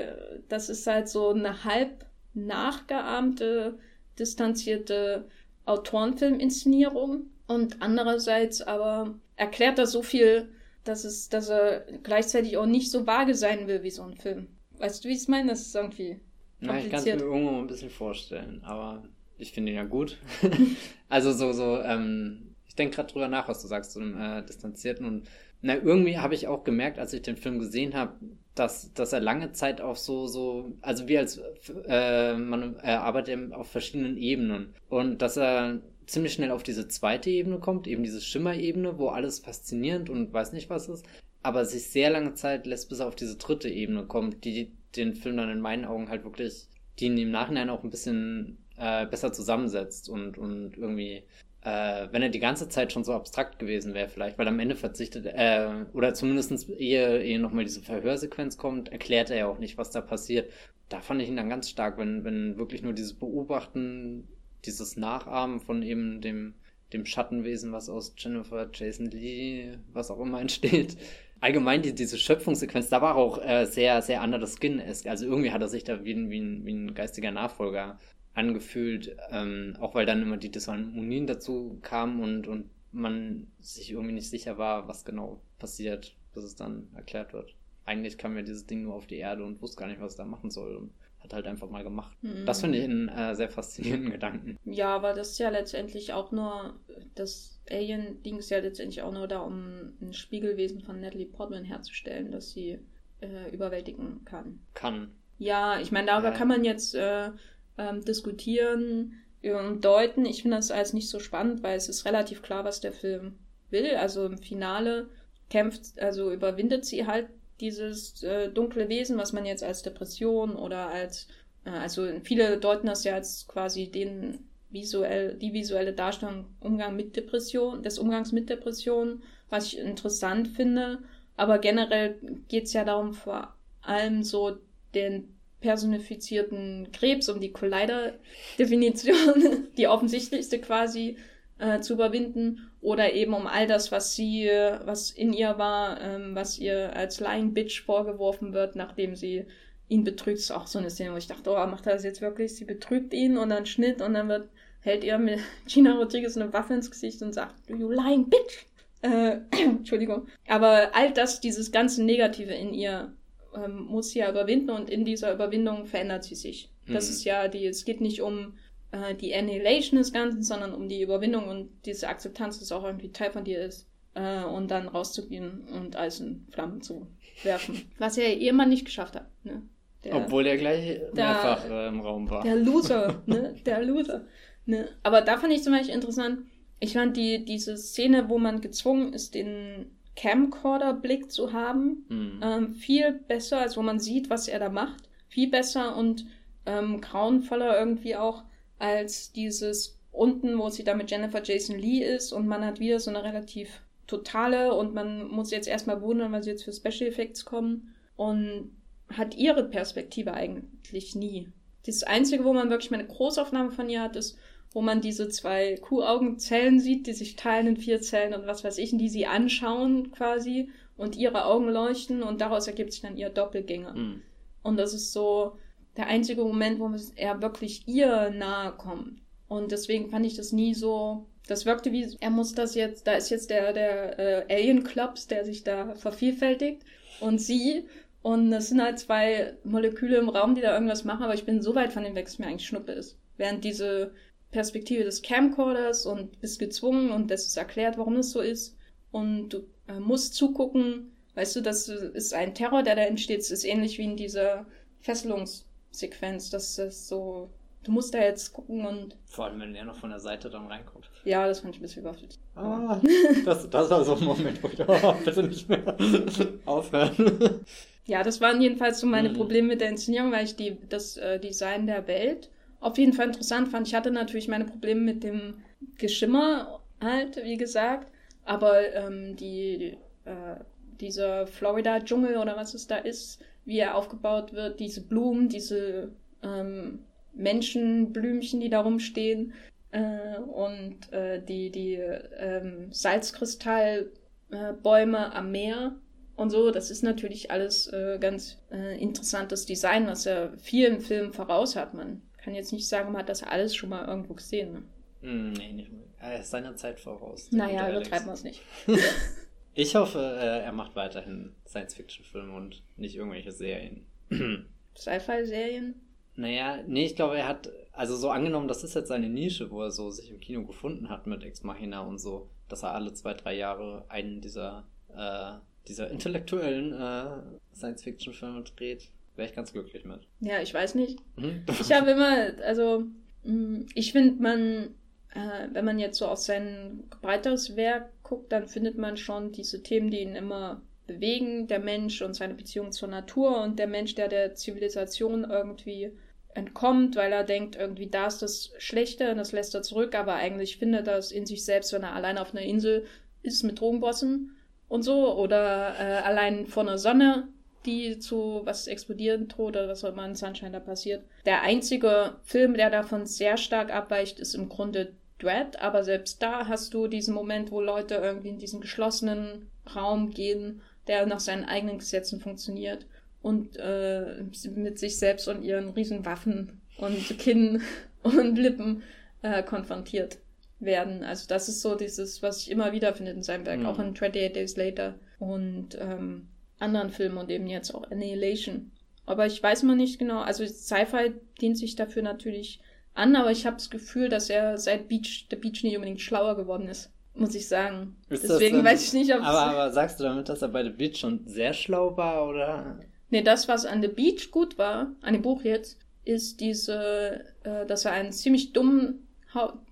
das 0.48 0.68
ist 0.68 0.86
halt 0.86 1.08
so 1.08 1.30
eine 1.30 1.64
halb 1.64 2.06
nachgeahmte, 2.34 3.78
distanzierte 4.18 5.28
Autorenfilminszenierung 5.66 7.26
und 7.46 7.82
andererseits 7.82 8.62
aber 8.62 9.14
erklärt 9.36 9.78
er 9.78 9.86
so 9.86 10.02
viel, 10.02 10.48
dass 10.84 11.04
es, 11.04 11.28
dass 11.28 11.48
er 11.48 11.80
gleichzeitig 12.02 12.56
auch 12.56 12.66
nicht 12.66 12.90
so 12.90 13.06
vage 13.06 13.34
sein 13.34 13.66
will 13.66 13.82
wie 13.82 13.90
so 13.90 14.02
ein 14.02 14.16
Film. 14.16 14.48
Weißt 14.78 15.04
du, 15.04 15.08
wie 15.08 15.12
ich 15.12 15.18
es 15.18 15.28
meine? 15.28 15.50
Das 15.50 15.60
ist 15.62 15.74
irgendwie 15.74 16.20
Na, 16.60 16.78
ich 16.78 16.90
kann 16.90 17.00
es 17.00 17.04
mir 17.04 17.16
irgendwo 17.16 17.58
ein 17.58 17.66
bisschen 17.66 17.90
vorstellen, 17.90 18.62
aber 18.64 19.02
ich 19.38 19.52
finde 19.52 19.72
ihn 19.72 19.76
ja 19.76 19.84
gut. 19.84 20.18
also 21.08 21.32
so, 21.32 21.52
so, 21.52 21.80
ähm, 21.82 22.51
ich 22.72 22.76
denke 22.76 22.96
gerade 22.96 23.12
drüber 23.12 23.28
nach, 23.28 23.48
was 23.48 23.60
du 23.60 23.68
sagst, 23.68 23.92
so 23.92 24.00
einem 24.00 24.18
äh, 24.18 24.42
Distanzierten 24.46 25.04
und 25.04 25.28
na, 25.60 25.76
irgendwie 25.76 26.16
habe 26.16 26.34
ich 26.34 26.48
auch 26.48 26.64
gemerkt, 26.64 26.98
als 26.98 27.12
ich 27.12 27.20
den 27.20 27.36
Film 27.36 27.58
gesehen 27.58 27.92
habe, 27.92 28.14
dass, 28.54 28.94
dass 28.94 29.12
er 29.12 29.20
lange 29.20 29.52
Zeit 29.52 29.82
auch 29.82 29.96
so, 29.96 30.26
so, 30.26 30.72
also 30.80 31.06
wie 31.06 31.18
als 31.18 31.38
äh, 31.86 32.34
man 32.34 32.76
er 32.76 33.02
arbeitet 33.02 33.52
auf 33.52 33.70
verschiedenen 33.70 34.16
Ebenen 34.16 34.72
und 34.88 35.20
dass 35.20 35.36
er 35.36 35.82
ziemlich 36.06 36.32
schnell 36.32 36.50
auf 36.50 36.62
diese 36.62 36.88
zweite 36.88 37.28
Ebene 37.28 37.58
kommt, 37.58 37.86
eben 37.86 38.04
diese 38.04 38.22
Schimmerebene, 38.22 38.98
wo 38.98 39.08
alles 39.08 39.40
faszinierend 39.40 40.08
und 40.08 40.32
weiß 40.32 40.54
nicht 40.54 40.70
was 40.70 40.88
ist, 40.88 41.04
aber 41.42 41.66
sich 41.66 41.90
sehr 41.90 42.08
lange 42.08 42.32
Zeit 42.32 42.66
lässt, 42.66 42.88
bis 42.88 43.00
er 43.00 43.08
auf 43.08 43.16
diese 43.16 43.36
dritte 43.36 43.68
Ebene 43.68 44.06
kommt, 44.06 44.46
die 44.46 44.72
den 44.96 45.14
Film 45.14 45.36
dann 45.36 45.50
in 45.50 45.60
meinen 45.60 45.84
Augen 45.84 46.08
halt 46.08 46.24
wirklich, 46.24 46.68
die 46.98 47.04
ihn 47.04 47.18
im 47.18 47.30
Nachhinein 47.32 47.68
auch 47.68 47.84
ein 47.84 47.90
bisschen 47.90 48.56
äh, 48.78 49.04
besser 49.04 49.30
zusammensetzt 49.34 50.08
und, 50.08 50.38
und 50.38 50.78
irgendwie, 50.78 51.24
äh, 51.64 52.08
wenn 52.10 52.22
er 52.22 52.28
die 52.28 52.40
ganze 52.40 52.68
Zeit 52.68 52.92
schon 52.92 53.04
so 53.04 53.12
abstrakt 53.12 53.58
gewesen 53.58 53.94
wäre, 53.94 54.08
vielleicht, 54.08 54.36
weil 54.38 54.48
am 54.48 54.58
Ende 54.58 54.74
verzichtet, 54.74 55.26
äh, 55.26 55.84
oder 55.92 56.12
zumindest 56.12 56.68
ehe, 56.68 57.22
ehe 57.22 57.38
nochmal 57.38 57.64
diese 57.64 57.82
Verhörsequenz 57.82 58.56
kommt, 58.56 58.90
erklärt 58.90 59.30
er 59.30 59.36
ja 59.36 59.46
auch 59.46 59.58
nicht, 59.58 59.78
was 59.78 59.90
da 59.90 60.00
passiert. 60.00 60.50
Da 60.88 61.00
fand 61.00 61.22
ich 61.22 61.28
ihn 61.28 61.36
dann 61.36 61.48
ganz 61.48 61.70
stark, 61.70 61.98
wenn, 61.98 62.24
wenn 62.24 62.58
wirklich 62.58 62.82
nur 62.82 62.92
dieses 62.92 63.14
Beobachten, 63.14 64.26
dieses 64.64 64.96
Nachahmen 64.96 65.60
von 65.60 65.82
eben 65.82 66.20
dem, 66.20 66.54
dem 66.92 67.06
Schattenwesen, 67.06 67.72
was 67.72 67.88
aus 67.88 68.14
Jennifer 68.18 68.68
Jason 68.72 69.06
Lee, 69.06 69.78
was 69.92 70.10
auch 70.10 70.20
immer 70.20 70.40
entsteht. 70.40 70.96
Allgemein 71.40 71.82
die, 71.82 71.94
diese 71.94 72.18
Schöpfungssequenz, 72.18 72.88
da 72.88 73.02
war 73.02 73.16
auch 73.16 73.42
äh, 73.42 73.66
sehr, 73.66 74.02
sehr 74.02 74.22
under 74.22 74.44
the 74.44 74.52
skin. 74.52 74.80
Also 74.80 75.26
irgendwie 75.26 75.50
hat 75.50 75.60
er 75.60 75.68
sich 75.68 75.84
da 75.84 76.04
wie 76.04 76.12
ein, 76.12 76.30
wie 76.30 76.40
ein, 76.40 76.66
wie 76.66 76.72
ein 76.72 76.94
geistiger 76.94 77.30
Nachfolger 77.30 77.98
angefühlt, 78.34 79.16
ähm, 79.30 79.76
auch 79.80 79.94
weil 79.94 80.06
dann 80.06 80.22
immer 80.22 80.36
die 80.36 80.50
Disharmonien 80.50 81.26
dazu 81.26 81.78
kamen 81.82 82.22
und, 82.22 82.48
und 82.48 82.70
man 82.92 83.46
sich 83.60 83.90
irgendwie 83.90 84.12
nicht 84.14 84.30
sicher 84.30 84.58
war, 84.58 84.88
was 84.88 85.04
genau 85.04 85.40
passiert, 85.58 86.16
bis 86.34 86.44
es 86.44 86.56
dann 86.56 86.88
erklärt 86.94 87.32
wird. 87.32 87.54
Eigentlich 87.84 88.16
kam 88.18 88.36
ja 88.36 88.42
dieses 88.42 88.66
Ding 88.66 88.84
nur 88.84 88.94
auf 88.94 89.06
die 89.06 89.16
Erde 89.18 89.44
und 89.44 89.60
wusste 89.60 89.78
gar 89.78 89.86
nicht, 89.88 90.00
was 90.00 90.12
es 90.12 90.16
da 90.16 90.24
machen 90.24 90.50
soll 90.50 90.76
und 90.76 90.92
hat 91.20 91.32
halt 91.34 91.46
einfach 91.46 91.70
mal 91.70 91.84
gemacht. 91.84 92.16
Mhm. 92.22 92.46
Das 92.46 92.60
finde 92.60 92.78
ich 92.78 92.84
einen 92.84 93.08
äh, 93.08 93.34
sehr 93.34 93.48
faszinierenden 93.48 94.10
Gedanken. 94.12 94.58
Ja, 94.64 94.94
aber 94.94 95.14
das 95.14 95.30
ist 95.32 95.38
ja 95.38 95.50
letztendlich 95.50 96.12
auch 96.12 96.32
nur, 96.32 96.80
das 97.14 97.60
Alien-Ding 97.70 98.38
ist 98.38 98.50
ja 98.50 98.58
letztendlich 98.58 99.02
auch 99.02 99.12
nur 99.12 99.28
da, 99.28 99.40
um 99.40 99.92
ein 100.00 100.12
Spiegelwesen 100.14 100.80
von 100.80 101.00
Natalie 101.00 101.26
Portman 101.26 101.64
herzustellen, 101.64 102.32
das 102.32 102.50
sie 102.50 102.78
äh, 103.20 103.50
überwältigen 103.52 104.24
kann. 104.24 104.60
Kann. 104.74 105.12
Ja, 105.38 105.80
ich 105.80 105.90
meine, 105.92 106.08
darüber 106.08 106.30
Ja. 106.30 106.34
kann 106.34 106.48
man 106.48 106.64
jetzt 106.64 106.94
äh, 106.94 107.30
ähm, 107.78 108.04
diskutieren 108.04 109.14
und 109.42 109.84
deuten. 109.84 110.24
Ich 110.24 110.42
finde 110.42 110.56
das 110.56 110.70
als 110.70 110.92
nicht 110.92 111.08
so 111.08 111.18
spannend, 111.18 111.62
weil 111.62 111.76
es 111.76 111.88
ist 111.88 112.04
relativ 112.04 112.42
klar, 112.42 112.64
was 112.64 112.80
der 112.80 112.92
Film 112.92 113.38
will. 113.70 113.96
Also 113.96 114.26
im 114.26 114.38
Finale 114.38 115.08
kämpft, 115.50 115.98
also 115.98 116.32
überwindet 116.32 116.84
sie 116.84 117.06
halt 117.06 117.28
dieses 117.60 118.22
äh, 118.22 118.50
dunkle 118.50 118.88
Wesen, 118.88 119.18
was 119.18 119.32
man 119.32 119.46
jetzt 119.46 119.62
als 119.62 119.82
Depression 119.82 120.56
oder 120.56 120.88
als, 120.88 121.28
äh, 121.64 121.70
also 121.70 122.06
viele 122.22 122.58
deuten 122.58 122.86
das 122.86 123.04
ja 123.04 123.14
als 123.14 123.46
quasi 123.48 123.90
den 123.90 124.40
visuell, 124.70 125.34
die 125.34 125.52
visuelle 125.52 125.92
Darstellung 125.92 126.46
Umgang 126.60 126.96
mit 126.96 127.16
Depression, 127.16 127.82
des 127.82 127.98
Umgangs 127.98 128.32
mit 128.32 128.48
Depression, 128.48 129.22
was 129.50 129.66
ich 129.66 129.78
interessant 129.78 130.48
finde. 130.48 130.98
Aber 131.36 131.58
generell 131.58 132.18
geht 132.48 132.64
es 132.64 132.72
ja 132.72 132.84
darum, 132.84 133.12
vor 133.12 133.54
allem 133.82 134.22
so 134.22 134.58
den 134.94 135.36
personifizierten 135.62 136.88
Krebs, 136.92 137.30
um 137.30 137.40
die 137.40 137.52
Collider-Definition, 137.52 139.68
die 139.78 139.88
offensichtlichste 139.88 140.60
quasi, 140.60 141.16
äh, 141.58 141.80
zu 141.80 141.94
überwinden. 141.94 142.70
Oder 142.80 143.12
eben 143.12 143.32
um 143.32 143.46
all 143.46 143.66
das, 143.66 143.92
was 143.92 144.14
sie, 144.14 144.50
was 144.84 145.10
in 145.10 145.32
ihr 145.32 145.56
war, 145.56 146.00
ähm, 146.00 146.34
was 146.34 146.58
ihr 146.58 146.94
als 146.94 147.20
Lying 147.20 147.54
Bitch 147.54 147.82
vorgeworfen 147.82 148.52
wird, 148.52 148.76
nachdem 148.76 149.14
sie 149.14 149.46
ihn 149.88 150.04
betrügt. 150.04 150.38
Das 150.38 150.44
ist 150.44 150.50
auch 150.50 150.66
so 150.66 150.80
eine 150.80 150.90
Szene, 150.90 151.12
wo 151.12 151.16
ich 151.16 151.28
dachte, 151.28 151.50
oh, 151.50 151.66
macht 151.66 151.86
er 151.86 151.94
das 151.94 152.04
jetzt 152.04 152.20
wirklich? 152.20 152.56
Sie 152.56 152.64
betrügt 152.64 153.14
ihn 153.14 153.38
und 153.38 153.50
dann 153.50 153.66
Schnitt 153.66 154.02
und 154.02 154.14
dann 154.14 154.28
wird, 154.28 154.48
hält 154.80 155.04
ihr 155.04 155.18
mit 155.18 155.38
Gina 155.68 155.94
Rodriguez 155.94 156.36
eine 156.36 156.52
Waffe 156.52 156.74
ins 156.74 156.90
Gesicht 156.90 157.22
und 157.22 157.32
sagt, 157.32 157.54
you 157.68 157.90
lying 157.90 158.28
bitch! 158.28 158.66
Äh, 159.02 159.38
Entschuldigung. 159.62 160.26
Aber 160.48 160.90
all 160.94 161.12
das, 161.12 161.40
dieses 161.40 161.70
ganze 161.70 162.02
Negative 162.02 162.52
in 162.52 162.74
ihr, 162.74 163.12
ähm, 163.54 163.84
muss 163.86 164.10
sie 164.10 164.20
ja 164.20 164.30
überwinden 164.30 164.70
und 164.70 164.90
in 164.90 165.04
dieser 165.04 165.32
Überwindung 165.32 165.86
verändert 165.86 166.24
sie 166.24 166.34
sich. 166.34 166.70
Das 166.86 167.06
Mhm. 167.06 167.12
ist 167.12 167.24
ja 167.24 167.48
die, 167.48 167.66
es 167.66 167.84
geht 167.84 168.00
nicht 168.00 168.22
um 168.22 168.54
äh, 168.92 169.14
die 169.14 169.34
Annihilation 169.34 169.98
des 169.98 170.12
Ganzen, 170.12 170.42
sondern 170.42 170.74
um 170.74 170.88
die 170.88 171.02
Überwindung 171.02 171.48
und 171.48 171.70
diese 171.86 172.08
Akzeptanz, 172.08 172.58
dass 172.58 172.72
auch 172.72 172.84
irgendwie 172.84 173.12
Teil 173.12 173.30
von 173.30 173.44
dir 173.44 173.60
ist. 173.64 173.88
Äh, 174.14 174.44
und 174.44 174.70
dann 174.70 174.88
rauszugehen 174.88 175.66
und 175.74 175.96
alles 175.96 176.20
in 176.20 176.46
Flammen 176.50 176.82
zu 176.82 177.06
werfen. 177.44 177.90
Was 177.98 178.18
er 178.18 178.28
ihr 178.34 178.40
Ehemann 178.40 178.68
nicht 178.68 178.84
geschafft 178.84 179.16
hat. 179.16 179.26
Ne? 179.44 179.62
Der, 180.04 180.16
Obwohl 180.16 180.46
er 180.46 180.58
gleich 180.58 180.98
Der- 181.14 181.14
mehrfach 181.14 181.70
äh, 181.70 181.88
im 181.88 182.00
Raum 182.00 182.28
war. 182.28 182.42
der 182.42 182.56
Loser, 182.56 183.22
ne? 183.26 183.54
Der 183.64 183.82
Loser. 183.82 184.26
Ne? 184.66 184.88
Aber 185.02 185.22
da 185.22 185.38
fand 185.38 185.52
ich 185.54 185.62
zum 185.62 185.72
Beispiel 185.72 185.94
interessant, 185.94 186.40
ich 186.78 186.92
fand 186.92 187.16
die, 187.16 187.44
diese 187.44 187.76
Szene, 187.78 188.28
wo 188.28 188.38
man 188.38 188.60
gezwungen 188.60 189.12
ist, 189.14 189.34
den 189.34 189.86
Camcorder-Blick 190.16 191.30
zu 191.30 191.52
haben, 191.52 192.04
Hm. 192.08 192.40
ähm, 192.42 192.74
viel 192.74 193.12
besser, 193.12 193.58
als 193.60 193.76
wo 193.76 193.82
man 193.82 193.98
sieht, 194.00 194.30
was 194.30 194.48
er 194.48 194.58
da 194.58 194.68
macht. 194.68 195.08
Viel 195.28 195.48
besser 195.50 195.96
und 195.96 196.26
ähm, 196.66 197.00
grauenvoller 197.00 197.78
irgendwie 197.78 198.16
auch 198.16 198.44
als 198.78 199.32
dieses 199.32 199.98
unten, 200.10 200.58
wo 200.58 200.68
sie 200.68 200.84
da 200.84 200.94
mit 200.94 201.10
Jennifer 201.10 201.42
Jason 201.42 201.78
Lee 201.78 202.04
ist 202.04 202.32
und 202.32 202.46
man 202.46 202.64
hat 202.64 202.80
wieder 202.80 203.00
so 203.00 203.10
eine 203.10 203.24
relativ 203.24 203.80
totale 204.06 204.74
und 204.74 204.92
man 204.92 205.28
muss 205.28 205.50
jetzt 205.50 205.68
erstmal 205.68 206.02
wundern, 206.02 206.32
weil 206.32 206.42
sie 206.42 206.50
jetzt 206.50 206.64
für 206.64 206.72
Special 206.72 207.08
Effects 207.08 207.44
kommen 207.46 207.94
und 208.16 208.70
hat 209.08 209.34
ihre 209.36 209.64
Perspektive 209.64 210.34
eigentlich 210.34 211.14
nie. 211.14 211.48
Das 211.86 212.02
Einzige, 212.02 212.44
wo 212.44 212.52
man 212.52 212.70
wirklich 212.70 212.90
mal 212.90 212.98
eine 213.00 213.08
Großaufnahme 213.08 213.70
von 213.70 213.88
ihr 213.88 214.02
hat, 214.02 214.16
ist, 214.16 214.36
wo 214.72 214.82
man 214.82 215.00
diese 215.00 215.28
zwei 215.28 215.76
Kuhaugenzellen 215.76 216.80
sieht, 216.80 217.06
die 217.06 217.12
sich 217.12 217.36
teilen 217.36 217.66
in 217.66 217.76
vier 217.76 218.00
Zellen 218.00 218.34
und 218.34 218.46
was 218.46 218.64
weiß 218.64 218.78
ich, 218.78 218.92
und 218.92 218.98
die 218.98 219.08
sie 219.08 219.26
anschauen 219.26 220.12
quasi 220.12 220.70
und 220.96 221.16
ihre 221.16 221.44
Augen 221.44 221.68
leuchten 221.68 222.22
und 222.22 222.40
daraus 222.40 222.66
ergibt 222.66 222.92
sich 222.92 223.02
dann 223.02 223.16
ihr 223.16 223.30
Doppelgänger. 223.30 223.94
Hm. 223.94 224.22
Und 224.62 224.76
das 224.76 224.94
ist 224.94 225.12
so 225.12 225.56
der 225.96 226.06
einzige 226.06 226.42
Moment, 226.42 226.78
wo 226.80 226.90
er 227.16 227.42
wirklich 227.42 227.86
ihr 227.86 228.30
nahe 228.30 228.72
kommt. 228.72 229.20
Und 229.48 229.72
deswegen 229.72 230.08
fand 230.08 230.24
ich 230.24 230.36
das 230.36 230.52
nie 230.52 230.74
so. 230.74 231.26
Das 231.46 231.66
wirkte 231.66 231.92
wie, 231.92 232.16
er 232.20 232.30
muss 232.30 232.54
das 232.54 232.74
jetzt, 232.74 233.06
da 233.06 233.12
ist 233.12 233.30
jetzt 233.30 233.50
der, 233.50 233.72
der 233.72 234.48
äh, 234.48 234.54
Alien 234.54 234.84
Clubs, 234.84 235.26
der 235.26 235.44
sich 235.44 235.64
da 235.64 235.94
vervielfältigt 235.96 236.82
und 237.20 237.40
sie. 237.40 237.84
Und 238.22 238.50
das 238.50 238.68
sind 238.68 238.80
halt 238.80 239.00
zwei 239.00 239.54
Moleküle 239.64 240.16
im 240.16 240.28
Raum, 240.28 240.54
die 240.54 240.60
da 240.60 240.72
irgendwas 240.72 241.04
machen, 241.04 241.24
aber 241.24 241.34
ich 241.34 241.44
bin 241.44 241.60
so 241.60 241.74
weit 241.74 241.92
von 241.92 242.04
dem 242.04 242.14
weg, 242.14 242.26
dass 242.26 242.38
mir 242.38 242.46
eigentlich 242.46 242.68
Schnuppe 242.68 242.92
ist. 242.92 243.18
Während 243.36 243.64
diese 243.64 244.14
Perspektive 244.52 245.04
des 245.04 245.22
Camcorders 245.22 246.06
und 246.06 246.38
bist 246.40 246.60
gezwungen 246.60 247.10
und 247.10 247.30
das 247.30 247.46
ist 247.46 247.56
erklärt, 247.56 247.98
warum 247.98 248.16
es 248.16 248.30
so 248.30 248.40
ist. 248.40 248.76
Und 249.10 249.50
du 249.50 249.58
äh, 249.88 249.98
musst 249.98 250.34
zugucken, 250.34 251.12
weißt 251.34 251.56
du, 251.56 251.60
das 251.62 251.88
ist 251.88 252.34
ein 252.34 252.54
Terror, 252.54 252.82
der 252.84 252.96
da 252.96 253.02
entsteht. 253.02 253.40
Es 253.40 253.50
ist 253.50 253.64
ähnlich 253.64 253.98
wie 253.98 254.04
in 254.04 254.16
dieser 254.16 254.66
Fesselungssequenz. 255.00 256.50
Das 256.50 256.78
ist 256.78 257.08
so, 257.08 257.50
du 257.84 257.92
musst 257.92 258.14
da 258.14 258.18
jetzt 258.18 258.52
gucken 258.52 258.86
und 258.86 259.16
Vor 259.26 259.46
allem, 259.46 259.60
wenn 259.60 259.74
er 259.74 259.84
noch 259.84 259.96
von 259.96 260.10
der 260.10 260.20
Seite 260.20 260.50
dann 260.50 260.66
reinkommt. 260.66 261.10
ja, 261.24 261.46
das 261.46 261.60
fand 261.60 261.74
ich 261.74 261.80
ein 261.80 261.82
bisschen 261.82 262.02
überflüssig. 262.02 262.38
Ah, 262.54 263.00
das, 263.44 263.68
das 263.70 263.90
war 263.90 264.04
so 264.04 264.14
ein 264.16 264.24
Moment, 264.24 264.62
wo 264.62 264.68
ich 264.68 264.80
oh, 264.86 265.14
bitte 265.24 265.42
nicht 265.42 265.68
mehr 265.68 265.96
aufhören. 266.64 267.64
Ja, 268.04 268.22
das 268.22 268.40
waren 268.40 268.60
jedenfalls 268.60 269.00
so 269.00 269.06
meine 269.06 269.28
Mhm. 269.30 269.34
Probleme 269.34 269.68
mit 269.68 269.80
der 269.80 269.88
Inszenierung, 269.88 270.32
weil 270.32 270.44
ich 270.44 270.56
die, 270.56 270.76
das 270.88 271.16
äh, 271.16 271.38
Design 271.38 271.86
der 271.86 272.06
Welt 272.06 272.50
auf 272.82 272.98
jeden 272.98 273.12
Fall 273.12 273.28
interessant 273.28 273.68
fand. 273.68 273.86
Ich 273.86 273.94
hatte 273.94 274.10
natürlich 274.10 274.48
meine 274.48 274.64
Probleme 274.64 275.00
mit 275.00 275.22
dem 275.22 275.54
Geschimmer 275.96 276.80
halt, 277.00 277.42
wie 277.42 277.56
gesagt, 277.56 278.12
aber 278.44 278.92
ähm, 278.94 279.36
die, 279.36 279.96
äh, 280.24 280.56
dieser 281.00 281.46
Florida-Dschungel 281.46 282.36
oder 282.36 282.56
was 282.56 282.74
es 282.74 282.88
da 282.88 282.96
ist, 282.96 283.40
wie 283.64 283.78
er 283.78 283.94
aufgebaut 283.94 284.52
wird, 284.52 284.80
diese 284.80 285.00
Blumen, 285.00 285.48
diese 285.48 286.10
ähm, 286.42 286.98
Menschenblümchen, 287.34 288.60
die 288.60 288.68
da 288.68 288.80
rumstehen 288.80 289.52
äh, 289.92 290.38
und 290.38 291.12
äh, 291.12 291.40
die, 291.40 291.70
die 291.70 291.94
ähm, 291.94 292.88
Salzkristallbäume 292.90 295.32
am 295.32 295.52
Meer 295.52 295.94
und 296.34 296.50
so. 296.50 296.72
Das 296.72 296.90
ist 296.90 297.02
natürlich 297.02 297.52
alles 297.52 297.86
äh, 297.92 298.18
ganz 298.20 298.58
äh, 298.72 299.00
interessantes 299.00 299.66
Design, 299.66 300.08
was 300.08 300.26
er 300.26 300.58
vielen 300.58 301.00
Filmen 301.00 301.32
voraus 301.32 301.76
hat. 301.76 301.94
Man 301.94 302.22
kann 302.42 302.54
jetzt 302.54 302.72
nicht 302.72 302.88
sagen, 302.88 303.12
man 303.12 303.22
hat 303.22 303.28
das 303.28 303.42
alles 303.42 303.74
schon 303.74 303.90
mal 303.90 304.06
irgendwo 304.06 304.34
gesehen. 304.34 304.72
Ne? 304.72 304.82
Mm, 305.22 305.52
nee, 305.52 305.72
nicht 305.72 305.92
mehr. 305.92 306.04
Er 306.18 306.40
ist 306.40 306.50
seiner 306.50 306.76
Zeit 306.76 307.00
voraus. 307.00 307.50
Naja, 307.52 307.88
übertreiben 307.88 308.26
wir 308.26 308.32
es 308.32 308.44
nicht. 308.44 308.60
ich 309.74 309.94
hoffe, 309.94 310.18
äh, 310.18 310.64
er 310.64 310.72
macht 310.72 310.96
weiterhin 310.96 311.54
Science-Fiction-Filme 311.66 312.54
und 312.54 312.82
nicht 312.96 313.16
irgendwelche 313.16 313.52
Serien. 313.52 314.06
Sci-Fi-Serien? 314.96 315.94
Naja, 316.34 316.82
nee, 316.86 317.04
ich 317.04 317.16
glaube, 317.16 317.38
er 317.38 317.46
hat, 317.46 317.70
also 317.92 318.16
so 318.16 318.30
angenommen, 318.30 318.68
das 318.68 318.84
ist 318.84 318.94
jetzt 318.94 319.08
seine 319.08 319.28
Nische, 319.28 319.70
wo 319.70 319.82
er 319.82 319.90
so 319.90 320.10
sich 320.10 320.30
im 320.30 320.40
Kino 320.40 320.64
gefunden 320.64 321.10
hat 321.10 321.26
mit 321.26 321.44
Ex 321.44 321.62
Machina 321.62 322.00
und 322.00 322.18
so, 322.18 322.48
dass 322.68 322.82
er 322.82 322.94
alle 322.94 323.12
zwei, 323.12 323.34
drei 323.34 323.54
Jahre 323.54 324.04
einen 324.08 324.40
dieser, 324.40 324.86
äh, 325.14 325.52
dieser 325.88 326.10
intellektuellen 326.10 326.92
äh, 326.92 327.76
Science-Fiction-Filme 327.76 328.62
dreht, 328.62 329.10
wäre 329.36 329.48
ich 329.48 329.54
ganz 329.54 329.72
glücklich 329.72 330.04
mit. 330.04 330.20
Ja, 330.40 330.60
ich 330.60 330.72
weiß 330.72 330.94
nicht. 330.94 331.18
Mhm. 331.36 331.64
Ich 331.80 331.92
habe 331.92 332.12
immer, 332.12 332.52
also, 332.64 333.04
mm, 333.44 333.86
ich 333.94 334.12
finde, 334.12 334.42
man, 334.42 334.94
äh, 335.34 335.68
wenn 335.72 335.84
man 335.84 335.98
jetzt 335.98 336.18
so 336.18 336.26
auf 336.26 336.38
sein 336.38 337.04
breiteres 337.20 337.76
Werk 337.76 338.10
guckt, 338.22 338.52
dann 338.52 338.68
findet 338.68 338.98
man 338.98 339.16
schon 339.16 339.52
diese 339.52 339.82
Themen, 339.82 340.10
die 340.10 340.20
ihn 340.20 340.36
immer 340.36 340.82
bewegen, 341.06 341.66
der 341.66 341.80
Mensch 341.80 342.22
und 342.22 342.34
seine 342.34 342.54
Beziehung 342.54 342.92
zur 342.92 343.08
Natur 343.08 343.62
und 343.62 343.78
der 343.78 343.86
Mensch, 343.88 344.14
der 344.14 344.28
der 344.28 344.54
Zivilisation 344.54 345.44
irgendwie 345.44 346.12
entkommt, 346.54 347.16
weil 347.16 347.32
er 347.32 347.44
denkt, 347.44 347.76
irgendwie 347.76 348.08
da 348.08 348.26
ist 348.26 348.42
das 348.42 348.72
Schlechte 348.78 349.30
und 349.30 349.38
das 349.38 349.52
lässt 349.52 349.74
er 349.74 349.82
zurück, 349.82 350.14
aber 350.14 350.34
eigentlich 350.34 350.76
findet 350.76 351.08
er 351.08 351.16
es 351.16 351.32
in 351.32 351.46
sich 351.46 351.64
selbst, 351.64 351.92
wenn 351.92 352.02
er 352.02 352.14
allein 352.14 352.38
auf 352.38 352.54
einer 352.54 352.62
Insel 352.62 353.06
ist 353.42 353.62
mit 353.62 353.80
Drogenbossen 353.80 354.54
und 354.88 355.02
so 355.02 355.36
oder 355.36 355.94
äh, 355.98 356.22
allein 356.22 356.66
vor 356.66 356.82
einer 356.82 356.98
Sonne, 356.98 357.48
die 357.86 358.18
zu 358.18 358.62
was 358.64 358.86
explodieren 358.86 359.48
droht 359.48 359.76
oder 359.76 359.88
was 359.88 360.04
auch 360.04 360.12
immer 360.12 360.26
in 360.26 360.34
Sunshine 360.34 360.72
da 360.72 360.80
passiert. 360.80 361.24
Der 361.44 361.62
einzige 361.62 362.36
Film, 362.42 362.74
der 362.74 362.90
davon 362.90 363.26
sehr 363.26 363.56
stark 363.56 363.92
abweicht, 363.92 364.38
ist 364.38 364.54
im 364.54 364.68
Grunde 364.68 365.12
Dread, 365.38 365.80
aber 365.80 366.04
selbst 366.04 366.42
da 366.42 366.68
hast 366.68 366.94
du 366.94 367.08
diesen 367.08 367.34
Moment, 367.34 367.72
wo 367.72 367.80
Leute 367.80 368.14
irgendwie 368.14 368.50
in 368.50 368.58
diesen 368.58 368.80
geschlossenen 368.80 369.68
Raum 369.94 370.30
gehen 370.30 370.82
der 371.06 371.26
nach 371.26 371.40
seinen 371.40 371.64
eigenen 371.64 371.98
Gesetzen 371.98 372.40
funktioniert 372.40 373.06
und 373.40 373.76
äh, 373.76 374.44
mit 374.74 374.98
sich 374.98 375.18
selbst 375.18 375.48
und 375.48 375.62
ihren 375.62 375.90
Riesenwaffen 375.90 376.80
und 376.98 377.38
Kinn 377.38 377.82
und 378.22 378.56
Lippen 378.56 379.02
äh, 379.42 379.62
konfrontiert 379.62 380.38
werden. 380.78 381.24
Also 381.24 381.46
das 381.48 381.68
ist 381.68 381.80
so 381.80 381.94
dieses, 381.96 382.42
was 382.42 382.62
ich 382.62 382.70
immer 382.70 382.92
wieder 382.92 383.14
finde 383.14 383.32
in 383.32 383.42
seinem 383.42 383.66
Werk, 383.66 383.80
mhm. 383.80 383.86
auch 383.86 383.98
in 383.98 384.10
28 384.10 384.52
Days 384.52 384.76
Later 384.76 385.14
und 385.38 385.98
ähm, 386.00 386.48
anderen 386.82 387.10
Filmen 387.10 387.38
und 387.38 387.50
eben 387.50 387.66
jetzt 387.66 387.94
auch 387.94 388.10
Annihilation. 388.10 388.92
Aber 389.24 389.46
ich 389.46 389.62
weiß 389.62 389.84
mal 389.84 389.96
nicht 389.96 390.18
genau, 390.18 390.40
also 390.40 390.66
Sci-Fi 390.66 391.32
dient 391.60 391.78
sich 391.78 391.96
dafür 391.96 392.22
natürlich 392.22 392.80
an, 393.14 393.36
aber 393.36 393.50
ich 393.50 393.66
habe 393.66 393.76
das 393.76 393.88
Gefühl, 393.88 394.28
dass 394.28 394.50
er 394.50 394.78
seit 394.78 395.08
Beach, 395.08 395.46
der 395.50 395.56
Beach 395.56 395.82
nicht 395.82 395.96
unbedingt 395.96 396.20
schlauer 396.20 396.56
geworden 396.56 396.88
ist 396.88 397.12
muss 397.34 397.54
ich 397.54 397.68
sagen. 397.68 398.16
Ist 398.28 398.44
Deswegen 398.44 398.78
dann, 398.78 398.86
weiß 398.86 399.04
ich 399.04 399.12
nicht, 399.12 399.34
ob 399.34 399.42
aber, 399.42 399.62
aber 399.62 399.90
sagst 399.90 400.20
du 400.20 400.24
damit, 400.24 400.48
dass 400.48 400.62
er 400.62 400.68
bei 400.68 400.84
The 400.84 400.90
Beach 400.90 401.16
schon 401.16 401.46
sehr 401.46 401.72
schlau 401.72 402.16
war, 402.16 402.46
oder? 402.48 402.98
Nee, 403.30 403.42
das, 403.42 403.68
was 403.68 403.86
an 403.86 404.02
The 404.02 404.08
Beach 404.08 404.50
gut 404.50 404.76
war, 404.78 405.12
an 405.22 405.32
dem 405.32 405.42
Buch 405.42 405.62
jetzt, 405.62 405.98
ist 406.24 406.60
diese, 406.60 407.44
äh, 407.64 407.86
dass 407.86 408.04
er 408.04 408.12
einen 408.12 408.32
ziemlich 408.32 408.72
dummen, 408.72 409.21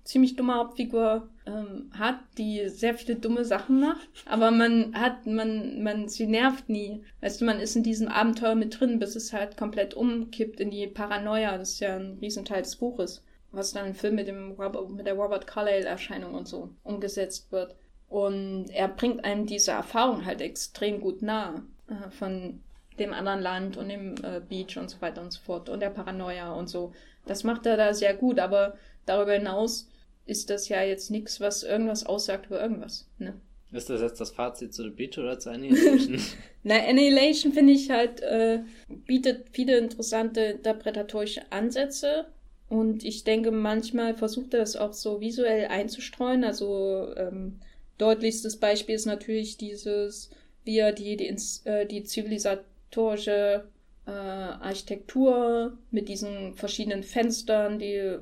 ziemlich 0.03 0.35
dumme 0.35 0.55
Hauptfigur 0.55 1.29
ähm, 1.45 1.91
hat, 1.97 2.19
die 2.37 2.67
sehr 2.69 2.95
viele 2.95 3.15
dumme 3.15 3.45
Sachen 3.45 3.79
macht, 3.79 4.07
aber 4.25 4.51
man 4.51 4.93
hat, 4.93 5.25
man, 5.25 5.83
man, 5.83 6.07
sie 6.07 6.27
nervt 6.27 6.69
nie. 6.69 7.03
Weißt 7.21 7.41
du, 7.41 7.45
man 7.45 7.59
ist 7.59 7.75
in 7.75 7.83
diesem 7.83 8.07
Abenteuer 8.07 8.55
mit 8.55 8.79
drin, 8.79 8.99
bis 8.99 9.15
es 9.15 9.33
halt 9.33 9.57
komplett 9.57 9.93
umkippt 9.93 10.59
in 10.59 10.71
die 10.71 10.87
Paranoia. 10.87 11.57
Das 11.57 11.73
ist 11.73 11.79
ja 11.79 11.95
ein 11.95 12.17
Riesenteil 12.21 12.61
des 12.63 12.75
Buches 12.75 13.23
was 13.51 13.73
dann 13.73 13.87
im 13.87 13.95
Film 13.95 14.15
mit, 14.15 14.27
dem 14.27 14.51
Robert, 14.51 14.89
mit 14.89 15.05
der 15.05 15.15
Robert 15.15 15.45
Carlyle-Erscheinung 15.47 16.33
und 16.33 16.47
so 16.47 16.69
umgesetzt 16.83 17.51
wird. 17.51 17.75
Und 18.07 18.67
er 18.69 18.87
bringt 18.87 19.23
einem 19.23 19.45
diese 19.45 19.71
Erfahrung 19.71 20.25
halt 20.25 20.41
extrem 20.41 20.99
gut 20.99 21.21
nahe 21.21 21.63
äh, 21.87 22.09
von 22.11 22.61
dem 22.99 23.13
anderen 23.13 23.41
Land 23.41 23.77
und 23.77 23.89
dem 23.89 24.15
äh, 24.23 24.41
Beach 24.41 24.77
und 24.77 24.89
so 24.89 25.01
weiter 25.01 25.21
und 25.21 25.31
so 25.31 25.39
fort 25.41 25.69
und 25.69 25.79
der 25.79 25.89
Paranoia 25.89 26.51
und 26.51 26.69
so. 26.69 26.93
Das 27.25 27.43
macht 27.43 27.65
er 27.65 27.77
da 27.77 27.93
sehr 27.93 28.13
gut, 28.13 28.39
aber 28.39 28.75
darüber 29.05 29.33
hinaus 29.33 29.89
ist 30.25 30.49
das 30.49 30.69
ja 30.69 30.83
jetzt 30.83 31.11
nichts, 31.11 31.39
was 31.39 31.63
irgendwas 31.63 32.05
aussagt 32.05 32.47
über 32.47 32.61
irgendwas. 32.61 33.07
Ne? 33.17 33.33
Ist 33.71 33.89
das 33.89 34.01
jetzt 34.01 34.19
das 34.19 34.31
Fazit 34.31 34.73
zu 34.73 34.83
The 34.83 34.89
Beach 34.89 35.17
oder 35.17 35.39
zu 35.39 35.49
Annihilation? 35.49 36.21
Na, 36.63 36.75
Annihilation 36.75 37.53
finde 37.53 37.73
ich 37.73 37.89
halt, 37.89 38.21
äh, 38.21 38.59
bietet 39.07 39.47
viele 39.51 39.77
interessante 39.77 40.41
interpretatorische 40.41 41.41
Ansätze 41.51 42.25
und 42.67 43.03
ich 43.03 43.23
denke, 43.23 43.51
manchmal 43.51 44.15
versucht 44.15 44.53
er 44.53 44.61
das 44.61 44.75
auch 44.75 44.93
so 44.93 45.21
visuell 45.21 45.67
einzustreuen. 45.67 46.43
Also 46.43 47.13
ähm, 47.15 47.59
deutlichstes 47.97 48.57
Beispiel 48.57 48.95
ist 48.95 49.05
natürlich 49.05 49.57
dieses, 49.57 50.29
wie 50.63 50.77
er 50.77 50.91
die, 50.91 51.15
die, 51.17 51.35
äh, 51.65 51.85
die 51.85 52.03
zivilisatorische 52.03 53.65
äh, 54.05 54.11
Architektur 54.11 55.77
mit 55.91 56.09
diesen 56.09 56.55
verschiedenen 56.55 57.03
Fenstern, 57.03 57.79
die 57.79 58.17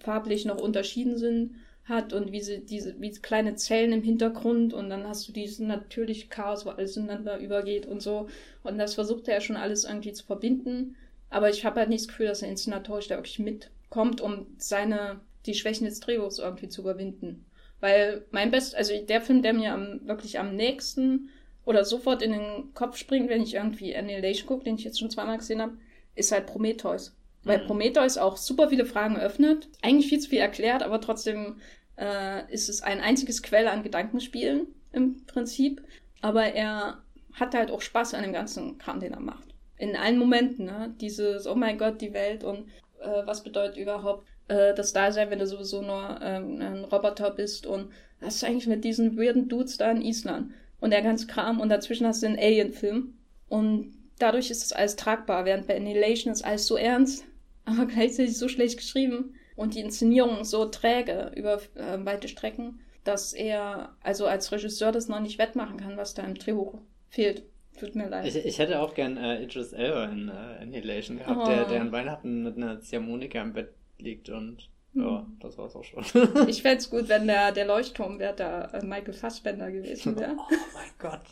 farblich 0.00 0.44
noch 0.44 0.60
unterschieden 0.60 1.16
sind, 1.18 1.54
hat 1.84 2.12
und 2.12 2.32
wie 2.32 2.40
sie 2.40 2.60
diese 2.64 3.00
wie 3.00 3.10
kleine 3.10 3.56
Zellen 3.56 3.92
im 3.92 4.02
Hintergrund 4.02 4.72
und 4.72 4.88
dann 4.88 5.06
hast 5.06 5.28
du 5.28 5.32
diesen 5.32 5.66
natürlich 5.66 6.30
Chaos, 6.30 6.64
wo 6.64 6.70
alles 6.70 6.96
ineinander 6.96 7.38
übergeht 7.38 7.86
und 7.86 8.00
so. 8.00 8.28
Und 8.62 8.78
das 8.78 8.94
versucht 8.94 9.28
er 9.28 9.40
schon 9.40 9.56
alles 9.56 9.84
irgendwie 9.84 10.12
zu 10.12 10.24
verbinden. 10.24 10.96
Aber 11.28 11.50
ich 11.50 11.64
habe 11.64 11.80
halt 11.80 11.88
nicht 11.88 12.02
das 12.02 12.08
Gefühl, 12.08 12.26
dass 12.26 12.42
er 12.42 12.48
inszenatorisch 12.48 13.08
da 13.08 13.16
wirklich 13.16 13.38
mit 13.38 13.70
kommt, 13.88 14.20
um 14.20 14.46
seine, 14.58 15.20
die 15.46 15.54
Schwächen 15.54 15.84
des 15.84 16.00
Drehbuchs 16.00 16.38
irgendwie 16.38 16.68
zu 16.68 16.80
überwinden. 16.80 17.44
Weil 17.80 18.24
mein 18.30 18.50
Best, 18.50 18.74
also 18.74 18.92
der 18.96 19.20
Film, 19.20 19.42
der 19.42 19.52
mir 19.52 19.72
am, 19.72 20.06
wirklich 20.06 20.38
am 20.38 20.54
nächsten 20.54 21.30
oder 21.64 21.84
sofort 21.84 22.22
in 22.22 22.32
den 22.32 22.74
Kopf 22.74 22.96
springt, 22.96 23.28
wenn 23.28 23.42
ich 23.42 23.54
irgendwie 23.54 23.94
Annihilation 23.94 24.46
gucke, 24.46 24.64
den 24.64 24.76
ich 24.76 24.84
jetzt 24.84 24.98
schon 24.98 25.10
zweimal 25.10 25.38
gesehen 25.38 25.62
habe, 25.62 25.76
ist 26.14 26.32
halt 26.32 26.46
Prometheus. 26.46 27.14
Weil 27.42 27.62
mhm. 27.62 27.66
Prometheus 27.66 28.18
auch 28.18 28.36
super 28.36 28.68
viele 28.68 28.84
Fragen 28.84 29.18
öffnet, 29.18 29.68
eigentlich 29.82 30.08
viel 30.08 30.20
zu 30.20 30.30
viel 30.30 30.40
erklärt, 30.40 30.82
aber 30.82 31.00
trotzdem 31.00 31.60
äh, 31.96 32.50
ist 32.52 32.68
es 32.68 32.82
ein 32.82 33.00
einziges 33.00 33.42
Quelle 33.42 33.70
an 33.70 33.82
Gedankenspielen 33.82 34.66
im 34.92 35.24
Prinzip. 35.26 35.82
Aber 36.20 36.44
er 36.44 37.02
hat 37.32 37.54
halt 37.54 37.70
auch 37.70 37.80
Spaß 37.80 38.14
an 38.14 38.22
dem 38.22 38.32
ganzen 38.32 38.78
Kram, 38.78 39.00
den 39.00 39.12
er 39.12 39.20
macht. 39.20 39.48
In 39.76 39.96
allen 39.96 40.18
Momenten, 40.18 40.66
ne? 40.66 40.94
Dieses, 41.00 41.46
oh 41.46 41.54
mein 41.54 41.78
Gott, 41.78 42.00
die 42.00 42.12
Welt 42.12 42.44
und 42.44 42.68
äh, 43.00 43.22
was 43.24 43.42
bedeutet 43.42 43.78
überhaupt 43.78 44.26
äh, 44.48 44.74
das 44.74 44.92
Dasein, 44.92 45.30
wenn 45.30 45.38
du 45.38 45.46
sowieso 45.46 45.80
nur 45.80 46.18
ähm, 46.22 46.60
ein 46.60 46.84
Roboter 46.84 47.30
bist 47.30 47.66
und 47.66 47.90
was 48.20 48.36
ist 48.36 48.44
eigentlich 48.44 48.66
mit 48.66 48.84
diesen 48.84 49.16
weirden 49.16 49.48
Dudes 49.48 49.78
da 49.78 49.90
in 49.90 50.02
Island 50.02 50.52
und 50.80 50.90
der 50.90 51.02
ganze 51.02 51.26
Kram 51.26 51.60
und 51.60 51.68
dazwischen 51.68 52.06
hast 52.06 52.22
du 52.22 52.26
einen 52.26 52.38
Alien-Film 52.38 53.14
und 53.48 53.92
dadurch 54.18 54.50
ist 54.50 54.62
das 54.62 54.72
alles 54.72 54.96
tragbar, 54.96 55.44
während 55.44 55.66
bei 55.66 55.76
Annihilation 55.76 56.32
ist 56.32 56.44
alles 56.44 56.66
so 56.66 56.76
ernst, 56.76 57.24
aber 57.64 57.86
gleichzeitig 57.86 58.36
so 58.36 58.48
schlecht 58.48 58.78
geschrieben 58.78 59.34
und 59.56 59.74
die 59.74 59.80
Inszenierung 59.80 60.44
so 60.44 60.66
träge 60.66 61.32
über 61.36 61.60
äh, 61.74 62.04
weite 62.04 62.28
Strecken, 62.28 62.80
dass 63.04 63.32
er 63.32 63.94
also 64.02 64.26
als 64.26 64.52
Regisseur 64.52 64.92
das 64.92 65.08
noch 65.08 65.20
nicht 65.20 65.38
wettmachen 65.38 65.78
kann, 65.78 65.96
was 65.96 66.14
da 66.14 66.22
im 66.22 66.34
Drehbuch 66.34 66.78
fehlt. 67.08 67.44
Tut 67.78 67.94
mir 67.94 68.08
leid. 68.08 68.26
Ich, 68.26 68.36
ich 68.36 68.58
hätte 68.58 68.80
auch 68.80 68.94
gern 68.94 69.16
äh, 69.16 69.42
Idris 69.42 69.72
Elba 69.72 70.04
in 70.06 70.28
äh, 70.28 70.62
Annihilation 70.62 71.18
gehabt, 71.18 71.40
oh. 71.42 71.46
der, 71.46 71.64
der 71.64 71.80
an 71.80 71.92
Weihnachten 71.92 72.42
mit 72.42 72.56
einer 72.56 72.80
Ziehharmonika 72.80 73.40
im 73.40 73.52
Bett 73.52 73.72
liegt 73.98 74.28
und. 74.28 74.68
Ja, 74.94 75.26
das 75.40 75.56
war's 75.56 75.76
auch 75.76 75.84
schon. 75.84 76.04
ich 76.48 76.62
fände 76.62 76.78
es 76.78 76.90
gut, 76.90 77.08
wenn 77.08 77.26
der, 77.26 77.52
der 77.52 77.66
Leuchtturmwärter 77.66 78.74
äh, 78.74 78.84
Michael 78.84 79.14
Fassbender 79.14 79.70
gewesen 79.70 80.18
wäre. 80.18 80.36
Oh 80.50 80.56
mein 80.74 80.90
Gott. 80.98 81.22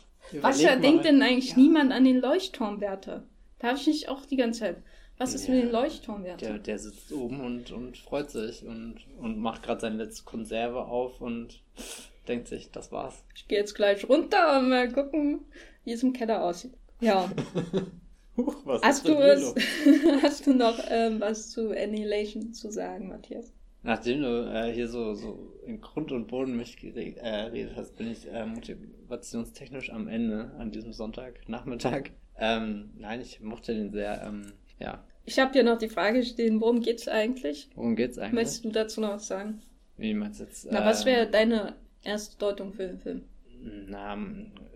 Was 0.41 0.59
denkt 0.59 1.05
denn 1.05 1.21
eigentlich 1.21 1.51
ja. 1.51 1.57
niemand 1.57 1.91
an 1.91 2.05
den 2.05 2.19
Leuchtturmwärter? 2.19 3.23
Da 3.59 3.67
habe 3.67 3.77
ich 3.77 3.87
nicht 3.87 4.09
auch 4.09 4.25
die 4.25 4.37
ganze 4.37 4.59
Zeit. 4.61 4.77
Was 5.17 5.33
ist 5.33 5.47
ja, 5.47 5.55
mit 5.55 5.63
dem 5.63 5.71
Leuchtturmwärter? 5.71 6.45
Der, 6.45 6.59
der 6.59 6.79
sitzt 6.79 7.11
oben 7.11 7.41
und, 7.41 7.71
und 7.71 7.97
freut 7.97 8.31
sich 8.31 8.65
und, 8.65 8.99
und 9.19 9.37
macht 9.37 9.63
gerade 9.63 9.81
seine 9.81 9.97
letzte 9.97 10.23
Konserve 10.23 10.85
auf 10.85 11.19
und 11.19 11.61
denkt 12.27 12.47
sich, 12.47 12.71
das 12.71 12.91
war's. 12.91 13.25
Ich 13.35 13.47
gehe 13.47 13.57
jetzt 13.57 13.75
gleich 13.75 14.07
runter 14.07 14.59
und 14.59 14.69
mal 14.69 14.89
gucken, 14.89 15.41
wie 15.83 15.91
es 15.91 16.03
im 16.03 16.13
Keller 16.13 16.43
aussieht. 16.43 16.73
Ja. 17.01 17.29
Huch, 18.39 18.55
was 18.65 18.81
hast, 18.81 19.07
du 19.07 19.15
es, 19.15 19.53
hast 20.23 20.47
du 20.47 20.53
noch 20.53 20.79
ähm, 20.89 21.19
was 21.19 21.51
zu 21.51 21.71
Annihilation 21.71 22.53
zu 22.53 22.71
sagen, 22.71 23.09
Matthias? 23.09 23.51
Nachdem 23.81 24.21
du 24.21 24.51
äh, 24.53 24.73
hier 24.73 24.87
so, 24.87 25.13
so 25.13 25.53
in 25.65 25.79
Grund 25.79 26.11
und 26.11 26.27
Boden 26.27 26.57
mich 26.57 26.77
geredet 26.77 27.17
äh, 27.21 27.75
hast, 27.75 27.95
bin 27.95 28.11
ich 28.11 28.27
äh, 28.27 28.45
motivationstechnisch 28.45 29.91
am 29.91 30.07
Ende 30.07 30.51
an 30.57 30.71
diesem 30.71 30.93
Sonntagnachmittag. 30.93 32.11
Ähm, 32.41 32.91
nein, 32.97 33.19
ich 33.19 33.41
mochte 33.41 33.73
den 33.73 33.91
sehr, 33.91 34.23
ähm, 34.25 34.53
ja. 34.79 35.03
Ich 35.25 35.39
habe 35.39 35.51
hier 35.51 35.63
noch 35.63 35.77
die 35.77 35.89
Frage 35.89 36.23
stehen, 36.23 36.61
worum 36.61 36.79
geht's 36.79 37.09
eigentlich? 37.09 37.69
Worum 37.75 37.97
geht's 37.97 38.17
eigentlich? 38.17 38.33
Möchtest 38.33 38.63
du 38.63 38.69
dazu 38.69 39.01
noch 39.01 39.15
was 39.15 39.27
sagen? 39.27 39.61
Wie 39.97 40.13
meinst 40.13 40.39
du 40.39 40.45
jetzt? 40.45 40.65
Na, 40.71 40.81
äh, 40.81 40.85
was 40.85 41.05
wäre 41.05 41.29
deine 41.29 41.75
erste 42.01 42.37
Deutung 42.37 42.71
für 42.71 42.87
den 42.87 42.97
Film? 42.97 43.23
Na, 43.61 44.17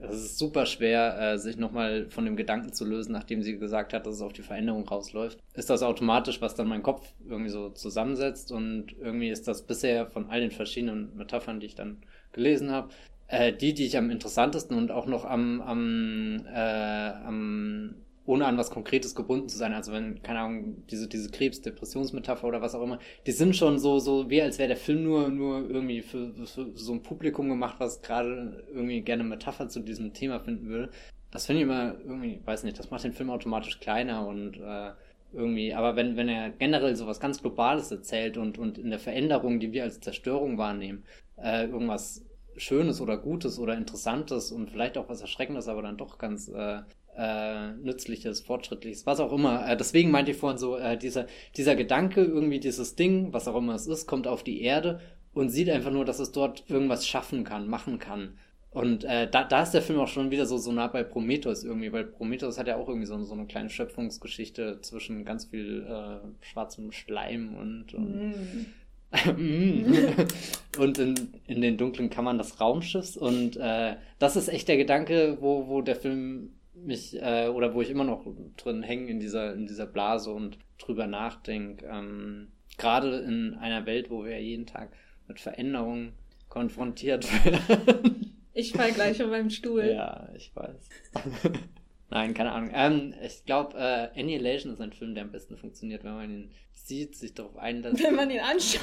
es 0.01 0.15
ist 0.15 0.37
super 0.37 0.65
schwer, 0.65 1.17
äh, 1.19 1.37
sich 1.37 1.57
nochmal 1.57 2.07
von 2.09 2.25
dem 2.25 2.35
Gedanken 2.35 2.73
zu 2.73 2.83
lösen, 2.83 3.13
nachdem 3.13 3.41
sie 3.41 3.57
gesagt 3.57 3.93
hat, 3.93 4.05
dass 4.05 4.15
es 4.15 4.21
auf 4.21 4.33
die 4.33 4.41
Veränderung 4.41 4.87
rausläuft. 4.87 5.39
Ist 5.53 5.69
das 5.69 5.83
automatisch, 5.83 6.41
was 6.41 6.55
dann 6.55 6.67
mein 6.67 6.83
Kopf 6.83 7.13
irgendwie 7.25 7.49
so 7.49 7.69
zusammensetzt 7.69 8.51
und 8.51 8.93
irgendwie 8.99 9.29
ist 9.29 9.47
das 9.47 9.65
bisher 9.65 10.07
von 10.07 10.29
all 10.29 10.41
den 10.41 10.51
verschiedenen 10.51 11.15
Metaphern, 11.15 11.61
die 11.61 11.67
ich 11.67 11.75
dann 11.75 12.01
gelesen 12.33 12.71
habe, 12.71 12.89
äh, 13.27 13.53
die, 13.53 13.73
die 13.73 13.85
ich 13.85 13.97
am 13.97 14.09
interessantesten 14.09 14.77
und 14.77 14.91
auch 14.91 15.05
noch 15.05 15.23
am, 15.23 15.61
am, 15.61 16.45
äh, 16.45 17.11
am 17.25 17.95
ohne 18.25 18.45
an 18.45 18.57
was 18.57 18.71
Konkretes 18.71 19.15
gebunden 19.15 19.49
zu 19.49 19.57
sein. 19.57 19.73
Also 19.73 19.91
wenn, 19.91 20.21
keine 20.21 20.39
Ahnung, 20.39 20.85
diese, 20.87 21.07
diese 21.07 21.29
Krebs-Depressionsmetapher 21.29 22.47
oder 22.47 22.61
was 22.61 22.75
auch 22.75 22.83
immer, 22.83 22.99
die 23.25 23.31
sind 23.31 23.55
schon 23.55 23.79
so, 23.79 23.99
so 23.99 24.29
wie 24.29 24.41
als 24.41 24.59
wäre 24.59 24.69
der 24.69 24.77
Film 24.77 25.03
nur, 25.03 25.29
nur 25.29 25.69
irgendwie 25.69 26.01
für, 26.01 26.33
für 26.33 26.71
so 26.73 26.93
ein 26.93 27.03
Publikum 27.03 27.49
gemacht, 27.49 27.75
was 27.79 28.01
gerade 28.01 28.65
irgendwie 28.71 29.01
gerne 29.01 29.23
Metapher 29.23 29.67
zu 29.67 29.81
diesem 29.81 30.13
Thema 30.13 30.39
finden 30.39 30.69
will. 30.69 30.89
Das 31.31 31.47
finde 31.47 31.61
ich 31.61 31.67
immer 31.67 31.95
irgendwie, 31.99 32.39
weiß 32.45 32.63
nicht, 32.63 32.79
das 32.79 32.91
macht 32.91 33.03
den 33.03 33.13
Film 33.13 33.29
automatisch 33.29 33.79
kleiner 33.79 34.25
und 34.27 34.57
äh, 34.57 34.91
irgendwie, 35.33 35.73
aber 35.73 35.95
wenn, 35.95 36.15
wenn 36.15 36.29
er 36.29 36.51
generell 36.51 36.95
so 36.95 37.07
was 37.07 37.19
ganz 37.19 37.41
Globales 37.41 37.91
erzählt 37.91 38.37
und, 38.37 38.57
und 38.59 38.77
in 38.77 38.91
der 38.91 38.99
Veränderung, 38.99 39.59
die 39.59 39.71
wir 39.71 39.83
als 39.83 39.99
Zerstörung 39.99 40.57
wahrnehmen, 40.57 41.03
äh, 41.37 41.65
irgendwas 41.65 42.23
Schönes 42.55 43.01
oder 43.01 43.17
Gutes 43.17 43.57
oder 43.57 43.75
Interessantes 43.75 44.51
und 44.51 44.69
vielleicht 44.69 44.97
auch 44.97 45.09
was 45.09 45.21
Erschreckendes, 45.21 45.67
aber 45.67 45.81
dann 45.81 45.97
doch 45.97 46.19
ganz 46.19 46.47
äh, 46.49 46.81
äh, 47.17 47.71
Nützliches, 47.73 48.41
Fortschrittliches, 48.41 49.05
was 49.05 49.19
auch 49.19 49.31
immer. 49.31 49.67
Äh, 49.67 49.77
deswegen 49.77 50.11
meinte 50.11 50.31
ich 50.31 50.37
vorhin 50.37 50.57
so, 50.57 50.77
äh, 50.77 50.97
dieser, 50.97 51.27
dieser 51.55 51.75
Gedanke, 51.75 52.23
irgendwie 52.23 52.59
dieses 52.59 52.95
Ding, 52.95 53.33
was 53.33 53.47
auch 53.47 53.55
immer 53.55 53.75
es 53.75 53.87
ist, 53.87 54.07
kommt 54.07 54.27
auf 54.27 54.43
die 54.43 54.61
Erde 54.61 54.99
und 55.33 55.49
sieht 55.49 55.69
einfach 55.69 55.91
nur, 55.91 56.05
dass 56.05 56.19
es 56.19 56.31
dort 56.31 56.63
irgendwas 56.69 57.07
schaffen 57.07 57.43
kann, 57.43 57.67
machen 57.67 57.99
kann. 57.99 58.37
Und 58.73 59.03
äh, 59.03 59.29
da, 59.29 59.43
da 59.43 59.61
ist 59.61 59.71
der 59.71 59.83
Film 59.83 59.99
auch 59.99 60.07
schon 60.07 60.31
wieder 60.31 60.47
so, 60.47 60.57
so 60.57 60.71
nah 60.71 60.87
bei 60.87 61.03
Prometheus 61.03 61.63
irgendwie, 61.63 61.93
weil 61.93 62.05
Prometheus 62.05 62.57
hat 62.57 62.67
ja 62.67 62.77
auch 62.77 62.87
irgendwie 62.87 63.05
so, 63.05 63.21
so 63.23 63.33
eine 63.33 63.45
kleine 63.45 63.69
Schöpfungsgeschichte 63.69 64.81
zwischen 64.81 65.25
ganz 65.25 65.45
viel 65.45 65.85
äh, 65.87 66.45
schwarzem 66.45 66.91
Schleim 66.91 67.55
und, 67.55 67.93
und 67.93 68.31
mm. 68.31 68.65
und 70.79 70.97
in, 70.97 71.15
in 71.45 71.61
den 71.61 71.77
dunklen 71.77 72.09
Kammern 72.09 72.39
des 72.39 72.59
Raumschiffs. 72.59 73.15
Und 73.15 73.57
äh, 73.57 73.95
das 74.17 74.35
ist 74.35 74.47
echt 74.47 74.67
der 74.67 74.77
Gedanke, 74.77 75.37
wo, 75.39 75.67
wo 75.67 75.81
der 75.83 75.95
Film 75.95 76.49
mich, 76.85 77.21
äh, 77.21 77.47
oder 77.47 77.73
wo 77.73 77.81
ich 77.81 77.89
immer 77.89 78.03
noch 78.03 78.25
drin 78.57 78.83
hänge 78.83 79.09
in 79.09 79.19
dieser, 79.19 79.53
in 79.53 79.67
dieser 79.67 79.85
Blase 79.85 80.31
und 80.31 80.57
drüber 80.77 81.07
nachdenke. 81.07 81.85
Ähm, 81.85 82.49
Gerade 82.77 83.19
in 83.19 83.55
einer 83.55 83.85
Welt, 83.85 84.09
wo 84.09 84.25
wir 84.25 84.41
jeden 84.41 84.65
Tag 84.65 84.91
mit 85.27 85.39
Veränderungen 85.39 86.13
konfrontiert 86.49 87.27
werden. 87.45 88.33
Ich 88.53 88.73
fall 88.73 88.91
gleich 88.91 89.21
auf 89.23 89.29
meinem 89.29 89.49
Stuhl. 89.49 89.85
Ja, 89.85 90.29
ich 90.35 90.55
weiß. 90.55 90.89
Nein, 92.09 92.35
keine 92.35 92.51
Ahnung. 92.51 92.69
Ähm, 92.73 93.13
ich 93.23 93.43
glaube, 93.45 93.75
äh, 93.77 94.19
Annihilation 94.19 94.71
ist 94.73 94.81
ein 94.81 94.93
Film, 94.93 95.15
der 95.15 95.23
am 95.23 95.31
besten 95.31 95.57
funktioniert, 95.57 96.03
wenn 96.03 96.13
man 96.13 96.29
ihn 96.29 96.51
sieht, 96.85 97.15
sich 97.15 97.33
darauf 97.33 97.57
einlässt. 97.57 98.03
Wenn 98.03 98.15
man 98.15 98.29
ihn 98.29 98.39
anschaut. 98.39 98.81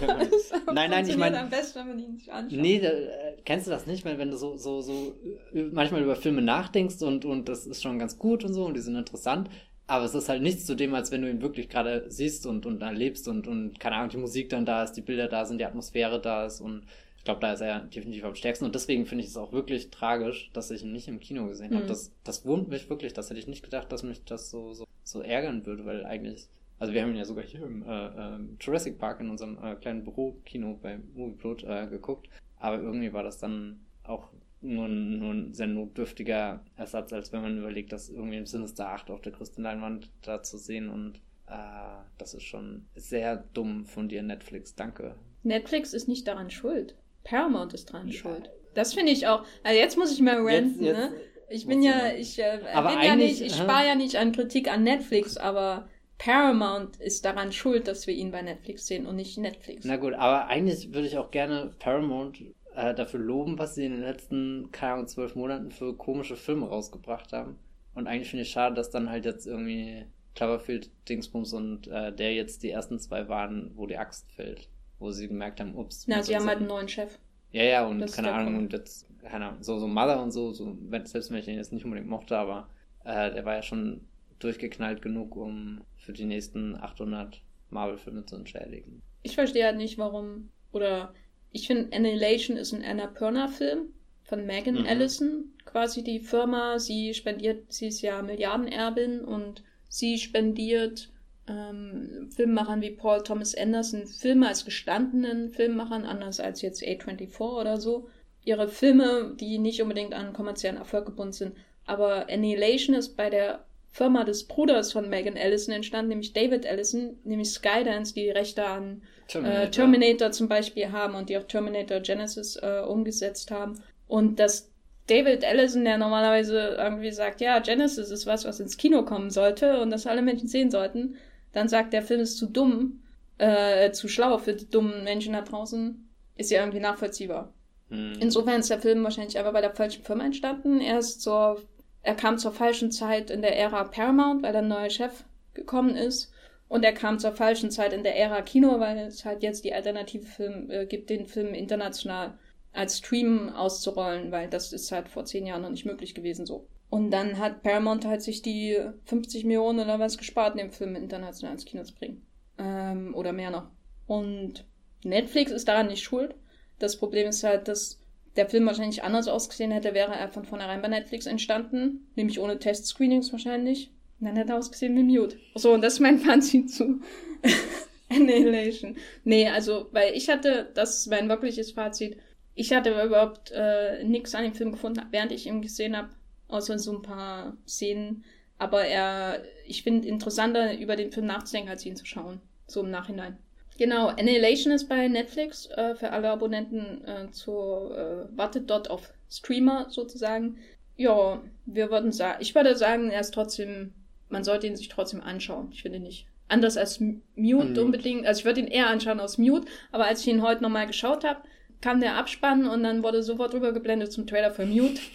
man, 0.06 0.28
nein, 0.74 0.90
nein, 0.90 1.08
ich 1.08 1.16
meine. 1.16 1.40
am 1.40 1.48
besten, 1.48 1.78
wenn 1.78 1.88
man 1.88 1.98
ihn 1.98 2.14
nicht 2.14 2.28
anschaut. 2.28 2.58
Nee, 2.58 2.80
da, 2.80 2.88
äh, 2.88 3.36
kennst 3.44 3.66
du 3.66 3.70
das 3.70 3.86
nicht, 3.86 4.04
wenn, 4.04 4.18
wenn 4.18 4.30
du 4.30 4.36
so, 4.36 4.56
so, 4.56 4.80
so 4.80 5.14
äh, 5.54 5.62
manchmal 5.72 6.02
über 6.02 6.16
Filme 6.16 6.42
nachdenkst 6.42 7.02
und, 7.02 7.24
und 7.24 7.48
das 7.48 7.66
ist 7.66 7.82
schon 7.82 7.98
ganz 7.98 8.18
gut 8.18 8.44
und 8.44 8.52
so 8.52 8.64
und 8.64 8.74
die 8.74 8.80
sind 8.80 8.96
interessant, 8.96 9.48
aber 9.86 10.04
es 10.04 10.14
ist 10.14 10.28
halt 10.28 10.42
nichts 10.42 10.66
zu 10.66 10.74
dem, 10.74 10.94
als 10.94 11.12
wenn 11.12 11.22
du 11.22 11.30
ihn 11.30 11.40
wirklich 11.40 11.68
gerade 11.68 12.10
siehst 12.10 12.46
und, 12.46 12.66
und 12.66 12.82
erlebst 12.82 13.28
und, 13.28 13.46
und 13.46 13.78
keine 13.78 13.96
Ahnung, 13.96 14.10
die 14.10 14.16
Musik 14.16 14.48
dann 14.48 14.66
da 14.66 14.82
ist, 14.82 14.92
die 14.94 15.02
Bilder 15.02 15.28
da 15.28 15.44
sind, 15.44 15.58
die 15.58 15.64
Atmosphäre 15.64 16.20
da 16.20 16.46
ist 16.46 16.60
und 16.60 16.84
ich 17.18 17.24
glaube, 17.24 17.40
da 17.40 17.52
ist 17.52 17.60
er 17.60 17.80
definitiv 17.80 18.24
am 18.24 18.34
stärksten 18.34 18.64
und 18.64 18.74
deswegen 18.74 19.06
finde 19.06 19.22
ich 19.22 19.30
es 19.30 19.36
auch 19.36 19.52
wirklich 19.52 19.90
tragisch, 19.90 20.50
dass 20.52 20.72
ich 20.72 20.82
ihn 20.82 20.92
nicht 20.92 21.06
im 21.06 21.20
Kino 21.20 21.46
gesehen 21.46 21.70
mhm. 21.70 21.76
habe. 21.76 21.86
Das, 21.86 22.12
das 22.24 22.44
wurmt 22.44 22.68
mich 22.68 22.90
wirklich, 22.90 23.12
das 23.12 23.30
hätte 23.30 23.38
ich 23.38 23.46
nicht 23.46 23.62
gedacht, 23.62 23.90
dass 23.92 24.02
mich 24.02 24.24
das 24.24 24.50
so, 24.50 24.72
so, 24.74 24.86
so 25.04 25.22
ärgern 25.22 25.64
würde, 25.66 25.84
weil 25.86 26.04
eigentlich 26.04 26.48
also 26.78 26.92
wir 26.92 27.02
haben 27.02 27.10
ihn 27.10 27.16
ja 27.16 27.24
sogar 27.24 27.44
hier 27.44 27.62
im 27.62 27.82
äh, 27.82 28.06
äh, 28.06 28.38
Jurassic 28.60 28.98
Park 28.98 29.20
in 29.20 29.30
unserem 29.30 29.58
äh, 29.62 29.74
kleinen 29.76 30.04
Bürokino 30.04 30.78
bei 30.80 30.98
Movieplot 31.14 31.64
äh, 31.64 31.86
geguckt. 31.86 32.28
Aber 32.58 32.78
irgendwie 32.78 33.12
war 33.12 33.22
das 33.22 33.38
dann 33.38 33.80
auch 34.02 34.30
nur, 34.60 34.88
nur 34.88 35.32
ein 35.32 35.54
sehr 35.54 35.66
notdürftiger 35.66 36.64
Ersatz, 36.76 37.12
als 37.12 37.32
wenn 37.32 37.42
man 37.42 37.58
überlegt, 37.58 37.92
das 37.92 38.08
irgendwie 38.08 38.36
im 38.36 38.46
Sinister 38.46 38.88
8 38.88 39.10
auf 39.10 39.20
der 39.20 39.32
größten 39.32 39.62
Leinwand 39.62 40.10
da 40.22 40.42
zu 40.42 40.58
sehen. 40.58 40.88
Und 40.88 41.18
äh, 41.46 42.02
das 42.18 42.34
ist 42.34 42.44
schon 42.44 42.86
sehr 42.94 43.36
dumm 43.54 43.86
von 43.86 44.08
dir, 44.08 44.22
Netflix. 44.22 44.74
Danke. 44.74 45.14
Netflix 45.42 45.94
ist 45.94 46.08
nicht 46.08 46.26
daran 46.26 46.50
schuld. 46.50 46.96
Paramount 47.24 47.74
ist 47.74 47.92
daran 47.92 48.08
ja. 48.08 48.14
schuld. 48.14 48.50
Das 48.74 48.92
finde 48.92 49.12
ich 49.12 49.26
auch. 49.26 49.44
Also 49.62 49.78
jetzt 49.78 49.96
muss 49.96 50.12
ich 50.12 50.20
mal 50.20 50.36
ranten, 50.36 50.84
jetzt, 50.84 50.98
jetzt 50.98 51.10
ne? 51.10 51.16
Ich 51.48 51.66
bin 51.66 51.82
ja, 51.82 52.12
ich 52.12 52.38
äh, 52.38 52.58
bin 52.58 53.02
ja 53.02 53.14
nicht, 53.14 53.40
ich 53.40 53.54
spare 53.54 53.86
ja 53.86 53.94
nicht 53.94 54.16
an 54.16 54.32
Kritik 54.32 54.70
an 54.70 54.82
Netflix, 54.82 55.36
aber 55.36 55.88
Paramount 56.18 56.96
ist 56.96 57.24
daran 57.24 57.52
schuld, 57.52 57.88
dass 57.88 58.06
wir 58.06 58.14
ihn 58.14 58.30
bei 58.30 58.42
Netflix 58.42 58.86
sehen 58.86 59.06
und 59.06 59.16
nicht 59.16 59.36
Netflix. 59.38 59.84
Na 59.84 59.96
gut, 59.96 60.14
aber 60.14 60.46
eigentlich 60.46 60.92
würde 60.94 61.06
ich 61.06 61.18
auch 61.18 61.30
gerne 61.30 61.72
Paramount 61.78 62.40
äh, 62.74 62.94
dafür 62.94 63.20
loben, 63.20 63.58
was 63.58 63.74
sie 63.74 63.84
in 63.84 63.92
den 63.92 64.02
letzten, 64.02 64.70
keine 64.72 64.94
Ahnung, 64.94 65.08
zwölf 65.08 65.34
Monaten 65.34 65.70
für 65.70 65.94
komische 65.96 66.36
Filme 66.36 66.68
rausgebracht 66.68 67.32
haben. 67.32 67.58
Und 67.94 68.06
eigentlich 68.06 68.30
finde 68.30 68.42
ich 68.42 68.50
schade, 68.50 68.74
dass 68.74 68.90
dann 68.90 69.10
halt 69.10 69.24
jetzt 69.24 69.46
irgendwie 69.46 70.06
Cloverfield, 70.34 70.90
Dingsbums 71.08 71.52
und 71.52 71.88
äh, 71.88 72.14
der 72.14 72.34
jetzt 72.34 72.62
die 72.62 72.70
ersten 72.70 72.98
zwei 72.98 73.28
waren, 73.28 73.72
wo 73.74 73.86
die 73.86 73.96
Axt 73.96 74.30
fällt. 74.32 74.68
Wo 74.98 75.10
sie 75.10 75.28
gemerkt 75.28 75.60
haben, 75.60 75.74
ups. 75.74 76.06
Na, 76.06 76.22
sie 76.22 76.36
haben 76.36 76.46
halt 76.46 76.58
einen 76.58 76.68
neuen 76.68 76.88
Chef. 76.88 77.18
Ja, 77.52 77.62
ja, 77.62 77.86
und 77.86 78.10
keine 78.12 78.32
Ahnung, 78.32 78.54
Punkt. 78.54 78.74
und 78.74 78.78
jetzt, 78.78 79.06
keine 79.22 79.46
Ahnung, 79.46 79.62
so, 79.62 79.78
so 79.78 79.86
Mother 79.86 80.22
und 80.22 80.30
so, 80.30 80.52
so, 80.52 80.76
selbst 81.04 81.30
wenn 81.30 81.38
ich 81.38 81.44
den 81.44 81.56
jetzt 81.56 81.72
nicht 81.72 81.84
unbedingt 81.84 82.08
mochte, 82.08 82.36
aber 82.36 82.68
äh, 83.04 83.32
der 83.32 83.44
war 83.44 83.54
ja 83.54 83.62
schon 83.62 84.02
durchgeknallt 84.38 85.00
genug, 85.00 85.36
um 85.36 85.80
für 86.06 86.12
die 86.12 86.24
nächsten 86.24 86.76
800 86.76 87.42
Marvel-Filme 87.70 88.24
zu 88.24 88.36
entschädigen. 88.36 89.02
Ich 89.22 89.34
verstehe 89.34 89.64
halt 89.64 89.76
nicht, 89.76 89.98
warum. 89.98 90.50
Oder 90.72 91.12
ich 91.50 91.66
finde, 91.66 91.94
Annihilation 91.94 92.56
ist 92.56 92.72
ein 92.72 92.84
Annapurna-Film 92.84 93.88
von 94.22 94.46
Megan 94.46 94.76
mhm. 94.76 94.86
Allison. 94.86 95.52
Quasi 95.64 96.04
die 96.04 96.20
Firma, 96.20 96.78
sie 96.78 97.12
spendiert, 97.12 97.72
sie 97.72 97.88
ist 97.88 98.02
ja 98.02 98.22
Milliardenerbin 98.22 99.20
und 99.20 99.64
sie 99.88 100.18
spendiert 100.18 101.10
ähm, 101.48 102.30
Filmemachern 102.34 102.82
wie 102.82 102.90
Paul 102.92 103.22
Thomas 103.22 103.54
Anderson 103.56 104.06
Filme 104.06 104.48
als 104.48 104.64
gestandenen 104.64 105.50
Filmemachern, 105.50 106.04
anders 106.04 106.38
als 106.38 106.62
jetzt 106.62 106.82
A24 106.82 107.40
oder 107.40 107.80
so. 107.80 108.08
Ihre 108.44 108.68
Filme, 108.68 109.34
die 109.40 109.58
nicht 109.58 109.82
unbedingt 109.82 110.14
an 110.14 110.32
kommerziellen 110.32 110.78
Erfolg 110.78 111.06
gebunden 111.06 111.32
sind. 111.32 111.56
Aber 111.84 112.28
Annihilation 112.30 112.94
ist 112.94 113.16
bei 113.16 113.28
der 113.28 113.65
Firma 113.96 114.24
des 114.24 114.44
Bruders 114.44 114.92
von 114.92 115.08
Megan 115.08 115.38
Allison 115.38 115.72
entstand, 115.72 116.08
nämlich 116.08 116.34
David 116.34 116.66
Allison, 116.66 117.18
nämlich 117.24 117.48
Skydance, 117.48 118.12
die 118.12 118.28
Rechte 118.28 118.66
an 118.66 119.00
Terminator, 119.26 119.62
äh, 119.62 119.70
Terminator 119.70 120.30
zum 120.32 120.48
Beispiel 120.48 120.92
haben 120.92 121.14
und 121.14 121.30
die 121.30 121.38
auch 121.38 121.44
Terminator 121.44 122.00
Genesis 122.00 122.56
äh, 122.56 122.82
umgesetzt 122.86 123.50
haben. 123.50 123.80
Und 124.06 124.38
dass 124.38 124.70
David 125.06 125.46
Allison, 125.46 125.86
der 125.86 125.96
normalerweise 125.96 126.76
irgendwie 126.78 127.10
sagt, 127.10 127.40
ja, 127.40 127.58
Genesis 127.60 128.10
ist 128.10 128.26
was, 128.26 128.44
was 128.44 128.60
ins 128.60 128.76
Kino 128.76 129.02
kommen 129.02 129.30
sollte 129.30 129.80
und 129.80 129.88
das 129.88 130.06
alle 130.06 130.20
Menschen 130.20 130.48
sehen 130.48 130.70
sollten, 130.70 131.16
dann 131.54 131.70
sagt, 131.70 131.94
der 131.94 132.02
Film 132.02 132.20
ist 132.20 132.36
zu 132.36 132.46
dumm, 132.46 133.02
äh, 133.38 133.92
zu 133.92 134.08
schlau 134.08 134.36
für 134.36 134.52
die 134.52 134.68
dummen 134.68 135.04
Menschen 135.04 135.32
da 135.32 135.40
draußen, 135.40 136.06
ist 136.36 136.50
ja 136.50 136.60
irgendwie 136.60 136.80
nachvollziehbar. 136.80 137.54
Hm. 137.88 138.18
Insofern 138.20 138.60
ist 138.60 138.68
der 138.68 138.80
Film 138.80 139.02
wahrscheinlich 139.04 139.38
einfach 139.38 139.54
bei 139.54 139.62
der 139.62 139.74
falschen 139.74 140.04
Firma 140.04 140.26
entstanden. 140.26 140.82
Er 140.82 140.98
ist 140.98 141.22
zur 141.22 141.62
er 142.06 142.14
kam 142.14 142.38
zur 142.38 142.52
falschen 142.52 142.92
Zeit 142.92 143.30
in 143.30 143.42
der 143.42 143.58
Ära 143.58 143.82
Paramount, 143.82 144.44
weil 144.44 144.54
ein 144.54 144.68
neuer 144.68 144.90
Chef 144.90 145.24
gekommen 145.54 145.96
ist. 145.96 146.32
Und 146.68 146.84
er 146.84 146.92
kam 146.92 147.18
zur 147.18 147.32
falschen 147.32 147.72
Zeit 147.72 147.92
in 147.92 148.04
der 148.04 148.16
Ära 148.16 148.42
Kino, 148.42 148.78
weil 148.78 148.98
es 148.98 149.24
halt 149.24 149.42
jetzt 149.42 149.64
die 149.64 149.74
alternative 149.74 150.24
Film 150.24 150.70
äh, 150.70 150.86
gibt, 150.86 151.10
den 151.10 151.26
Film 151.26 151.52
international 151.52 152.38
als 152.72 152.98
Stream 152.98 153.48
auszurollen, 153.48 154.30
weil 154.30 154.48
das 154.48 154.72
ist 154.72 154.92
halt 154.92 155.08
vor 155.08 155.24
zehn 155.24 155.46
Jahren 155.46 155.62
noch 155.62 155.70
nicht 155.70 155.84
möglich 155.84 156.14
gewesen 156.14 156.46
so. 156.46 156.68
Und 156.90 157.10
dann 157.10 157.38
hat 157.38 157.64
Paramount 157.64 158.04
halt 158.04 158.22
sich 158.22 158.40
die 158.40 158.78
50 159.06 159.44
Millionen 159.44 159.80
oder 159.80 159.98
was 159.98 160.16
gespart, 160.16 160.56
den 160.56 160.70
Film 160.70 160.94
international 160.94 161.54
ins 161.54 161.64
Kino 161.64 161.82
zu 161.82 161.94
bringen. 161.94 162.24
Ähm, 162.58 163.16
oder 163.16 163.32
mehr 163.32 163.50
noch. 163.50 163.66
Und 164.06 164.64
Netflix 165.02 165.50
ist 165.50 165.66
daran 165.66 165.88
nicht 165.88 166.04
schuld. 166.04 166.36
Das 166.78 166.96
Problem 166.98 167.28
ist 167.28 167.42
halt, 167.42 167.66
dass 167.66 167.98
der 168.36 168.48
Film 168.48 168.66
wahrscheinlich 168.66 169.02
anders 169.02 169.28
ausgesehen 169.28 169.70
hätte, 169.70 169.94
wäre 169.94 170.14
er 170.14 170.28
von 170.28 170.44
vornherein 170.44 170.82
bei 170.82 170.88
Netflix 170.88 171.26
entstanden. 171.26 172.06
Nämlich 172.14 172.40
ohne 172.40 172.58
Test-Screenings 172.58 173.32
wahrscheinlich. 173.32 173.90
Und 174.20 174.26
dann 174.26 174.36
hätte 174.36 174.52
er 174.52 174.58
ausgesehen 174.58 174.96
wie 174.96 175.02
Mute. 175.02 175.36
So, 175.54 175.72
und 175.72 175.82
das 175.82 175.94
ist 175.94 176.00
mein 176.00 176.18
Fazit 176.20 176.70
zu 176.70 177.00
Annihilation. 178.08 178.96
Nee, 179.24 179.48
also, 179.48 179.88
weil 179.92 180.14
ich 180.14 180.28
hatte, 180.28 180.70
das 180.74 180.98
ist 180.98 181.06
mein 181.08 181.28
wirkliches 181.28 181.72
Fazit, 181.72 182.16
ich 182.54 182.72
hatte 182.72 182.90
überhaupt 182.90 183.50
äh, 183.52 184.02
nichts 184.04 184.34
an 184.34 184.44
dem 184.44 184.54
Film 184.54 184.72
gefunden, 184.72 185.02
während 185.10 185.32
ich 185.32 185.46
ihn 185.46 185.60
gesehen 185.60 185.96
habe, 185.96 186.08
außer 186.48 186.78
so 186.78 186.96
ein 186.96 187.02
paar 187.02 187.56
Szenen. 187.68 188.24
Aber 188.58 188.84
er, 188.84 189.42
ich 189.66 189.82
finde 189.82 190.08
interessanter, 190.08 190.78
über 190.78 190.96
den 190.96 191.12
Film 191.12 191.26
nachzudenken, 191.26 191.68
als 191.68 191.84
ihn 191.84 191.96
zu 191.96 192.06
schauen. 192.06 192.40
So 192.66 192.80
im 192.80 192.90
Nachhinein. 192.90 193.36
Genau, 193.78 194.08
Annihilation 194.08 194.72
ist 194.72 194.88
bei 194.88 195.08
Netflix 195.08 195.66
äh, 195.70 195.94
für 195.94 196.10
alle 196.10 196.30
Abonnenten 196.30 197.04
äh, 197.04 197.30
zur 197.30 197.96
äh, 197.96 198.36
wartet 198.36 198.70
dort 198.70 198.90
auf 198.90 199.12
Streamer 199.30 199.86
sozusagen. 199.90 200.58
Ja, 200.96 201.42
wir 201.66 201.90
würden 201.90 202.12
sagen, 202.12 202.38
ich 202.40 202.54
würde 202.54 202.74
sagen, 202.74 203.10
er 203.10 203.20
ist 203.20 203.34
trotzdem, 203.34 203.92
man 204.30 204.44
sollte 204.44 204.66
ihn 204.66 204.76
sich 204.76 204.88
trotzdem 204.88 205.20
anschauen. 205.20 205.68
Ich 205.72 205.82
finde 205.82 206.00
nicht. 206.00 206.26
Anders 206.48 206.76
als 206.76 207.00
Mute, 207.00 207.20
Mute. 207.34 207.84
unbedingt. 207.84 208.26
Also 208.26 208.40
ich 208.40 208.44
würde 208.46 208.60
ihn 208.60 208.68
eher 208.68 208.86
anschauen 208.86 209.20
als 209.20 209.36
Mute, 209.36 209.66
aber 209.92 210.06
als 210.06 210.20
ich 210.20 210.28
ihn 210.28 210.42
heute 210.42 210.62
nochmal 210.62 210.86
geschaut 210.86 211.24
habe, 211.24 211.40
kam 211.80 212.00
der 212.00 212.16
Abspann 212.16 212.66
und 212.66 212.82
dann 212.82 213.02
wurde 213.02 213.22
sofort 213.22 213.52
rübergeblendet 213.52 214.12
zum 214.12 214.26
Trailer 214.26 214.50
für 214.50 214.64
Mute. 214.64 215.00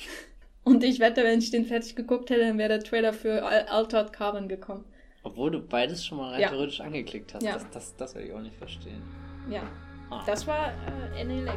Und 0.63 0.83
ich 0.83 0.99
wette, 0.99 1.23
wenn 1.23 1.39
ich 1.39 1.49
den 1.49 1.65
fertig 1.65 1.95
geguckt 1.95 2.29
hätte, 2.29 2.41
dann 2.41 2.59
wäre 2.59 2.69
der 2.69 2.83
Trailer 2.83 3.13
für 3.13 3.43
Altered 3.43 4.13
Carbon 4.13 4.47
gekommen. 4.47 4.85
Obwohl 5.23 5.51
du 5.51 5.61
beides 5.61 6.03
schon 6.03 6.17
mal 6.17 6.31
rein 6.31 6.41
ja. 6.41 6.49
theoretisch 6.49 6.81
angeklickt 6.81 7.33
hast. 7.33 7.43
Ja. 7.43 7.53
Das, 7.53 7.69
das, 7.69 7.95
das 7.95 8.15
werde 8.15 8.27
ich 8.27 8.33
auch 8.33 8.41
nicht 8.41 8.55
verstehen. 8.55 9.03
Ja. 9.49 9.61
Ah. 10.09 10.23
Das 10.25 10.47
war 10.47 10.73
äh, 11.15 11.23
NLA. 11.23 11.53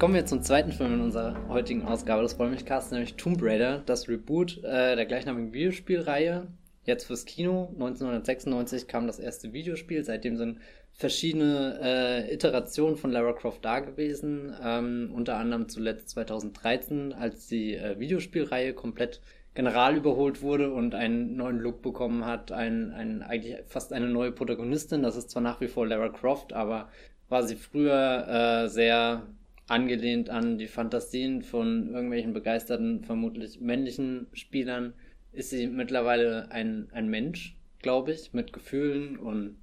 Kommen 0.00 0.14
wir 0.14 0.26
zum 0.26 0.42
zweiten 0.42 0.72
Film 0.72 0.94
in 0.94 1.00
unserer 1.00 1.36
heutigen 1.48 1.86
Ausgabe 1.86 2.22
des 2.22 2.36
Wollmilchcasts, 2.36 2.90
nämlich 2.90 3.14
Tomb 3.14 3.38
Raider, 3.40 3.84
das 3.86 4.08
Reboot 4.08 4.58
äh, 4.64 4.96
der 4.96 5.06
gleichnamigen 5.06 5.52
Videospielreihe. 5.52 6.48
Jetzt 6.84 7.04
fürs 7.04 7.24
Kino. 7.24 7.68
1996 7.74 8.88
kam 8.88 9.06
das 9.06 9.20
erste 9.20 9.52
Videospiel. 9.52 10.02
Seitdem 10.02 10.36
sind 10.36 10.58
verschiedene 10.92 11.78
äh, 11.82 12.34
Iterationen 12.34 12.96
von 12.96 13.10
Lara 13.10 13.32
Croft 13.32 13.64
da 13.64 13.80
gewesen. 13.80 14.54
Ähm, 14.62 15.10
unter 15.14 15.36
anderem 15.36 15.68
zuletzt 15.68 16.10
2013, 16.10 17.12
als 17.12 17.46
die 17.46 17.74
äh, 17.74 17.98
Videospielreihe 17.98 18.74
komplett 18.74 19.20
general 19.54 19.96
überholt 19.96 20.42
wurde 20.42 20.72
und 20.72 20.94
einen 20.94 21.36
neuen 21.36 21.58
Look 21.58 21.82
bekommen 21.82 22.24
hat. 22.24 22.52
Ein, 22.52 22.92
ein, 22.92 23.22
eigentlich 23.22 23.56
fast 23.66 23.92
eine 23.92 24.08
neue 24.08 24.32
Protagonistin. 24.32 25.02
Das 25.02 25.16
ist 25.16 25.30
zwar 25.30 25.42
nach 25.42 25.60
wie 25.60 25.68
vor 25.68 25.86
Lara 25.86 26.08
Croft, 26.08 26.52
aber 26.52 26.88
war 27.28 27.42
sie 27.42 27.56
früher 27.56 28.64
äh, 28.64 28.68
sehr 28.68 29.26
angelehnt 29.68 30.28
an 30.28 30.58
die 30.58 30.66
Fantasien 30.66 31.42
von 31.42 31.88
irgendwelchen 31.88 32.32
begeisterten, 32.32 33.04
vermutlich 33.04 33.60
männlichen 33.60 34.26
Spielern, 34.32 34.92
ist 35.32 35.50
sie 35.50 35.66
mittlerweile 35.66 36.50
ein, 36.50 36.88
ein 36.92 37.08
Mensch, 37.08 37.56
glaube 37.80 38.12
ich, 38.12 38.32
mit 38.32 38.52
Gefühlen 38.52 39.16
und 39.16 39.56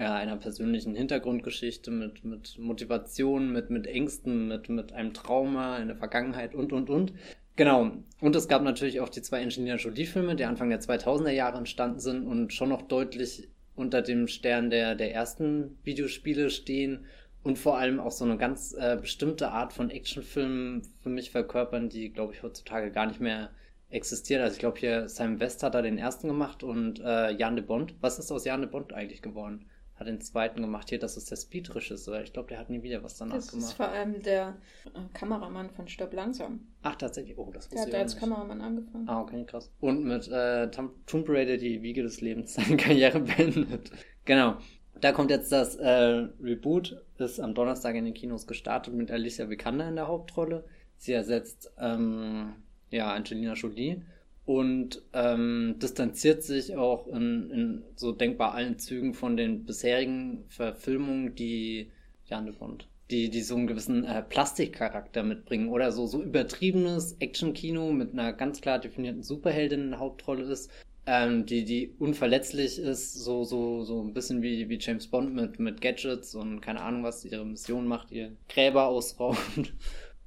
ja, 0.00 0.14
einer 0.14 0.38
persönlichen 0.38 0.94
Hintergrundgeschichte, 0.94 1.90
mit, 1.90 2.24
mit 2.24 2.58
Motivation, 2.58 3.52
mit, 3.52 3.68
mit 3.68 3.86
Ängsten, 3.86 4.48
mit, 4.48 4.70
mit 4.70 4.94
einem 4.94 5.12
Trauma 5.12 5.76
in 5.76 5.88
der 5.88 5.96
Vergangenheit 5.96 6.54
und, 6.54 6.72
und, 6.72 6.88
und. 6.88 7.12
Genau. 7.54 7.90
Und 8.18 8.34
es 8.34 8.48
gab 8.48 8.62
natürlich 8.62 9.00
auch 9.00 9.10
die 9.10 9.20
zwei 9.20 9.42
Engineer 9.42 9.76
Jolie-Filme, 9.76 10.36
die 10.36 10.46
Anfang 10.46 10.70
der 10.70 10.80
2000er 10.80 11.32
Jahre 11.32 11.58
entstanden 11.58 12.00
sind 12.00 12.26
und 12.26 12.54
schon 12.54 12.70
noch 12.70 12.80
deutlich 12.80 13.50
unter 13.74 14.00
dem 14.00 14.26
Stern 14.26 14.70
der, 14.70 14.94
der 14.94 15.12
ersten 15.12 15.78
Videospiele 15.84 16.48
stehen 16.48 17.04
und 17.42 17.58
vor 17.58 17.76
allem 17.76 18.00
auch 18.00 18.10
so 18.10 18.24
eine 18.24 18.38
ganz 18.38 18.72
äh, 18.72 18.96
bestimmte 18.98 19.50
Art 19.50 19.74
von 19.74 19.90
Actionfilmen 19.90 20.82
für 21.02 21.10
mich 21.10 21.30
verkörpern, 21.30 21.90
die, 21.90 22.10
glaube 22.10 22.32
ich, 22.32 22.42
heutzutage 22.42 22.90
gar 22.90 23.06
nicht 23.06 23.20
mehr 23.20 23.50
existiert. 23.90 24.40
Also 24.40 24.54
ich 24.54 24.60
glaube 24.60 24.78
hier 24.78 25.10
Simon 25.10 25.40
West 25.40 25.62
hat 25.62 25.74
da 25.74 25.82
den 25.82 25.98
ersten 25.98 26.28
gemacht 26.28 26.62
und 26.62 27.00
äh, 27.00 27.32
Jan 27.32 27.56
de 27.56 27.64
Bond. 27.64 27.96
Was 28.00 28.18
ist 28.18 28.32
aus 28.32 28.46
Jan 28.46 28.62
de 28.62 28.70
Bond 28.70 28.94
eigentlich 28.94 29.20
geworden? 29.20 29.66
Hat 30.00 30.06
den 30.06 30.22
zweiten 30.22 30.62
gemacht. 30.62 30.88
Hier, 30.88 30.98
das 30.98 31.18
ist 31.18 31.30
der 31.30 31.36
Speed-Regisseur. 31.36 32.22
Ich 32.22 32.32
glaube, 32.32 32.48
der 32.48 32.58
hat 32.58 32.70
nie 32.70 32.82
wieder 32.82 33.02
was 33.04 33.18
danach 33.18 33.34
das 33.36 33.48
gemacht. 33.48 33.64
Das 33.64 33.70
ist 33.72 33.76
vor 33.76 33.88
allem 33.88 34.22
der 34.22 34.56
äh, 34.86 35.00
Kameramann 35.12 35.68
von 35.68 35.88
Stirb 35.88 36.14
langsam. 36.14 36.60
Ach, 36.80 36.96
tatsächlich. 36.96 37.36
Oh, 37.36 37.50
das 37.52 37.68
Der 37.68 37.82
hat 37.82 37.92
da 37.92 37.98
als 37.98 38.14
nicht. 38.14 38.20
Kameramann 38.20 38.62
angefangen. 38.62 39.06
Ah, 39.06 39.20
okay, 39.20 39.44
krass. 39.44 39.70
Und 39.78 40.02
mit 40.04 40.26
äh, 40.28 40.70
Tomb 40.70 41.28
Raider 41.28 41.58
die 41.58 41.82
Wiege 41.82 42.02
des 42.02 42.22
Lebens 42.22 42.54
seine 42.54 42.78
Karriere 42.78 43.20
beendet. 43.20 43.90
genau. 44.24 44.56
Da 45.02 45.12
kommt 45.12 45.30
jetzt 45.30 45.52
das 45.52 45.76
äh, 45.76 46.28
Reboot, 46.40 47.04
ist 47.18 47.38
am 47.38 47.54
Donnerstag 47.54 47.94
in 47.94 48.06
den 48.06 48.14
Kinos 48.14 48.46
gestartet 48.46 48.94
mit 48.94 49.10
Alicia 49.10 49.50
Vikander 49.50 49.86
in 49.88 49.96
der 49.96 50.08
Hauptrolle. 50.08 50.64
Sie 50.96 51.12
ersetzt 51.12 51.70
ähm, 51.78 52.54
ja 52.90 53.12
Angelina 53.12 53.52
Jolie 53.52 54.02
und 54.50 55.00
ähm, 55.12 55.76
distanziert 55.78 56.42
sich 56.42 56.76
auch 56.76 57.06
in, 57.06 57.50
in, 57.50 57.82
so 57.94 58.10
denkbar 58.10 58.52
allen 58.52 58.80
Zügen 58.80 59.14
von 59.14 59.36
den 59.36 59.64
bisherigen 59.64 60.44
Verfilmungen, 60.48 61.36
die 61.36 61.92
Jan 62.26 62.52
Bond, 62.54 62.88
die, 63.12 63.30
die 63.30 63.42
so 63.42 63.54
einen 63.54 63.68
gewissen 63.68 64.04
äh, 64.04 64.22
Plastikcharakter 64.22 65.22
mitbringen 65.22 65.68
oder 65.68 65.92
so, 65.92 66.08
so 66.08 66.20
übertriebenes 66.20 67.16
Actionkino 67.20 67.92
mit 67.92 68.12
einer 68.12 68.32
ganz 68.32 68.60
klar 68.60 68.80
definierten 68.80 69.22
Superheldin 69.22 69.82
in 69.82 69.90
der 69.90 70.00
Hauptrolle 70.00 70.42
ist 70.42 70.68
ähm, 71.06 71.46
die, 71.46 71.64
die 71.64 71.94
unverletzlich 71.98 72.78
ist, 72.78 73.14
so, 73.14 73.44
so, 73.44 73.84
so 73.84 74.02
ein 74.02 74.12
bisschen 74.12 74.42
wie, 74.42 74.68
wie 74.68 74.78
James 74.80 75.06
Bond 75.06 75.32
mit, 75.32 75.60
mit 75.60 75.80
Gadgets 75.80 76.34
und 76.34 76.60
keine 76.60 76.80
Ahnung, 76.80 77.04
was 77.04 77.24
ihre 77.24 77.46
Mission 77.46 77.86
macht, 77.86 78.10
ihr 78.10 78.32
Gräber 78.48 78.86
ausraubt 78.88 79.38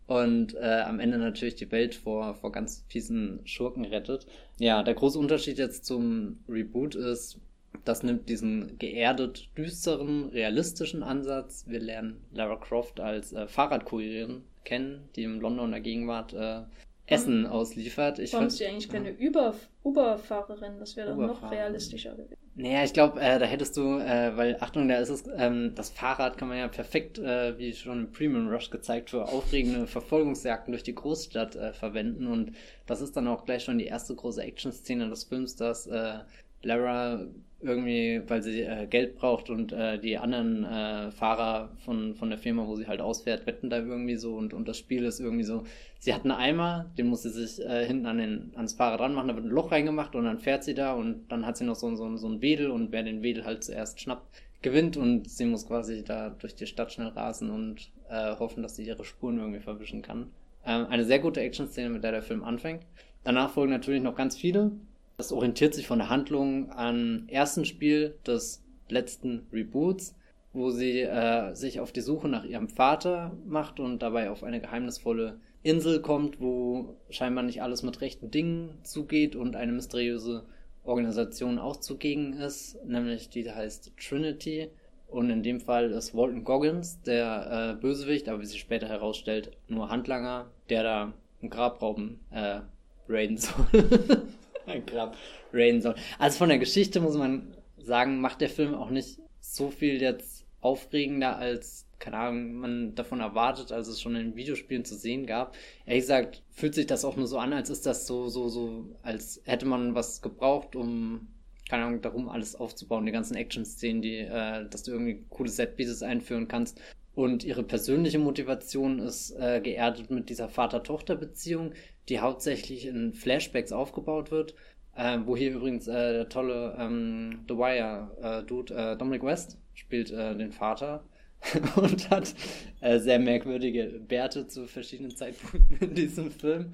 und 0.08 0.56
äh, 0.56 0.84
am 0.86 1.00
Ende 1.00 1.18
natürlich 1.18 1.56
die 1.56 1.72
Welt 1.72 1.96
vor, 1.96 2.36
vor 2.36 2.52
ganz 2.52 2.84
fiesen 2.88 3.40
Schurken 3.46 3.86
rettet. 3.86 4.28
Ja, 4.60 4.84
der 4.84 4.94
große 4.94 5.18
Unterschied 5.18 5.58
jetzt 5.58 5.86
zum 5.86 6.40
Reboot 6.50 6.96
ist, 6.96 7.40
das 7.86 8.04
nimmt 8.04 8.30
diesen 8.30 8.78
geerdet, 8.78 9.50
düsteren, 9.58 10.30
realistischen 10.30 11.04
Ansatz. 11.04 11.66
Wir 11.68 11.80
lernen 11.80 12.22
Lara 12.32 12.56
Croft 12.56 13.00
als 13.00 13.34
äh, 13.34 13.48
Fahrradkurierin 13.48 14.44
kennen, 14.64 15.10
die 15.16 15.24
im 15.24 15.42
Londoner 15.42 15.80
Gegenwart 15.80 16.34
äh, 16.34 16.62
Essen 17.06 17.46
ausliefert. 17.46 18.20
Ich 18.20 18.34
Warum 18.34 18.48
ist 18.48 18.58
sie 18.58 18.66
eigentlich 18.66 18.90
keine 18.90 19.14
Uber, 19.18 19.56
Uber-Fahrerin? 19.84 20.80
Das 20.80 20.96
wäre 20.96 21.10
doch 21.10 21.18
noch 21.18 21.52
realistischer 21.52 22.16
gewesen. 22.16 22.43
Naja, 22.56 22.84
ich 22.84 22.94
glaube, 22.94 23.20
äh, 23.20 23.40
da 23.40 23.46
hättest 23.46 23.76
du, 23.78 23.98
äh, 23.98 24.38
weil, 24.38 24.58
Achtung, 24.60 24.88
da 24.88 24.98
ist 24.98 25.10
es, 25.10 25.24
ähm, 25.38 25.74
das 25.74 25.90
Fahrrad 25.90 26.38
kann 26.38 26.50
man 26.50 26.60
ja 26.60 26.68
perfekt, 26.68 27.18
äh, 27.18 27.58
wie 27.58 27.74
schon 27.74 28.06
im 28.06 28.12
Premium 28.12 28.48
Rush 28.48 28.70
gezeigt, 28.70 29.10
für 29.10 29.28
aufregende 29.28 29.88
Verfolgungsjagden 29.88 30.72
durch 30.72 30.84
die 30.84 30.94
Großstadt 30.94 31.56
äh, 31.56 31.74
verwenden. 31.74 32.28
Und 32.28 32.52
das 32.86 33.02
ist 33.02 33.18
dann 33.18 33.28
auch 33.28 33.46
gleich 33.46 33.64
schon 33.64 33.80
die 33.80 33.88
erste 33.88 34.14
große 34.14 34.44
Action-Szene 34.44 35.10
des 35.10 35.24
Films, 35.24 35.56
dass 35.56 35.88
äh, 35.88 36.20
Lara 36.62 37.26
irgendwie, 37.64 38.22
weil 38.28 38.42
sie 38.42 38.62
äh, 38.62 38.88
Geld 38.88 39.16
braucht 39.16 39.50
und 39.50 39.72
äh, 39.72 40.00
die 40.00 40.18
anderen 40.18 40.64
äh, 40.64 41.12
Fahrer 41.12 41.72
von, 41.86 42.16
von 42.16 42.30
der 42.30 42.38
Firma, 42.38 42.68
wo 42.68 42.76
sie 42.76 42.88
halt 42.88 43.02
ausfährt, 43.02 43.46
wetten 43.46 43.70
da 43.70 43.78
irgendwie 43.78 44.16
so 44.16 44.36
und, 44.36 44.54
und 44.54 44.68
das 44.68 44.78
Spiel 44.78 45.06
ist 45.06 45.20
irgendwie 45.20 45.44
so, 45.44 45.64
sie 46.00 46.14
hat 46.14 46.24
einen 46.24 46.32
Eimer, 46.32 46.92
den 46.98 47.08
muss 47.08 47.24
sie 47.24 47.30
sich 47.30 47.64
äh, 47.66 47.86
hinten 47.86 48.06
an 48.06 48.18
den, 48.18 48.52
ans 48.56 48.74
Fahrrad 48.74 49.00
dran 49.00 49.14
machen, 49.14 49.30
da 49.30 49.36
wird 49.36 49.46
ein 49.46 49.52
Loch 49.52 49.72
reingemacht 49.72 50.16
und 50.16 50.26
dann 50.26 50.40
fährt 50.40 50.64
sie 50.64 50.74
da 50.74 50.94
und 50.94 51.28
dann 51.30 51.46
hat 51.46 51.58
sie 51.58 51.66
noch 51.66 51.76
so, 51.76 51.96
so, 51.96 52.16
so 52.18 52.28
ein 52.28 52.42
Wedel 52.42 52.70
und 52.72 52.92
wer 52.92 53.04
den 53.04 53.24
Wedel 53.24 53.46
halt 53.46 53.64
zuerst 53.64 54.00
schnappt, 54.00 54.28
gewinnt 54.62 54.98
und 54.98 55.30
sie 55.30 55.46
muss 55.46 55.68
quasi 55.68 56.04
da 56.04 56.30
durch 56.30 56.56
die 56.56 56.66
Stadt 56.66 56.92
schnell 56.92 57.10
rasen 57.10 57.52
und 57.52 57.92
äh, 58.10 58.36
hoffen, 58.38 58.64
dass 58.64 58.76
sie 58.76 58.86
ihre 58.86 59.06
Spuren 59.06 59.38
irgendwie 59.38 59.60
verwischen 59.60 60.02
kann. 60.02 60.32
Ähm, 60.66 60.88
eine 60.88 61.06
sehr 61.06 61.20
gute 61.20 61.42
Action-Szene, 61.42 61.90
mit 61.90 62.04
der 62.04 62.12
der 62.12 62.22
Film 62.24 62.44
anfängt. 62.44 62.84
Danach 63.24 63.52
folgen 63.52 63.72
natürlich 63.72 64.02
noch 64.02 64.16
ganz 64.16 64.36
viele, 64.36 64.72
das 65.18 65.32
orientiert 65.32 65.74
sich 65.74 65.88
von 65.88 66.00
der 66.00 66.10
Handlung 66.10 66.72
an 66.72 67.28
ersten 67.28 67.66
Spiel 67.66 68.16
des 68.26 68.64
letzten 68.90 69.48
Reboots, 69.52 70.16
wo 70.54 70.70
sie 70.70 71.02
äh, 71.02 71.54
sich 71.56 71.80
auf 71.80 71.92
die 71.92 72.02
Suche 72.02 72.28
nach 72.28 72.46
ihrem 72.46 72.70
Vater 72.70 73.36
macht 73.46 73.80
und 73.80 74.00
dabei 74.02 74.30
auf 74.30 74.44
eine 74.44 74.62
geheimnisvolle 74.62 75.40
Insel 75.64 76.02
kommt, 76.02 76.40
wo 76.40 76.98
scheinbar 77.10 77.44
nicht 77.44 77.62
alles 77.62 77.84
mit 77.84 78.02
rechten 78.02 78.32
Dingen 78.32 78.78
zugeht 78.84 79.36
und 79.36 79.56
eine 79.56 79.72
mysteriöse 79.72 80.44
Organisation 80.84 81.58
auch 81.58 81.78
zugegen 81.78 82.34
ist, 82.34 82.78
nämlich 82.86 83.30
die 83.30 83.50
heißt 83.50 83.94
Trinity. 83.98 84.70
Und 85.08 85.30
in 85.30 85.44
dem 85.44 85.62
Fall 85.62 85.92
ist 85.92 86.16
Walton 86.16 86.44
Goggins 86.44 87.02
der 87.04 87.76
äh, 87.78 87.82
Bösewicht, 87.82 88.28
aber 88.28 88.42
wie 88.42 88.48
sich 88.48 88.60
später 88.60 88.90
herausstellt, 88.90 89.52
nur 89.68 89.90
Handlanger, 89.90 90.50
der 90.70 90.84
da 90.84 91.14
einen 91.42 91.50
Grabraum 91.52 92.20
äh, 92.32 92.62
raiden 93.08 93.38
soll. 93.38 93.66
Grab 94.86 95.18
raiden 95.52 95.82
soll. 95.82 95.96
Also 96.20 96.38
von 96.38 96.50
der 96.50 96.60
Geschichte 96.60 97.00
muss 97.00 97.16
man 97.16 97.54
sagen, 97.78 98.22
macht 98.22 98.42
der 98.42 98.50
Film 98.50 98.74
auch 98.74 98.90
nicht 98.90 99.20
so 99.40 99.70
viel 99.70 100.02
jetzt 100.02 100.46
aufregender 100.62 101.38
als, 101.38 101.86
keine 102.00 102.18
Ahnung, 102.18 102.54
man 102.54 102.96
davon 102.96 103.20
erwartet, 103.20 103.72
als 103.72 103.88
es 103.88 104.02
schon 104.02 104.16
in 104.16 104.36
Videospielen 104.36 104.86
zu 104.86 104.96
sehen 104.96 105.26
gab. 105.26 105.56
Ehrlich 105.86 106.04
gesagt, 106.04 106.44
fühlt 106.52 106.76
sich 106.76 106.88
das 106.88 107.06
auch 107.06 107.18
nur 107.18 107.28
so 107.28 107.38
an, 107.38 107.54
als 107.54 107.70
ist 107.70 107.86
das 107.86 108.08
so, 108.08 108.30
so, 108.30 108.48
so, 108.50 108.86
als 109.04 109.42
hätte 109.46 109.66
man 109.66 109.96
was 109.96 110.22
gebraucht, 110.22 110.76
um, 110.76 111.28
keine 111.70 111.86
Ahnung, 111.86 112.02
darum 112.02 112.30
alles 112.30 112.56
aufzubauen, 112.56 113.06
die 113.06 113.12
ganzen 113.12 113.36
Action-Szenen, 113.36 114.02
die, 114.02 114.20
äh, 114.20 114.68
dass 114.70 114.84
du 114.84 114.92
irgendwie 114.92 115.26
coole 115.30 115.50
Set-Pieces 115.50 116.04
einführen 116.04 116.48
kannst. 116.48 116.80
Und 117.16 117.44
ihre 117.44 117.64
persönliche 117.64 118.18
Motivation 118.18 118.98
ist 119.00 119.32
äh, 119.32 119.62
geerdet 119.62 120.10
mit 120.10 120.30
dieser 120.30 120.50
Vater-Tochter-Beziehung, 120.50 121.74
die 122.10 122.20
hauptsächlich 122.20 122.86
in 122.86 123.14
Flashbacks 123.14 123.72
aufgebaut 123.72 124.32
wird. 124.32 124.56
Äh, 124.96 125.20
wo 125.26 125.36
hier 125.36 125.52
übrigens 125.52 125.88
äh, 125.88 126.14
der 126.14 126.30
tolle 126.30 126.76
ähm, 126.80 127.46
The 127.48 127.56
Wire-Dude 127.56 128.76
äh, 128.76 128.96
Dominic 128.96 129.24
West 129.24 129.58
spielt 129.74 130.12
äh, 130.12 130.36
den 130.36 130.52
Vater 130.52 131.04
und 131.76 132.10
hat 132.12 132.36
äh, 132.82 133.00
sehr 133.00 133.18
merkwürdige 133.18 134.00
Bärte 134.08 134.48
zu 134.48 134.68
verschiedenen 134.68 135.16
Zeitpunkten 135.16 135.78
in 135.80 135.96
diesem 135.96 136.30
Film. 136.30 136.74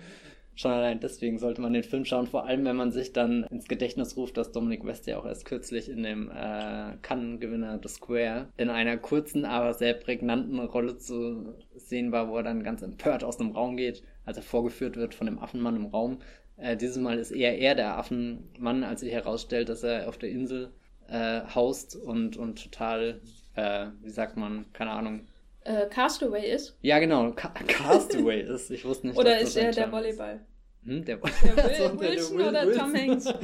Schon 0.59 0.71
allein 0.71 0.99
deswegen 0.99 1.39
sollte 1.39 1.61
man 1.61 1.71
den 1.71 1.83
Film 1.83 2.03
schauen, 2.03 2.27
vor 2.27 2.45
allem 2.45 2.65
wenn 2.65 2.75
man 2.75 2.91
sich 2.91 3.13
dann 3.13 3.45
ins 3.45 3.69
Gedächtnis 3.69 4.17
ruft, 4.17 4.35
dass 4.35 4.51
Dominic 4.51 4.85
West 4.85 5.07
ja 5.07 5.17
auch 5.17 5.25
erst 5.25 5.45
kürzlich 5.45 5.87
in 5.87 6.03
dem 6.03 6.29
äh, 6.29 6.97
Cannes-Gewinner 7.01 7.79
The 7.81 7.87
Square 7.87 8.49
in 8.57 8.69
einer 8.69 8.97
kurzen, 8.97 9.45
aber 9.45 9.73
sehr 9.73 9.93
prägnanten 9.93 10.59
Rolle 10.59 10.97
zu 10.97 11.55
sehen 11.77 12.11
war, 12.11 12.27
wo 12.27 12.35
er 12.35 12.43
dann 12.43 12.63
ganz 12.63 12.81
empört 12.81 13.23
aus 13.23 13.37
dem 13.37 13.51
Raum 13.51 13.77
geht, 13.77 14.03
als 14.29 14.37
er 14.37 14.43
vorgeführt 14.43 14.95
wird 14.95 15.13
von 15.13 15.25
dem 15.25 15.39
Affenmann 15.39 15.75
im 15.75 15.87
Raum. 15.87 16.19
Äh, 16.57 16.77
dieses 16.77 16.97
Mal 16.97 17.17
ist 17.17 17.31
eher 17.31 17.57
er 17.57 17.75
der 17.75 17.97
Affenmann, 17.97 18.83
als 18.83 19.01
sich 19.01 19.11
herausstellt, 19.11 19.69
dass 19.69 19.83
er 19.83 20.07
auf 20.07 20.17
der 20.17 20.29
Insel 20.29 20.71
äh, 21.07 21.41
haust 21.53 21.95
und, 21.95 22.37
und 22.37 22.63
total, 22.63 23.19
äh, 23.55 23.87
wie 24.01 24.09
sagt 24.11 24.37
man, 24.37 24.65
keine 24.71 24.91
Ahnung. 24.91 25.27
Äh, 25.65 25.87
Castaway 25.87 26.51
ist? 26.51 26.77
Ja, 26.81 26.99
genau, 26.99 27.31
Ca 27.31 27.49
Castaway 27.49 28.41
ist. 28.41 28.69
Ich 28.71 28.85
wusste 28.85 29.07
nicht, 29.07 29.17
Oder 29.17 29.39
ist 29.39 29.57
er 29.57 29.71
der 29.71 29.91
Volleyball? 29.91 30.41
Hm, 30.85 31.03
der, 31.03 31.17
der 31.17 31.99
Will, 31.99 31.99
Wilson 31.99 32.37
der 32.37 32.47
oder 32.47 32.71
Tom 32.71 32.93
Hanks? 32.93 33.33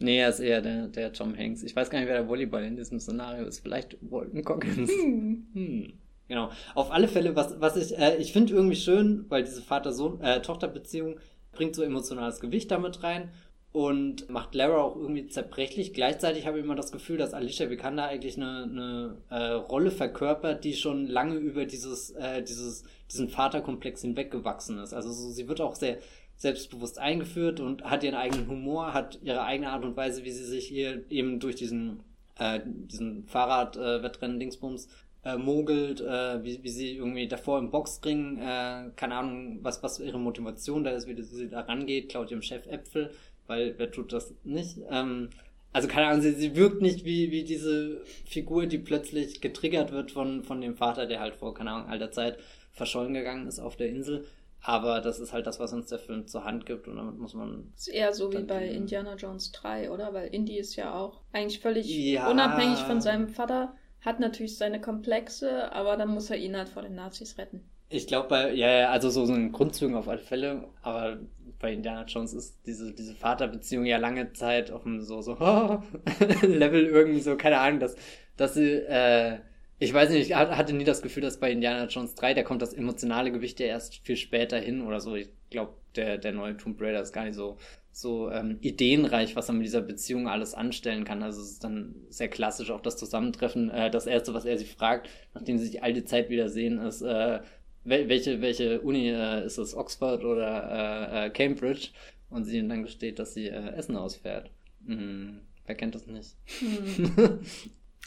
Nee, 0.00 0.20
er 0.20 0.28
ist 0.28 0.38
eher 0.38 0.60
der, 0.60 0.86
der 0.86 1.12
Tom 1.12 1.36
Hanks. 1.36 1.64
Ich 1.64 1.74
weiß 1.74 1.90
gar 1.90 1.98
nicht, 1.98 2.06
wer 2.06 2.18
der 2.18 2.28
Volleyball 2.28 2.62
in 2.62 2.76
diesem 2.76 3.00
Szenario 3.00 3.44
ist. 3.46 3.58
Vielleicht 3.58 3.96
Walton 4.00 4.44
Coggins. 4.44 4.88
Hm. 4.92 5.48
Hm. 5.52 5.92
Genau. 6.28 6.50
Auf 6.74 6.92
alle 6.92 7.08
Fälle, 7.08 7.34
was, 7.34 7.60
was 7.60 7.76
ich, 7.76 7.98
äh, 7.98 8.16
ich 8.16 8.32
finde 8.32 8.52
irgendwie 8.52 8.76
schön, 8.76 9.24
weil 9.28 9.42
diese 9.42 9.62
Vater-Sohn-Tochter-Beziehung 9.62 11.14
äh, 11.14 11.20
bringt 11.52 11.74
so 11.74 11.82
emotionales 11.82 12.40
Gewicht 12.40 12.70
damit 12.70 13.02
rein 13.02 13.30
und 13.72 14.28
macht 14.30 14.54
Lara 14.54 14.82
auch 14.82 14.96
irgendwie 14.96 15.26
zerbrechlich. 15.26 15.92
Gleichzeitig 15.92 16.46
habe 16.46 16.58
ich 16.58 16.64
immer 16.64 16.74
das 16.74 16.92
Gefühl, 16.92 17.18
dass 17.18 17.34
Alicia 17.34 17.68
Vikander 17.70 18.04
eigentlich 18.04 18.36
eine, 18.36 18.62
eine 18.64 19.16
äh, 19.30 19.52
Rolle 19.52 19.90
verkörpert, 19.90 20.64
die 20.64 20.74
schon 20.74 21.06
lange 21.06 21.36
über 21.36 21.64
dieses, 21.64 22.10
äh, 22.10 22.42
dieses, 22.42 22.84
diesen 23.10 23.28
Vaterkomplex 23.28 24.02
hinweggewachsen 24.02 24.78
ist. 24.78 24.92
Also 24.94 25.10
so, 25.12 25.30
sie 25.30 25.48
wird 25.48 25.60
auch 25.60 25.74
sehr 25.74 25.98
selbstbewusst 26.36 26.98
eingeführt 26.98 27.60
und 27.60 27.84
hat 27.84 28.04
ihren 28.04 28.14
eigenen 28.14 28.48
Humor, 28.48 28.94
hat 28.94 29.18
ihre 29.22 29.42
eigene 29.42 29.70
Art 29.70 29.84
und 29.84 29.96
Weise, 29.96 30.24
wie 30.24 30.30
sie 30.30 30.44
sich 30.44 30.66
hier 30.68 31.04
eben 31.10 31.40
durch 31.40 31.56
diesen, 31.56 32.04
äh, 32.38 32.60
diesen 32.64 33.26
Fahrradwettrennen-Dingsbums 33.26 34.88
äh, 35.24 35.36
mogelt, 35.36 36.00
äh, 36.00 36.42
wie, 36.44 36.62
wie 36.62 36.68
sie 36.68 36.96
irgendwie 36.96 37.28
davor 37.28 37.58
im 37.58 37.70
Boxring, 37.70 38.38
äh, 38.38 38.90
keine 38.96 39.14
Ahnung, 39.16 39.58
was, 39.62 39.82
was 39.82 40.00
ihre 40.00 40.18
Motivation 40.18 40.84
da 40.84 40.90
ist, 40.90 41.06
wie 41.06 41.20
sie 41.22 41.48
da 41.48 41.60
rangeht, 41.60 42.08
klaut 42.08 42.30
ihrem 42.30 42.42
Chef 42.42 42.66
Äpfel, 42.66 43.10
weil 43.46 43.74
wer 43.78 43.90
tut 43.90 44.12
das 44.12 44.34
nicht? 44.44 44.78
Ähm, 44.90 45.30
also 45.72 45.88
keine 45.88 46.06
Ahnung, 46.06 46.22
sie, 46.22 46.32
sie 46.32 46.56
wirkt 46.56 46.80
nicht 46.82 47.04
wie, 47.04 47.30
wie 47.30 47.44
diese 47.44 48.02
Figur, 48.26 48.66
die 48.66 48.78
plötzlich 48.78 49.40
getriggert 49.40 49.92
wird 49.92 50.12
von, 50.12 50.42
von 50.42 50.60
dem 50.60 50.76
Vater, 50.76 51.06
der 51.06 51.20
halt 51.20 51.34
vor, 51.34 51.54
keine 51.54 51.72
Ahnung, 51.72 51.88
alter 51.88 52.10
Zeit 52.10 52.38
verschollen 52.72 53.14
gegangen 53.14 53.46
ist 53.46 53.58
auf 53.58 53.76
der 53.76 53.88
Insel. 53.88 54.24
Aber 54.60 55.00
das 55.00 55.20
ist 55.20 55.32
halt 55.32 55.46
das, 55.46 55.60
was 55.60 55.72
uns 55.72 55.86
der 55.86 55.98
Film 55.98 56.26
zur 56.26 56.44
Hand 56.44 56.66
gibt 56.66 56.88
und 56.88 56.96
damit 56.96 57.16
muss 57.18 57.34
man. 57.34 57.70
Das 57.74 57.86
ist 57.86 57.94
eher 57.94 58.12
so 58.12 58.32
wie 58.32 58.42
bei. 58.42 58.66
Indiana 58.66 59.14
Jones 59.14 59.52
3, 59.52 59.90
oder? 59.90 60.12
Weil 60.12 60.34
Indy 60.34 60.58
ist 60.58 60.74
ja 60.74 60.94
auch 60.94 61.20
eigentlich 61.32 61.60
völlig 61.60 61.86
ja. 61.88 62.28
unabhängig 62.28 62.80
von 62.80 63.00
seinem 63.00 63.28
Vater, 63.28 63.74
hat 64.00 64.20
natürlich 64.20 64.56
seine 64.56 64.80
Komplexe, 64.80 65.72
aber 65.72 65.96
dann 65.96 66.08
muss 66.08 66.30
er 66.30 66.36
ihn 66.36 66.56
halt 66.56 66.68
vor 66.68 66.82
den 66.82 66.94
Nazis 66.94 67.38
retten. 67.38 67.62
Ich 67.90 68.06
glaube, 68.06 68.28
bei, 68.28 68.52
ja, 68.52 68.90
also 68.90 69.08
so, 69.08 69.24
so 69.24 69.34
in 69.34 69.50
Grundzügen 69.50 69.96
auf 69.96 70.08
alle 70.08 70.18
Fälle, 70.18 70.68
aber 70.82 71.18
bei 71.58 71.72
Indiana 71.72 72.04
Jones 72.04 72.34
ist 72.34 72.58
diese, 72.66 72.92
diese 72.92 73.14
Vaterbeziehung 73.14 73.86
ja 73.86 73.96
lange 73.96 74.32
Zeit 74.34 74.70
auf 74.70 74.84
einem 74.84 75.00
so, 75.00 75.22
so 75.22 75.32
Level 76.42 76.84
irgendwie 76.84 77.20
so, 77.20 77.36
keine 77.36 77.58
Ahnung, 77.58 77.80
dass, 77.80 77.96
dass 78.36 78.54
sie, 78.54 78.86
äh, 78.86 79.38
ich 79.78 79.94
weiß 79.94 80.10
nicht, 80.10 80.28
ich 80.28 80.36
hatte 80.36 80.74
nie 80.74 80.84
das 80.84 81.02
Gefühl, 81.02 81.22
dass 81.22 81.40
bei 81.40 81.50
Indiana 81.50 81.86
Jones 81.86 82.14
3, 82.14 82.34
da 82.34 82.42
kommt 82.42 82.62
das 82.62 82.74
emotionale 82.74 83.32
Gewicht 83.32 83.58
ja 83.60 83.66
erst 83.66 83.94
viel 84.04 84.16
später 84.16 84.58
hin 84.58 84.82
oder 84.82 85.00
so. 85.00 85.14
Ich 85.14 85.30
glaube, 85.50 85.72
der, 85.98 86.18
der 86.18 86.32
neue 86.32 86.56
Tomb 86.56 86.80
Raider 86.80 87.02
ist 87.02 87.12
gar 87.12 87.24
nicht 87.24 87.34
so, 87.34 87.58
so 87.92 88.30
ähm, 88.30 88.58
ideenreich, 88.60 89.36
was 89.36 89.48
er 89.48 89.54
mit 89.54 89.66
dieser 89.66 89.82
Beziehung 89.82 90.28
alles 90.28 90.54
anstellen 90.54 91.04
kann. 91.04 91.22
Also 91.22 91.42
es 91.42 91.52
ist 91.52 91.64
dann 91.64 91.94
sehr 92.08 92.28
klassisch 92.28 92.70
auch 92.70 92.80
das 92.80 92.96
Zusammentreffen. 92.96 93.70
Äh, 93.70 93.90
das 93.90 94.06
Erste, 94.06 94.32
was 94.32 94.44
er 94.44 94.56
sie 94.56 94.64
fragt, 94.64 95.10
nachdem 95.34 95.58
sie 95.58 95.66
sich 95.66 95.82
all 95.82 95.92
die 95.92 96.04
Zeit 96.04 96.30
wieder 96.30 96.48
sehen, 96.48 96.78
ist, 96.78 97.02
äh, 97.02 97.40
welche, 97.84 98.40
welche 98.40 98.80
Uni 98.80 99.08
äh, 99.08 99.44
ist 99.44 99.58
es, 99.58 99.74
Oxford 99.74 100.24
oder 100.24 101.22
äh, 101.22 101.26
äh, 101.26 101.30
Cambridge? 101.30 101.88
Und 102.30 102.44
sie 102.44 102.58
ihnen 102.58 102.68
dann 102.68 102.82
gesteht, 102.82 103.18
dass 103.18 103.32
sie 103.32 103.48
äh, 103.48 103.72
Essen 103.74 103.96
ausfährt. 103.96 104.50
Hm, 104.86 105.40
wer 105.66 105.74
kennt 105.74 105.94
das 105.94 106.06
nicht? 106.06 106.36
Hm. 106.60 107.40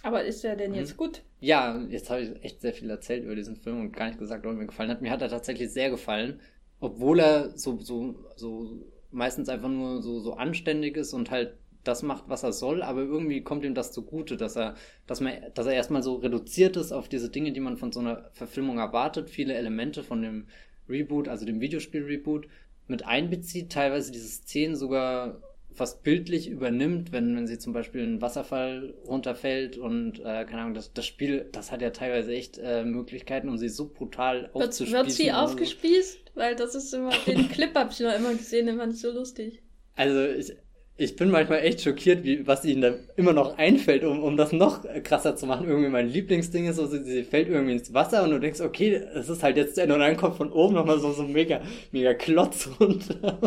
Aber 0.04 0.24
ist 0.24 0.44
er 0.44 0.56
denn 0.56 0.74
jetzt 0.74 0.94
mhm. 0.94 0.98
gut? 0.98 1.22
Ja, 1.40 1.80
jetzt 1.90 2.10
habe 2.10 2.22
ich 2.22 2.44
echt 2.44 2.62
sehr 2.62 2.74
viel 2.74 2.90
erzählt 2.90 3.24
über 3.24 3.36
diesen 3.36 3.56
Film 3.56 3.82
und 3.82 3.92
gar 3.92 4.08
nicht 4.08 4.20
gesagt, 4.20 4.46
ob 4.46 4.52
er 4.54 4.58
mir 4.58 4.68
gefallen 4.68 4.90
hat. 4.90 5.02
Mir 5.02 5.12
hat 5.12 5.22
er 5.22 5.30
tatsächlich 5.30 5.72
sehr 5.72 5.90
gefallen, 5.90 6.40
obwohl 6.82 7.20
er 7.20 7.58
so, 7.58 7.80
so, 7.80 8.16
so 8.36 8.84
meistens 9.12 9.48
einfach 9.48 9.70
nur 9.70 10.02
so, 10.02 10.20
so 10.20 10.34
anständig 10.34 10.98
ist 10.98 11.14
und 11.14 11.32
halt 11.32 11.54
das 11.84 12.04
macht, 12.04 12.26
was 12.28 12.44
er 12.44 12.52
soll, 12.52 12.84
aber 12.84 13.02
irgendwie 13.02 13.42
kommt 13.42 13.64
ihm 13.64 13.74
das 13.74 13.92
zugute, 13.92 14.38
dass 14.38 14.56
er, 14.56 14.76
dass 15.08 15.22
man, 15.22 15.34
dass 15.54 15.66
er 15.66 15.74
erstmal 15.74 16.04
so 16.04 16.16
reduziert 16.16 16.78
ist 16.78 16.92
auf 16.92 17.08
diese 17.08 17.30
Dinge, 17.30 17.54
die 17.54 17.60
man 17.60 17.78
von 17.78 17.92
so 17.92 18.02
einer 18.02 18.30
Verfilmung 18.34 18.78
erwartet, 18.78 19.30
viele 19.30 19.54
Elemente 19.54 20.04
von 20.04 20.22
dem 20.22 20.48
Reboot, 20.88 21.28
also 21.28 21.46
dem 21.46 21.62
Videospiel-Reboot, 21.62 22.48
mit 22.88 23.06
einbezieht, 23.06 23.72
teilweise 23.72 24.12
diese 24.12 24.28
Szenen 24.28 24.76
sogar 24.76 25.42
fast 25.74 26.04
bildlich 26.04 26.50
übernimmt, 26.50 27.12
wenn, 27.12 27.36
wenn 27.36 27.48
sie 27.48 27.58
zum 27.58 27.74
Beispiel 27.74 28.04
einen 28.04 28.22
Wasserfall 28.22 28.94
runterfällt 29.08 29.78
und, 29.78 30.20
äh, 30.20 30.46
keine 30.46 30.62
Ahnung, 30.62 30.74
das, 30.74 30.94
das 30.94 31.06
Spiel, 31.06 31.50
das 31.52 31.72
hat 31.72 31.82
ja 31.82 31.92
teilweise 31.92 32.34
echt 32.34 32.58
äh, 32.58 32.84
Möglichkeiten, 32.84 33.50
um 33.50 33.58
sie 33.58 33.70
so 33.70 33.90
brutal 33.90 34.50
aufzuspießen. 34.54 34.94
Wird 34.94 35.12
sie 35.12 35.32
aufgespießt? 35.32 36.32
So. 36.34 36.40
Weil 36.40 36.56
das 36.56 36.76
ist 36.76 36.94
immer, 36.94 37.12
den 37.28 37.50
Clip 37.50 37.74
habe 37.76 37.92
ich 37.92 38.00
immer 38.00 38.34
gesehen, 38.34 38.68
den 38.68 38.78
fand 38.78 38.94
ich 38.94 39.02
so 39.02 39.12
lustig. 39.12 39.62
Also, 39.96 40.26
ich, 40.26 40.56
ich 41.02 41.16
bin 41.16 41.32
manchmal 41.32 41.64
echt 41.64 41.82
schockiert, 41.82 42.24
wie, 42.24 42.46
was 42.46 42.64
ihnen 42.64 42.82
da 42.82 42.94
immer 43.16 43.34
noch 43.34 43.58
einfällt, 43.58 44.04
um, 44.04 44.22
um 44.22 44.38
das 44.38 44.52
noch 44.52 44.86
krasser 45.04 45.36
zu 45.36 45.48
machen. 45.48 45.68
Irgendwie 45.68 45.90
mein 45.90 46.08
Lieblingsding 46.08 46.68
ist 46.68 46.76
so, 46.76 46.86
sie, 46.86 47.04
sie 47.04 47.24
fällt 47.24 47.50
irgendwie 47.50 47.74
ins 47.74 47.92
Wasser 47.92 48.24
und 48.24 48.30
du 48.30 48.40
denkst, 48.40 48.62
okay, 48.62 49.02
es 49.16 49.28
ist 49.28 49.42
halt 49.42 49.58
jetzt 49.58 49.76
zu 49.76 49.82
Ende 49.82 49.96
und 49.96 50.02
dann 50.02 50.16
kommt 50.16 50.36
von 50.36 50.52
oben 50.52 50.76
nochmal 50.76 51.00
so, 51.00 51.12
so 51.12 51.24
mega, 51.24 51.62
mega 51.92 52.14
Klotz 52.14 52.70
runter. 52.80 53.40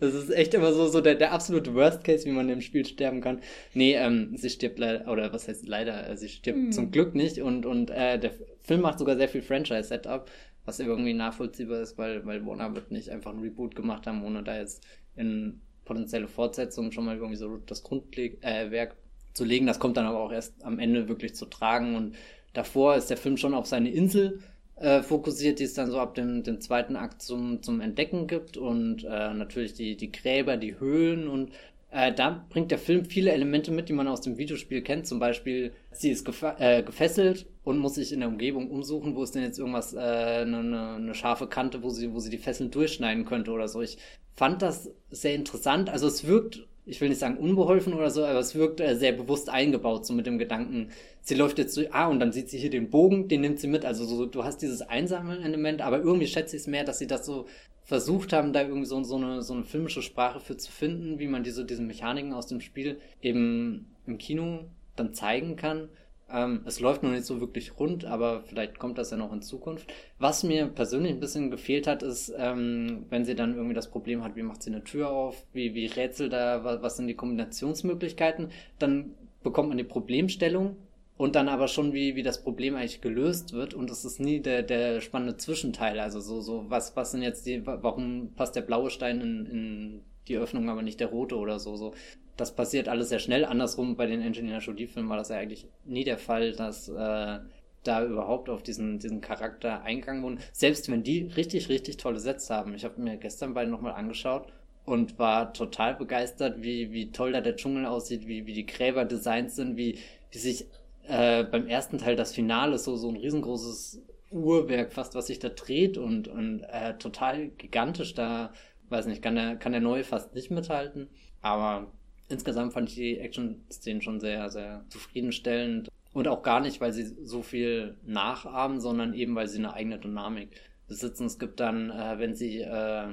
Das 0.00 0.14
ist 0.14 0.30
echt 0.30 0.54
immer 0.54 0.72
so, 0.72 0.86
so 0.88 1.02
der, 1.02 1.16
der 1.16 1.32
absolute 1.32 1.74
Worst 1.74 2.02
Case, 2.02 2.24
wie 2.24 2.32
man 2.32 2.48
im 2.48 2.62
Spiel 2.62 2.86
sterben 2.86 3.20
kann. 3.20 3.42
Nee, 3.74 3.94
ähm, 3.94 4.32
sie 4.34 4.48
stirbt 4.48 4.78
leider, 4.78 5.12
oder 5.12 5.30
was 5.34 5.48
heißt 5.48 5.68
leider, 5.68 6.08
äh, 6.08 6.16
sie 6.16 6.30
stirbt 6.30 6.58
mhm. 6.58 6.72
zum 6.72 6.90
Glück 6.90 7.14
nicht 7.14 7.42
und, 7.42 7.66
und 7.66 7.90
äh, 7.90 8.18
der 8.18 8.30
Film 8.62 8.80
macht 8.80 8.98
sogar 8.98 9.16
sehr 9.16 9.28
viel 9.28 9.42
Franchise-Setup, 9.42 10.30
was 10.64 10.80
irgendwie 10.80 11.12
nachvollziehbar 11.12 11.82
ist, 11.82 11.98
weil, 11.98 12.24
weil 12.24 12.46
Warner 12.46 12.74
wird 12.74 12.90
nicht 12.90 13.10
einfach 13.10 13.34
ein 13.34 13.40
Reboot 13.40 13.76
gemacht 13.76 14.06
haben, 14.06 14.24
ohne 14.24 14.42
da 14.42 14.58
jetzt 14.58 14.82
in 15.14 15.60
potenzielle 15.86 16.28
Fortsetzung 16.28 16.92
schon 16.92 17.06
mal 17.06 17.16
irgendwie 17.16 17.36
so 17.36 17.56
das 17.56 17.82
Grundwerk 17.82 18.36
äh, 18.42 18.88
zu 19.32 19.44
legen. 19.44 19.66
Das 19.66 19.78
kommt 19.78 19.96
dann 19.96 20.04
aber 20.04 20.20
auch 20.20 20.32
erst 20.32 20.62
am 20.64 20.78
Ende 20.78 21.08
wirklich 21.08 21.34
zu 21.34 21.46
tragen. 21.46 21.96
Und 21.96 22.16
davor 22.52 22.96
ist 22.96 23.08
der 23.08 23.16
Film 23.16 23.38
schon 23.38 23.54
auf 23.54 23.66
seine 23.66 23.90
Insel 23.90 24.40
äh, 24.74 25.02
fokussiert, 25.02 25.58
die 25.58 25.64
es 25.64 25.72
dann 25.72 25.90
so 25.90 25.98
ab 25.98 26.14
dem, 26.14 26.42
dem 26.42 26.60
zweiten 26.60 26.96
Akt 26.96 27.22
zum, 27.22 27.62
zum 27.62 27.80
Entdecken 27.80 28.26
gibt. 28.26 28.58
Und 28.58 29.04
äh, 29.04 29.32
natürlich 29.32 29.72
die, 29.72 29.96
die 29.96 30.12
Gräber, 30.12 30.58
die 30.58 30.78
Höhlen 30.78 31.28
und 31.28 31.52
äh, 31.90 32.12
da 32.12 32.44
bringt 32.48 32.70
der 32.70 32.78
Film 32.78 33.04
viele 33.04 33.32
Elemente 33.32 33.70
mit, 33.70 33.88
die 33.88 33.92
man 33.92 34.08
aus 34.08 34.20
dem 34.20 34.38
Videospiel 34.38 34.82
kennt. 34.82 35.06
Zum 35.06 35.18
Beispiel, 35.18 35.72
sie 35.92 36.10
ist 36.10 36.28
äh, 36.58 36.82
gefesselt 36.82 37.46
und 37.64 37.78
muss 37.78 37.94
sich 37.94 38.12
in 38.12 38.20
der 38.20 38.28
Umgebung 38.28 38.70
umsuchen, 38.70 39.14
wo 39.14 39.22
ist 39.22 39.34
denn 39.34 39.42
jetzt 39.42 39.58
irgendwas, 39.58 39.94
äh, 39.94 39.98
eine, 39.98 40.58
eine, 40.58 40.94
eine 40.96 41.14
scharfe 41.14 41.46
Kante, 41.46 41.82
wo 41.82 41.90
sie, 41.90 42.12
wo 42.12 42.18
sie 42.18 42.30
die 42.30 42.38
Fesseln 42.38 42.70
durchschneiden 42.70 43.24
könnte 43.24 43.50
oder 43.52 43.68
so. 43.68 43.82
Ich 43.82 43.98
fand 44.34 44.62
das 44.62 44.90
sehr 45.10 45.34
interessant. 45.34 45.88
Also 45.88 46.06
es 46.06 46.26
wirkt, 46.26 46.66
ich 46.86 47.00
will 47.00 47.08
nicht 47.08 47.18
sagen 47.18 47.36
unbeholfen 47.36 47.92
oder 47.92 48.10
so, 48.10 48.24
aber 48.24 48.38
es 48.38 48.54
wirkt 48.54 48.80
äh, 48.80 48.94
sehr 48.94 49.12
bewusst 49.12 49.50
eingebaut, 49.50 50.06
so 50.06 50.14
mit 50.14 50.26
dem 50.26 50.38
Gedanken, 50.38 50.90
sie 51.20 51.34
läuft 51.34 51.58
jetzt 51.58 51.74
so, 51.74 51.82
ah, 51.90 52.06
und 52.06 52.20
dann 52.20 52.32
sieht 52.32 52.48
sie 52.48 52.58
hier 52.58 52.70
den 52.70 52.90
Bogen, 52.90 53.26
den 53.26 53.40
nimmt 53.40 53.58
sie 53.58 53.66
mit. 53.66 53.84
Also 53.84 54.04
so, 54.04 54.24
du 54.24 54.44
hast 54.44 54.62
dieses 54.62 54.82
einsame 54.82 55.40
Element, 55.40 55.82
aber 55.82 55.98
irgendwie 55.98 56.28
schätze 56.28 56.54
ich 56.54 56.62
es 56.62 56.68
mehr, 56.68 56.84
dass 56.84 56.98
sie 56.98 57.08
das 57.08 57.26
so 57.26 57.46
versucht 57.82 58.32
haben, 58.32 58.52
da 58.52 58.62
irgendwie 58.62 58.86
so, 58.86 59.02
so, 59.02 59.16
eine, 59.16 59.42
so 59.42 59.54
eine 59.54 59.64
filmische 59.64 60.02
Sprache 60.02 60.40
für 60.40 60.56
zu 60.56 60.70
finden, 60.70 61.18
wie 61.18 61.26
man 61.26 61.42
diese, 61.42 61.64
diese 61.64 61.82
Mechaniken 61.82 62.32
aus 62.32 62.46
dem 62.46 62.60
Spiel 62.60 62.98
eben 63.20 63.86
im 64.06 64.18
Kino 64.18 64.66
dann 64.94 65.12
zeigen 65.12 65.56
kann. 65.56 65.88
Ähm, 66.28 66.62
es 66.64 66.80
läuft 66.80 67.04
noch 67.04 67.10
nicht 67.10 67.24
so 67.24 67.40
wirklich 67.40 67.78
rund, 67.78 68.04
aber 68.04 68.42
vielleicht 68.42 68.78
kommt 68.78 68.98
das 68.98 69.10
ja 69.10 69.16
noch 69.16 69.32
in 69.32 69.42
Zukunft. 69.42 69.92
Was 70.18 70.42
mir 70.42 70.66
persönlich 70.66 71.12
ein 71.12 71.20
bisschen 71.20 71.50
gefehlt 71.50 71.86
hat, 71.86 72.02
ist, 72.02 72.32
ähm, 72.36 73.06
wenn 73.10 73.24
sie 73.24 73.36
dann 73.36 73.54
irgendwie 73.54 73.74
das 73.74 73.90
Problem 73.90 74.24
hat, 74.24 74.34
wie 74.34 74.42
macht 74.42 74.62
sie 74.62 74.70
eine 74.70 74.82
Tür 74.82 75.10
auf, 75.10 75.44
wie, 75.52 75.74
wie 75.74 75.86
rätselt 75.86 76.32
da, 76.32 76.64
was, 76.82 76.96
sind 76.96 77.06
die 77.06 77.14
Kombinationsmöglichkeiten, 77.14 78.50
dann 78.80 79.14
bekommt 79.44 79.68
man 79.68 79.78
die 79.78 79.84
Problemstellung 79.84 80.76
und 81.16 81.36
dann 81.36 81.48
aber 81.48 81.68
schon, 81.68 81.92
wie, 81.92 82.16
wie 82.16 82.24
das 82.24 82.42
Problem 82.42 82.74
eigentlich 82.74 83.00
gelöst 83.00 83.52
wird. 83.52 83.74
Und 83.74 83.88
es 83.90 84.04
ist 84.04 84.18
nie 84.18 84.40
der, 84.40 84.64
der 84.64 85.00
spannende 85.00 85.36
Zwischenteil, 85.36 86.00
also 86.00 86.20
so, 86.20 86.40
so, 86.40 86.64
was, 86.68 86.96
was 86.96 87.12
sind 87.12 87.22
jetzt 87.22 87.46
die, 87.46 87.64
warum 87.64 88.32
passt 88.34 88.56
der 88.56 88.62
blaue 88.62 88.90
Stein 88.90 89.20
in, 89.20 89.46
in 89.46 90.00
die 90.28 90.36
Öffnung 90.36 90.68
aber 90.68 90.82
nicht 90.82 91.00
der 91.00 91.08
rote 91.08 91.36
oder 91.36 91.58
so. 91.58 91.76
so. 91.76 91.94
Das 92.36 92.54
passiert 92.54 92.88
alles 92.88 93.08
sehr 93.08 93.18
schnell. 93.18 93.44
Andersrum 93.44 93.96
bei 93.96 94.06
den 94.06 94.22
Angelina 94.22 94.58
Jolie-Filmen 94.58 95.08
war 95.08 95.16
das 95.16 95.30
ja 95.30 95.36
eigentlich 95.36 95.66
nie 95.84 96.04
der 96.04 96.18
Fall, 96.18 96.52
dass 96.52 96.88
äh, 96.88 97.38
da 97.86 98.04
überhaupt 98.04 98.48
auf 98.50 98.62
diesen, 98.62 98.98
diesen 98.98 99.20
Charakter 99.20 99.82
eingegangen 99.82 100.22
wurden. 100.22 100.40
Selbst 100.52 100.90
wenn 100.90 101.02
die 101.02 101.22
richtig, 101.36 101.68
richtig 101.68 101.96
tolle 101.96 102.18
Sätze 102.18 102.54
haben. 102.54 102.74
Ich 102.74 102.84
habe 102.84 103.00
mir 103.00 103.16
gestern 103.16 103.54
beide 103.54 103.70
nochmal 103.70 103.94
angeschaut 103.94 104.52
und 104.84 105.18
war 105.18 105.52
total 105.52 105.94
begeistert, 105.94 106.62
wie, 106.62 106.92
wie 106.92 107.10
toll 107.10 107.32
da 107.32 107.40
der 107.40 107.56
Dschungel 107.56 107.86
aussieht, 107.86 108.26
wie, 108.26 108.46
wie 108.46 108.54
die 108.54 108.66
Gräber 108.66 109.04
designt 109.04 109.50
sind, 109.50 109.76
wie, 109.76 109.98
wie 110.30 110.38
sich 110.38 110.66
äh, 111.08 111.44
beim 111.44 111.66
ersten 111.66 111.98
Teil 111.98 112.16
das 112.16 112.34
Finale 112.34 112.78
so, 112.78 112.96
so 112.96 113.08
ein 113.08 113.16
riesengroßes 113.16 114.02
Uhrwerk 114.30 114.92
fast, 114.92 115.14
was 115.14 115.28
sich 115.28 115.38
da 115.38 115.48
dreht 115.48 115.98
und, 115.98 116.28
und 116.28 116.62
äh, 116.62 116.96
total 116.98 117.48
gigantisch 117.48 118.14
da, 118.14 118.52
weiß 118.88 119.06
nicht, 119.06 119.22
kann 119.22 119.34
der, 119.34 119.56
kann 119.56 119.72
der 119.72 119.80
neue 119.80 120.04
fast 120.04 120.34
nicht 120.34 120.50
mithalten. 120.50 121.08
Aber 121.42 121.92
insgesamt 122.28 122.72
fand 122.72 122.88
ich 122.88 122.94
die 122.94 123.18
Action-Szenen 123.18 124.02
schon 124.02 124.20
sehr, 124.20 124.48
sehr 124.50 124.84
zufriedenstellend. 124.88 125.88
Und 126.12 126.28
auch 126.28 126.42
gar 126.42 126.60
nicht, 126.60 126.80
weil 126.80 126.92
sie 126.92 127.04
so 127.24 127.42
viel 127.42 127.96
nachahmen, 128.04 128.80
sondern 128.80 129.12
eben, 129.12 129.34
weil 129.34 129.48
sie 129.48 129.58
eine 129.58 129.74
eigene 129.74 129.98
Dynamik 129.98 130.50
besitzen. 130.88 131.26
Es 131.26 131.38
gibt 131.38 131.60
dann, 131.60 131.90
äh, 131.90 132.18
wenn 132.18 132.34
sie, 132.34 132.60
äh, 132.60 133.08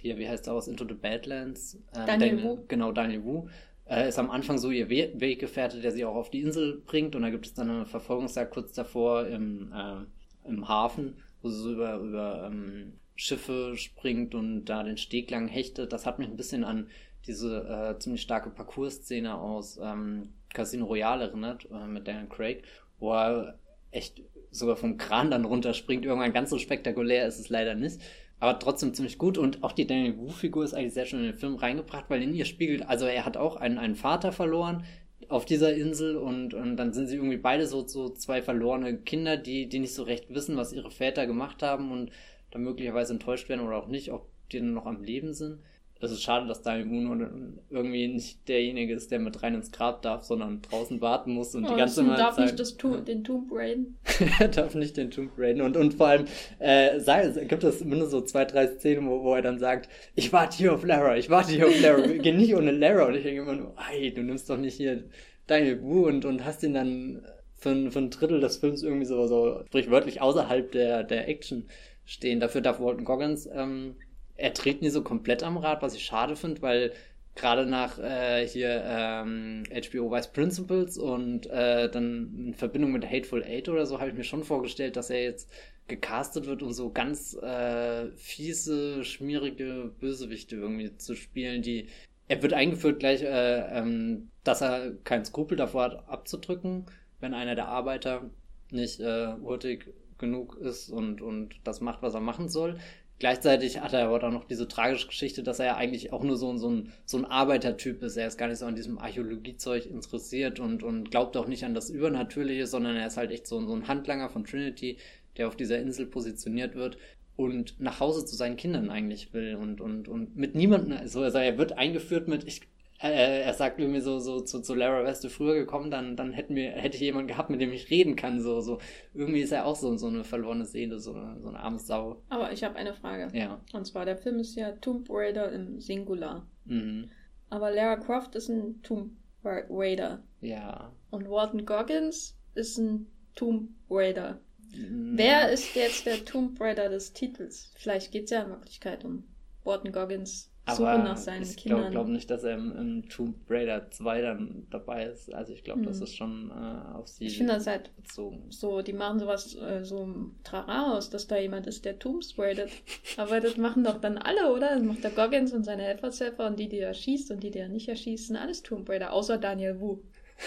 hier, 0.00 0.18
wie 0.18 0.28
heißt 0.28 0.46
der 0.46 0.54
aus 0.54 0.66
Into 0.66 0.84
the 0.88 0.94
Badlands? 0.94 1.76
Äh, 1.92 2.06
Daniel 2.06 2.18
Daniel, 2.18 2.44
Wu. 2.44 2.64
Genau, 2.66 2.92
Daniel 2.92 3.24
Wu. 3.24 3.48
Äh, 3.84 4.08
ist 4.08 4.18
am 4.18 4.30
Anfang 4.30 4.58
so 4.58 4.70
ihr 4.70 4.88
We 4.88 5.12
Weggefährte, 5.14 5.80
der 5.80 5.92
sie 5.92 6.04
auch 6.04 6.14
auf 6.14 6.30
die 6.30 6.40
Insel 6.40 6.82
bringt. 6.86 7.14
Und 7.14 7.22
da 7.22 7.30
gibt 7.30 7.46
es 7.46 7.54
dann 7.54 7.70
eine 7.70 7.86
Verfolgungsjagd 7.86 8.52
kurz 8.52 8.72
davor 8.72 9.26
im, 9.26 9.72
äh, 9.72 10.48
im 10.48 10.68
Hafen, 10.68 11.16
wo 11.42 11.50
sie 11.50 11.60
so 11.60 11.72
über, 11.72 11.96
über 11.98 12.50
ähm, 12.50 12.94
Schiffe 13.20 13.76
springt 13.76 14.34
und 14.34 14.64
da 14.64 14.82
den 14.82 14.96
Steg 14.96 15.30
lang 15.30 15.46
hechtet. 15.46 15.92
Das 15.92 16.06
hat 16.06 16.18
mich 16.18 16.28
ein 16.28 16.38
bisschen 16.38 16.64
an 16.64 16.88
diese 17.26 17.58
äh, 17.68 17.98
ziemlich 17.98 18.22
starke 18.22 18.48
Parcours-Szene 18.48 19.38
aus 19.38 19.78
ähm, 19.82 20.32
Casino 20.54 20.86
Royale 20.86 21.24
erinnert, 21.24 21.68
äh, 21.70 21.86
mit 21.86 22.08
Daniel 22.08 22.28
Craig, 22.28 22.62
wo 22.98 23.12
er 23.12 23.58
echt 23.90 24.22
sogar 24.50 24.76
vom 24.76 24.96
Kran 24.96 25.30
dann 25.30 25.44
runterspringt. 25.44 26.06
Irgendwann 26.06 26.32
ganz 26.32 26.48
so 26.48 26.56
spektakulär 26.56 27.26
ist 27.26 27.38
es 27.38 27.50
leider 27.50 27.74
nicht. 27.74 28.00
Aber 28.38 28.58
trotzdem 28.58 28.94
ziemlich 28.94 29.18
gut 29.18 29.36
und 29.36 29.62
auch 29.62 29.72
die 29.72 29.86
Daniel 29.86 30.16
Wu-Figur 30.16 30.64
ist 30.64 30.72
eigentlich 30.72 30.94
sehr 30.94 31.04
schön 31.04 31.20
in 31.20 31.26
den 31.26 31.38
Film 31.38 31.56
reingebracht, 31.56 32.06
weil 32.08 32.22
in 32.22 32.34
ihr 32.34 32.46
spiegelt, 32.46 32.88
also 32.88 33.04
er 33.04 33.26
hat 33.26 33.36
auch 33.36 33.56
einen, 33.56 33.76
einen 33.76 33.96
Vater 33.96 34.32
verloren 34.32 34.84
auf 35.28 35.44
dieser 35.44 35.74
Insel 35.74 36.16
und, 36.16 36.54
und 36.54 36.78
dann 36.78 36.94
sind 36.94 37.08
sie 37.08 37.16
irgendwie 37.16 37.36
beide 37.36 37.66
so, 37.66 37.86
so 37.86 38.08
zwei 38.08 38.40
verlorene 38.40 38.96
Kinder, 38.96 39.36
die, 39.36 39.68
die 39.68 39.78
nicht 39.78 39.94
so 39.94 40.04
recht 40.04 40.32
wissen, 40.32 40.56
was 40.56 40.72
ihre 40.72 40.90
Väter 40.90 41.26
gemacht 41.26 41.62
haben 41.62 41.92
und 41.92 42.10
dann 42.50 42.62
möglicherweise 42.62 43.12
enttäuscht 43.12 43.48
werden 43.48 43.66
oder 43.66 43.76
auch 43.76 43.88
nicht, 43.88 44.12
ob 44.12 44.26
die 44.52 44.58
dann 44.58 44.74
noch 44.74 44.86
am 44.86 45.02
Leben 45.02 45.32
sind 45.34 45.58
es 46.02 46.12
ist 46.12 46.22
schade, 46.22 46.46
dass 46.48 46.62
Daniel 46.62 46.86
Moon 46.86 47.58
irgendwie 47.68 48.08
nicht 48.08 48.48
derjenige 48.48 48.94
ist, 48.94 49.10
der 49.10 49.18
mit 49.18 49.42
rein 49.42 49.54
ins 49.54 49.70
Grab 49.70 50.00
darf, 50.00 50.22
sondern 50.24 50.62
draußen 50.62 50.98
warten 51.02 51.32
muss 51.34 51.54
und 51.54 51.66
Oh, 51.66 51.68
die 51.68 51.76
ganze 51.76 52.02
das 52.02 52.08
Zeit. 52.08 52.18
darf 52.18 52.38
nicht 52.38 52.58
das 52.58 52.76
tu 52.78 52.96
den 53.02 53.22
Tomb 53.22 53.50
Raiden. 53.52 53.98
er 54.38 54.48
darf 54.48 54.74
nicht 54.74 54.96
den 54.96 55.10
Tomb 55.10 55.32
Raider. 55.36 55.62
Und, 55.62 55.76
und 55.76 55.92
vor 55.92 56.06
allem 56.06 56.24
äh, 56.58 56.98
sei, 57.00 57.28
gibt 57.44 57.64
es 57.64 57.84
mindestens 57.84 58.12
so 58.12 58.20
zwei, 58.22 58.46
drei 58.46 58.66
Szenen, 58.68 59.10
wo, 59.10 59.22
wo 59.22 59.34
er 59.34 59.42
dann 59.42 59.58
sagt, 59.58 59.90
ich 60.14 60.32
warte 60.32 60.56
hier 60.56 60.72
auf 60.72 60.86
Lara, 60.86 61.18
ich 61.18 61.28
warte 61.28 61.52
hier 61.52 61.66
auf 61.66 61.78
Lara, 61.82 62.00
geh 62.06 62.32
nicht 62.32 62.54
ohne 62.56 62.70
Lara. 62.70 63.04
Und 63.04 63.16
ich 63.16 63.24
denke 63.24 63.42
immer 63.42 63.54
nur, 63.56 63.74
hey, 63.76 64.10
du 64.14 64.22
nimmst 64.22 64.48
doch 64.48 64.56
nicht 64.56 64.76
hier 64.76 65.04
Daniel 65.48 65.82
Wu 65.82 66.06
und, 66.06 66.24
und 66.24 66.46
hast 66.46 66.62
ihn 66.62 66.72
dann 66.72 67.26
für, 67.56 67.72
ein- 67.72 67.90
für 67.90 67.98
ein 67.98 68.08
Drittel 68.08 68.40
des 68.40 68.56
Films 68.56 68.82
irgendwie 68.82 69.04
so, 69.04 69.26
so 69.26 69.64
sprichwörtlich 69.66 70.22
außerhalb 70.22 70.72
der, 70.72 71.04
der 71.04 71.28
Action 71.28 71.66
stehen. 72.10 72.40
Dafür 72.40 72.60
darf 72.60 72.80
Walton 72.80 73.04
Goggins, 73.04 73.48
ähm, 73.52 73.94
er 74.36 74.50
dreht 74.50 74.82
nie 74.82 74.90
so 74.90 75.02
komplett 75.02 75.42
am 75.42 75.56
Rad, 75.56 75.80
was 75.82 75.94
ich 75.94 76.04
schade 76.04 76.34
finde, 76.34 76.60
weil 76.60 76.92
gerade 77.36 77.66
nach 77.66 77.98
äh, 77.98 78.46
hier 78.46 78.82
ähm, 78.84 79.62
HBO 79.70 80.10
Vice 80.10 80.32
Principles 80.32 80.98
und 80.98 81.46
äh, 81.46 81.88
dann 81.88 82.34
in 82.48 82.54
Verbindung 82.54 82.90
mit 82.92 83.08
Hateful 83.08 83.44
Eight 83.44 83.68
oder 83.68 83.86
so 83.86 84.00
habe 84.00 84.10
ich 84.10 84.16
mir 84.16 84.24
schon 84.24 84.42
vorgestellt, 84.42 84.96
dass 84.96 85.10
er 85.10 85.22
jetzt 85.22 85.48
gecastet 85.86 86.46
wird, 86.46 86.62
um 86.62 86.72
so 86.72 86.90
ganz 86.90 87.34
äh, 87.34 88.10
fiese, 88.16 89.04
schmierige 89.04 89.92
Bösewichte 90.00 90.56
irgendwie 90.56 90.96
zu 90.96 91.14
spielen, 91.14 91.62
die 91.62 91.88
er 92.26 92.42
wird 92.42 92.52
eingeführt 92.52 93.00
gleich, 93.00 93.22
äh, 93.22 93.78
ähm, 93.78 94.30
dass 94.42 94.62
er 94.62 94.92
keinen 95.04 95.24
Skrupel 95.24 95.56
davor 95.56 95.84
hat, 95.84 96.08
abzudrücken, 96.08 96.86
wenn 97.20 97.34
einer 97.34 97.54
der 97.54 97.68
Arbeiter 97.68 98.30
nicht 98.70 99.00
äh, 99.00 99.32
hurtig 99.42 99.92
genug 100.20 100.56
ist 100.58 100.90
und, 100.90 101.20
und 101.22 101.56
das 101.64 101.80
macht, 101.80 102.02
was 102.02 102.14
er 102.14 102.20
machen 102.20 102.48
soll. 102.48 102.78
Gleichzeitig 103.18 103.80
hat 103.80 103.92
er 103.92 104.06
aber 104.06 104.26
auch 104.26 104.32
noch 104.32 104.44
diese 104.44 104.66
tragische 104.68 105.08
Geschichte, 105.08 105.42
dass 105.42 105.58
er 105.58 105.66
ja 105.66 105.76
eigentlich 105.76 106.12
auch 106.12 106.22
nur 106.22 106.36
so, 106.38 106.50
ein- 106.50 106.58
so, 106.58 106.70
ein, 106.70 106.92
so 107.04 107.18
ein 107.18 107.26
Arbeitertyp 107.26 108.02
ist. 108.02 108.16
Er 108.16 108.28
ist 108.28 108.38
gar 108.38 108.48
nicht 108.48 108.58
so 108.58 108.66
an 108.66 108.76
diesem 108.76 108.98
Archäologiezeug 108.98 109.86
interessiert 109.86 110.58
und, 110.60 110.82
und 110.82 111.10
glaubt 111.10 111.36
auch 111.36 111.46
nicht 111.48 111.64
an 111.64 111.74
das 111.74 111.90
Übernatürliche, 111.90 112.66
sondern 112.66 112.96
er 112.96 113.06
ist 113.08 113.18
halt 113.18 113.30
echt 113.32 113.46
so, 113.46 113.60
so 113.66 113.74
ein 113.74 113.88
Handlanger 113.88 114.30
von 114.30 114.44
Trinity, 114.44 114.96
der 115.36 115.48
auf 115.48 115.56
dieser 115.56 115.78
Insel 115.80 116.06
positioniert 116.06 116.74
wird 116.76 116.96
und 117.36 117.80
nach 117.80 118.00
Hause 118.00 118.24
zu 118.24 118.36
seinen 118.36 118.56
Kindern 118.56 118.90
eigentlich 118.90 119.32
will 119.34 119.54
und, 119.54 119.80
und, 119.80 120.08
und 120.08 120.36
mit 120.36 120.54
niemandem, 120.54 120.96
also 120.98 121.22
er 121.22 121.58
wird 121.58 121.72
eingeführt 121.78 122.28
mit, 122.28 122.44
ich, 122.44 122.62
äh, 123.02 123.42
er 123.42 123.54
sagt 123.54 123.80
irgendwie 123.80 124.00
so, 124.00 124.18
so 124.18 124.40
zu, 124.40 124.60
zu 124.60 124.74
Lara, 124.74 125.04
wärst 125.04 125.24
du 125.24 125.28
früher 125.30 125.54
gekommen, 125.54 125.90
dann, 125.90 126.16
dann 126.16 126.32
hätten 126.32 126.54
wir, 126.54 126.72
hätte 126.72 126.96
ich 126.96 127.02
jemanden 127.02 127.28
gehabt, 127.28 127.50
mit 127.50 127.60
dem 127.60 127.72
ich 127.72 127.90
reden 127.90 128.16
kann, 128.16 128.40
so, 128.40 128.60
so. 128.60 128.78
Irgendwie 129.14 129.40
ist 129.40 129.52
er 129.52 129.66
auch 129.66 129.76
so, 129.76 129.96
so 129.96 130.08
eine 130.08 130.24
verlorene 130.24 130.66
Seele, 130.66 130.98
so 130.98 131.14
eine, 131.14 131.40
so 131.40 131.48
eine 131.48 131.60
arme 131.60 131.78
Sau. 131.78 132.22
Aber 132.28 132.52
ich 132.52 132.62
habe 132.62 132.76
eine 132.76 132.94
Frage. 132.94 133.28
Ja. 133.36 133.60
Und 133.72 133.86
zwar, 133.86 134.04
der 134.04 134.16
Film 134.16 134.38
ist 134.38 134.54
ja 134.54 134.72
Tomb 134.72 135.06
Raider 135.10 135.50
im 135.52 135.80
Singular. 135.80 136.46
Mhm. 136.66 137.10
Aber 137.48 137.70
Lara 137.70 137.96
Croft 137.96 138.34
ist 138.34 138.48
ein 138.48 138.82
Tomb 138.82 139.12
Ra- 139.44 139.64
Raider. 139.70 140.22
Ja. 140.40 140.92
Und 141.10 141.28
Walton 141.28 141.64
Goggins 141.64 142.36
ist 142.54 142.78
ein 142.78 143.06
Tomb 143.34 143.70
Raider. 143.88 144.40
Mhm. 144.74 145.12
Wer 145.16 145.50
ist 145.50 145.74
jetzt 145.74 146.06
der 146.06 146.24
Tomb 146.24 146.60
Raider 146.60 146.88
des 146.88 147.12
Titels? 147.12 147.72
Vielleicht 147.76 148.12
geht 148.12 148.24
es 148.24 148.30
ja 148.30 148.42
in 148.42 148.50
Wirklichkeit 148.50 149.04
um 149.04 149.24
Walton 149.64 149.92
Goggins 149.92 150.49
Suche 150.70 150.98
nach 150.98 151.16
seinen 151.16 151.42
ich 151.42 151.56
Kindern. 151.56 151.90
glaube 151.90 151.90
glaub 151.90 152.08
nicht, 152.08 152.30
dass 152.30 152.44
er 152.44 152.54
im, 152.56 152.72
im 152.76 153.08
Tomb 153.08 153.36
Raider 153.48 153.90
2 153.90 154.20
dann 154.22 154.66
dabei 154.70 155.04
ist. 155.06 155.32
Also 155.34 155.52
ich 155.52 155.64
glaube, 155.64 155.80
Hm. 155.80 155.86
das 155.86 156.00
ist 156.00 156.14
schon 156.16 156.50
äh, 156.50 156.94
auf 156.96 157.08
sie 157.08 157.26
Ich 157.26 157.36
finde 157.38 157.54
das 157.54 157.66
halt 157.66 157.94
bezogen. 157.96 158.46
so, 158.50 158.82
die 158.82 158.92
machen 158.92 159.18
sowas 159.18 159.54
äh, 159.56 159.84
so 159.84 160.08
Trara 160.44 160.96
aus, 160.96 161.10
dass 161.10 161.26
da 161.26 161.36
jemand 161.38 161.66
ist, 161.66 161.84
der 161.84 161.98
Tombs 161.98 162.38
raidet. 162.38 162.70
Aber 163.16 163.40
das 163.40 163.56
machen 163.56 163.84
doch 163.84 164.00
dann 164.00 164.18
alle, 164.18 164.52
oder? 164.52 164.74
Das 164.74 164.82
macht 164.82 165.04
der 165.04 165.10
Goggins 165.10 165.52
und 165.52 165.64
seine 165.64 165.82
Helfershelfer 165.82 166.46
und 166.46 166.58
die, 166.58 166.68
die 166.68 166.78
er 166.80 166.94
schießt 166.94 167.30
und 167.30 167.42
die, 167.42 167.50
die 167.50 167.58
er 167.58 167.68
nicht 167.68 167.88
erschießt, 167.88 168.28
sind 168.28 168.36
alles 168.36 168.62
Tomb 168.62 168.88
Raider, 168.88 169.12
außer 169.12 169.38
Daniel 169.38 169.80
Wu. 169.80 169.98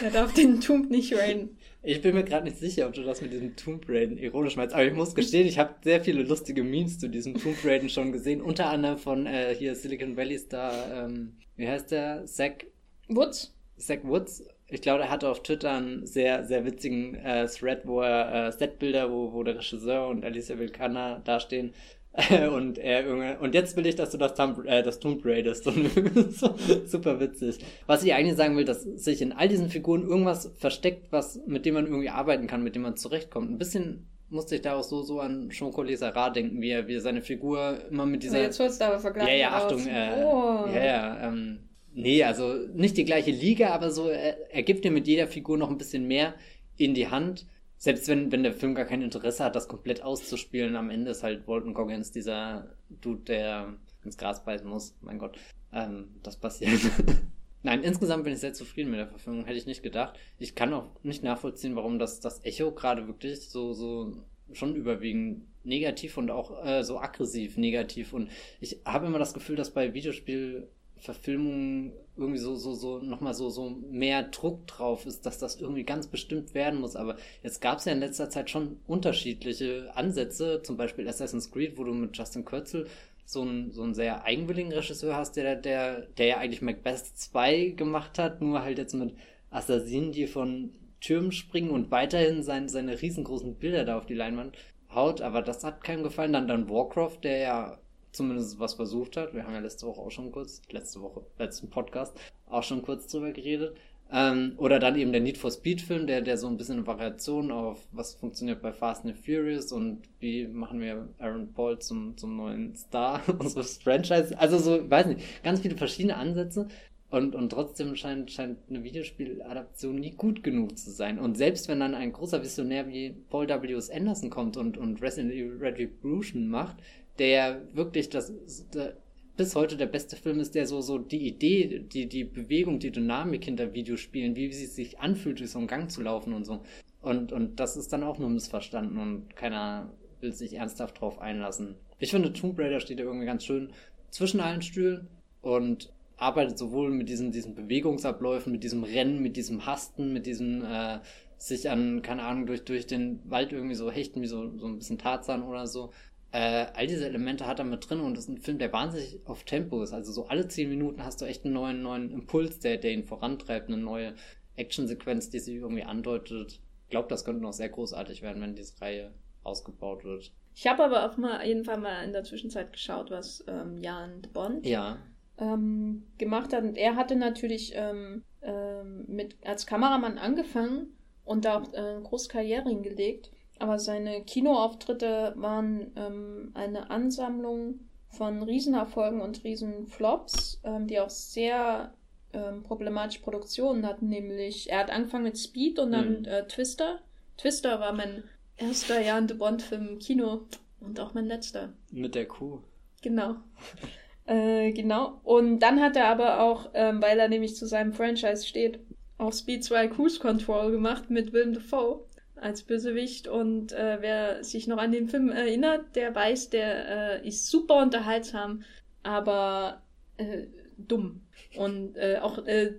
Er 0.02 0.12
darf 0.12 0.34
den 0.34 0.60
Tomb 0.60 0.90
nicht 0.90 1.16
raiden. 1.16 1.58
Ich 1.84 2.02
bin 2.02 2.16
mir 2.16 2.24
gerade 2.24 2.46
nicht 2.46 2.58
sicher, 2.58 2.88
ob 2.88 2.94
du 2.94 3.04
das 3.04 3.22
mit 3.22 3.32
diesem 3.32 3.56
Tomb 3.56 3.86
Raider 3.88 4.18
ironisch 4.18 4.56
meinst, 4.56 4.74
aber 4.74 4.86
ich 4.86 4.94
muss 4.94 5.16
gestehen, 5.16 5.46
ich 5.46 5.60
habe 5.60 5.76
sehr 5.84 6.02
viele 6.02 6.24
lustige 6.24 6.64
Memes 6.64 6.98
zu 6.98 7.10
diesem 7.10 7.36
Tomb 7.36 7.58
Raider 7.64 7.90
schon 7.90 8.12
gesehen, 8.12 8.42
unter 8.42 8.70
anderem 8.70 8.98
von 8.98 9.28
äh, 9.28 9.54
hier 9.54 9.76
Silicon 9.76 10.16
Valley 10.16 10.40
Star, 10.40 11.06
ähm, 11.06 11.34
wie 11.58 11.68
heißt 11.68 11.92
der? 11.92 12.26
Zack, 12.26 12.66
Woods? 13.10 13.54
Zack 13.78 14.06
Woods. 14.06 14.44
Ich 14.68 14.82
glaube, 14.82 15.04
er 15.04 15.10
hatte 15.10 15.30
auf 15.30 15.44
Twitter 15.44 15.72
einen 15.72 16.08
sehr, 16.08 16.46
sehr 16.46 16.66
witzigen 16.66 17.16
äh, 17.16 17.48
Thread, 17.48 17.82
wo 17.86 18.02
er 18.02 18.48
äh, 18.48 18.52
Setbilder, 18.52 19.12
wo, 19.12 19.34
wo 19.34 19.44
der 19.44 19.56
Regisseur 19.56 20.08
und 20.08 20.24
Alicia 20.24 20.58
Vikander 20.58 21.22
dastehen. 21.26 21.74
und 22.56 22.78
er 22.78 23.06
irgendwie, 23.06 23.44
und 23.44 23.56
jetzt 23.56 23.76
will 23.76 23.88
ich, 23.88 23.96
dass 23.96 24.12
du 24.12 24.18
das, 24.18 24.36
Tomb, 24.36 24.66
äh, 24.66 24.84
das 24.84 25.00
Tomb 25.00 25.26
Raidest. 25.26 25.64
Super 26.86 27.20
witzig. 27.20 27.58
Was 27.88 28.04
ich 28.04 28.14
eigentlich 28.14 28.38
sagen 28.38 28.56
will, 28.56 28.66
dass 28.66 28.84
sich 28.84 29.22
in 29.22 29.32
all 29.32 29.48
diesen 29.48 29.70
Figuren 29.70 30.08
irgendwas 30.08 30.52
versteckt, 30.58 31.12
was, 31.12 31.42
mit 31.48 31.66
dem 31.66 31.74
man 31.74 31.88
irgendwie 31.88 32.10
arbeiten 32.10 32.46
kann, 32.46 32.64
mit 32.64 32.76
dem 32.76 32.84
man 32.84 32.98
zurechtkommt. 32.98 33.50
Ein 33.50 33.58
bisschen 33.58 34.08
musste 34.30 34.56
ich 34.56 34.62
da 34.62 34.76
auch 34.76 34.84
so, 34.84 35.02
so 35.02 35.22
an 35.22 35.50
Jean-Claude 35.50 35.96
denken, 36.34 36.62
wie 36.62 36.70
er, 36.70 36.88
wie 36.88 36.96
er 36.96 37.02
seine 37.02 37.22
Figur 37.22 37.80
immer 37.90 38.06
mit 38.06 38.22
dieser. 38.22 38.42
Jetzt 38.42 38.60
holst 38.60 38.82
du 38.82 38.86
aber 38.86 39.00
Vergleich 39.00 39.30
Ja, 39.30 39.36
ja. 39.36 39.52
Achtung. 39.52 39.88
Äh, 39.88 40.24
oh. 40.24 40.68
Ja, 40.68 40.86
ja. 40.86 41.28
Ähm, 41.28 41.60
nee, 41.94 42.24
also 42.24 42.54
nicht 42.74 42.98
die 42.98 43.06
gleiche 43.06 43.32
Liga, 43.32 43.70
aber 43.70 43.92
so, 43.92 44.10
er, 44.10 44.54
er 44.54 44.64
gibt 44.64 44.86
dir 44.86 44.92
mit 44.92 45.08
jeder 45.08 45.28
Figur 45.28 45.58
noch 45.58 45.70
ein 45.70 45.78
bisschen 45.78 46.08
mehr 46.08 46.34
in 46.78 46.94
die 46.94 47.08
Hand. 47.08 47.48
Selbst 47.84 48.08
wenn, 48.08 48.32
wenn 48.32 48.44
der 48.44 48.54
Film 48.54 48.76
gar 48.76 48.86
kein 48.86 49.02
Interesse 49.02 49.44
hat, 49.44 49.58
das 49.58 49.68
komplett 49.68 50.04
auszuspielen, 50.04 50.78
am 50.78 50.90
Ende 50.90 51.12
ist 51.12 51.22
halt 51.22 51.50
Walton 51.50 51.74
Goggins 51.74 52.14
dieser 52.14 52.78
Dude, 52.88 53.24
der 53.24 53.74
ins 54.06 54.16
Gras 54.16 54.46
beißen 54.46 54.66
muss. 54.66 54.96
Mein 55.02 55.20
Gott, 55.20 55.38
ähm, 55.74 56.08
das 56.24 56.38
passiert. 56.38 56.80
Nein, 57.62 57.84
insgesamt 57.84 58.24
bin 58.24 58.32
ich 58.32 58.40
sehr 58.40 58.54
zufrieden 58.54 58.90
mit 58.90 59.02
der 59.02 59.10
Verfilmung, 59.10 59.44
hätte 59.44 59.58
ich 59.58 59.66
nicht 59.66 59.84
gedacht. 59.84 60.18
Ich 60.40 60.56
kann 60.56 60.74
auch 60.74 60.92
nicht 61.04 61.24
nachvollziehen, 61.24 61.76
warum 61.76 62.00
das, 62.00 62.22
das 62.22 62.46
Echo 62.46 62.72
gerade 62.72 63.06
wirklich 63.08 63.50
so, 63.50 63.74
so 63.74 64.14
schon 64.54 64.76
überwiegend 64.76 65.44
negativ 65.66 66.16
und 66.16 66.32
auch 66.32 66.66
äh, 66.66 66.86
so 66.86 67.02
aggressiv 67.02 67.58
negativ. 67.58 68.14
Und 68.14 68.32
ich 68.62 68.80
habe 68.86 69.08
immer 69.08 69.20
das 69.20 69.34
Gefühl, 69.34 69.58
dass 69.58 69.74
bei 69.74 69.94
Videospielverfilmungen 69.94 71.92
irgendwie 72.16 72.40
so, 72.40 72.56
so, 72.56 72.74
so 72.74 73.00
nochmal 73.00 73.34
so, 73.34 73.50
so 73.50 73.70
mehr 73.70 74.24
Druck 74.24 74.68
drauf 74.68 75.06
ist, 75.06 75.26
dass 75.26 75.40
das 75.40 75.60
irgendwie 75.60 75.84
ganz 75.84 76.08
bestimmt 76.08 76.54
werden 76.54 76.80
muss. 76.80 76.96
Aber 76.96 77.18
jetzt 77.42 77.60
gab 77.62 77.80
es 77.80 77.86
ja 77.86 77.94
in 77.94 78.00
letzter 78.00 78.30
Zeit 78.30 78.50
schon 78.50 78.80
unterschiedliche 78.86 79.92
Ansätze, 79.96 80.62
zum 80.64 80.78
Beispiel 80.78 81.08
Assassin's 81.08 81.52
Creed, 81.52 81.78
wo 81.78 81.84
du 81.84 81.94
mit 81.94 82.16
Justin 82.16 82.46
Kürzel 82.46 82.88
so 83.26 83.42
einen, 83.42 83.72
so 83.72 83.84
einen 83.84 83.96
sehr 83.96 84.24
eigenwilligen 84.26 84.72
Regisseur 84.72 85.16
hast, 85.16 85.36
der, 85.38 85.56
der, 85.56 86.02
der 86.18 86.26
ja 86.26 86.38
eigentlich 86.38 86.62
Macbeth 86.62 87.06
2 87.06 87.74
gemacht 87.76 88.20
hat, 88.20 88.42
nur 88.42 88.62
halt 88.62 88.78
jetzt 88.78 88.94
mit 88.94 89.16
Assassinen, 89.50 90.12
die 90.12 90.28
von 90.28 90.72
Türmen 91.00 91.32
springen 91.32 91.72
und 91.72 91.92
weiterhin 91.92 92.44
sein, 92.44 92.70
seine 92.70 93.02
riesengroßen 93.02 93.56
Bilder 93.56 93.86
da 93.86 93.98
auf 93.98 94.06
die 94.06 94.14
Leinwand 94.14 94.56
haut, 94.94 95.22
aber 95.22 95.42
das 95.42 95.64
hat 95.64 95.84
keinem 95.84 96.04
gefallen. 96.04 96.34
Dann, 96.34 96.48
dann 96.48 96.70
Warcraft, 96.70 97.20
der 97.24 97.38
ja 97.38 97.78
zumindest 98.14 98.60
was 98.60 98.76
versucht 98.76 99.18
hat. 99.18 99.34
Wir 99.34 99.44
haben 99.44 99.54
ja 99.54 99.60
letzte 99.60 99.86
Woche 99.88 100.02
auch 100.02 100.12
schon 100.12 100.32
kurz, 100.32 100.62
letzte 100.72 101.02
Woche, 101.02 101.26
letzten 101.38 101.70
Podcast, 101.70 102.18
auch 102.48 102.64
schon 102.64 102.82
kurz 102.82 103.08
drüber 103.08 103.32
geredet. 103.32 103.76
Ähm, 104.12 104.54
oder 104.58 104.78
dann 104.78 104.96
eben 104.96 105.12
der 105.12 105.22
Need 105.22 105.40
for 105.40 105.50
Speed 105.50 105.82
Film, 105.82 106.06
der, 106.06 106.22
der 106.22 106.38
so 106.38 106.48
ein 106.48 106.56
bisschen 106.56 106.78
eine 106.78 106.88
Variation 106.88 107.52
auf 107.52 107.88
was 107.92 108.14
funktioniert 108.14 108.62
bei 108.62 108.72
Fast 108.72 109.06
and 109.06 109.18
Furious 109.18 109.72
und 109.72 110.04
wie 110.20 110.48
machen 110.48 110.80
wir 110.80 111.10
Aaron 111.18 111.52
Paul 111.52 111.80
zum, 111.80 112.16
zum 112.16 112.38
neuen 112.38 112.76
Star 112.76 113.22
unseres 113.40 113.78
Franchise. 113.80 114.38
Also 114.38 114.60
so, 114.60 114.90
weiß 114.90 115.08
nicht, 115.08 115.44
ganz 115.44 115.62
viele 115.62 115.76
verschiedene 115.76 116.16
Ansätze. 116.16 116.68
Und, 117.10 117.36
und 117.36 117.52
trotzdem 117.52 117.96
scheint, 117.96 118.32
scheint 118.32 118.58
eine 118.70 118.84
Videospieladaption 118.84 119.96
nie 119.96 120.12
gut 120.12 120.44
genug 120.44 120.80
zu 120.80 120.90
sein. 120.90 121.20
Und 121.20 121.38
selbst 121.38 121.68
wenn 121.68 121.80
dann 121.80 121.94
ein 121.94 122.12
großer 122.12 122.42
Visionär 122.42 122.88
wie 122.88 123.12
Paul 123.30 123.48
W. 123.48 123.74
S. 123.74 123.92
Anderson 123.92 124.32
kommt 124.32 124.58
und, 124.58 124.78
und 124.78 125.00
Resident 125.00 125.32
Evil 125.32 125.58
Retribution 125.60 126.48
macht, 126.48 126.78
der 127.20 127.62
wirklich 127.74 128.10
das, 128.10 128.34
der, 128.74 128.98
bis 129.36 129.56
heute 129.56 129.78
der 129.78 129.88
beste 129.88 130.16
Film 130.16 130.40
ist, 130.40 130.56
der 130.56 130.68
so, 130.68 130.82
so 130.82 130.98
die 130.98 131.28
Idee, 131.28 131.80
die, 131.80 132.08
die 132.08 132.24
Bewegung, 132.24 132.80
die 132.80 132.92
Dynamik 132.92 133.46
hinter 133.46 133.74
Videospielen, 133.74 134.36
wie, 134.36 134.48
es 134.48 134.76
sich 134.76 135.00
anfühlt, 135.00 135.40
durch 135.40 135.52
so 135.52 135.60
einen 135.60 135.68
Gang 135.68 135.90
zu 135.90 136.02
laufen 136.02 136.34
und 136.34 136.46
so. 136.46 136.62
Und, 137.02 137.32
und 137.32 137.60
das 137.60 137.76
ist 137.76 137.92
dann 137.92 138.04
auch 138.04 138.20
nur 138.20 138.30
missverstanden 138.30 138.98
und 138.98 139.36
keiner 139.36 139.92
will 140.22 140.32
sich 140.32 140.54
ernsthaft 140.54 141.02
drauf 141.02 141.20
einlassen. 141.20 141.76
Ich 142.00 142.12
finde, 142.12 142.32
Tomb 142.32 142.58
Raider 142.60 142.80
steht 142.80 143.00
da 143.00 143.04
irgendwie 143.04 143.26
ganz 143.26 143.44
schön 143.44 143.74
zwischen 144.10 144.40
allen 144.40 144.62
Stühlen 144.62 145.08
und 145.42 145.92
arbeitet 146.18 146.58
sowohl 146.58 146.92
mit 146.92 147.10
diesen, 147.10 147.32
diesen 147.32 147.56
Bewegungsabläufen, 147.56 148.52
mit 148.52 148.64
diesem 148.64 148.84
Rennen, 148.84 149.22
mit 149.22 149.36
diesem 149.36 149.66
Hasten, 149.66 150.14
mit 150.14 150.26
diesem 150.26 150.64
äh, 150.64 151.00
sich 151.38 151.70
an, 151.70 152.02
keine 152.02 152.24
Ahnung, 152.24 152.46
durch, 152.46 152.64
durch 152.64 152.88
den 152.88 153.20
Wald 153.30 153.52
irgendwie 153.52 153.76
so 153.76 153.92
hechten, 153.92 154.22
wie 154.22 154.28
so, 154.28 154.58
so 154.58 154.68
ein 154.68 154.78
bisschen 154.78 154.98
Tarzan 154.98 155.44
oder 155.44 155.68
so, 155.68 155.92
äh, 156.34 156.66
all 156.74 156.88
diese 156.88 157.06
Elemente 157.06 157.46
hat 157.46 157.60
er 157.60 157.66
mit 157.66 157.88
drin 157.88 158.02
und 158.02 158.18
das 158.18 158.24
ist 158.24 158.30
ein 158.30 158.42
Film, 158.42 158.58
der 158.58 158.74
wahnsinnig 158.74 159.20
auf 159.26 159.44
Tempo 159.44 159.84
ist. 159.84 159.94
Also 159.94 160.12
so 160.12 160.26
alle 160.26 160.48
zehn 160.48 160.68
Minuten 160.68 161.06
hast 161.06 161.22
du 161.22 161.26
echt 161.26 161.46
einen 161.46 161.54
neuen, 161.54 161.84
neuen 161.84 162.10
Impuls, 162.10 162.58
der, 162.58 162.78
der 162.78 162.92
ihn 162.92 163.04
vorantreibt, 163.04 163.68
eine 163.68 163.78
neue 163.78 164.16
Actionsequenz, 164.56 165.30
die 165.30 165.38
sich 165.38 165.56
irgendwie 165.56 165.84
andeutet. 165.84 166.60
Ich 166.86 166.90
glaube, 166.90 167.08
das 167.08 167.24
könnte 167.24 167.44
noch 167.44 167.54
sehr 167.54 167.70
großartig 167.70 168.24
werden, 168.24 168.42
wenn 168.42 168.56
diese 168.56 168.82
Reihe 168.82 169.14
ausgebaut 169.44 170.04
wird. 170.04 170.32
Ich 170.56 170.66
habe 170.66 170.84
aber 170.84 171.06
auch 171.06 171.18
mal 171.18 171.46
jeden 171.46 171.66
Fall 171.66 171.78
mal 171.78 172.04
in 172.04 172.14
der 172.14 172.24
Zwischenzeit 172.24 172.74
geschaut, 172.74 173.12
was 173.12 173.44
ähm, 173.48 173.78
Jan 173.78 174.24
de 174.24 174.32
Bond 174.32 174.66
ja. 174.66 174.98
ähm, 175.38 176.04
gemacht 176.18 176.52
hat. 176.52 176.64
Und 176.64 176.80
er 176.80 176.96
hatte 176.96 177.16
natürlich 177.16 177.74
ähm, 177.76 178.24
ähm 178.42 179.06
mit 179.08 179.36
als 179.46 179.68
Kameramann 179.68 180.18
angefangen 180.18 180.98
und 181.26 181.46
da 181.46 181.60
auch 181.60 181.74
äh, 181.74 181.78
eine 181.78 182.02
große 182.02 182.28
Karriere 182.28 182.70
hingelegt. 182.70 183.32
Aber 183.64 183.80
seine 183.80 184.26
Kinoauftritte 184.26 185.32
waren 185.38 185.94
ähm, 185.96 186.52
eine 186.54 186.90
Ansammlung 186.90 187.80
von 188.10 188.44
Riesenerfolgen 188.44 189.22
und 189.22 189.46
Riesenflops, 189.46 190.60
ähm, 190.66 190.88
die 190.88 191.00
auch 191.00 191.10
sehr 191.10 191.94
ähm, 192.34 192.64
problematische 192.64 193.22
Produktionen 193.22 193.88
hatten. 193.88 194.10
Nämlich, 194.10 194.70
er 194.70 194.80
hat 194.80 194.92
angefangen 194.92 195.24
mit 195.24 195.40
Speed 195.40 195.80
und 195.80 195.94
dann 195.94 196.20
mhm. 196.20 196.26
äh, 196.26 196.46
Twister. 196.46 197.00
Twister 197.38 197.80
war 197.80 197.94
mein 197.94 198.26
erster 198.58 199.00
Jan 199.00 199.28
de 199.28 199.38
Bond-Film 199.38 199.88
im 199.92 200.00
Kino 200.00 200.42
und 200.82 201.00
auch 201.00 201.14
mein 201.14 201.28
letzter. 201.28 201.72
Mit 201.90 202.16
der 202.16 202.26
Kuh. 202.26 202.60
Genau. 203.02 203.36
äh, 204.26 204.74
genau. 204.74 205.22
Und 205.24 205.60
dann 205.60 205.80
hat 205.80 205.96
er 205.96 206.08
aber 206.08 206.42
auch, 206.42 206.70
ähm, 206.74 207.02
weil 207.02 207.18
er 207.18 207.30
nämlich 207.30 207.56
zu 207.56 207.66
seinem 207.66 207.94
Franchise 207.94 208.46
steht, 208.46 208.82
auch 209.18 209.32
Speed 209.32 209.64
2 209.64 209.88
Cruise 209.88 210.20
Control 210.20 210.70
gemacht 210.70 211.10
mit 211.10 211.32
Willem 211.32 211.54
Dafoe 211.54 212.02
als 212.44 212.64
Bösewicht. 212.64 213.28
Und 213.28 213.72
äh, 213.72 213.98
wer 214.02 214.44
sich 214.44 214.68
noch 214.68 214.78
an 214.78 214.92
den 214.92 215.08
Film 215.08 215.30
erinnert, 215.30 215.96
der 215.96 216.14
weiß, 216.14 216.50
der 216.50 217.22
äh, 217.24 217.28
ist 217.28 217.48
super 217.48 217.82
unterhaltsam, 217.82 218.64
aber 219.02 219.82
äh, 220.18 220.48
dumm. 220.78 221.22
Und 221.58 221.96
äh, 221.98 222.20
auch 222.22 222.46
äh, 222.46 222.74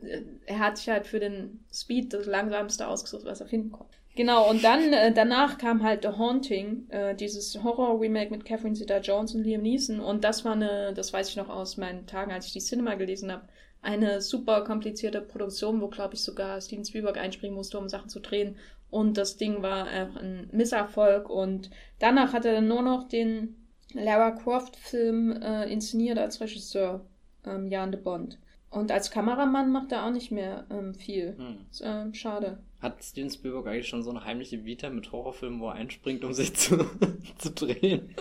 er 0.46 0.58
hat 0.58 0.78
sich 0.78 0.88
halt 0.88 1.06
für 1.06 1.20
den 1.20 1.64
Speed 1.72 2.12
das 2.12 2.26
langsamste 2.26 2.88
ausgesucht, 2.88 3.24
was 3.24 3.40
er 3.40 3.46
finden 3.46 3.72
konnte. 3.72 3.96
Genau, 4.16 4.48
und 4.48 4.62
dann 4.62 4.92
äh, 4.92 5.12
danach 5.12 5.58
kam 5.58 5.82
halt 5.82 6.02
The 6.02 6.16
Haunting, 6.18 6.88
dieses 7.18 7.60
Horror-Remake 7.62 8.30
mit 8.30 8.44
Catherine 8.44 8.76
Zeta-Jones 8.76 9.34
und 9.34 9.42
Liam 9.42 9.62
Neeson. 9.62 9.98
Und 9.98 10.22
das 10.22 10.44
war 10.44 10.52
eine, 10.52 10.92
das 10.94 11.12
weiß 11.12 11.30
ich 11.30 11.36
noch 11.36 11.48
aus 11.48 11.76
meinen 11.76 12.06
Tagen, 12.06 12.30
als 12.30 12.46
ich 12.46 12.52
die 12.52 12.60
Cinema 12.60 12.94
gelesen 12.94 13.32
habe, 13.32 13.48
eine 13.84 14.22
super 14.22 14.64
komplizierte 14.64 15.20
Produktion, 15.20 15.80
wo, 15.80 15.88
glaube 15.88 16.14
ich, 16.14 16.22
sogar 16.22 16.60
Steven 16.60 16.84
Spielberg 16.84 17.18
einspringen 17.18 17.54
musste, 17.54 17.78
um 17.78 17.88
Sachen 17.88 18.08
zu 18.08 18.18
drehen. 18.18 18.56
Und 18.94 19.18
das 19.18 19.36
Ding 19.36 19.60
war 19.60 19.88
einfach 19.88 20.20
ein 20.20 20.48
Misserfolg. 20.52 21.28
Und 21.28 21.68
danach 21.98 22.32
hat 22.32 22.44
er 22.44 22.52
dann 22.52 22.68
nur 22.68 22.80
noch 22.80 23.08
den 23.08 23.56
Lara 23.92 24.30
Croft-Film 24.30 25.32
äh, 25.32 25.64
inszeniert 25.64 26.16
als 26.16 26.40
Regisseur, 26.40 27.04
ähm, 27.44 27.66
Jan 27.66 27.90
de 27.90 28.00
Bond. 28.00 28.38
Und 28.70 28.92
als 28.92 29.10
Kameramann 29.10 29.72
macht 29.72 29.90
er 29.90 30.06
auch 30.06 30.12
nicht 30.12 30.30
mehr 30.30 30.66
ähm, 30.70 30.94
viel. 30.94 31.36
Hm. 31.36 31.56
Ist, 31.72 31.80
äh, 31.80 32.14
schade. 32.14 32.60
Hat 32.78 33.02
Steven 33.02 33.30
Spielberg 33.30 33.66
eigentlich 33.66 33.88
schon 33.88 34.04
so 34.04 34.10
eine 34.10 34.24
heimliche 34.24 34.64
Vita 34.64 34.88
mit 34.90 35.10
Horrorfilmen, 35.10 35.58
wo 35.58 35.70
er 35.70 35.74
einspringt, 35.74 36.22
um 36.22 36.32
sich 36.32 36.54
zu, 36.54 36.76
zu 37.38 37.50
drehen? 37.50 38.14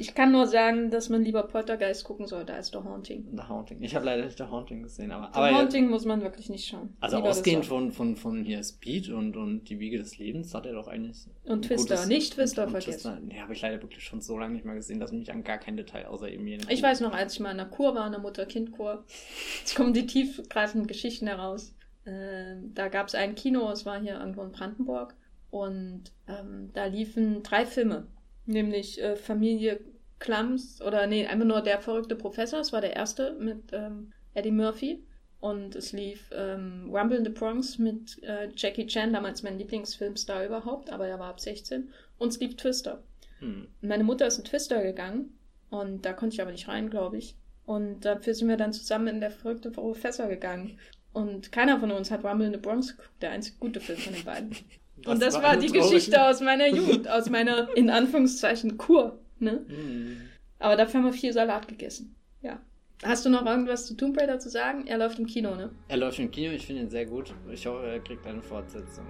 Ich 0.00 0.14
kann 0.14 0.32
nur 0.32 0.46
sagen, 0.46 0.90
dass 0.90 1.10
man 1.10 1.22
lieber 1.22 1.42
Poltergeist 1.42 2.04
gucken 2.04 2.26
sollte 2.26 2.54
als 2.54 2.68
The 2.68 2.78
Haunting. 2.78 3.28
The 3.36 3.42
Haunting. 3.48 3.82
Ich 3.82 3.94
habe 3.94 4.06
leider 4.06 4.24
nicht 4.24 4.38
The 4.38 4.44
Haunting 4.44 4.82
gesehen, 4.82 5.12
aber. 5.12 5.26
The 5.26 5.38
aber 5.38 5.58
Haunting 5.58 5.84
ja, 5.84 5.90
muss 5.90 6.06
man 6.06 6.22
wirklich 6.22 6.48
nicht 6.48 6.66
schauen. 6.66 6.96
Also 7.00 7.16
lieber 7.16 7.28
ausgehend 7.28 7.66
von, 7.66 7.92
von, 7.92 8.16
von 8.16 8.42
hier 8.42 8.64
Speed 8.64 9.10
und, 9.10 9.36
und 9.36 9.68
die 9.68 9.78
Wiege 9.78 9.98
des 9.98 10.16
Lebens 10.16 10.54
hat 10.54 10.64
er 10.64 10.72
doch 10.72 10.88
eigentlich. 10.88 11.26
Und 11.44 11.66
Twister, 11.66 11.96
gutes, 11.96 12.08
nicht 12.08 12.34
Twister 12.34 12.64
und, 12.64 12.70
vergessen. 12.70 12.92
Twister, 12.92 13.20
nee, 13.20 13.40
habe 13.40 13.52
ich 13.52 13.60
leider 13.60 13.82
wirklich 13.82 14.02
schon 14.02 14.22
so 14.22 14.38
lange 14.38 14.54
nicht 14.54 14.64
mehr 14.64 14.74
gesehen, 14.74 15.00
dass 15.00 15.12
mich 15.12 15.30
an 15.30 15.44
gar 15.44 15.58
kein 15.58 15.76
Detail 15.76 16.06
außer 16.06 16.30
eben 16.30 16.46
jene. 16.46 16.64
Ich 16.70 16.82
weiß 16.82 17.00
noch, 17.00 17.12
als 17.12 17.34
ich 17.34 17.40
mal 17.40 17.50
in 17.50 17.60
einer 17.60 17.68
Kur 17.68 17.94
war, 17.94 18.06
in 18.06 18.12
der 18.12 18.22
Mutter-Kind-Kur, 18.22 19.04
es 19.64 19.74
kommen 19.74 19.92
die 19.92 20.06
tiefgreifenden 20.06 20.86
Geschichten 20.86 21.26
heraus. 21.26 21.74
Ähm, 22.06 22.72
da 22.74 22.88
gab 22.88 23.08
es 23.08 23.14
ein 23.14 23.34
Kino, 23.34 23.70
es 23.70 23.84
war 23.84 24.00
hier 24.00 24.18
irgendwo 24.18 24.42
in 24.42 24.52
Brandenburg. 24.52 25.14
Und 25.50 26.04
ähm, 26.28 26.70
da 26.72 26.86
liefen 26.86 27.42
drei 27.42 27.66
Filme. 27.66 28.06
Nämlich 28.50 29.00
äh, 29.00 29.16
Familie 29.16 29.80
Clums, 30.18 30.82
oder 30.82 31.06
nee, 31.06 31.26
einfach 31.26 31.46
nur 31.46 31.62
Der 31.62 31.80
verrückte 31.80 32.16
Professor, 32.16 32.60
es 32.60 32.72
war 32.72 32.80
der 32.80 32.94
erste 32.94 33.32
mit 33.38 33.72
ähm, 33.72 34.12
Eddie 34.34 34.50
Murphy. 34.50 35.02
Und 35.40 35.74
es 35.74 35.92
lief 35.92 36.30
ähm, 36.34 36.90
Rumble 36.92 37.16
in 37.16 37.24
the 37.24 37.30
Bronx 37.30 37.78
mit 37.78 38.22
äh, 38.22 38.50
Jackie 38.54 38.86
Chan, 38.86 39.14
damals 39.14 39.42
mein 39.42 39.58
Lieblingsfilmstar 39.58 40.44
überhaupt, 40.44 40.90
aber 40.90 41.06
er 41.06 41.18
war 41.18 41.28
ab 41.28 41.40
16. 41.40 41.88
Und 42.18 42.28
es 42.28 42.40
lief 42.40 42.56
Twister. 42.56 43.02
Hm. 43.38 43.66
Meine 43.80 44.04
Mutter 44.04 44.26
ist 44.26 44.36
in 44.36 44.44
Twister 44.44 44.82
gegangen 44.82 45.38
und 45.70 46.04
da 46.04 46.12
konnte 46.12 46.34
ich 46.34 46.42
aber 46.42 46.52
nicht 46.52 46.68
rein, 46.68 46.90
glaube 46.90 47.16
ich. 47.16 47.36
Und 47.64 48.00
dafür 48.04 48.34
sind 48.34 48.48
wir 48.48 48.58
dann 48.58 48.74
zusammen 48.74 49.06
in 49.06 49.20
Der 49.20 49.30
verrückte 49.30 49.70
Professor 49.70 50.28
gegangen. 50.28 50.78
Und 51.12 51.52
keiner 51.52 51.80
von 51.80 51.90
uns 51.90 52.10
hat 52.10 52.22
Rumble 52.22 52.46
in 52.46 52.52
the 52.52 52.58
Bronx 52.58 52.96
geguckt, 52.96 53.22
der 53.22 53.30
einzige 53.30 53.56
gute 53.58 53.80
Film 53.80 53.98
von 53.98 54.12
den 54.12 54.24
beiden. 54.24 54.56
Das 55.02 55.14
und 55.14 55.22
das 55.22 55.34
war, 55.34 55.42
war 55.42 55.56
die 55.56 55.72
Geschichte 55.72 56.22
aus 56.22 56.40
meiner 56.40 56.68
Jugend, 56.68 57.08
aus 57.08 57.30
meiner, 57.30 57.74
in 57.76 57.90
Anführungszeichen, 57.90 58.76
Kur. 58.76 59.18
Ne? 59.38 59.64
Mhm. 59.66 60.16
Aber 60.58 60.76
dafür 60.76 61.00
haben 61.00 61.06
wir 61.06 61.12
viel 61.12 61.32
Salat 61.32 61.68
gegessen. 61.68 62.14
Ja. 62.42 62.60
Hast 63.02 63.24
du 63.24 63.30
noch 63.30 63.46
irgendwas 63.46 63.86
zu 63.86 63.96
Tomb 63.96 64.18
Raider 64.20 64.38
zu 64.38 64.50
sagen? 64.50 64.86
Er 64.86 64.98
läuft 64.98 65.18
im 65.18 65.26
Kino, 65.26 65.54
ne? 65.54 65.70
Er 65.88 65.96
läuft 65.96 66.18
im 66.18 66.30
Kino, 66.30 66.52
ich 66.52 66.66
finde 66.66 66.82
ihn 66.82 66.90
sehr 66.90 67.06
gut. 67.06 67.32
Ich 67.50 67.66
hoffe, 67.66 67.86
er 67.86 68.00
kriegt 68.00 68.26
eine 68.26 68.42
Fortsetzung. 68.42 69.06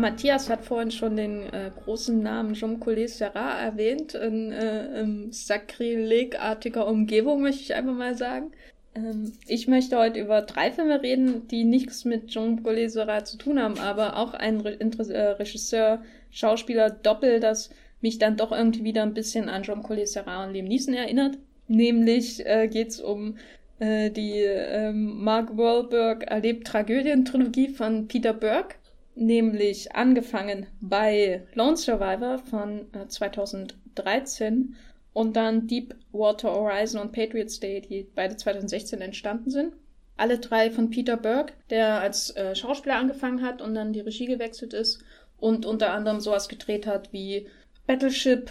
Matthias 0.00 0.50
hat 0.50 0.64
vorhin 0.64 0.90
schon 0.90 1.16
den 1.16 1.42
äh, 1.52 1.70
großen 1.84 2.22
Namen 2.22 2.54
Jean 2.54 2.80
Collet 2.80 3.08
Serra 3.08 3.58
erwähnt, 3.60 4.14
in, 4.14 4.52
äh, 4.52 5.00
in 5.00 5.32
sakrilegartiger 5.32 6.86
Umgebung, 6.86 7.42
möchte 7.42 7.62
ich 7.62 7.74
einfach 7.74 7.94
mal 7.94 8.16
sagen. 8.16 8.52
Ähm, 8.94 9.32
ich 9.46 9.68
möchte 9.68 9.96
heute 9.98 10.20
über 10.20 10.42
drei 10.42 10.72
Filme 10.72 11.02
reden, 11.02 11.46
die 11.48 11.64
nichts 11.64 12.04
mit 12.04 12.28
Jean 12.28 12.62
Paul 12.62 12.88
Serra 12.88 13.24
zu 13.24 13.36
tun 13.36 13.60
haben, 13.60 13.78
aber 13.78 14.16
auch 14.16 14.34
ein 14.34 14.60
Re 14.60 14.78
äh, 14.80 15.28
Regisseur, 15.32 16.02
Schauspieler 16.30 16.90
Doppel, 16.90 17.40
das 17.40 17.70
mich 18.00 18.18
dann 18.18 18.36
doch 18.36 18.52
irgendwie 18.52 18.84
wieder 18.84 19.02
ein 19.02 19.14
bisschen 19.14 19.48
an 19.48 19.62
Jean 19.62 19.82
Paul 19.82 20.06
Serra 20.06 20.44
und 20.44 20.52
Liam 20.52 20.66
Neeson 20.66 20.94
erinnert. 20.94 21.38
Nämlich 21.68 22.44
äh, 22.46 22.66
geht 22.68 22.88
es 22.88 23.00
um 23.00 23.36
äh, 23.78 24.10
die 24.10 24.40
ähm, 24.40 25.22
Mark 25.22 25.56
Wahlberg 25.56 26.24
erlebt 26.24 26.66
Tragödien-Trilogie 26.66 27.68
von 27.68 28.08
Peter 28.08 28.32
Burke, 28.32 28.76
nämlich 29.20 29.94
angefangen 29.94 30.66
bei 30.80 31.46
Lone 31.54 31.76
Survivor 31.76 32.38
von 32.38 32.92
äh, 32.94 33.06
2013 33.06 34.74
und 35.12 35.36
dann 35.36 35.66
Deepwater 35.66 36.52
Horizon 36.52 37.00
und 37.00 37.12
Patriots 37.12 37.60
Day, 37.60 37.80
die 37.80 38.06
beide 38.14 38.36
2016 38.36 39.00
entstanden 39.00 39.50
sind. 39.50 39.74
alle 40.16 40.38
drei 40.38 40.70
von 40.70 40.90
Peter 40.90 41.16
Burke, 41.16 41.54
der 41.70 42.00
als 42.00 42.36
äh, 42.36 42.54
Schauspieler 42.54 42.96
angefangen 42.96 43.42
hat 43.42 43.62
und 43.62 43.74
dann 43.74 43.94
die 43.94 44.00
Regie 44.00 44.26
gewechselt 44.26 44.74
ist 44.74 45.02
und 45.38 45.64
unter 45.64 45.92
anderem 45.92 46.20
sowas 46.20 46.48
gedreht 46.48 46.86
hat 46.86 47.12
wie 47.12 47.46
Battleship. 47.86 48.50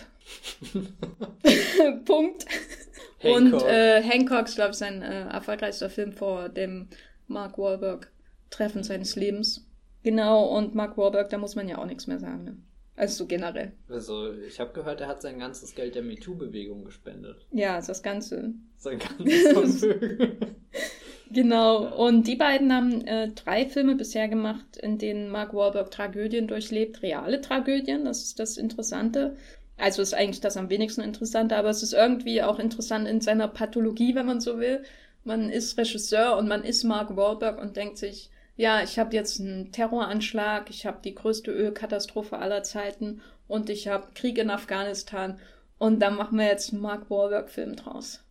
Punkt. 2.06 2.46
Und 3.24 3.54
äh, 3.64 4.02
Hancock 4.02 4.48
ist, 4.48 4.56
glaube 4.56 4.72
ich, 4.72 4.78
sein 4.78 5.02
äh, 5.02 5.30
erfolgreichster 5.30 5.90
Film 5.90 6.12
vor 6.12 6.50
dem 6.50 6.88
Mark 7.28 7.58
Wahlberg 7.58 8.12
Treffen 8.50 8.84
seines 8.84 9.16
Lebens. 9.16 9.69
Genau, 10.04 10.46
und 10.46 10.76
Mark 10.76 10.98
Wahlberg, 10.98 11.30
da 11.30 11.38
muss 11.38 11.56
man 11.56 11.68
ja 11.68 11.78
auch 11.78 11.86
nichts 11.86 12.08
mehr 12.08 12.20
sagen. 12.20 12.44
Ne? 12.44 12.58
Also 12.96 13.24
so 13.24 13.28
generell. 13.28 13.72
Also, 13.88 14.34
ich 14.34 14.60
habe 14.60 14.74
gehört, 14.74 15.00
er 15.00 15.08
hat 15.08 15.22
sein 15.22 15.40
ganzes 15.40 15.74
Geld 15.74 15.96
der 15.96 16.04
MeToo-Bewegung 16.04 16.84
gespendet. 16.84 17.46
Ja, 17.52 17.80
das 17.80 18.04
Ganze. 18.04 18.54
Sein 18.78 19.00
ganzes 19.00 19.80
Vermögen. 19.86 20.56
genau, 21.32 21.84
ja. 21.84 21.90
und 21.92 22.28
die 22.28 22.36
beiden 22.36 22.74
haben 22.74 23.06
äh, 23.08 23.30
drei 23.30 23.68
Filme 23.68 23.96
bisher 23.96 24.28
gemacht, 24.28 24.76
in 24.78 24.98
denen 24.98 25.30
Mark 25.30 25.54
Wahlberg 25.54 25.92
Tragödien 25.92 26.48
durchlebt. 26.48 27.02
Reale 27.02 27.40
Tragödien, 27.40 28.04
das 28.04 28.24
ist 28.24 28.40
das 28.40 28.58
Interessante. 28.58 29.38
Also 29.78 30.02
ist 30.02 30.14
eigentlich 30.14 30.42
das 30.42 30.58
am 30.58 30.70
wenigsten 30.70 31.02
Interessante, 31.02 31.56
aber 31.56 31.70
es 31.70 31.84
ist 31.84 31.94
irgendwie 31.94 32.44
auch 32.44 32.60
interessant 32.60 33.08
in 33.08 33.22
seiner 33.22 33.48
Pathologie, 33.48 34.14
wenn 34.14 34.26
man 34.26 34.42
so 34.42 34.60
will. 34.60 34.84
Man 35.24 35.50
ist 35.50 35.78
Regisseur 35.78 36.38
und 36.38 36.50
man 36.50 36.66
ist 36.66 36.84
Mark 36.84 37.16
Wahlberg 37.16 37.62
und 37.62 37.78
denkt 37.78 37.98
sich, 37.98 38.30
ja, 38.60 38.84
ich 38.84 39.00
habe 39.00 39.16
jetzt 39.16 39.40
einen 39.40 39.72
Terroranschlag, 39.72 40.70
ich 40.70 40.86
habe 40.86 41.00
die 41.02 41.16
größte 41.16 41.50
Ölkatastrophe 41.50 42.38
aller 42.38 42.62
Zeiten 42.62 43.22
und 43.48 43.70
ich 43.70 43.88
habe 43.88 44.10
Krieg 44.16 44.38
in 44.38 44.50
Afghanistan 44.50 45.40
und 45.78 46.02
da 46.02 46.10
machen 46.10 46.38
wir 46.38 46.48
jetzt 46.48 46.74
einen 46.74 46.82
Mark 46.82 47.10
Wahlberg-Film 47.10 47.78
draus. 47.78 48.22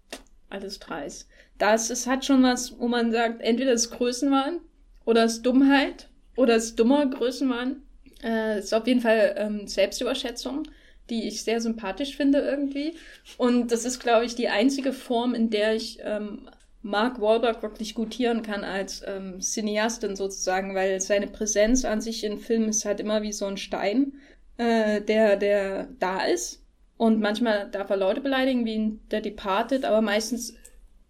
Alles 0.51 0.81
dreist. 0.81 1.31
Das 1.57 1.89
ist, 1.89 2.07
hat 2.07 2.27
schon 2.27 2.43
was, 2.43 2.79
wo 2.79 2.89
man 2.89 3.11
sagt, 3.11 3.41
entweder 3.41 3.73
ist 3.73 3.91
Größenwahn 3.91 4.61
oder 5.07 5.25
ist 5.25 5.47
Dummheit 5.47 6.11
oder 6.37 6.57
ist 6.57 6.79
dummer 6.79 7.07
Größenwahn. 7.07 7.83
Äh, 8.23 8.59
ist 8.59 8.75
auf 8.75 8.87
jeden 8.87 9.01
Fall 9.01 9.35
ähm, 9.39 9.67
Selbstüberschätzung, 9.67 10.65
die 11.09 11.27
ich 11.27 11.43
sehr 11.43 11.63
sympathisch 11.63 12.19
finde 12.19 12.41
irgendwie. 12.41 12.97
Und 13.39 13.73
das 13.73 13.87
ist, 13.87 13.99
glaube 13.99 14.27
ich, 14.27 14.35
die 14.35 14.51
einzige 14.51 14.93
Form, 14.93 15.35
in 15.35 15.49
der 15.49 15.75
ich 15.75 16.01
ähm, 16.03 16.51
Mark 16.83 17.21
Wahlberg 17.21 17.63
wirklich 17.63 17.95
gutieren 17.95 18.43
kann 18.43 18.65
als 18.65 19.03
ähm, 19.07 19.41
Cineastin 19.41 20.17
sozusagen, 20.17 20.75
weil 20.75 21.01
seine 21.01 21.27
Präsenz 21.27 21.85
an 21.85 22.01
sich 22.01 22.25
in 22.25 22.39
Filmen 22.39 22.69
ist 22.69 22.85
halt 22.85 23.01
immer 23.01 23.23
wie 23.23 23.33
so 23.33 23.47
ein 23.47 23.57
Stein, 23.57 24.13
äh, 24.57 25.01
der, 25.01 25.37
der 25.37 25.89
da 25.99 26.25
ist. 26.25 26.63
Und 26.97 27.21
manchmal 27.21 27.71
darf 27.71 27.91
er 27.91 27.97
Leute 27.97 28.21
beleidigen, 28.21 28.65
wie 28.65 28.75
in 28.75 29.01
The 29.11 29.23
Departed, 29.23 29.85
aber 29.85 30.01
meistens 30.01 30.55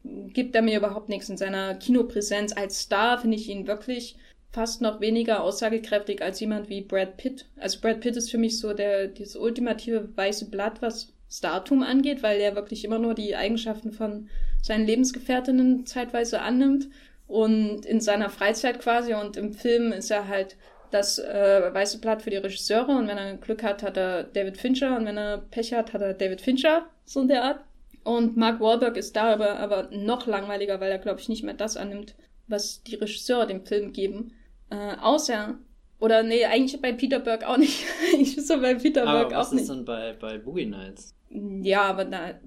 gibt 0.05 0.55
er 0.55 0.62
mir 0.62 0.79
überhaupt 0.79 1.09
nichts. 1.09 1.29
In 1.29 1.37
seiner 1.37 1.75
Kinopräsenz 1.75 2.57
als 2.57 2.81
Star 2.81 3.19
finde 3.19 3.37
ich 3.37 3.49
ihn 3.49 3.66
wirklich 3.66 4.16
fast 4.51 4.81
noch 4.81 5.01
weniger 5.01 5.43
aussagekräftig 5.43 6.23
als 6.23 6.41
jemand 6.41 6.69
wie 6.69 6.81
Brad 6.81 7.16
Pitt. 7.16 7.47
Also 7.57 7.81
Brad 7.81 8.01
Pitt 8.01 8.16
ist 8.16 8.31
für 8.31 8.39
mich 8.39 8.59
so 8.59 8.73
der, 8.73 9.09
dieses 9.09 9.37
ultimative 9.37 10.09
weiße 10.16 10.51
Blatt, 10.51 10.81
was 10.81 11.12
Startum 11.31 11.83
angeht, 11.83 12.23
weil 12.23 12.41
er 12.41 12.55
wirklich 12.55 12.85
immer 12.85 12.99
nur 12.99 13.14
die 13.14 13.37
Eigenschaften 13.37 13.93
von 13.93 14.29
seinen 14.62 14.86
Lebensgefährtinnen 14.86 15.86
zeitweise 15.86 16.40
annimmt 16.40 16.88
und 17.26 17.84
in 17.84 18.00
seiner 18.00 18.30
Freizeit 18.30 18.80
quasi 18.80 19.14
und 19.14 19.36
im 19.36 19.52
Film 19.52 19.92
ist 19.92 20.11
er 20.11 20.28
halt 20.28 20.56
das 20.90 21.18
äh, 21.18 21.70
weiße 21.72 22.00
Blatt 22.00 22.22
für 22.22 22.30
die 22.30 22.36
Regisseure 22.36 22.92
und 22.92 23.09
wenn 23.09 23.18
er 23.18 23.36
Glück 23.36 23.62
hat, 23.62 23.82
hat 23.82 23.96
er 23.96 24.24
David 24.24 24.56
Fincher 24.56 24.96
und 24.96 25.04
wenn 25.04 25.18
er 25.18 25.38
Pech 25.38 25.74
hat, 25.74 25.92
hat 25.92 26.00
er 26.00 26.14
David 26.14 26.40
Fincher, 26.40 26.86
so 27.04 27.20
in 27.20 27.28
der 27.28 27.44
Art. 27.44 27.61
Und 28.04 28.38
Mark 28.38 28.61
Wahlberg 28.61 28.96
ist 28.96 29.16
da 29.16 29.34
aber, 29.34 29.59
aber 29.59 29.88
noch 29.90 30.26
langweiliger, 30.26 30.80
weil 30.80 30.90
er, 30.90 30.98
glaube 30.98 31.20
ich, 31.20 31.28
nicht 31.28 31.42
mehr 31.42 31.52
das 31.52 31.76
annimmt, 31.76 32.14
was 32.46 32.82
die 32.82 32.94
Regisseure 32.94 33.46
dem 33.46 33.66
Film 33.66 33.92
geben. 33.92 34.32
Äh, 34.70 34.96
außer, 35.00 35.59
oder 36.00 36.22
nee, 36.22 36.44
eigentlich 36.46 36.80
bei 36.80 36.92
Peter 36.92 37.20
Burke 37.20 37.46
auch 37.46 37.59
nicht. 37.59 37.84
ich 38.18 38.36
so 38.46 38.59
bei 38.61 38.74
Peter 38.74 39.06
aber 39.06 39.20
Burke 39.20 39.38
auch 39.38 39.52
nicht. 39.52 39.62
Was 39.64 39.68
ist 39.68 39.70
denn 39.70 39.84
bei, 39.84 40.14
bei 40.14 40.38
Boogie 40.38 40.66
Nights? 40.66 41.14
Ja, 41.28 41.82
aber 41.82 42.06
da, 42.06 42.40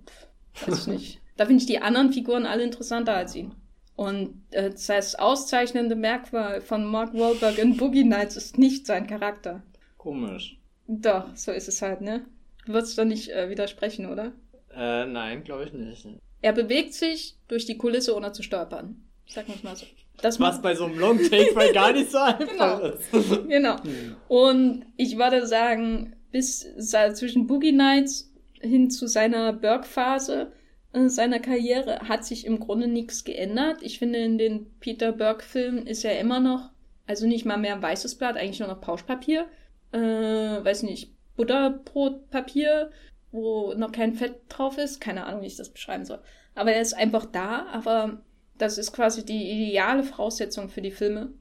weiß 0.65 0.79
ich 0.79 0.87
nicht. 0.87 1.20
Da 1.37 1.45
finde 1.45 1.61
ich 1.61 1.67
die 1.67 1.81
anderen 1.81 2.13
Figuren 2.13 2.45
alle 2.45 2.63
interessanter 2.63 3.15
als 3.15 3.35
ihn. 3.35 3.53
Und 3.95 4.41
äh, 4.51 4.71
das 4.71 5.15
auszeichnende 5.15 5.95
Merkmal 5.95 6.61
von 6.61 6.85
Mark 6.85 7.13
Wahlberg 7.13 7.57
in 7.57 7.77
Boogie 7.77 8.03
Nights 8.03 8.35
ist 8.35 8.57
nicht 8.57 8.87
sein 8.87 9.07
Charakter. 9.07 9.61
Komisch. 9.97 10.57
Doch, 10.87 11.35
so 11.35 11.51
ist 11.51 11.67
es 11.67 11.81
halt, 11.81 12.01
ne? 12.01 12.25
Du 12.65 12.73
würdest 12.73 12.97
doch 12.97 13.05
nicht 13.05 13.29
äh, 13.29 13.49
widersprechen, 13.49 14.07
oder? 14.07 14.31
Äh, 14.75 15.05
nein, 15.05 15.43
glaube 15.43 15.65
ich 15.65 15.73
nicht. 15.73 16.07
Er 16.41 16.53
bewegt 16.53 16.93
sich 16.93 17.37
durch 17.47 17.65
die 17.65 17.77
Kulisse, 17.77 18.15
ohne 18.15 18.31
zu 18.31 18.43
stolpern. 18.43 19.03
Sag 19.27 19.47
wir 19.47 19.55
mal 19.63 19.75
so. 19.75 19.85
Das 20.21 20.39
Was 20.39 20.61
bei 20.61 20.75
so 20.75 20.85
einem 20.85 20.99
Long 20.99 21.17
Take 21.17 21.53
mal 21.53 21.71
gar 21.71 21.93
nicht 21.93 22.11
so 22.11 22.17
einfach 22.19 22.47
genau. 22.47 22.79
ist. 22.79 23.11
genau. 23.47 23.83
Hm. 23.83 24.15
Und 24.27 24.85
ich 24.97 25.17
würde 25.17 25.45
sagen, 25.47 26.15
bis 26.31 26.67
zwischen 27.15 27.47
Boogie 27.47 27.71
Nights 27.71 28.31
hin 28.59 28.89
zu 28.89 29.07
seiner 29.07 29.53
Burke-Phase 29.53 30.51
äh, 30.51 30.60
seiner 30.93 31.39
Karriere 31.39 31.99
hat 32.09 32.25
sich 32.25 32.45
im 32.45 32.59
Grunde 32.59 32.87
nichts 32.87 33.23
geändert. 33.23 33.81
Ich 33.81 33.99
finde, 33.99 34.19
in 34.19 34.37
den 34.37 34.71
Peter 34.79 35.11
Burke-Filmen 35.11 35.87
ist 35.87 36.03
er 36.03 36.19
immer 36.19 36.39
noch, 36.39 36.69
also 37.07 37.27
nicht 37.27 37.45
mal 37.45 37.57
mehr 37.57 37.75
ein 37.75 37.81
weißes 37.81 38.15
Blatt, 38.15 38.37
eigentlich 38.37 38.59
nur 38.59 38.67
noch 38.67 38.81
Pauschpapier. 38.81 39.47
Äh, 39.91 39.99
weiß 39.99 40.83
nicht, 40.83 41.13
Butterbrotpapier, 41.37 42.91
wo 43.31 43.73
noch 43.73 43.91
kein 43.91 44.13
Fett 44.13 44.41
drauf 44.49 44.77
ist. 44.77 44.99
Keine 44.99 45.25
Ahnung, 45.25 45.41
wie 45.41 45.47
ich 45.47 45.55
das 45.55 45.69
beschreiben 45.69 46.05
soll. 46.05 46.19
Aber 46.55 46.73
er 46.73 46.81
ist 46.81 46.93
einfach 46.93 47.25
da, 47.25 47.67
aber 47.67 48.21
das 48.57 48.77
ist 48.77 48.91
quasi 48.91 49.25
die 49.25 49.69
ideale 49.69 50.03
Voraussetzung 50.03 50.69
für 50.69 50.81
die 50.81 50.91
Filme, 50.91 51.33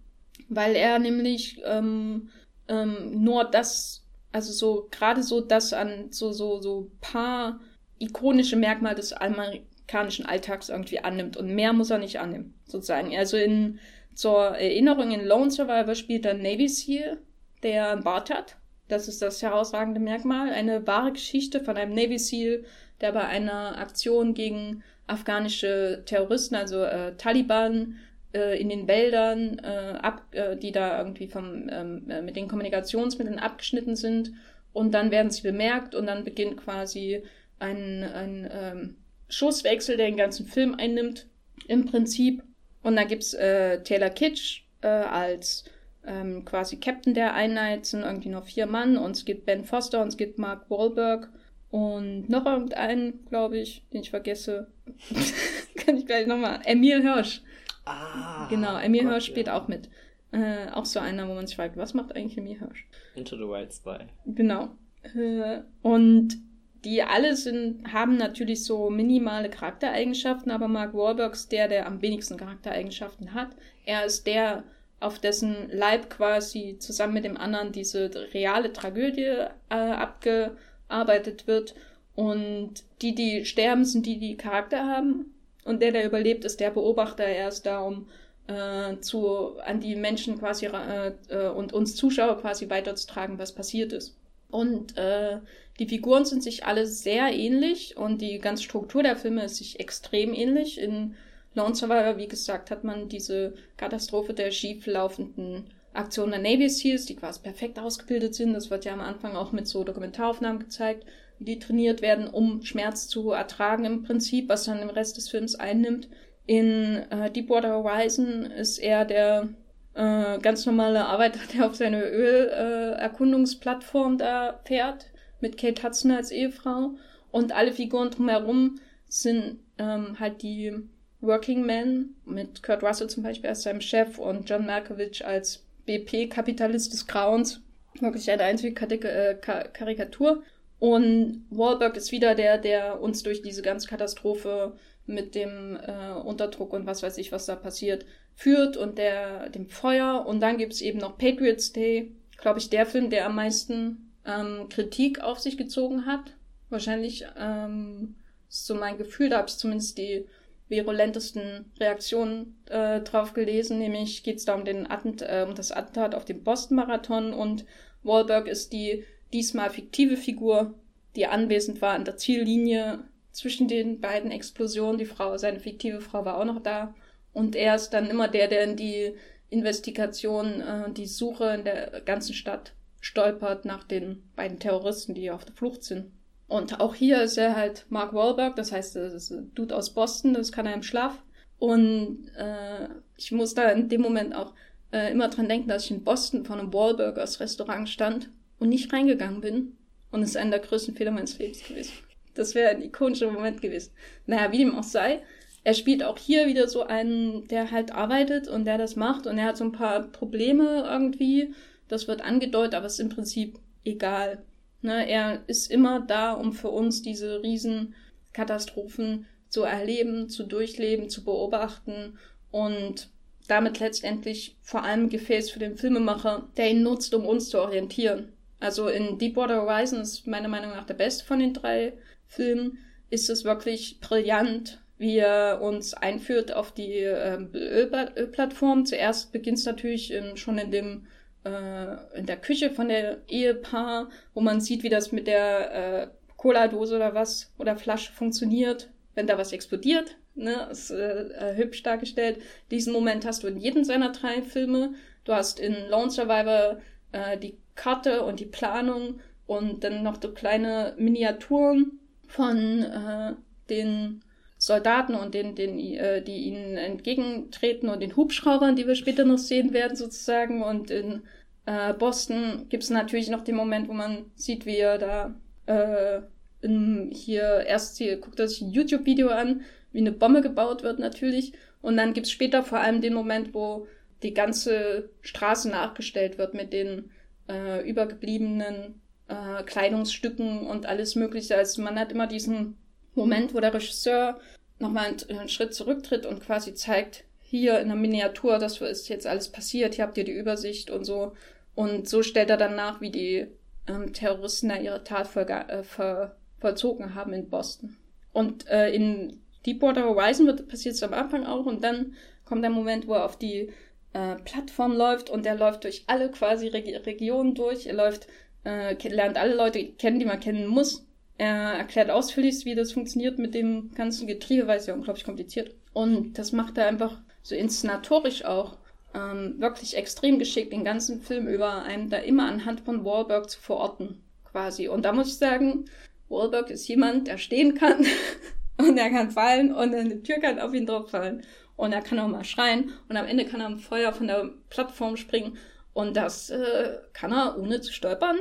weil 0.48 0.76
er 0.76 0.98
nämlich 0.98 1.60
ähm, 1.64 2.30
ähm, 2.68 3.22
nur 3.22 3.44
das 3.44 4.00
also 4.32 4.52
so, 4.52 4.88
gerade 4.90 5.22
so 5.22 5.40
das 5.40 5.72
an 5.72 6.06
so, 6.10 6.32
so, 6.32 6.60
so 6.60 6.90
paar 7.00 7.60
ikonische 8.00 8.56
Merkmale 8.56 8.96
des 8.96 9.12
amerikanischen 9.12 10.26
Alltags 10.26 10.68
irgendwie 10.68 10.98
annimmt. 10.98 11.36
Und 11.36 11.54
mehr 11.54 11.72
muss 11.72 11.90
er 11.90 11.98
nicht 11.98 12.18
annehmen, 12.18 12.54
sozusagen. 12.64 13.16
Also 13.16 13.36
in, 13.36 13.78
zur 14.14 14.56
Erinnerung, 14.56 15.12
in 15.12 15.24
Lone 15.24 15.50
Survivor 15.50 15.94
spielt 15.94 16.26
er 16.26 16.34
Navy 16.34 16.68
SEAL, 16.68 17.18
der 17.62 17.92
einen 17.92 18.02
Bart 18.02 18.30
hat. 18.30 18.56
Das 18.88 19.06
ist 19.06 19.22
das 19.22 19.40
herausragende 19.42 20.00
Merkmal. 20.00 20.50
Eine 20.50 20.86
wahre 20.86 21.12
Geschichte 21.12 21.60
von 21.60 21.76
einem 21.76 21.94
Navy 21.94 22.18
SEAL, 22.18 22.64
der 23.00 23.12
bei 23.12 23.24
einer 23.24 23.78
Aktion 23.78 24.34
gegen 24.34 24.82
afghanische 25.06 26.02
Terroristen, 26.06 26.54
also 26.54 26.82
äh, 26.82 27.14
Taliban, 27.16 27.98
äh, 28.32 28.60
in 28.60 28.68
den 28.68 28.88
Wäldern, 28.88 29.58
äh, 29.58 29.98
ab, 30.00 30.22
äh, 30.32 30.56
die 30.56 30.72
da 30.72 30.98
irgendwie 30.98 31.26
vom, 31.26 31.68
ähm, 31.70 32.08
äh, 32.08 32.22
mit 32.22 32.36
den 32.36 32.48
Kommunikationsmitteln 32.48 33.38
abgeschnitten 33.38 33.96
sind. 33.96 34.32
Und 34.72 34.94
dann 34.94 35.10
werden 35.10 35.30
sie 35.30 35.42
bemerkt 35.42 35.94
und 35.94 36.06
dann 36.06 36.24
beginnt 36.24 36.56
quasi 36.56 37.22
ein, 37.60 38.02
ein 38.02 38.50
ähm, 38.52 38.96
Schusswechsel, 39.28 39.96
der 39.96 40.06
den 40.06 40.16
ganzen 40.16 40.46
Film 40.46 40.74
einnimmt, 40.74 41.28
im 41.68 41.86
Prinzip. 41.86 42.42
Und 42.82 42.96
dann 42.96 43.08
gibt's 43.08 43.34
äh, 43.34 43.82
Taylor 43.82 44.10
Kitsch 44.10 44.62
äh, 44.82 44.88
als 44.88 45.64
ähm, 46.06 46.44
quasi 46.44 46.78
Captain 46.78 47.14
der 47.14 47.34
Einheit, 47.34 47.86
sind 47.86 48.02
irgendwie 48.02 48.30
noch 48.30 48.46
vier 48.46 48.66
Mann 48.66 48.96
und 48.96 49.12
es 49.12 49.24
gibt 49.24 49.46
Ben 49.46 49.64
Foster 49.64 50.02
und 50.02 50.08
es 50.08 50.16
gibt 50.16 50.38
Mark 50.38 50.70
Wahlberg 50.70 51.30
und 51.70 52.28
noch 52.28 52.46
irgendeinen, 52.46 53.24
glaube 53.26 53.58
ich, 53.58 53.86
den 53.92 54.00
ich 54.00 54.10
vergesse. 54.10 54.68
Kann 55.76 55.96
ich 55.96 56.06
gleich 56.06 56.26
nochmal. 56.26 56.60
Emil 56.64 57.02
Hirsch. 57.02 57.42
Ah, 57.84 58.48
genau, 58.48 58.78
Emil 58.78 59.08
Hirsch 59.08 59.26
spielt 59.26 59.46
ja. 59.46 59.58
auch 59.58 59.68
mit. 59.68 59.88
Äh, 60.32 60.70
auch 60.72 60.84
so 60.84 61.00
einer, 61.00 61.28
wo 61.28 61.34
man 61.34 61.46
sich 61.46 61.56
fragt, 61.56 61.76
was 61.76 61.94
macht 61.94 62.14
eigentlich 62.14 62.38
Emil 62.38 62.58
Hirsch? 62.58 62.86
Into 63.14 63.36
the 63.36 63.42
Wild 63.42 63.72
2. 63.72 64.06
Genau. 64.26 64.70
Äh, 65.14 65.60
und 65.82 66.38
die 66.84 67.02
alle 67.02 67.36
sind, 67.36 67.92
haben 67.92 68.16
natürlich 68.16 68.64
so 68.64 68.90
minimale 68.90 69.50
Charaktereigenschaften, 69.50 70.50
aber 70.50 70.68
Mark 70.68 70.94
Wahlberg 70.94 71.34
ist 71.34 71.52
der, 71.52 71.68
der 71.68 71.86
am 71.86 72.00
wenigsten 72.00 72.36
Charaktereigenschaften 72.36 73.34
hat. 73.34 73.50
Er 73.84 74.04
ist 74.04 74.26
der, 74.26 74.64
auf 75.00 75.18
dessen 75.18 75.68
Leib 75.70 76.10
quasi 76.10 76.76
zusammen 76.78 77.14
mit 77.14 77.24
dem 77.24 77.36
anderen 77.36 77.72
diese 77.72 78.10
reale 78.34 78.72
Tragödie 78.72 79.46
äh, 79.70 79.74
abgearbeitet 79.74 81.46
wird. 81.46 81.74
Und 82.14 82.82
die, 83.00 83.14
die 83.14 83.44
sterben, 83.44 83.84
sind 83.84 84.04
die, 84.06 84.18
die 84.18 84.36
Charakter 84.36 84.86
haben. 84.86 85.34
Und 85.64 85.80
der, 85.80 85.92
der 85.92 86.04
überlebt, 86.04 86.44
ist 86.44 86.60
der 86.60 86.70
Beobachter. 86.70 87.24
Er 87.24 87.48
ist 87.48 87.64
da, 87.64 87.80
um 87.80 88.08
äh, 88.46 88.98
zu, 89.00 89.58
an 89.60 89.80
die 89.80 89.96
Menschen 89.96 90.38
quasi 90.38 90.66
äh, 90.66 91.12
äh, 91.28 91.48
und 91.48 91.72
uns 91.72 91.96
Zuschauer 91.96 92.38
quasi 92.38 92.68
weiterzutragen, 92.68 93.38
was 93.38 93.54
passiert 93.54 93.92
ist. 93.92 94.16
Und 94.50 94.96
äh, 94.96 95.38
die 95.78 95.86
Figuren 95.86 96.24
sind 96.24 96.42
sich 96.42 96.64
alle 96.66 96.86
sehr 96.86 97.32
ähnlich 97.32 97.96
und 97.96 98.20
die 98.20 98.38
ganze 98.38 98.64
Struktur 98.64 99.02
der 99.02 99.16
Filme 99.16 99.44
ist 99.44 99.56
sich 99.56 99.80
extrem 99.80 100.34
ähnlich. 100.34 100.80
In 100.80 101.14
Lone 101.54 101.74
Survivor, 101.74 102.16
wie 102.16 102.28
gesagt, 102.28 102.70
hat 102.70 102.84
man 102.84 103.08
diese 103.08 103.54
Katastrophe 103.76 104.34
der 104.34 104.50
schieflaufenden 104.50 105.70
Aktionen 105.92 106.32
der 106.32 106.40
Navy 106.40 106.68
Seals, 106.68 107.06
die 107.06 107.16
quasi 107.16 107.40
perfekt 107.40 107.78
ausgebildet 107.78 108.34
sind. 108.34 108.52
Das 108.54 108.70
wird 108.70 108.84
ja 108.84 108.92
am 108.92 109.00
Anfang 109.00 109.36
auch 109.36 109.52
mit 109.52 109.66
so 109.66 109.82
Dokumentaraufnahmen 109.84 110.60
gezeigt 110.60 111.06
die 111.40 111.58
trainiert 111.58 112.02
werden, 112.02 112.28
um 112.28 112.62
Schmerz 112.62 113.08
zu 113.08 113.32
ertragen 113.32 113.84
im 113.84 114.02
Prinzip, 114.02 114.48
was 114.48 114.64
dann 114.64 114.82
im 114.82 114.90
Rest 114.90 115.16
des 115.16 115.28
Films 115.28 115.54
einnimmt. 115.54 116.08
In 116.46 117.02
äh, 117.10 117.30
Deepwater 117.30 117.82
Horizon 117.82 118.42
ist 118.44 118.78
er 118.78 119.04
der 119.04 119.48
äh, 119.94 120.38
ganz 120.38 120.66
normale 120.66 121.06
Arbeiter, 121.06 121.40
der 121.54 121.66
auf 121.66 121.74
seine 121.74 122.04
Ölerkundungsplattform 122.04 124.14
äh, 124.14 124.18
da 124.18 124.60
fährt, 124.64 125.06
mit 125.40 125.56
Kate 125.56 125.82
Hudson 125.82 126.12
als 126.12 126.30
Ehefrau. 126.30 126.92
Und 127.30 127.52
alle 127.52 127.72
Figuren 127.72 128.10
drumherum 128.10 128.80
sind 129.08 129.58
ähm, 129.78 130.18
halt 130.18 130.42
die 130.42 130.76
Working 131.20 131.66
Men, 131.66 132.16
mit 132.24 132.62
Kurt 132.62 132.82
Russell 132.82 133.08
zum 133.08 133.22
Beispiel 133.22 133.50
als 133.50 133.62
seinem 133.62 133.80
Chef 133.80 134.18
und 134.18 134.48
John 134.48 134.66
Malkovich 134.66 135.26
als 135.26 135.64
BP-Kapitalist 135.86 136.92
des 136.92 137.06
Grauens. 137.06 137.60
Wirklich 138.00 138.30
eine 138.30 138.44
einzige 138.44 138.86
äh, 138.86 139.34
Karikatur. 139.34 140.42
Und 140.78 141.44
Wahlberg 141.50 141.96
ist 141.96 142.10
wieder 142.10 142.34
der, 142.34 142.56
der 142.56 143.00
uns 143.00 143.22
durch 143.22 143.42
diese 143.42 143.60
ganze 143.60 143.88
Katastrophe 143.88 144.76
mit 145.06 145.34
dem 145.34 145.76
äh, 145.76 146.12
Unterdruck 146.12 146.72
und 146.72 146.86
was 146.86 147.02
weiß 147.02 147.18
ich, 147.18 147.32
was 147.32 147.46
da 147.46 147.56
passiert, 147.56 148.06
führt 148.40 148.78
und 148.78 148.96
der 148.96 149.50
dem 149.50 149.68
Feuer. 149.68 150.24
Und 150.26 150.40
dann 150.40 150.56
gibt 150.56 150.72
es 150.72 150.80
eben 150.80 150.98
noch 150.98 151.18
Patriots 151.18 151.74
Day, 151.74 152.10
glaube 152.38 152.58
ich, 152.58 152.70
der 152.70 152.86
Film, 152.86 153.10
der 153.10 153.26
am 153.26 153.34
meisten 153.34 154.12
ähm, 154.24 154.70
Kritik 154.70 155.20
auf 155.20 155.38
sich 155.38 155.58
gezogen 155.58 156.06
hat. 156.06 156.36
Wahrscheinlich 156.70 157.26
ähm, 157.38 158.14
ist 158.48 158.64
so 158.64 158.74
mein 158.74 158.96
Gefühl, 158.96 159.28
da 159.28 159.38
habe 159.38 159.48
ich 159.48 159.58
zumindest 159.58 159.98
die 159.98 160.24
virulentesten 160.68 161.70
Reaktionen 161.78 162.56
äh, 162.70 163.00
drauf 163.00 163.34
gelesen, 163.34 163.78
nämlich 163.78 164.22
geht 164.22 164.38
es 164.38 164.46
da 164.46 164.54
um, 164.54 164.64
den 164.64 164.90
Attent 164.90 165.20
äh, 165.20 165.44
um 165.46 165.54
das 165.54 165.70
Attentat 165.70 166.14
auf 166.14 166.24
den 166.24 166.42
Boston-Marathon 166.42 167.34
und 167.34 167.66
Wahlberg 168.04 168.48
ist 168.48 168.72
die 168.72 169.04
diesmal 169.34 169.68
fiktive 169.68 170.16
Figur, 170.16 170.74
die 171.14 171.26
anwesend 171.26 171.82
war 171.82 171.92
an 171.92 172.06
der 172.06 172.16
Ziellinie 172.16 173.00
zwischen 173.32 173.68
den 173.68 174.00
beiden 174.00 174.30
Explosionen. 174.30 174.96
Die 174.96 175.04
Frau, 175.04 175.36
seine 175.36 175.60
fiktive 175.60 176.00
Frau 176.00 176.24
war 176.24 176.38
auch 176.38 176.44
noch 176.46 176.62
da. 176.62 176.94
Und 177.32 177.56
er 177.56 177.74
ist 177.76 177.90
dann 177.90 178.08
immer 178.08 178.28
der, 178.28 178.48
der 178.48 178.64
in 178.64 178.76
die 178.76 179.14
Investigation, 179.50 180.60
äh, 180.60 180.92
die 180.92 181.06
Suche 181.06 181.54
in 181.54 181.64
der 181.64 182.00
ganzen 182.04 182.34
Stadt 182.34 182.72
stolpert 183.00 183.64
nach 183.64 183.84
den 183.84 184.22
beiden 184.36 184.58
Terroristen, 184.58 185.14
die 185.14 185.30
auf 185.30 185.44
der 185.44 185.54
Flucht 185.54 185.84
sind. 185.84 186.12
Und 186.48 186.80
auch 186.80 186.94
hier 186.94 187.22
ist 187.22 187.38
er 187.38 187.56
halt 187.56 187.86
Mark 187.90 188.12
Wahlberg, 188.12 188.56
das 188.56 188.72
heißt, 188.72 188.96
das 188.96 189.14
ist 189.14 189.30
ein 189.30 189.54
Dude 189.54 189.76
aus 189.76 189.94
Boston, 189.94 190.34
das 190.34 190.50
kann 190.50 190.66
er 190.66 190.74
im 190.74 190.82
Schlaf. 190.82 191.22
Und 191.58 192.28
äh, 192.36 192.88
ich 193.16 193.32
muss 193.32 193.54
da 193.54 193.68
in 193.70 193.88
dem 193.88 194.00
Moment 194.00 194.34
auch 194.34 194.52
äh, 194.92 195.12
immer 195.12 195.28
dran 195.28 195.48
denken, 195.48 195.68
dass 195.68 195.84
ich 195.84 195.90
in 195.90 196.02
Boston 196.02 196.44
vor 196.44 196.56
einem 196.56 196.72
Wahlburgers 196.72 197.38
Restaurant 197.38 197.88
stand 197.88 198.30
und 198.58 198.68
nicht 198.68 198.92
reingegangen 198.92 199.40
bin. 199.40 199.76
Und 200.10 200.22
es 200.22 200.30
ist 200.30 200.36
einer 200.36 200.58
der 200.58 200.60
größten 200.60 200.96
Fehler 200.96 201.12
meines 201.12 201.38
Lebens 201.38 201.62
gewesen. 201.62 201.92
Das 202.34 202.54
wäre 202.54 202.70
ein 202.70 202.82
ikonischer 202.82 203.30
Moment 203.30 203.60
gewesen. 203.60 203.92
Naja, 204.26 204.50
wie 204.50 204.58
dem 204.58 204.74
auch 204.74 204.82
sei, 204.82 205.22
er 205.62 205.74
spielt 205.74 206.02
auch 206.02 206.18
hier 206.18 206.46
wieder 206.46 206.68
so 206.68 206.84
einen, 206.84 207.46
der 207.48 207.70
halt 207.70 207.92
arbeitet 207.92 208.48
und 208.48 208.64
der 208.64 208.78
das 208.78 208.96
macht 208.96 209.26
und 209.26 209.38
er 209.38 209.46
hat 209.46 209.56
so 209.56 209.64
ein 209.64 209.72
paar 209.72 210.02
Probleme 210.08 210.84
irgendwie. 210.88 211.54
Das 211.88 212.08
wird 212.08 212.22
angedeutet, 212.22 212.74
aber 212.74 212.86
es 212.86 212.94
ist 212.94 213.00
im 213.00 213.08
Prinzip 213.10 213.58
egal. 213.84 214.42
Ne, 214.82 215.06
er 215.08 215.42
ist 215.46 215.70
immer 215.70 216.00
da, 216.00 216.32
um 216.32 216.52
für 216.54 216.70
uns 216.70 217.02
diese 217.02 217.42
Riesenkatastrophen 217.42 219.26
zu 219.48 219.62
erleben, 219.62 220.30
zu 220.30 220.44
durchleben, 220.44 221.10
zu 221.10 221.24
beobachten 221.24 222.18
und 222.50 223.10
damit 223.46 223.80
letztendlich 223.80 224.56
vor 224.62 224.84
allem 224.84 225.10
Gefäß 225.10 225.50
für 225.50 225.58
den 225.58 225.76
Filmemacher, 225.76 226.48
der 226.56 226.70
ihn 226.70 226.82
nutzt, 226.82 227.12
um 227.12 227.26
uns 227.26 227.50
zu 227.50 227.60
orientieren. 227.60 228.32
Also 228.60 228.88
in 228.88 229.18
Deepwater 229.18 229.62
Horizon 229.62 230.00
ist 230.00 230.26
meiner 230.26 230.48
Meinung 230.48 230.70
nach 230.70 230.86
der 230.86 230.94
beste 230.94 231.24
von 231.24 231.40
den 231.40 231.52
drei 231.52 231.94
Filmen, 232.26 232.78
ist 233.10 233.28
es 233.28 233.44
wirklich 233.44 233.98
brillant, 234.00 234.80
wie 235.00 235.16
er 235.16 235.62
uns 235.62 235.94
einführt 235.94 236.52
auf 236.52 236.72
die 236.72 236.98
äh, 236.98 237.38
Ölplattform. 237.54 238.84
Zuerst 238.84 239.32
beginnt 239.32 239.56
es 239.56 239.64
natürlich 239.64 240.12
ähm, 240.12 240.36
schon 240.36 240.58
in 240.58 240.70
dem 240.70 241.06
äh, 241.44 242.18
in 242.18 242.26
der 242.26 242.36
Küche 242.36 242.70
von 242.70 242.88
der 242.88 243.22
Ehepaar, 243.26 244.10
wo 244.34 244.42
man 244.42 244.60
sieht, 244.60 244.82
wie 244.82 244.90
das 244.90 245.10
mit 245.10 245.26
der 245.26 246.02
äh, 246.02 246.08
Cola-Dose 246.36 246.96
oder 246.96 247.14
was 247.14 247.50
oder 247.56 247.76
Flasche 247.76 248.12
funktioniert, 248.12 248.90
wenn 249.14 249.26
da 249.26 249.38
was 249.38 249.54
explodiert. 249.54 250.18
Ne, 250.34 250.68
ist 250.70 250.90
äh, 250.90 251.28
äh, 251.28 251.56
hübsch 251.56 251.82
dargestellt. 251.82 252.42
Diesen 252.70 252.92
Moment 252.92 253.24
hast 253.24 253.42
du 253.42 253.46
in 253.48 253.56
jedem 253.56 253.84
seiner 253.84 254.12
drei 254.12 254.42
Filme. 254.42 254.92
Du 255.24 255.32
hast 255.32 255.58
in 255.58 255.88
Lone 255.88 256.10
Survivor 256.10 256.78
äh, 257.12 257.38
die 257.38 257.56
Karte 257.74 258.22
und 258.22 258.38
die 258.38 258.46
Planung 258.46 259.20
und 259.46 259.82
dann 259.82 260.02
noch 260.02 260.20
so 260.22 260.32
kleine 260.32 260.94
Miniaturen 260.98 262.00
von 262.26 262.82
äh, 262.82 263.32
den 263.70 264.22
Soldaten 264.60 265.14
und 265.14 265.32
den, 265.32 265.54
den, 265.54 265.78
äh, 265.78 266.22
die 266.22 266.36
ihnen 266.36 266.76
entgegentreten 266.76 267.88
und 267.88 268.00
den 268.00 268.14
Hubschraubern, 268.14 268.76
die 268.76 268.86
wir 268.86 268.94
später 268.94 269.24
noch 269.24 269.38
sehen 269.38 269.72
werden, 269.72 269.96
sozusagen. 269.96 270.62
Und 270.62 270.90
in 270.90 271.22
äh, 271.64 271.94
Boston 271.94 272.66
gibt 272.68 272.82
es 272.82 272.90
natürlich 272.90 273.30
noch 273.30 273.42
den 273.42 273.54
Moment, 273.56 273.88
wo 273.88 273.94
man 273.94 274.26
sieht, 274.34 274.66
wie 274.66 274.76
er 274.76 274.98
da 274.98 275.34
äh, 275.64 276.20
in, 276.60 277.10
hier 277.10 277.64
erst 277.66 277.96
hier 277.96 278.18
guckt 278.18 278.38
er 278.38 278.48
sich 278.48 278.60
ein 278.60 278.70
YouTube-Video 278.70 279.30
an, 279.30 279.62
wie 279.92 280.00
eine 280.00 280.12
Bombe 280.12 280.42
gebaut 280.42 280.82
wird 280.82 280.98
natürlich. 280.98 281.54
Und 281.80 281.96
dann 281.96 282.12
gibt 282.12 282.26
es 282.26 282.32
später 282.32 282.62
vor 282.62 282.80
allem 282.80 283.00
den 283.00 283.14
Moment, 283.14 283.54
wo 283.54 283.86
die 284.22 284.34
ganze 284.34 285.08
Straße 285.22 285.70
nachgestellt 285.70 286.36
wird 286.36 286.52
mit 286.52 286.74
den 286.74 287.10
äh, 287.48 287.88
übergebliebenen 287.88 289.00
äh, 289.26 289.62
Kleidungsstücken 289.62 290.66
und 290.66 290.84
alles 290.84 291.16
Mögliche. 291.16 291.56
Also 291.56 291.80
man 291.80 291.98
hat 291.98 292.12
immer 292.12 292.26
diesen 292.26 292.76
Moment, 293.14 293.54
wo 293.54 293.60
der 293.60 293.74
Regisseur 293.74 294.40
nochmal 294.78 295.14
einen, 295.28 295.48
Schritt 295.48 295.74
zurücktritt 295.74 296.26
und 296.26 296.40
quasi 296.40 296.74
zeigt, 296.74 297.24
hier 297.42 297.80
in 297.80 297.88
der 297.88 297.96
Miniatur, 297.96 298.58
das 298.58 298.80
ist 298.80 299.08
jetzt 299.08 299.26
alles 299.26 299.48
passiert, 299.48 299.94
hier 299.94 300.04
habt 300.04 300.16
ihr 300.16 300.24
die 300.24 300.32
Übersicht 300.32 300.90
und 300.90 301.04
so. 301.04 301.32
Und 301.74 302.08
so 302.08 302.22
stellt 302.22 302.50
er 302.50 302.56
dann 302.56 302.76
nach, 302.76 303.00
wie 303.00 303.10
die 303.10 303.46
ähm, 303.88 304.12
Terroristen 304.12 304.68
da 304.68 304.76
ihre 304.76 305.02
Tat 305.04 305.34
äh, 305.36 305.82
ver- 305.82 306.36
vollzogen 306.60 307.14
haben 307.14 307.32
in 307.32 307.48
Boston. 307.48 307.96
Und 308.32 308.68
äh, 308.68 308.94
in 308.94 309.40
Deepwater 309.66 310.04
Horizon 310.04 310.46
passiert 310.68 310.94
es 310.94 311.02
am 311.02 311.12
Anfang 311.12 311.44
auch 311.44 311.66
und 311.66 311.82
dann 311.82 312.14
kommt 312.44 312.62
der 312.62 312.70
Moment, 312.70 313.06
wo 313.06 313.14
er 313.14 313.24
auf 313.24 313.36
die 313.36 313.70
äh, 314.12 314.36
Plattform 314.44 314.92
läuft 314.96 315.30
und 315.30 315.44
er 315.46 315.56
läuft 315.56 315.84
durch 315.84 316.04
alle 316.06 316.30
quasi 316.30 316.68
Reg 316.68 317.06
Regionen 317.06 317.54
durch. 317.54 317.86
Er 317.86 317.94
läuft, 317.94 318.26
äh, 318.64 318.94
lernt 319.08 319.36
alle 319.36 319.54
Leute 319.54 319.84
kennen, 319.84 320.18
die 320.18 320.26
man 320.26 320.40
kennen 320.40 320.66
muss. 320.66 321.04
Er 321.40 321.72
erklärt 321.72 322.10
ausführlich, 322.10 322.66
wie 322.66 322.74
das 322.74 322.92
funktioniert 322.92 323.38
mit 323.38 323.54
dem 323.54 323.92
ganzen 323.94 324.26
Getriebe, 324.26 324.66
weil 324.66 324.76
es 324.76 324.84
ja 324.84 324.92
unglaublich 324.92 325.24
kompliziert. 325.24 325.74
Und 325.94 326.34
das 326.34 326.52
macht 326.52 326.76
er 326.76 326.86
einfach 326.86 327.16
so 327.40 327.54
inszenatorisch 327.54 328.44
auch 328.44 328.76
ähm, 329.14 329.54
wirklich 329.56 329.96
extrem 329.96 330.38
geschickt, 330.38 330.70
den 330.70 330.84
ganzen 330.84 331.22
Film 331.22 331.48
über 331.48 331.82
einem 331.82 332.10
da 332.10 332.18
immer 332.18 332.46
anhand 332.46 332.82
von 332.82 333.06
Wahlberg 333.06 333.48
zu 333.48 333.58
verorten, 333.58 334.22
quasi. 334.44 334.88
Und 334.88 335.06
da 335.06 335.14
muss 335.14 335.28
ich 335.28 335.38
sagen, 335.38 335.86
Wahlberg 336.28 336.68
ist 336.68 336.86
jemand, 336.88 337.26
der 337.26 337.38
stehen 337.38 337.74
kann 337.74 338.04
und 338.76 338.98
er 338.98 339.08
kann 339.08 339.30
fallen 339.30 339.74
und 339.74 339.94
eine 339.94 340.22
Tür 340.22 340.40
kann 340.40 340.60
auf 340.60 340.74
ihn 340.74 340.84
drauf 340.84 341.08
fallen 341.08 341.40
und 341.74 341.94
er 341.94 342.02
kann 342.02 342.18
auch 342.18 342.28
mal 342.28 342.44
schreien 342.44 342.92
und 343.08 343.16
am 343.16 343.24
Ende 343.24 343.46
kann 343.46 343.60
er 343.60 343.66
am 343.68 343.78
Feuer 343.78 344.12
von 344.12 344.26
der 344.26 344.50
Plattform 344.68 345.16
springen 345.16 345.56
und 345.94 346.18
das 346.18 346.50
äh, 346.50 346.98
kann 347.14 347.32
er 347.32 347.58
ohne 347.58 347.80
zu 347.80 347.94
stolpern, 347.94 348.40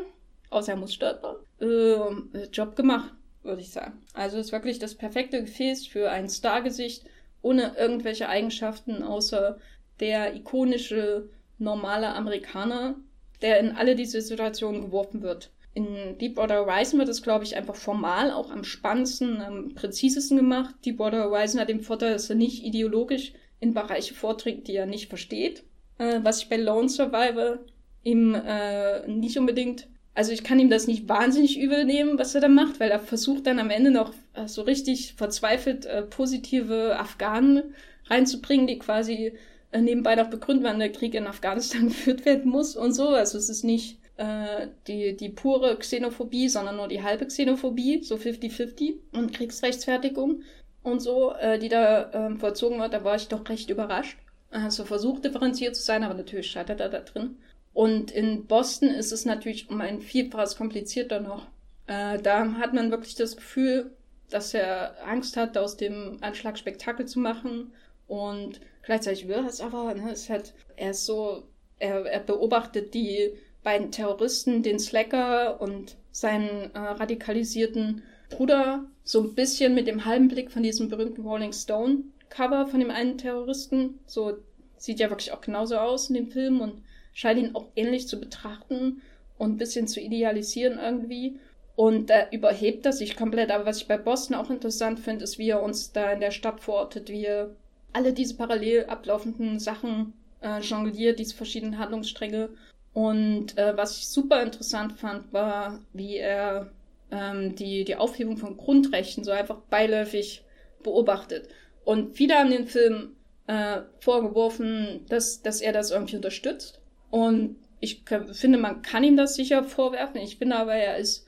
außer 0.50 0.74
er 0.74 0.78
muss 0.78 0.94
stolpern. 0.94 1.36
Äh, 1.60 2.46
Job 2.52 2.76
gemacht, 2.76 3.14
würde 3.44 3.62
ich 3.62 3.72
sagen. 3.72 4.02
Also 4.14 4.38
ist 4.38 4.52
wirklich 4.52 4.80
das 4.80 4.96
perfekte 4.96 5.42
Gefäß 5.42 5.88
für 5.88 6.10
ein 6.10 6.30
Stargesicht 6.30 7.06
ohne 7.42 7.76
irgendwelche 7.78 8.28
Eigenschaften 8.28 9.04
außer 9.04 9.58
der 10.00 10.36
ikonische 10.36 11.30
normale 11.58 12.14
Amerikaner, 12.14 12.96
der 13.42 13.60
in 13.60 13.72
alle 13.72 13.96
diese 13.96 14.22
Situationen 14.22 14.82
geworfen 14.82 15.22
wird. 15.22 15.52
In 15.74 16.18
Deepwater 16.18 16.66
Horizon 16.66 17.00
wird 17.00 17.10
es, 17.10 17.22
glaube 17.22 17.44
ich, 17.44 17.56
einfach 17.56 17.76
formal 17.76 18.32
auch 18.32 18.52
am 18.52 18.64
spannendsten, 18.64 19.42
am 19.42 19.76
präzisesten 19.76 20.38
gemacht. 20.38 20.76
Deepwater 20.86 21.26
Horizon 21.26 21.62
hat 21.62 21.70
den 21.70 21.82
Vorteil, 21.82 22.14
dass 22.14 22.30
er 22.30 22.36
nicht 22.36 22.64
ideologisch 22.64 23.34
in 23.60 23.74
Bereiche 23.74 24.14
vorträgt, 24.14 24.68
die 24.68 24.76
er 24.76 24.86
nicht 24.86 25.10
versteht. 25.10 25.64
Äh, 25.98 26.20
was 26.24 26.42
ich 26.42 26.50
bei 26.50 26.58
Lone 26.58 26.90
Survivor 26.90 27.60
ihm 28.04 28.34
äh, 28.34 29.08
nicht 29.08 29.38
unbedingt, 29.38 29.88
also 30.20 30.34
ich 30.34 30.44
kann 30.44 30.60
ihm 30.60 30.70
das 30.70 30.86
nicht 30.86 31.08
wahnsinnig 31.08 31.58
übel 31.58 31.86
nehmen, 31.86 32.20
was 32.20 32.36
er 32.36 32.42
da 32.42 32.50
macht, 32.50 32.82
weil 32.82 32.92
er 32.92 33.00
versucht 33.00 33.48
dann 33.48 33.58
am 33.58 33.70
Ende 33.70 33.90
noch 33.90 34.14
äh, 34.34 34.50
so 34.50 34.64
richtig 34.64 35.14
verzweifelt 35.14 35.86
äh, 35.86 36.02
positive 36.02 37.00
Afghanen 37.00 37.74
reinzubringen, 38.08 38.68
die 38.68 38.80
quasi 38.80 39.32
äh, 39.72 39.80
nebenbei 39.80 40.16
noch 40.16 40.30
begründen, 40.30 40.66
wann 40.66 40.80
der 40.80 40.92
Krieg 40.92 41.14
in 41.14 41.26
Afghanistan 41.26 41.88
geführt 41.88 42.26
werden 42.26 42.52
muss 42.52 42.76
und 42.76 42.92
so. 42.92 43.08
Also 43.08 43.38
es 43.38 43.48
ist 43.48 43.64
nicht 43.64 43.98
äh, 44.18 44.68
die, 44.88 45.16
die 45.16 45.30
pure 45.30 45.78
Xenophobie, 45.78 46.50
sondern 46.50 46.76
nur 46.76 46.90
die 46.90 47.02
halbe 47.02 47.26
Xenophobie, 47.26 48.04
so 48.04 48.16
50-50 48.16 48.96
und 49.14 49.34
Kriegsrechtsfertigung 49.34 50.42
und 50.84 51.00
so, 51.00 51.32
äh, 51.32 51.58
die 51.60 51.70
da 51.70 52.12
äh, 52.12 52.36
vollzogen 52.36 52.78
wird, 52.78 52.92
da 52.92 53.06
war 53.06 53.16
ich 53.16 53.30
doch 53.30 53.48
recht 53.48 53.70
überrascht. 53.70 54.18
Also 54.52 54.84
versucht 54.84 55.24
differenziert 55.24 55.78
zu 55.78 55.82
sein, 55.82 56.04
aber 56.04 56.16
natürlich 56.16 56.52
scheitert 56.52 56.82
er 56.82 56.90
da 56.90 57.00
drin. 57.00 57.38
Und 57.74 58.12
in 58.12 58.46
Boston 58.46 58.90
ist 58.90 59.12
es 59.12 59.26
natürlich 59.26 59.70
um 59.70 59.80
ein 59.82 60.02
Vielfaches 60.02 60.56
komplizierter 60.56 61.20
noch. 61.20 61.48
Äh, 61.88 62.20
da 62.20 62.54
hat 62.54 62.74
man 62.74 62.92
wirklich 62.92 63.16
das 63.16 63.36
Gefühl, 63.36 63.92
dass 64.30 64.54
er 64.54 64.96
Angst 65.08 65.38
hat, 65.38 65.58
aus 65.58 65.78
dem 65.78 66.18
Anschlag 66.22 66.58
Spektakel 66.58 67.06
zu 67.08 67.20
machen 67.20 67.72
Und 68.08 68.60
gleichzeitig 68.84 69.28
will 69.28 69.36
er 69.36 69.46
es 69.46 69.62
aber, 69.62 69.94
ne, 69.94 70.12
ist 70.12 70.30
halt, 70.30 70.54
er 70.76 70.92
ist 70.92 71.06
so, 71.06 71.44
er, 71.78 72.06
er 72.06 72.20
beobachtet 72.20 72.94
die 72.94 73.34
beiden 73.64 73.92
Terroristen, 73.92 74.64
den 74.64 74.80
Slacker 74.80 75.62
und 75.62 75.96
seinen 76.12 76.74
äh, 76.74 76.80
radikalisierten 76.80 78.04
Bruder, 78.30 78.86
so 79.04 79.22
ein 79.22 79.36
bisschen 79.36 79.74
mit 79.74 79.88
dem 79.88 80.06
halben 80.06 80.28
Blick 80.28 80.52
von 80.52 80.64
diesem 80.64 80.90
berühmten 80.90 81.22
Rolling 81.22 81.54
Stone 81.54 82.04
Cover 82.30 82.68
von 82.68 82.80
dem 82.80 82.92
einen 82.92 83.18
Terroristen. 83.18 84.00
So 84.06 84.38
sieht 84.78 85.00
ja 85.00 85.10
wirklich 85.10 85.32
auch 85.32 85.42
genauso 85.42 85.78
aus 85.78 86.10
in 86.10 86.16
dem 86.16 86.32
Film 86.32 86.62
und 86.62 86.84
scheint 87.20 87.38
ihn 87.38 87.54
auch 87.54 87.68
ähnlich 87.76 88.08
zu 88.08 88.18
betrachten 88.18 89.02
und 89.38 89.52
ein 89.52 89.58
bisschen 89.58 89.90
zu 89.90 90.00
idealisieren 90.00 90.80
irgendwie. 90.80 91.38
Und 91.76 92.10
da 92.10 92.30
überhebt 92.32 92.86
er 92.86 92.94
sich 92.94 93.18
komplett. 93.18 93.52
Aber 93.52 93.66
was 93.66 93.82
ich 93.82 93.90
bei 93.90 93.98
Boston 93.98 94.38
auch 94.38 94.50
interessant 94.50 95.02
finde, 95.02 95.26
ist, 95.26 95.38
wie 95.38 95.50
er 95.50 95.62
uns 95.62 95.92
da 95.92 96.14
in 96.14 96.22
der 96.22 96.32
Stadt 96.32 96.62
verortet, 96.62 97.10
wie 97.10 97.26
er 97.26 97.50
alle 97.92 98.14
diese 98.14 98.38
parallel 98.38 98.86
ablaufenden 98.86 99.60
Sachen 99.60 100.14
äh, 100.42 100.62
jongliert, 100.62 101.20
diese 101.20 101.36
verschiedenen 101.36 101.78
Handlungsstränge. 101.78 102.52
Und 102.94 103.58
äh, 103.58 103.76
was 103.76 103.98
ich 103.98 104.08
super 104.08 104.42
interessant 104.42 104.94
fand, 104.94 105.34
war, 105.34 105.82
wie 105.92 106.16
er 106.16 106.72
ähm, 107.12 107.54
die, 107.54 107.84
die 107.84 107.98
Aufhebung 107.98 108.38
von 108.38 108.56
Grundrechten 108.56 109.26
so 109.26 109.32
einfach 109.32 109.58
beiläufig 109.70 110.46
beobachtet. 110.84 111.50
Und 111.84 112.16
viele 112.16 112.36
haben 112.36 112.50
den 112.52 112.68
Film 112.68 113.18
äh, 113.48 113.82
vorgeworfen, 114.00 115.06
dass, 115.10 115.42
dass 115.42 115.60
er 115.60 115.74
das 115.74 115.92
irgendwie 115.92 116.16
unterstützt. 116.16 116.79
Und 117.10 117.56
ich 117.80 118.04
finde, 118.34 118.58
man 118.58 118.82
kann 118.82 119.04
ihm 119.04 119.18
das 119.18 119.36
sicher 119.36 119.64
vorwerfen. 119.64 120.22
Ich 120.22 120.38
finde 120.38 120.58
aber, 120.58 120.74
er 120.74 120.98
ist 120.98 121.26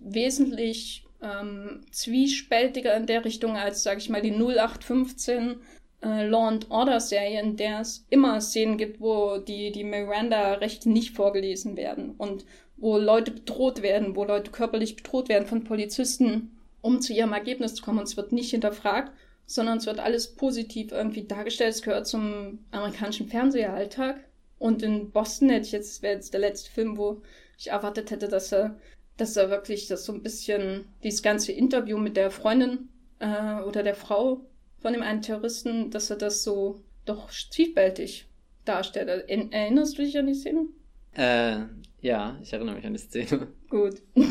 wesentlich 0.00 1.04
ähm, 1.22 1.80
zwiespältiger 1.90 2.96
in 2.96 3.06
der 3.06 3.24
Richtung 3.24 3.56
als, 3.56 3.82
sag 3.82 3.98
ich 3.98 4.10
mal, 4.10 4.22
die 4.22 4.32
0815 4.32 5.56
äh, 6.02 6.26
Law 6.26 6.48
and 6.48 6.70
Order 6.70 7.00
Serie, 7.00 7.40
in 7.40 7.56
der 7.56 7.80
es 7.80 8.04
immer 8.10 8.40
Szenen 8.40 8.76
gibt, 8.76 9.00
wo 9.00 9.38
die, 9.38 9.72
die 9.72 9.84
Miranda-Rechte 9.84 10.90
nicht 10.90 11.16
vorgelesen 11.16 11.76
werden 11.76 12.14
und 12.18 12.44
wo 12.76 12.98
Leute 12.98 13.30
bedroht 13.30 13.82
werden, 13.82 14.16
wo 14.16 14.24
Leute 14.24 14.50
körperlich 14.50 14.96
bedroht 14.96 15.28
werden 15.28 15.46
von 15.46 15.64
Polizisten, 15.64 16.58
um 16.82 17.00
zu 17.00 17.12
ihrem 17.12 17.32
Ergebnis 17.32 17.74
zu 17.74 17.82
kommen. 17.82 18.00
Und 18.00 18.08
es 18.08 18.16
wird 18.16 18.32
nicht 18.32 18.50
hinterfragt, 18.50 19.12
sondern 19.46 19.78
es 19.78 19.86
wird 19.86 20.00
alles 20.00 20.34
positiv 20.34 20.92
irgendwie 20.92 21.24
dargestellt. 21.24 21.74
Es 21.74 21.82
gehört 21.82 22.06
zum 22.06 22.58
amerikanischen 22.72 23.28
Fernsehalltag. 23.28 24.16
Und 24.58 24.82
in 24.82 25.10
Boston 25.10 25.50
hätte 25.50 25.66
ich 25.66 25.72
jetzt, 25.72 25.96
das 25.96 26.02
wäre 26.02 26.14
jetzt 26.14 26.32
der 26.32 26.40
letzte 26.40 26.70
Film, 26.70 26.96
wo 26.96 27.22
ich 27.58 27.70
erwartet 27.70 28.10
hätte, 28.10 28.28
dass 28.28 28.52
er, 28.52 28.78
dass 29.16 29.36
er 29.36 29.50
wirklich 29.50 29.86
das 29.86 30.04
so 30.04 30.12
ein 30.12 30.22
bisschen, 30.22 30.86
dieses 31.02 31.22
ganze 31.22 31.52
Interview 31.52 31.98
mit 31.98 32.16
der 32.16 32.30
Freundin 32.30 32.88
äh, 33.18 33.60
oder 33.62 33.82
der 33.82 33.94
Frau 33.94 34.44
von 34.78 34.92
dem 34.92 35.02
einen 35.02 35.22
Terroristen, 35.22 35.90
dass 35.90 36.10
er 36.10 36.16
das 36.16 36.42
so 36.42 36.82
doch 37.04 37.30
zwiespältig 37.30 38.28
darstellt. 38.64 39.28
Erinnerst 39.28 39.98
du 39.98 40.02
dich 40.02 40.18
an 40.18 40.26
die 40.26 40.34
Szene? 40.34 40.66
Äh, 41.12 41.60
ja, 42.00 42.38
ich 42.42 42.52
erinnere 42.52 42.76
mich 42.76 42.86
an 42.86 42.94
die 42.94 42.98
Szene. 42.98 43.48
Gut. 43.68 44.02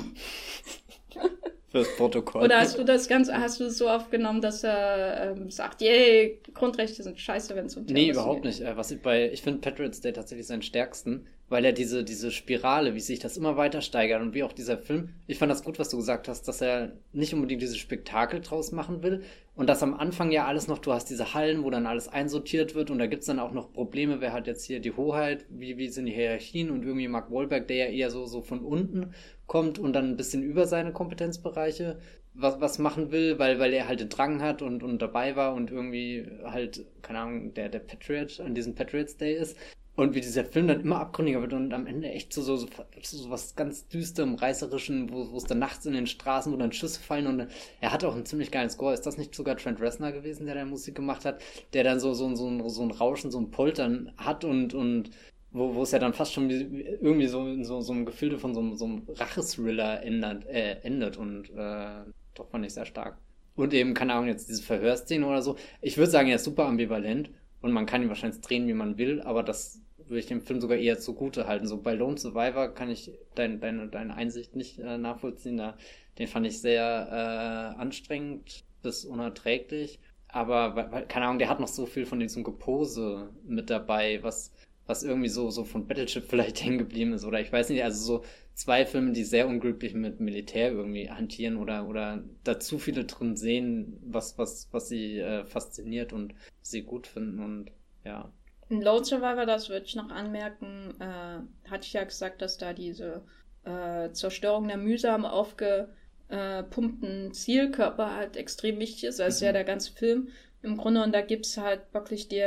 Fürs 1.73 1.97
Protokoll. 1.97 2.43
Oder 2.43 2.59
hast 2.59 2.77
du 2.77 2.83
das 2.83 3.07
Ganze, 3.07 3.35
hast 3.35 3.59
du 3.59 3.63
es 3.63 3.79
so 3.79 3.89
aufgenommen, 3.89 4.41
dass 4.41 4.63
er 4.63 5.31
ähm, 5.31 5.49
sagt, 5.49 5.81
yay, 5.81 6.39
Grundrechte 6.53 7.01
sind 7.01 7.19
scheiße, 7.19 7.55
wenn 7.55 7.65
es 7.65 7.75
um 7.75 7.85
Nee, 7.85 8.11
überhaupt 8.11 8.45
nicht. 8.45 8.61
Äh, 8.61 8.77
was 8.77 8.91
ich 8.91 9.01
bei, 9.01 9.31
ich 9.31 9.41
finde 9.41 9.59
Patriots 9.59 9.99
Day 9.99 10.13
tatsächlich 10.13 10.45
seinen 10.45 10.61
stärksten, 10.61 11.25
weil 11.49 11.65
er 11.65 11.73
diese, 11.73 12.03
diese 12.03 12.31
Spirale, 12.31 12.95
wie 12.95 12.99
sich 12.99 13.19
das 13.19 13.37
immer 13.37 13.57
weiter 13.57 13.81
steigert 13.81 14.21
und 14.21 14.33
wie 14.33 14.43
auch 14.43 14.53
dieser 14.53 14.77
Film, 14.77 15.09
ich 15.27 15.37
fand 15.37 15.51
das 15.51 15.63
gut, 15.63 15.79
was 15.79 15.89
du 15.89 15.97
gesagt 15.97 16.27
hast, 16.27 16.47
dass 16.47 16.61
er 16.61 16.93
nicht 17.11 17.33
unbedingt 17.33 17.61
dieses 17.61 17.77
Spektakel 17.77 18.41
draus 18.41 18.71
machen 18.71 19.03
will, 19.03 19.23
und 19.55 19.69
das 19.69 19.83
am 19.83 19.93
Anfang 19.93 20.31
ja 20.31 20.47
alles 20.47 20.67
noch, 20.67 20.79
du 20.79 20.93
hast 20.93 21.11
diese 21.11 21.35
Hallen, 21.35 21.63
wo 21.63 21.69
dann 21.69 21.85
alles 21.85 22.07
einsortiert 22.07 22.73
wird 22.73 22.89
und 22.89 22.97
da 22.97 23.05
gibt's 23.05 23.27
dann 23.27 23.39
auch 23.39 23.51
noch 23.51 23.71
Probleme, 23.71 24.19
wer 24.19 24.33
hat 24.33 24.47
jetzt 24.47 24.65
hier 24.65 24.79
die 24.79 24.93
Hoheit, 24.93 25.45
wie, 25.49 25.77
wie 25.77 25.89
sind 25.89 26.07
die 26.07 26.11
Hierarchien 26.11 26.71
und 26.71 26.83
irgendwie 26.83 27.07
Mark 27.07 27.31
Wahlberg, 27.31 27.67
der 27.67 27.77
ja 27.77 27.85
eher 27.85 28.09
so, 28.09 28.25
so 28.25 28.41
von 28.41 28.61
unten 28.61 29.13
kommt 29.45 29.77
und 29.77 29.93
dann 29.93 30.09
ein 30.09 30.17
bisschen 30.17 30.41
über 30.41 30.65
seine 30.65 30.91
Kompetenzbereiche 30.91 31.99
was, 32.33 32.59
was 32.59 32.79
machen 32.79 33.11
will, 33.11 33.37
weil, 33.39 33.59
weil 33.59 33.73
er 33.73 33.87
halt 33.87 33.99
den 33.99 34.09
Drang 34.09 34.41
hat 34.41 34.61
und, 34.61 34.83
und 34.83 35.01
dabei 35.01 35.35
war 35.35 35.53
und 35.53 35.71
irgendwie 35.71 36.27
halt, 36.43 36.85
keine 37.01 37.19
Ahnung, 37.19 37.53
der, 37.53 37.69
der 37.69 37.79
Patriot 37.79 38.39
an 38.39 38.55
diesem 38.55 38.75
Patriots 38.75 39.17
Day 39.17 39.35
ist. 39.35 39.57
Und 39.95 40.15
wie 40.15 40.21
dieser 40.21 40.43
Film 40.43 40.67
dann 40.67 40.81
immer 40.81 40.99
abgründiger 40.99 41.41
wird 41.41 41.53
und 41.53 41.71
am 41.71 41.85
Ende 41.85 42.09
echt 42.09 42.33
so, 42.33 42.41
so, 42.41 42.57
so, 42.57 42.67
so 43.03 43.29
was 43.29 43.55
ganz 43.55 43.87
düsterem, 43.87 44.33
reißerischen, 44.33 45.11
wo, 45.11 45.37
es 45.37 45.43
dann 45.43 45.59
nachts 45.59 45.85
in 45.85 45.93
den 45.93 46.07
Straßen, 46.07 46.51
wo 46.51 46.57
dann 46.57 46.71
Schüsse 46.71 46.99
fallen 46.99 47.27
und 47.27 47.47
er 47.79 47.93
hat 47.93 48.03
auch 48.03 48.15
einen 48.15 48.25
ziemlich 48.25 48.49
geilen 48.49 48.71
Score. 48.71 48.93
Ist 48.93 49.05
das 49.05 49.19
nicht 49.19 49.35
sogar 49.35 49.55
Trent 49.55 49.79
Reznor 49.79 50.11
gewesen, 50.11 50.47
der 50.47 50.55
da 50.55 50.65
Musik 50.65 50.95
gemacht 50.95 51.25
hat, 51.25 51.43
der 51.73 51.83
dann 51.83 51.99
so, 51.99 52.15
so, 52.15 52.33
so, 52.35 52.69
so 52.69 52.81
ein 52.81 52.89
Rauschen, 52.89 53.29
so 53.29 53.39
ein 53.39 53.51
Poltern 53.51 54.11
hat 54.17 54.43
und, 54.43 54.73
und 54.73 55.11
wo, 55.51 55.75
wo 55.75 55.83
es 55.83 55.91
ja 55.91 55.99
dann 55.99 56.13
fast 56.13 56.33
schon 56.33 56.49
irgendwie 56.49 57.27
so 57.27 57.63
so, 57.63 57.81
so 57.81 57.93
einem 57.93 58.05
Gefilde 58.05 58.39
von 58.39 58.55
so, 58.55 58.75
so 58.75 58.85
einem 58.85 59.03
Rachethriller 59.07 60.01
endet, 60.01 60.47
äh, 60.47 60.79
endet 60.81 61.17
und 61.17 61.51
äh, 61.51 62.03
doch 62.33 62.49
fand 62.49 62.65
ich 62.65 62.73
sehr 62.73 62.87
stark. 62.87 63.19
Und 63.55 63.71
eben, 63.75 63.93
keine 63.93 64.13
Ahnung, 64.13 64.27
jetzt 64.27 64.49
diese 64.49 64.63
Verhörszene 64.63 65.27
oder 65.27 65.43
so. 65.43 65.55
Ich 65.81 65.97
würde 65.97 66.09
sagen, 66.09 66.29
er 66.29 66.37
ist 66.37 66.45
super 66.45 66.65
ambivalent 66.65 67.29
und 67.63 67.71
man 67.71 67.85
kann 67.85 68.03
ihn 68.03 68.09
wahrscheinlich 68.09 68.41
drehen, 68.41 68.67
wie 68.67 68.73
man 68.73 68.97
will, 68.97 69.21
aber 69.21 69.41
das 69.41 69.81
würde 69.97 70.19
ich 70.19 70.25
dem 70.25 70.41
Film 70.41 70.59
sogar 70.59 70.77
eher 70.77 70.99
zugute 70.99 71.47
halten. 71.47 71.65
So 71.65 71.81
bei 71.81 71.93
Lone 71.93 72.17
Survivor 72.17 72.67
kann 72.67 72.89
ich 72.89 73.11
dein, 73.35 73.61
deine, 73.61 74.15
Einsicht 74.15 74.53
nicht 74.53 74.79
äh, 74.79 74.97
nachvollziehen. 74.97 75.57
Da, 75.57 75.77
den 76.19 76.27
fand 76.27 76.45
ich 76.45 76.59
sehr 76.59 76.83
äh, 77.09 77.79
anstrengend 77.79 78.65
bis 78.81 79.05
unerträglich. 79.05 79.99
Aber, 80.27 80.75
weil, 80.75 81.05
keine 81.07 81.25
Ahnung, 81.25 81.39
der 81.39 81.47
hat 81.47 81.61
noch 81.61 81.69
so 81.69 81.85
viel 81.85 82.05
von 82.05 82.19
diesem 82.19 82.43
Gepose 82.43 83.29
mit 83.45 83.69
dabei, 83.69 84.21
was, 84.23 84.51
was 84.85 85.03
irgendwie 85.03 85.29
so, 85.29 85.49
so 85.49 85.63
von 85.63 85.87
Battleship 85.87 86.25
vielleicht 86.29 86.63
hängen 86.63 86.77
geblieben 86.77 87.13
ist. 87.13 87.25
Oder 87.25 87.41
ich 87.41 87.51
weiß 87.51 87.69
nicht, 87.69 87.83
also 87.83 88.03
so 88.03 88.23
zwei 88.53 88.85
Filme, 88.85 89.13
die 89.13 89.23
sehr 89.23 89.47
unglücklich 89.47 89.93
mit 89.93 90.19
Militär 90.19 90.71
irgendwie 90.71 91.09
hantieren 91.09 91.57
oder, 91.57 91.87
oder 91.87 92.23
da 92.43 92.59
zu 92.59 92.79
viele 92.79 93.05
drin 93.05 93.35
sehen, 93.35 93.99
was, 94.05 94.37
was, 94.37 94.67
was 94.71 94.89
sie 94.89 95.19
äh, 95.19 95.45
fasziniert 95.45 96.13
und 96.13 96.35
sie 96.61 96.83
gut 96.83 97.07
finden 97.07 97.39
und 97.39 97.71
ja. 98.03 98.31
In 98.69 98.81
Lone 98.81 99.05
Survivor, 99.05 99.45
das 99.45 99.69
würde 99.69 99.85
ich 99.85 99.95
noch 99.95 100.09
anmerken, 100.09 100.93
äh, 100.99 101.39
hatte 101.69 101.85
ich 101.85 101.93
ja 101.93 102.03
gesagt, 102.03 102.41
dass 102.41 102.57
da 102.57 102.73
diese 102.73 103.23
äh, 103.65 104.11
Zerstörung 104.11 104.67
der 104.67 104.77
mühsam 104.77 105.25
aufgepumpten 105.25 107.33
Zielkörper 107.33 108.15
halt 108.15 108.37
extrem 108.37 108.79
wichtig 108.79 109.05
ist. 109.05 109.19
Das 109.19 109.35
ist 109.35 109.41
ja 109.41 109.49
mhm. 109.49 109.53
der 109.53 109.63
ganze 109.63 109.93
Film 109.93 110.29
im 110.63 110.77
Grunde. 110.77 111.03
Und 111.03 111.13
da 111.13 111.21
gibt 111.21 111.45
es 111.45 111.57
halt 111.57 111.81
wirklich 111.93 112.27
die, 112.27 112.43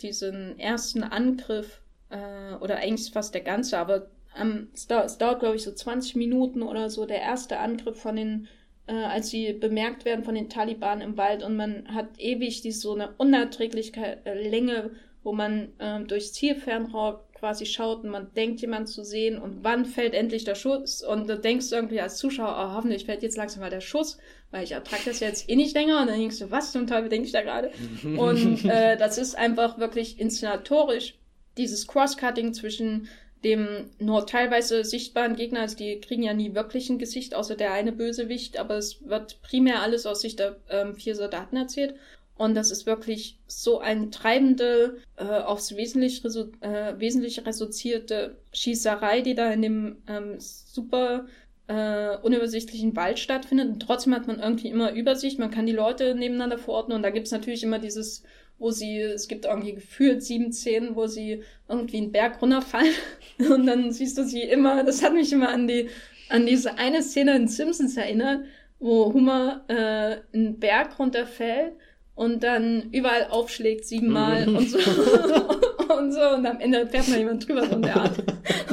diesen 0.00 0.58
ersten 0.58 1.02
Angriff, 1.02 1.80
äh, 2.10 2.54
oder 2.60 2.76
eigentlich 2.78 3.12
fast 3.12 3.34
der 3.34 3.42
ganze, 3.42 3.78
aber 3.78 4.08
ähm, 4.38 4.68
es, 4.74 4.86
dauert, 4.86 5.06
es 5.06 5.18
dauert, 5.18 5.40
glaube 5.40 5.56
ich, 5.56 5.62
so 5.62 5.72
20 5.72 6.16
Minuten 6.16 6.62
oder 6.62 6.90
so, 6.90 7.06
der 7.06 7.20
erste 7.20 7.58
Angriff 7.58 8.00
von 8.00 8.16
den 8.16 8.48
äh, 8.88 8.94
als 8.94 9.30
sie 9.30 9.52
bemerkt 9.52 10.04
werden 10.04 10.24
von 10.24 10.34
den 10.34 10.48
Taliban 10.48 11.00
im 11.00 11.16
Wald 11.16 11.44
und 11.44 11.54
man 11.54 11.94
hat 11.94 12.18
ewig 12.18 12.62
die 12.62 12.72
so 12.72 12.94
eine 12.94 13.12
unerträgliche 13.16 14.18
äh, 14.24 14.48
Länge 14.48 14.90
wo 15.22 15.32
man 15.32 15.72
ähm, 15.78 16.06
durchs 16.06 16.32
Zielfernrohr 16.32 17.24
quasi 17.42 17.66
schaut 17.66 18.04
und 18.04 18.10
man 18.10 18.32
denkt, 18.34 18.60
jemand 18.60 18.88
zu 18.88 19.02
sehen 19.02 19.36
und 19.36 19.64
wann 19.64 19.84
fällt 19.84 20.14
endlich 20.14 20.44
der 20.44 20.54
Schuss 20.54 21.02
und 21.02 21.28
du 21.28 21.36
denkst 21.36 21.72
irgendwie 21.72 22.00
als 22.00 22.16
Zuschauer, 22.16 22.54
oh, 22.56 22.76
hoffentlich 22.76 23.04
fällt 23.04 23.24
jetzt 23.24 23.36
langsam 23.36 23.62
mal 23.62 23.68
der 23.68 23.80
Schuss, 23.80 24.18
weil 24.52 24.62
ich 24.62 24.70
ertrage 24.70 25.02
das 25.06 25.18
jetzt 25.18 25.50
eh 25.50 25.56
nicht 25.56 25.74
länger 25.74 26.00
und 26.00 26.06
dann 26.06 26.20
denkst 26.20 26.38
du, 26.38 26.52
was 26.52 26.70
zum 26.70 26.86
Teufel 26.86 27.08
denke 27.08 27.26
ich 27.26 27.32
da 27.32 27.42
gerade? 27.42 27.72
und 28.16 28.64
äh, 28.64 28.96
das 28.96 29.18
ist 29.18 29.36
einfach 29.36 29.78
wirklich 29.80 30.20
inszenatorisch, 30.20 31.16
dieses 31.56 31.88
Crosscutting 31.88 32.54
zwischen 32.54 33.08
dem 33.42 33.90
nur 33.98 34.24
teilweise 34.24 34.84
sichtbaren 34.84 35.34
Gegner, 35.34 35.62
also 35.62 35.76
die 35.76 36.00
kriegen 36.00 36.22
ja 36.22 36.34
nie 36.34 36.54
wirklich 36.54 36.90
ein 36.90 37.00
Gesicht, 37.00 37.34
außer 37.34 37.56
der 37.56 37.72
eine 37.72 37.90
Bösewicht, 37.90 38.56
aber 38.56 38.76
es 38.76 39.04
wird 39.04 39.42
primär 39.42 39.82
alles 39.82 40.06
aus 40.06 40.20
Sicht 40.20 40.38
der 40.38 40.58
ähm, 40.70 40.94
vier 40.94 41.16
Soldaten 41.16 41.56
erzählt. 41.56 41.96
Und 42.36 42.54
das 42.54 42.70
ist 42.70 42.86
wirklich 42.86 43.38
so 43.46 43.78
eine 43.78 44.10
treibende, 44.10 44.98
äh, 45.16 45.24
aufs 45.24 45.76
Wesentlich 45.76 46.24
äh, 46.24 46.98
Wesentliche 46.98 47.46
reduzierte 47.46 48.36
Schießerei, 48.52 49.20
die 49.20 49.34
da 49.34 49.52
in 49.52 49.62
dem 49.62 49.96
ähm, 50.08 50.36
super 50.38 51.26
äh, 51.68 52.16
unübersichtlichen 52.18 52.96
Wald 52.96 53.18
stattfindet. 53.18 53.68
Und 53.68 53.80
trotzdem 53.80 54.14
hat 54.14 54.26
man 54.26 54.40
irgendwie 54.40 54.68
immer 54.68 54.92
Übersicht. 54.92 55.38
Man 55.38 55.50
kann 55.50 55.66
die 55.66 55.72
Leute 55.72 56.14
nebeneinander 56.14 56.58
verorten. 56.58 56.92
Und 56.92 57.02
da 57.02 57.10
gibt's 57.10 57.30
natürlich 57.30 57.62
immer 57.62 57.78
dieses, 57.78 58.22
wo 58.58 58.70
sie, 58.70 58.98
es 58.98 59.28
gibt 59.28 59.44
irgendwie 59.44 59.74
gefühlt 59.74 60.22
sieben 60.22 60.52
Szenen, 60.52 60.96
wo 60.96 61.06
sie 61.06 61.42
irgendwie 61.68 61.98
einen 61.98 62.12
Berg 62.12 62.40
runterfallen. 62.40 62.94
Und 63.38 63.66
dann 63.66 63.92
siehst 63.92 64.18
du 64.18 64.24
sie 64.24 64.42
immer, 64.42 64.84
das 64.84 65.02
hat 65.02 65.12
mich 65.12 65.32
immer 65.32 65.50
an 65.50 65.68
die, 65.68 65.88
an 66.28 66.46
diese 66.46 66.78
eine 66.78 67.02
Szene 67.02 67.36
in 67.36 67.48
Simpsons 67.48 67.96
erinnert, 67.96 68.44
wo 68.78 69.12
Hummer 69.12 69.64
äh, 69.68 70.36
einen 70.36 70.58
Berg 70.58 70.98
runterfällt 70.98 71.74
und 72.14 72.42
dann 72.42 72.90
überall 72.92 73.28
aufschlägt 73.30 73.86
siebenmal 73.86 74.48
und 74.48 74.68
so 74.68 74.78
und 75.98 76.12
so 76.12 76.20
und 76.20 76.46
am 76.46 76.60
Ende 76.60 76.86
fährt 76.86 77.08
mal 77.08 77.18
jemand 77.18 77.46
drüber 77.46 77.66
so 77.66 77.76
in 77.76 77.82
der 77.82 77.96
Art. 77.96 78.18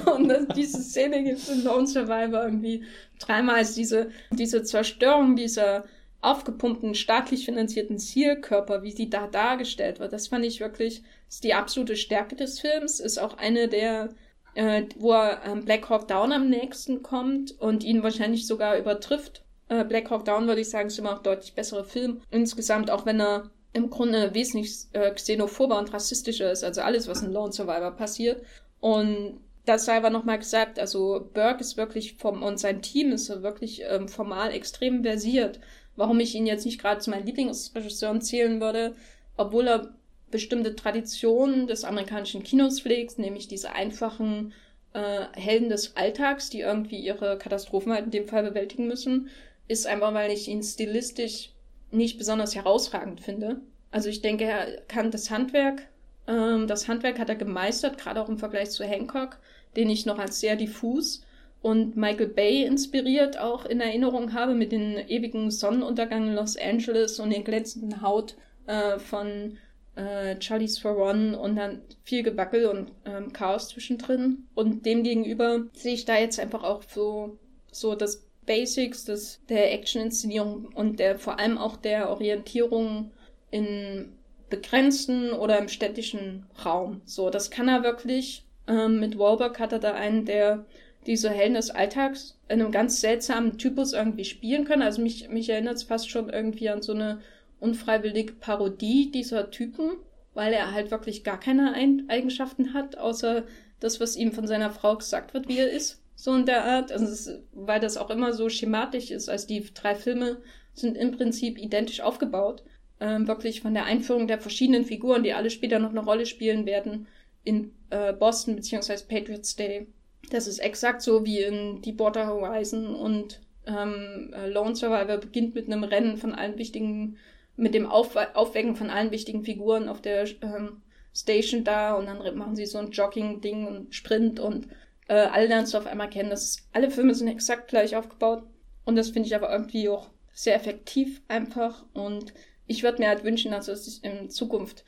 Und 0.05 0.27
das, 0.27 0.47
diese 0.55 0.81
Szene 0.81 1.23
gibt 1.23 1.37
es 1.37 1.49
in 1.49 1.63
Lone 1.63 1.87
Survivor 1.87 2.43
irgendwie 2.43 2.83
dreimal 3.19 3.61
ist 3.61 3.77
diese, 3.77 4.11
diese 4.31 4.63
Zerstörung 4.63 5.35
dieser 5.35 5.85
aufgepumpten, 6.21 6.95
staatlich 6.95 7.45
finanzierten 7.45 7.97
Zielkörper, 7.97 8.83
wie 8.83 8.91
sie 8.91 9.09
da 9.09 9.27
dargestellt 9.27 9.99
wird, 9.99 10.11
das 10.11 10.27
fand 10.27 10.45
ich 10.45 10.59
wirklich, 10.59 11.03
ist 11.29 11.43
die 11.43 11.53
absolute 11.53 11.95
Stärke 11.95 12.35
des 12.35 12.59
Films, 12.59 12.99
ist 12.99 13.19
auch 13.19 13.37
eine 13.37 13.67
der, 13.69 14.09
äh, 14.53 14.83
wo 14.97 15.13
er 15.13 15.41
ähm, 15.45 15.63
Black 15.63 15.89
Hawk 15.89 16.07
Down 16.07 16.33
am 16.33 16.49
nächsten 16.49 17.03
kommt 17.03 17.57
und 17.59 17.83
ihn 17.83 18.03
wahrscheinlich 18.03 18.47
sogar 18.47 18.77
übertrifft. 18.77 19.43
Äh, 19.69 19.85
Black 19.85 20.09
Hawk 20.09 20.25
Down 20.25 20.47
würde 20.47 20.61
ich 20.61 20.69
sagen, 20.69 20.87
ist 20.87 20.99
immer 20.99 21.13
auch 21.13 21.23
deutlich 21.23 21.53
bessere 21.53 21.85
Film. 21.85 22.21
Insgesamt, 22.31 22.91
auch 22.91 23.05
wenn 23.05 23.21
er 23.21 23.49
im 23.71 23.89
Grunde 23.89 24.33
wesentlich 24.33 24.87
äh, 24.93 25.11
xenophober 25.11 25.77
und 25.77 25.93
rassistischer 25.93 26.51
ist, 26.51 26.63
also 26.63 26.81
alles, 26.81 27.07
was 27.07 27.21
in 27.21 27.31
Lone 27.31 27.51
Survivor 27.53 27.91
passiert. 27.91 28.43
Und 28.79 29.39
das 29.65 29.85
sei 29.85 29.97
aber 29.97 30.09
nochmal 30.09 30.39
gesagt, 30.39 30.79
also 30.79 31.29
Burke 31.33 31.61
ist 31.61 31.77
wirklich 31.77 32.15
vom, 32.15 32.41
und 32.41 32.59
sein 32.59 32.81
Team 32.81 33.11
ist 33.11 33.29
wirklich 33.43 33.83
ähm, 33.87 34.07
formal 34.07 34.51
extrem 34.51 35.03
versiert. 35.03 35.59
Warum 35.95 36.19
ich 36.19 36.33
ihn 36.33 36.47
jetzt 36.47 36.65
nicht 36.65 36.81
gerade 36.81 37.01
zu 37.01 37.11
meinen 37.11 37.25
Lieblingsregisseuren 37.25 38.21
zählen 38.21 38.59
würde, 38.61 38.95
obwohl 39.37 39.67
er 39.67 39.93
bestimmte 40.31 40.75
Traditionen 40.75 41.67
des 41.67 41.83
amerikanischen 41.83 42.41
Kinos 42.43 42.81
pflegt, 42.81 43.19
nämlich 43.19 43.47
diese 43.47 43.73
einfachen 43.73 44.53
äh, 44.93 45.25
Helden 45.33 45.69
des 45.69 45.95
Alltags, 45.95 46.49
die 46.49 46.61
irgendwie 46.61 46.99
ihre 46.99 47.37
Katastrophen 47.37 47.91
halt 47.91 48.05
in 48.05 48.11
dem 48.11 48.27
Fall 48.27 48.43
bewältigen 48.43 48.87
müssen, 48.87 49.29
ist 49.69 49.87
einfach, 49.87 50.13
weil 50.13 50.31
ich 50.31 50.49
ihn 50.49 50.61
stilistisch 50.61 51.51
nicht 51.91 52.17
besonders 52.17 52.55
herausragend 52.55 53.21
finde. 53.21 53.61
Also 53.91 54.09
ich 54.09 54.21
denke, 54.21 54.43
er 54.43 54.81
kann 54.81 55.11
das 55.11 55.31
Handwerk, 55.31 55.87
ähm, 56.27 56.67
das 56.67 56.89
Handwerk 56.89 57.17
hat 57.19 57.29
er 57.29 57.35
gemeistert, 57.35 57.97
gerade 57.97 58.21
auch 58.21 58.29
im 58.29 58.37
Vergleich 58.37 58.71
zu 58.71 58.83
Hancock, 58.83 59.39
den 59.77 59.89
ich 59.89 60.05
noch 60.05 60.19
als 60.19 60.41
sehr 60.41 60.57
diffus 60.57 61.23
und 61.61 61.97
Michael 61.97 62.27
Bay 62.27 62.63
inspiriert 62.63 63.37
auch 63.37 63.65
in 63.65 63.81
Erinnerung 63.81 64.33
habe 64.33 64.53
mit 64.53 64.71
den 64.71 64.97
ewigen 65.09 65.51
Sonnenuntergang 65.51 66.27
in 66.27 66.35
Los 66.35 66.55
Angeles 66.57 67.19
und 67.19 67.31
den 67.31 67.43
glänzenden 67.43 68.01
Haut 68.01 68.35
äh, 68.65 68.97
von 68.97 69.57
äh, 69.95 70.37
Charlie's 70.39 70.79
Theron 70.79 71.35
und 71.35 71.57
dann 71.57 71.81
viel 72.03 72.23
Gewackel 72.23 72.67
und 72.67 72.93
ähm, 73.05 73.33
Chaos 73.33 73.69
zwischendrin. 73.69 74.47
Und 74.55 74.85
demgegenüber 74.85 75.65
sehe 75.73 75.95
ich 75.95 76.05
da 76.05 76.17
jetzt 76.17 76.39
einfach 76.39 76.63
auch 76.63 76.83
so, 76.83 77.37
so 77.71 77.93
das 77.93 78.28
Basics 78.49 79.05
des, 79.05 79.41
der 79.47 79.71
Action-Inszenierung 79.73 80.69
und 80.73 80.99
der 80.99 81.19
vor 81.19 81.37
allem 81.37 81.59
auch 81.59 81.77
der 81.77 82.09
Orientierung 82.09 83.11
in 83.51 84.11
begrenzten 84.49 85.33
oder 85.33 85.59
im 85.59 85.67
städtischen 85.67 86.47
Raum. 86.65 87.01
So, 87.05 87.29
das 87.29 87.51
kann 87.51 87.67
er 87.67 87.83
wirklich. 87.83 88.43
Ähm, 88.67 88.99
mit 88.99 89.19
Wahlberg 89.19 89.59
hat 89.59 89.71
er 89.71 89.77
da 89.77 89.93
einen, 89.93 90.25
der 90.25 90.65
diese 91.05 91.29
Helden 91.29 91.53
des 91.53 91.69
Alltags 91.69 92.39
in 92.47 92.59
einem 92.59 92.71
ganz 92.71 92.99
seltsamen 93.01 93.59
Typus 93.59 93.93
irgendwie 93.93 94.25
spielen 94.25 94.65
können. 94.65 94.81
Also 94.81 94.99
mich, 94.99 95.29
mich 95.29 95.47
erinnert 95.47 95.75
es 95.75 95.83
fast 95.83 96.09
schon 96.09 96.29
irgendwie 96.29 96.69
an 96.69 96.81
so 96.81 96.93
eine 96.93 97.21
unfreiwillige 97.59 98.33
Parodie 98.33 99.11
dieser 99.11 99.51
Typen, 99.51 99.91
weil 100.33 100.53
er 100.53 100.71
halt 100.71 100.89
wirklich 100.89 101.23
gar 101.23 101.39
keine 101.39 101.75
Eigenschaften 101.75 102.73
hat, 102.73 102.97
außer 102.97 103.43
das, 103.79 103.99
was 103.99 104.15
ihm 104.15 104.31
von 104.31 104.47
seiner 104.47 104.71
Frau 104.71 104.95
gesagt 104.95 105.35
wird, 105.35 105.47
wie 105.47 105.59
er 105.59 105.69
ist 105.69 105.98
so 106.19 106.35
in 106.35 106.45
der 106.45 106.65
Art. 106.65 106.91
Also 106.91 107.05
es, 107.05 107.31
weil 107.53 107.79
das 107.79 107.95
auch 107.95 108.09
immer 108.09 108.33
so 108.33 108.49
schematisch 108.49 109.09
ist. 109.09 109.29
Also 109.29 109.47
die 109.47 109.63
drei 109.73 109.95
Filme 109.95 110.41
sind 110.73 110.97
im 110.97 111.11
Prinzip 111.11 111.57
identisch 111.57 112.01
aufgebaut. 112.01 112.61
Ähm, 112.99 113.25
wirklich 113.27 113.61
von 113.61 113.73
der 113.73 113.85
Einführung 113.85 114.27
der 114.27 114.39
verschiedenen 114.39 114.83
Figuren, 114.83 115.23
die 115.23 115.33
alle 115.33 115.49
später 115.49 115.79
noch 115.79 115.91
eine 115.91 116.03
Rolle 116.03 116.25
spielen 116.25 116.65
werden, 116.65 117.07
in 117.45 117.71
äh, 117.89 118.11
Boston 118.11 118.57
beziehungsweise 118.57 119.05
Patriots 119.07 119.55
Day. 119.55 119.87
Das 120.31 120.45
ist 120.45 120.59
exakt 120.59 121.01
so 121.01 121.25
wie 121.25 121.39
in 121.39 121.81
Deepwater 121.81 122.27
Horizon 122.27 122.93
und 122.93 123.39
ähm, 123.65 124.33
äh, 124.35 124.49
Lone 124.49 124.75
Survivor 124.75 125.17
beginnt 125.19 125.55
mit 125.55 125.67
einem 125.67 125.85
Rennen 125.85 126.17
von 126.17 126.35
allen 126.35 126.57
wichtigen, 126.57 127.15
mit 127.55 127.73
dem 127.73 127.85
Auf 127.85 128.17
Aufwecken 128.33 128.75
von 128.75 128.89
allen 128.89 129.11
wichtigen 129.11 129.45
Figuren 129.45 129.87
auf 129.87 130.01
der 130.01 130.27
ähm, 130.41 130.81
Station 131.15 131.63
da 131.63 131.93
und 131.93 132.07
dann 132.07 132.37
machen 132.37 132.57
sie 132.57 132.65
so 132.65 132.77
ein 132.77 132.91
Jogging-Ding 132.91 133.65
und 133.65 133.95
Sprint 133.95 134.41
und 134.41 134.67
äh, 135.09 135.27
alle 135.31 135.47
lernst 135.47 135.73
du 135.73 135.79
auf 135.79 135.87
einmal 135.87 136.09
kennen. 136.09 136.29
Das, 136.29 136.69
alle 136.71 136.91
Filme 136.91 137.13
sind 137.15 137.27
exakt 137.27 137.67
gleich 137.67 137.95
aufgebaut. 137.95 138.43
Und 138.85 138.95
das 138.95 139.09
finde 139.09 139.27
ich 139.27 139.35
aber 139.35 139.51
irgendwie 139.51 139.89
auch 139.89 140.09
sehr 140.33 140.55
effektiv 140.55 141.21
einfach. 141.27 141.83
Und 141.93 142.33
ich 142.67 142.83
würde 142.83 143.01
mir 143.01 143.09
halt 143.09 143.23
wünschen, 143.23 143.51
dass 143.51 143.67
es 143.67 143.97
in 143.97 144.29
Zukunft. 144.29 144.85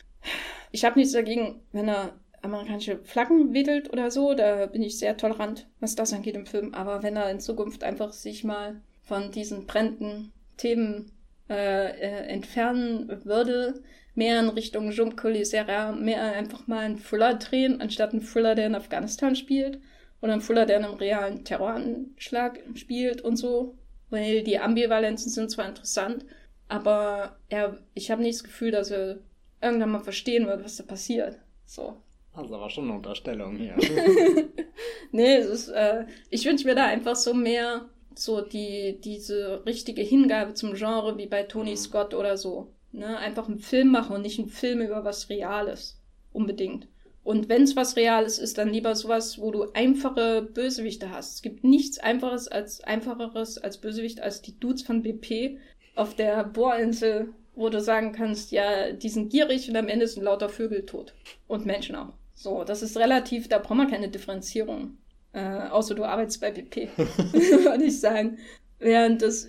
Ich 0.71 0.85
habe 0.85 0.97
nichts 0.99 1.13
dagegen, 1.13 1.61
wenn 1.71 1.89
er 1.89 2.13
amerikanische 2.43 2.99
Flaggen 3.03 3.53
wedelt 3.53 3.91
oder 3.91 4.11
so. 4.11 4.33
Da 4.35 4.67
bin 4.67 4.83
ich 4.83 4.99
sehr 4.99 5.17
tolerant, 5.17 5.67
was 5.79 5.95
das 5.95 6.13
angeht 6.13 6.35
im 6.35 6.45
Film. 6.45 6.73
Aber 6.75 7.03
wenn 7.03 7.15
er 7.15 7.31
in 7.31 7.39
Zukunft 7.39 7.83
einfach 7.83 8.13
sich 8.13 8.43
mal 8.43 8.79
von 9.01 9.31
diesen 9.31 9.65
brennenden 9.65 10.31
Themen 10.57 11.11
äh, 11.49 11.89
äh, 11.89 12.27
entfernen 12.27 13.25
würde, 13.25 13.81
mehr 14.13 14.39
in 14.39 14.49
Richtung 14.49 14.91
Jump 14.91 15.19
Serra, 15.43 15.91
mehr 15.93 16.21
einfach 16.21 16.67
mal 16.67 16.85
einen 16.85 16.99
Fuller 16.99 17.33
drehen, 17.33 17.81
anstatt 17.81 18.11
einen 18.11 18.21
Fuller, 18.21 18.53
der 18.53 18.67
in 18.67 18.75
Afghanistan 18.75 19.35
spielt 19.35 19.79
oder 20.21 20.33
ein 20.33 20.41
Fuller, 20.41 20.65
der 20.65 20.77
in 20.77 20.85
einem 20.85 20.95
realen 20.95 21.43
Terroranschlag 21.43 22.59
spielt 22.75 23.21
und 23.21 23.37
so. 23.37 23.75
Weil 24.09 24.43
die 24.43 24.59
Ambivalenzen 24.59 25.31
sind 25.31 25.51
zwar 25.51 25.67
interessant, 25.67 26.25
aber 26.67 27.37
er, 27.49 27.79
ich 27.93 28.11
habe 28.11 28.21
nicht 28.21 28.39
das 28.39 28.43
Gefühl, 28.43 28.71
dass 28.71 28.91
er 28.91 29.19
irgendwann 29.61 29.91
mal 29.91 29.99
verstehen 29.99 30.47
wird, 30.47 30.63
was 30.63 30.77
da 30.77 30.83
passiert. 30.83 31.39
So. 31.65 31.97
Das 32.35 32.45
ist 32.45 32.51
aber 32.51 32.69
schon 32.69 32.85
eine 32.85 32.93
Unterstellung 32.93 33.57
hier. 33.57 33.75
nee, 35.11 35.35
es 35.35 35.47
ist, 35.47 35.69
äh, 35.69 36.05
ich 36.29 36.45
wünsche 36.45 36.65
mir 36.65 36.75
da 36.75 36.85
einfach 36.85 37.15
so 37.15 37.33
mehr, 37.33 37.89
so 38.15 38.41
die, 38.41 38.99
diese 39.01 39.65
richtige 39.65 40.01
Hingabe 40.01 40.53
zum 40.53 40.73
Genre 40.73 41.17
wie 41.17 41.27
bei 41.27 41.43
Tony 41.43 41.71
mhm. 41.71 41.77
Scott 41.77 42.13
oder 42.13 42.37
so. 42.37 42.73
Ne? 42.91 43.17
Einfach 43.17 43.47
einen 43.47 43.59
Film 43.59 43.89
machen 43.89 44.15
und 44.15 44.21
nicht 44.21 44.39
einen 44.39 44.49
Film 44.49 44.81
über 44.81 45.03
was 45.03 45.29
Reales. 45.29 46.01
Unbedingt. 46.33 46.87
Und 47.23 47.49
wenn 47.49 47.63
es 47.63 47.75
was 47.75 47.95
Reales 47.95 48.39
ist, 48.39 48.57
dann 48.57 48.69
lieber 48.69 48.95
sowas, 48.95 49.39
wo 49.39 49.51
du 49.51 49.71
einfache 49.73 50.41
Bösewichte 50.41 51.11
hast. 51.11 51.35
Es 51.35 51.41
gibt 51.41 51.63
nichts 51.63 51.99
einfaches 51.99 52.47
als 52.47 52.83
einfacheres 52.83 53.57
als 53.59 53.77
Bösewicht 53.77 54.21
als 54.21 54.41
die 54.41 54.59
Dudes 54.59 54.81
von 54.81 55.03
BP 55.03 55.59
auf 55.95 56.15
der 56.15 56.43
Bohrinsel, 56.43 57.29
wo 57.53 57.69
du 57.69 57.79
sagen 57.79 58.11
kannst, 58.11 58.51
ja, 58.51 58.91
die 58.91 59.09
sind 59.09 59.29
gierig 59.29 59.69
und 59.69 59.75
am 59.75 59.87
Ende 59.87 60.07
sind 60.07 60.23
lauter 60.23 60.49
Vögel 60.49 60.85
tot. 60.85 61.13
Und 61.47 61.65
Menschen 61.65 61.95
auch. 61.95 62.13
So, 62.33 62.63
das 62.63 62.81
ist 62.81 62.97
relativ, 62.97 63.49
da 63.49 63.59
braucht 63.59 63.77
man 63.77 63.91
keine 63.91 64.09
Differenzierung. 64.09 64.97
Äh, 65.33 65.69
außer 65.69 65.93
du 65.93 66.03
arbeitest 66.03 66.41
bei 66.41 66.51
BP, 66.51 66.89
würde 66.97 67.83
ich 67.83 67.99
sagen. 67.99 68.39
Während 68.79 69.21
das, 69.21 69.47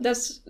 das 0.00 0.42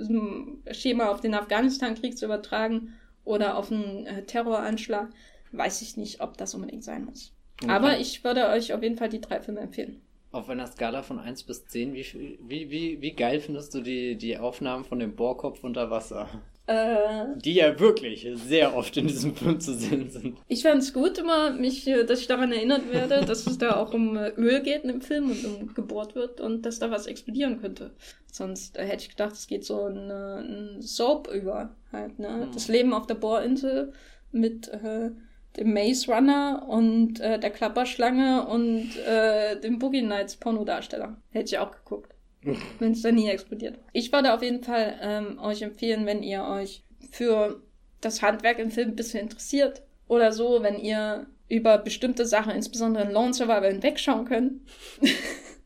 Schema 0.73 1.11
auf 1.11 1.21
den 1.21 1.35
Afghanistan-Krieg 1.35 2.17
zu 2.17 2.25
übertragen 2.25 2.95
oder 3.25 3.59
auf 3.59 3.71
einen 3.71 4.07
äh, 4.07 4.23
Terroranschlag, 4.23 5.11
weiß 5.57 5.83
ich 5.83 5.97
nicht, 5.97 6.21
ob 6.21 6.37
das 6.37 6.55
unbedingt 6.55 6.85
sein 6.85 7.05
muss. 7.05 7.33
Okay. 7.63 7.73
Aber 7.73 7.99
ich 7.99 8.23
würde 8.25 8.49
euch 8.49 8.73
auf 8.73 8.83
jeden 8.83 8.97
Fall 8.97 9.09
die 9.09 9.21
drei 9.21 9.41
Filme 9.41 9.61
empfehlen. 9.61 10.01
Auf 10.33 10.51
einer 10.51 10.67
Skala 10.67 11.03
von 11.03 11.19
1 11.19 11.45
bis 11.45 11.67
10, 11.67 11.95
wie, 11.95 12.39
wie, 12.47 12.71
wie, 12.71 13.01
wie 13.01 13.13
geil 13.13 13.41
findest 13.41 13.73
du 13.75 13.81
die, 13.81 14.17
die 14.17 14.37
Aufnahmen 14.37 14.85
von 14.85 14.99
dem 14.99 15.17
Bohrkopf 15.17 15.65
unter 15.65 15.91
Wasser? 15.91 16.29
Äh, 16.69 17.39
die 17.45 17.55
ja 17.55 17.79
wirklich 17.79 18.27
sehr 18.35 18.77
oft 18.77 18.97
in 18.97 19.07
diesem 19.07 19.37
Film 19.37 19.61
zu 19.61 19.73
sehen 19.73 20.11
sind. 20.11 20.37
Ich 20.49 20.63
fand 20.63 20.83
es 20.83 20.93
gut 20.93 21.17
immer, 21.17 21.53
mich, 21.53 21.87
äh, 21.87 22.03
dass 22.05 22.21
ich 22.21 22.27
daran 22.27 22.51
erinnert 22.51 22.93
werde, 22.93 23.25
dass 23.25 23.47
es 23.47 23.57
da 23.57 23.77
auch 23.77 23.95
um 23.95 24.17
äh, 24.17 24.31
Öl 24.31 24.61
geht 24.63 24.83
in 24.83 24.89
dem 24.89 25.01
Film 25.01 25.31
und 25.31 25.45
um 25.45 25.75
gebohrt 25.75 26.17
wird 26.17 26.41
und 26.41 26.67
dass 26.67 26.81
da 26.81 26.91
was 26.91 27.07
explodieren 27.07 27.61
könnte. 27.61 27.93
Sonst 28.33 28.77
äh, 28.77 28.85
hätte 28.85 29.05
ich 29.05 29.11
gedacht, 29.11 29.35
es 29.35 29.47
geht 29.47 29.65
so 29.65 29.85
ein, 29.85 30.11
ein 30.11 30.83
Soap 30.83 31.33
über 31.33 31.77
halt, 31.93 32.19
ne? 32.19 32.47
Hm. 32.47 32.53
Das 32.53 32.67
Leben 32.67 32.93
auf 32.93 33.07
der 33.07 33.15
Bohrinsel 33.15 33.93
mit 34.33 34.67
äh, 34.67 35.13
dem 35.57 35.73
Maze 35.73 36.13
Runner 36.13 36.67
und 36.69 37.21
äh, 37.21 37.39
der 37.39 37.51
Klapperschlange 37.51 38.47
und 38.47 38.97
äh, 39.07 39.59
dem 39.61 39.79
Boogie 39.79 40.03
Nights 40.03 40.37
Pornodarsteller. 40.37 41.17
Hätte 41.31 41.47
ich 41.47 41.59
auch 41.59 41.71
geguckt. 41.71 42.17
wenn 42.79 42.93
es 42.93 43.03
da 43.03 43.13
nie 43.13 43.29
explodiert. 43.29 43.79
Ich 43.93 44.13
würde 44.13 44.33
auf 44.33 44.43
jeden 44.43 44.63
Fall 44.63 44.95
ähm, 45.03 45.39
euch 45.39 45.63
empfehlen, 45.63 46.07
wenn 46.07 46.23
ihr 46.23 46.45
euch 46.45 46.85
für 47.11 47.61
das 48.01 48.23
Handwerk 48.23 48.59
im 48.59 48.71
Film 48.71 48.91
ein 48.91 48.97
bisschen 48.97 49.21
interessiert 49.21 49.83
oder 50.09 50.33
so, 50.33 50.63
wenn 50.63 50.79
ihr 50.79 51.27
über 51.49 51.79
bestimmte 51.79 52.27
Sachen, 52.27 52.53
insbesondere 52.53 53.05
in 53.05 53.13
Lone 53.13 53.35
Survivor, 53.35 53.69
hinwegschauen 53.69 54.27
könnt, 54.27 54.61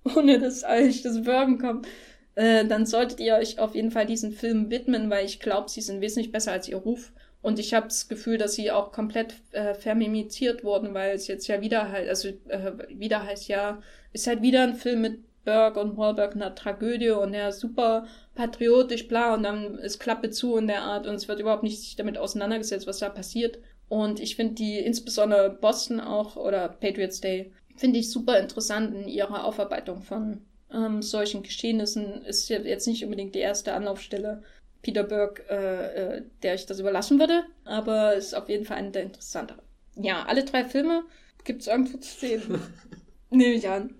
ohne 0.16 0.38
dass 0.38 0.64
euch 0.64 1.02
das 1.02 1.24
Würgen 1.24 1.58
kommt, 1.58 1.86
äh, 2.34 2.64
dann 2.64 2.86
solltet 2.86 3.20
ihr 3.20 3.34
euch 3.34 3.58
auf 3.58 3.74
jeden 3.74 3.90
Fall 3.90 4.06
diesen 4.06 4.32
Film 4.32 4.70
widmen, 4.70 5.10
weil 5.10 5.24
ich 5.24 5.40
glaube, 5.40 5.68
sie 5.68 5.80
sind 5.80 6.00
wesentlich 6.00 6.32
besser 6.32 6.52
als 6.52 6.68
ihr 6.68 6.76
Ruf. 6.76 7.12
Und 7.42 7.58
ich 7.58 7.72
habe 7.72 7.88
das 7.88 8.08
Gefühl, 8.08 8.36
dass 8.36 8.54
sie 8.54 8.70
auch 8.70 8.92
komplett 8.92 9.34
äh, 9.52 9.74
vermimiziert 9.74 10.62
wurden, 10.62 10.92
weil 10.92 11.14
es 11.14 11.26
jetzt 11.26 11.46
ja 11.46 11.62
wieder 11.62 11.90
halt, 11.90 12.08
also 12.08 12.28
äh, 12.48 12.72
wieder 12.90 13.24
heißt 13.24 13.48
ja, 13.48 13.80
ist 14.12 14.26
halt 14.26 14.42
wieder 14.42 14.62
ein 14.62 14.74
Film 14.74 15.00
mit 15.00 15.20
Burke 15.44 15.80
und 15.80 15.96
Wahlberg 15.96 16.34
einer 16.34 16.54
Tragödie 16.54 17.10
und 17.10 17.32
der 17.32 17.48
ist 17.48 17.60
super 17.60 18.06
patriotisch, 18.34 19.08
bla, 19.08 19.34
und 19.34 19.42
dann 19.42 19.78
ist 19.78 19.98
Klappe 19.98 20.30
zu 20.30 20.56
in 20.56 20.66
der 20.66 20.82
Art 20.82 21.06
und 21.06 21.14
es 21.14 21.28
wird 21.28 21.40
überhaupt 21.40 21.62
nicht 21.62 21.80
sich 21.80 21.96
damit 21.96 22.18
auseinandergesetzt, 22.18 22.86
was 22.86 22.98
da 22.98 23.08
passiert. 23.08 23.58
Und 23.88 24.20
ich 24.20 24.36
finde 24.36 24.54
die, 24.54 24.78
insbesondere 24.78 25.50
Boston 25.50 26.00
auch 26.00 26.36
oder 26.36 26.68
Patriots 26.68 27.20
Day, 27.20 27.52
finde 27.76 27.98
ich 27.98 28.10
super 28.10 28.38
interessant 28.38 28.94
in 28.94 29.08
ihrer 29.08 29.44
Aufarbeitung 29.44 30.02
von 30.02 30.42
ähm, 30.72 31.02
solchen 31.02 31.42
Geschehnissen. 31.42 32.22
Ist 32.24 32.48
jetzt 32.50 32.86
nicht 32.86 33.02
unbedingt 33.02 33.34
die 33.34 33.40
erste 33.40 33.72
Anlaufstelle 33.72 34.42
Peter 34.82 35.04
Burke, 35.04 35.42
äh, 35.50 36.16
äh, 36.16 36.22
der 36.42 36.54
ich 36.54 36.66
das 36.66 36.80
überlassen 36.80 37.18
würde, 37.18 37.44
aber 37.64 38.14
ist 38.14 38.34
auf 38.34 38.48
jeden 38.48 38.64
Fall 38.64 38.78
einer 38.78 38.90
der 38.90 39.02
interessanteren. 39.02 39.62
Ja, 39.96 40.24
alle 40.26 40.44
drei 40.44 40.64
Filme 40.64 41.04
gibt 41.44 41.62
es 41.62 41.68
irgendwo 41.68 41.98
zu 41.98 42.18
sehen. 42.18 42.60
Nehme 43.30 43.54
ich 43.54 43.68
an. 43.68 43.94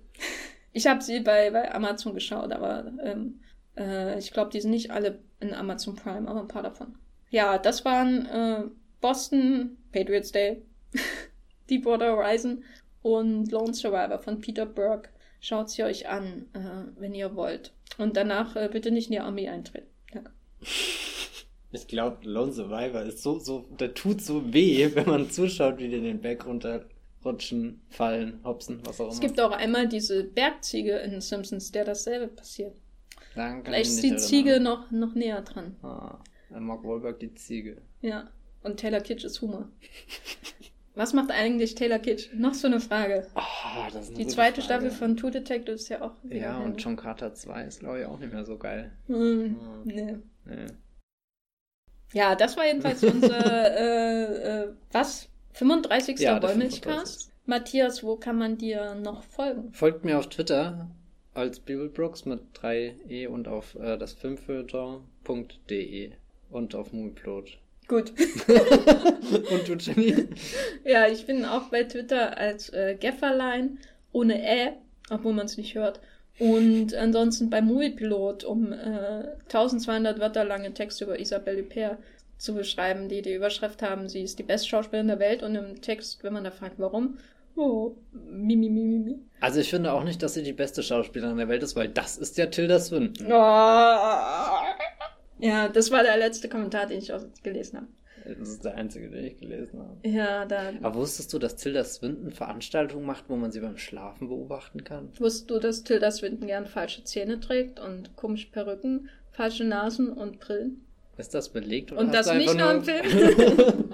Ich 0.72 0.86
habe 0.86 1.02
sie 1.02 1.20
bei, 1.20 1.50
bei 1.50 1.74
Amazon 1.74 2.14
geschaut, 2.14 2.52
aber 2.52 2.92
ähm, 3.02 3.40
äh, 3.76 4.18
ich 4.18 4.32
glaube, 4.32 4.50
die 4.50 4.60
sind 4.60 4.70
nicht 4.70 4.90
alle 4.90 5.18
in 5.40 5.52
Amazon 5.52 5.96
Prime, 5.96 6.28
aber 6.28 6.40
ein 6.40 6.48
paar 6.48 6.62
davon. 6.62 6.94
Ja, 7.30 7.58
das 7.58 7.84
waren 7.84 8.26
äh, 8.26 8.64
Boston, 9.00 9.76
Patriots 9.92 10.32
Day, 10.32 10.62
Deepwater 11.70 12.16
Horizon 12.16 12.64
und 13.02 13.50
Lone 13.50 13.74
Survivor 13.74 14.18
von 14.18 14.40
Peter 14.40 14.66
Burke. 14.66 15.10
Schaut 15.40 15.70
sie 15.70 15.84
euch 15.84 16.08
an, 16.08 16.46
äh, 16.52 17.00
wenn 17.00 17.14
ihr 17.14 17.34
wollt. 17.34 17.72
Und 17.98 18.16
danach 18.16 18.56
äh, 18.56 18.68
bitte 18.70 18.90
nicht 18.90 19.06
in 19.06 19.12
die 19.12 19.20
Armee 19.20 19.48
eintreten. 19.48 19.88
Danke. 20.12 20.30
Ich 21.72 21.86
glaube, 21.86 22.28
Lone 22.28 22.52
Survivor 22.52 23.02
ist 23.02 23.22
so, 23.22 23.38
so, 23.38 23.60
der 23.78 23.94
tut 23.94 24.20
so 24.20 24.52
weh, 24.52 24.90
wenn 24.94 25.06
man 25.06 25.30
zuschaut, 25.30 25.78
wie 25.78 25.88
die 25.88 26.00
den 26.00 26.20
Berg 26.20 26.44
runterrutschen, 26.44 27.80
fallen, 27.88 28.40
hopsen, 28.42 28.80
was 28.84 29.00
auch 29.00 29.04
immer. 29.04 29.12
Es 29.12 29.20
gibt 29.20 29.40
auch 29.40 29.52
einmal 29.52 29.86
diese 29.86 30.24
Bergziege 30.24 30.96
in 30.96 31.20
Simpsons, 31.20 31.70
der 31.70 31.84
dasselbe 31.84 32.26
passiert. 32.26 32.74
Vielleicht 33.34 33.90
ist 33.90 34.02
die 34.02 34.16
Ziege 34.16 34.58
noch, 34.58 34.90
noch 34.90 35.14
näher 35.14 35.42
dran. 35.42 35.76
Ah, 35.82 36.18
Mark 36.58 36.82
Wahlberg 36.82 37.20
die 37.20 37.32
Ziege. 37.34 37.80
Ja, 38.02 38.28
und 38.64 38.78
Taylor 38.78 39.00
Kitsch 39.00 39.24
ist 39.24 39.40
Humor. 39.40 39.68
Was 41.00 41.14
macht 41.14 41.30
eigentlich 41.30 41.76
Taylor 41.76 41.98
Kitsch? 41.98 42.28
Noch 42.34 42.52
so 42.52 42.66
eine 42.66 42.78
Frage. 42.78 43.26
Oh, 43.34 43.40
das 43.90 44.02
ist 44.02 44.08
eine 44.10 44.18
Die 44.18 44.26
zweite 44.26 44.60
Frage. 44.60 44.64
Staffel 44.64 44.90
von 44.90 45.16
Two 45.16 45.30
Detectives 45.30 45.84
ist 45.84 45.88
ja 45.88 46.02
auch. 46.02 46.12
Ja, 46.28 46.58
und 46.58 46.76
John 46.76 46.94
Carter 46.94 47.32
2 47.32 47.64
ist, 47.64 47.80
glaube 47.80 48.00
ich, 48.00 48.04
auch 48.04 48.18
nicht 48.18 48.34
mehr 48.34 48.44
so 48.44 48.58
geil. 48.58 48.92
Hm, 49.06 49.16
hm. 49.16 49.56
Nee. 49.84 50.16
nee. 50.44 50.66
Ja, 52.12 52.34
das 52.34 52.54
war 52.58 52.66
jedenfalls 52.66 53.02
unser, 53.02 53.32
äh, 53.80 54.64
äh, 54.64 54.68
was? 54.92 55.30
35. 55.54 56.18
Ja, 56.18 56.42
Wollmilchcast? 56.42 57.32
Matthias, 57.46 58.04
wo 58.04 58.16
kann 58.16 58.36
man 58.36 58.58
dir 58.58 58.94
noch 58.96 59.22
folgen? 59.22 59.72
Folgt 59.72 60.04
mir 60.04 60.18
auf 60.18 60.28
Twitter 60.28 60.90
als 61.32 61.60
Bibelbrooks 61.60 62.26
mit 62.26 62.42
3e 62.60 63.26
und 63.26 63.48
auf 63.48 63.74
äh, 63.76 63.96
das 63.96 64.12
filmfilter.de 64.12 66.12
und 66.50 66.74
auf 66.74 66.92
Movieplot. 66.92 67.58
Gut. 67.90 68.12
und 69.50 69.68
du, 69.68 69.74
Jenny? 69.74 70.28
Ja, 70.84 71.08
ich 71.08 71.26
bin 71.26 71.44
auch 71.44 71.70
bei 71.70 71.82
Twitter 71.82 72.38
als 72.38 72.68
äh, 72.68 72.94
Gefferlein 72.94 73.80
ohne 74.12 74.40
Ä, 74.44 74.74
obwohl 75.10 75.32
man 75.32 75.46
es 75.46 75.56
nicht 75.56 75.74
hört. 75.74 75.98
Und 76.38 76.94
ansonsten 76.94 77.50
bei 77.50 77.60
Moviepilot, 77.60 78.44
um 78.44 78.72
äh, 78.72 79.24
1200 79.46 80.20
Wörter 80.20 80.44
lange 80.44 80.72
Texte 80.72 81.04
über 81.04 81.18
Isabelle 81.18 81.62
Huppert 81.62 81.98
zu 82.38 82.54
beschreiben, 82.54 83.08
die 83.08 83.22
die 83.22 83.34
Überschrift 83.34 83.82
haben, 83.82 84.08
sie 84.08 84.22
ist 84.22 84.38
die 84.38 84.44
beste 84.44 84.68
Schauspielerin 84.68 85.08
der 85.08 85.18
Welt 85.18 85.42
und 85.42 85.56
im 85.56 85.82
Text, 85.82 86.22
wenn 86.22 86.32
man 86.32 86.44
da 86.44 86.52
fragt, 86.52 86.78
warum, 86.78 87.18
oh, 87.56 87.96
mi, 88.12 88.54
mi, 88.54 88.70
mi, 88.70 88.84
mi. 88.84 89.18
Also 89.40 89.58
ich 89.58 89.68
finde 89.68 89.92
auch 89.92 90.04
nicht, 90.04 90.22
dass 90.22 90.34
sie 90.34 90.44
die 90.44 90.52
beste 90.52 90.84
Schauspielerin 90.84 91.38
der 91.38 91.48
Welt 91.48 91.64
ist, 91.64 91.74
weil 91.74 91.88
das 91.88 92.18
ist 92.18 92.38
ja 92.38 92.46
Tilda 92.46 92.78
Swinton. 92.78 93.26
Oh. 93.26 94.99
Ja, 95.40 95.68
das 95.68 95.90
war 95.90 96.02
der 96.02 96.16
letzte 96.16 96.48
Kommentar, 96.48 96.86
den 96.86 96.98
ich 96.98 97.12
auch 97.12 97.22
gelesen 97.42 97.78
habe. 97.78 97.88
Das 98.38 98.48
ist 98.48 98.64
der 98.64 98.74
einzige, 98.74 99.08
den 99.08 99.24
ich 99.24 99.38
gelesen 99.38 99.80
habe. 99.80 99.96
Ja, 100.08 100.44
da. 100.44 100.72
Aber 100.82 100.96
wusstest 100.96 101.32
du, 101.32 101.38
dass 101.38 101.56
Tilda 101.56 101.84
Swinton 101.84 102.32
Veranstaltungen 102.32 103.06
macht, 103.06 103.24
wo 103.28 103.36
man 103.36 103.50
sie 103.50 103.60
beim 103.60 103.78
Schlafen 103.78 104.28
beobachten 104.28 104.84
kann? 104.84 105.08
Wusstest 105.18 105.50
du, 105.50 105.58
dass 105.58 105.84
Tilda 105.84 106.10
Swinton 106.10 106.46
gern 106.46 106.66
falsche 106.66 107.02
Zähne 107.04 107.40
trägt 107.40 107.80
und 107.80 108.14
komische 108.16 108.50
Perücken, 108.50 109.08
falsche 109.32 109.64
Nasen 109.64 110.12
und 110.12 110.38
Brillen? 110.38 110.84
Ist 111.16 111.34
das 111.34 111.48
belegt? 111.48 111.92
Oder 111.92 112.00
und 112.02 112.14
das 112.14 112.32
nicht 112.32 112.54
nur 112.56 112.72
im 112.72 112.84
Film? 112.84 113.04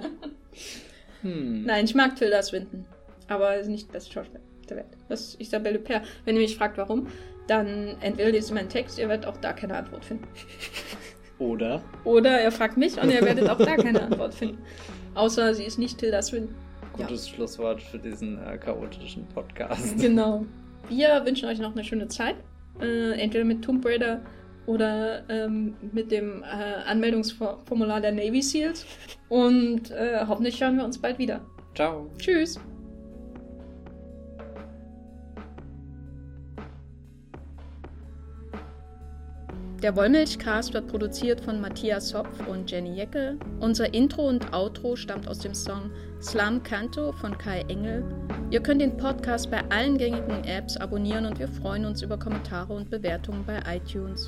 hm. 1.22 1.62
Nein, 1.64 1.84
ich 1.84 1.94
mag 1.94 2.16
Tilda 2.16 2.42
Swinton. 2.42 2.84
Aber 3.28 3.56
ist 3.56 3.68
nicht 3.68 3.94
das 3.94 4.08
Schauspiel 4.08 4.40
der 4.68 4.78
Welt. 4.78 4.86
Das 5.08 5.20
ist 5.20 5.40
Isabelle 5.40 5.78
Huppert. 5.78 6.02
Wenn 6.24 6.36
ihr 6.36 6.42
mich 6.42 6.56
fragt, 6.56 6.78
warum, 6.78 7.08
dann 7.46 7.96
entweder 8.00 8.30
lest 8.30 8.50
ihr 8.50 8.54
meinen 8.54 8.68
Text, 8.68 8.98
ihr 8.98 9.08
werdet 9.08 9.26
auch 9.26 9.36
da 9.36 9.52
keine 9.52 9.76
Antwort 9.76 10.04
finden. 10.04 10.26
Oder? 11.38 11.82
Oder 12.04 12.40
er 12.40 12.50
fragt 12.50 12.76
mich 12.76 13.00
und 13.00 13.10
ihr 13.10 13.22
werdet 13.22 13.48
auch 13.48 13.58
da 13.58 13.76
keine 13.76 14.02
Antwort 14.02 14.34
finden. 14.34 14.58
Außer 15.14 15.54
sie 15.54 15.64
ist 15.64 15.78
nicht 15.78 15.98
Tilda 15.98 16.22
Swin. 16.22 16.48
Gutes 16.92 17.28
ja. 17.28 17.34
Schlusswort 17.34 17.82
für 17.82 17.98
diesen 17.98 18.38
äh, 18.44 18.56
chaotischen 18.56 19.26
Podcast. 19.34 19.98
Genau. 19.98 20.44
Wir 20.88 21.22
wünschen 21.24 21.48
euch 21.48 21.58
noch 21.58 21.72
eine 21.72 21.84
schöne 21.84 22.08
Zeit. 22.08 22.36
Äh, 22.80 23.12
entweder 23.20 23.44
mit 23.44 23.62
Tomb 23.62 23.84
Raider 23.84 24.20
oder 24.66 25.28
ähm, 25.28 25.74
mit 25.92 26.10
dem 26.10 26.42
äh, 26.42 26.88
Anmeldungsformular 26.88 28.00
der 28.00 28.12
Navy 28.12 28.42
Seals. 28.42 28.86
Und 29.28 29.90
äh, 29.90 30.24
hoffentlich 30.26 30.60
hören 30.60 30.76
wir 30.76 30.84
uns 30.84 30.98
bald 30.98 31.18
wieder. 31.18 31.40
Ciao. 31.74 32.10
Tschüss. 32.18 32.58
Der 39.86 39.94
Wollmilchcast 39.94 40.74
wird 40.74 40.88
produziert 40.88 41.40
von 41.40 41.60
Matthias 41.60 42.12
Hopf 42.12 42.44
und 42.48 42.68
Jenny 42.68 42.96
Jecke. 42.96 43.38
Unser 43.60 43.94
Intro 43.94 44.28
und 44.28 44.52
Outro 44.52 44.96
stammt 44.96 45.28
aus 45.28 45.38
dem 45.38 45.54
Song 45.54 45.92
Slam 46.20 46.60
Canto 46.64 47.12
von 47.12 47.38
Kai 47.38 47.60
Engel. 47.68 48.02
Ihr 48.50 48.60
könnt 48.60 48.80
den 48.80 48.96
Podcast 48.96 49.48
bei 49.48 49.62
allen 49.70 49.96
gängigen 49.96 50.42
Apps 50.42 50.76
abonnieren 50.76 51.24
und 51.24 51.38
wir 51.38 51.46
freuen 51.46 51.84
uns 51.84 52.02
über 52.02 52.18
Kommentare 52.18 52.74
und 52.74 52.90
Bewertungen 52.90 53.44
bei 53.46 53.60
iTunes. 53.76 54.26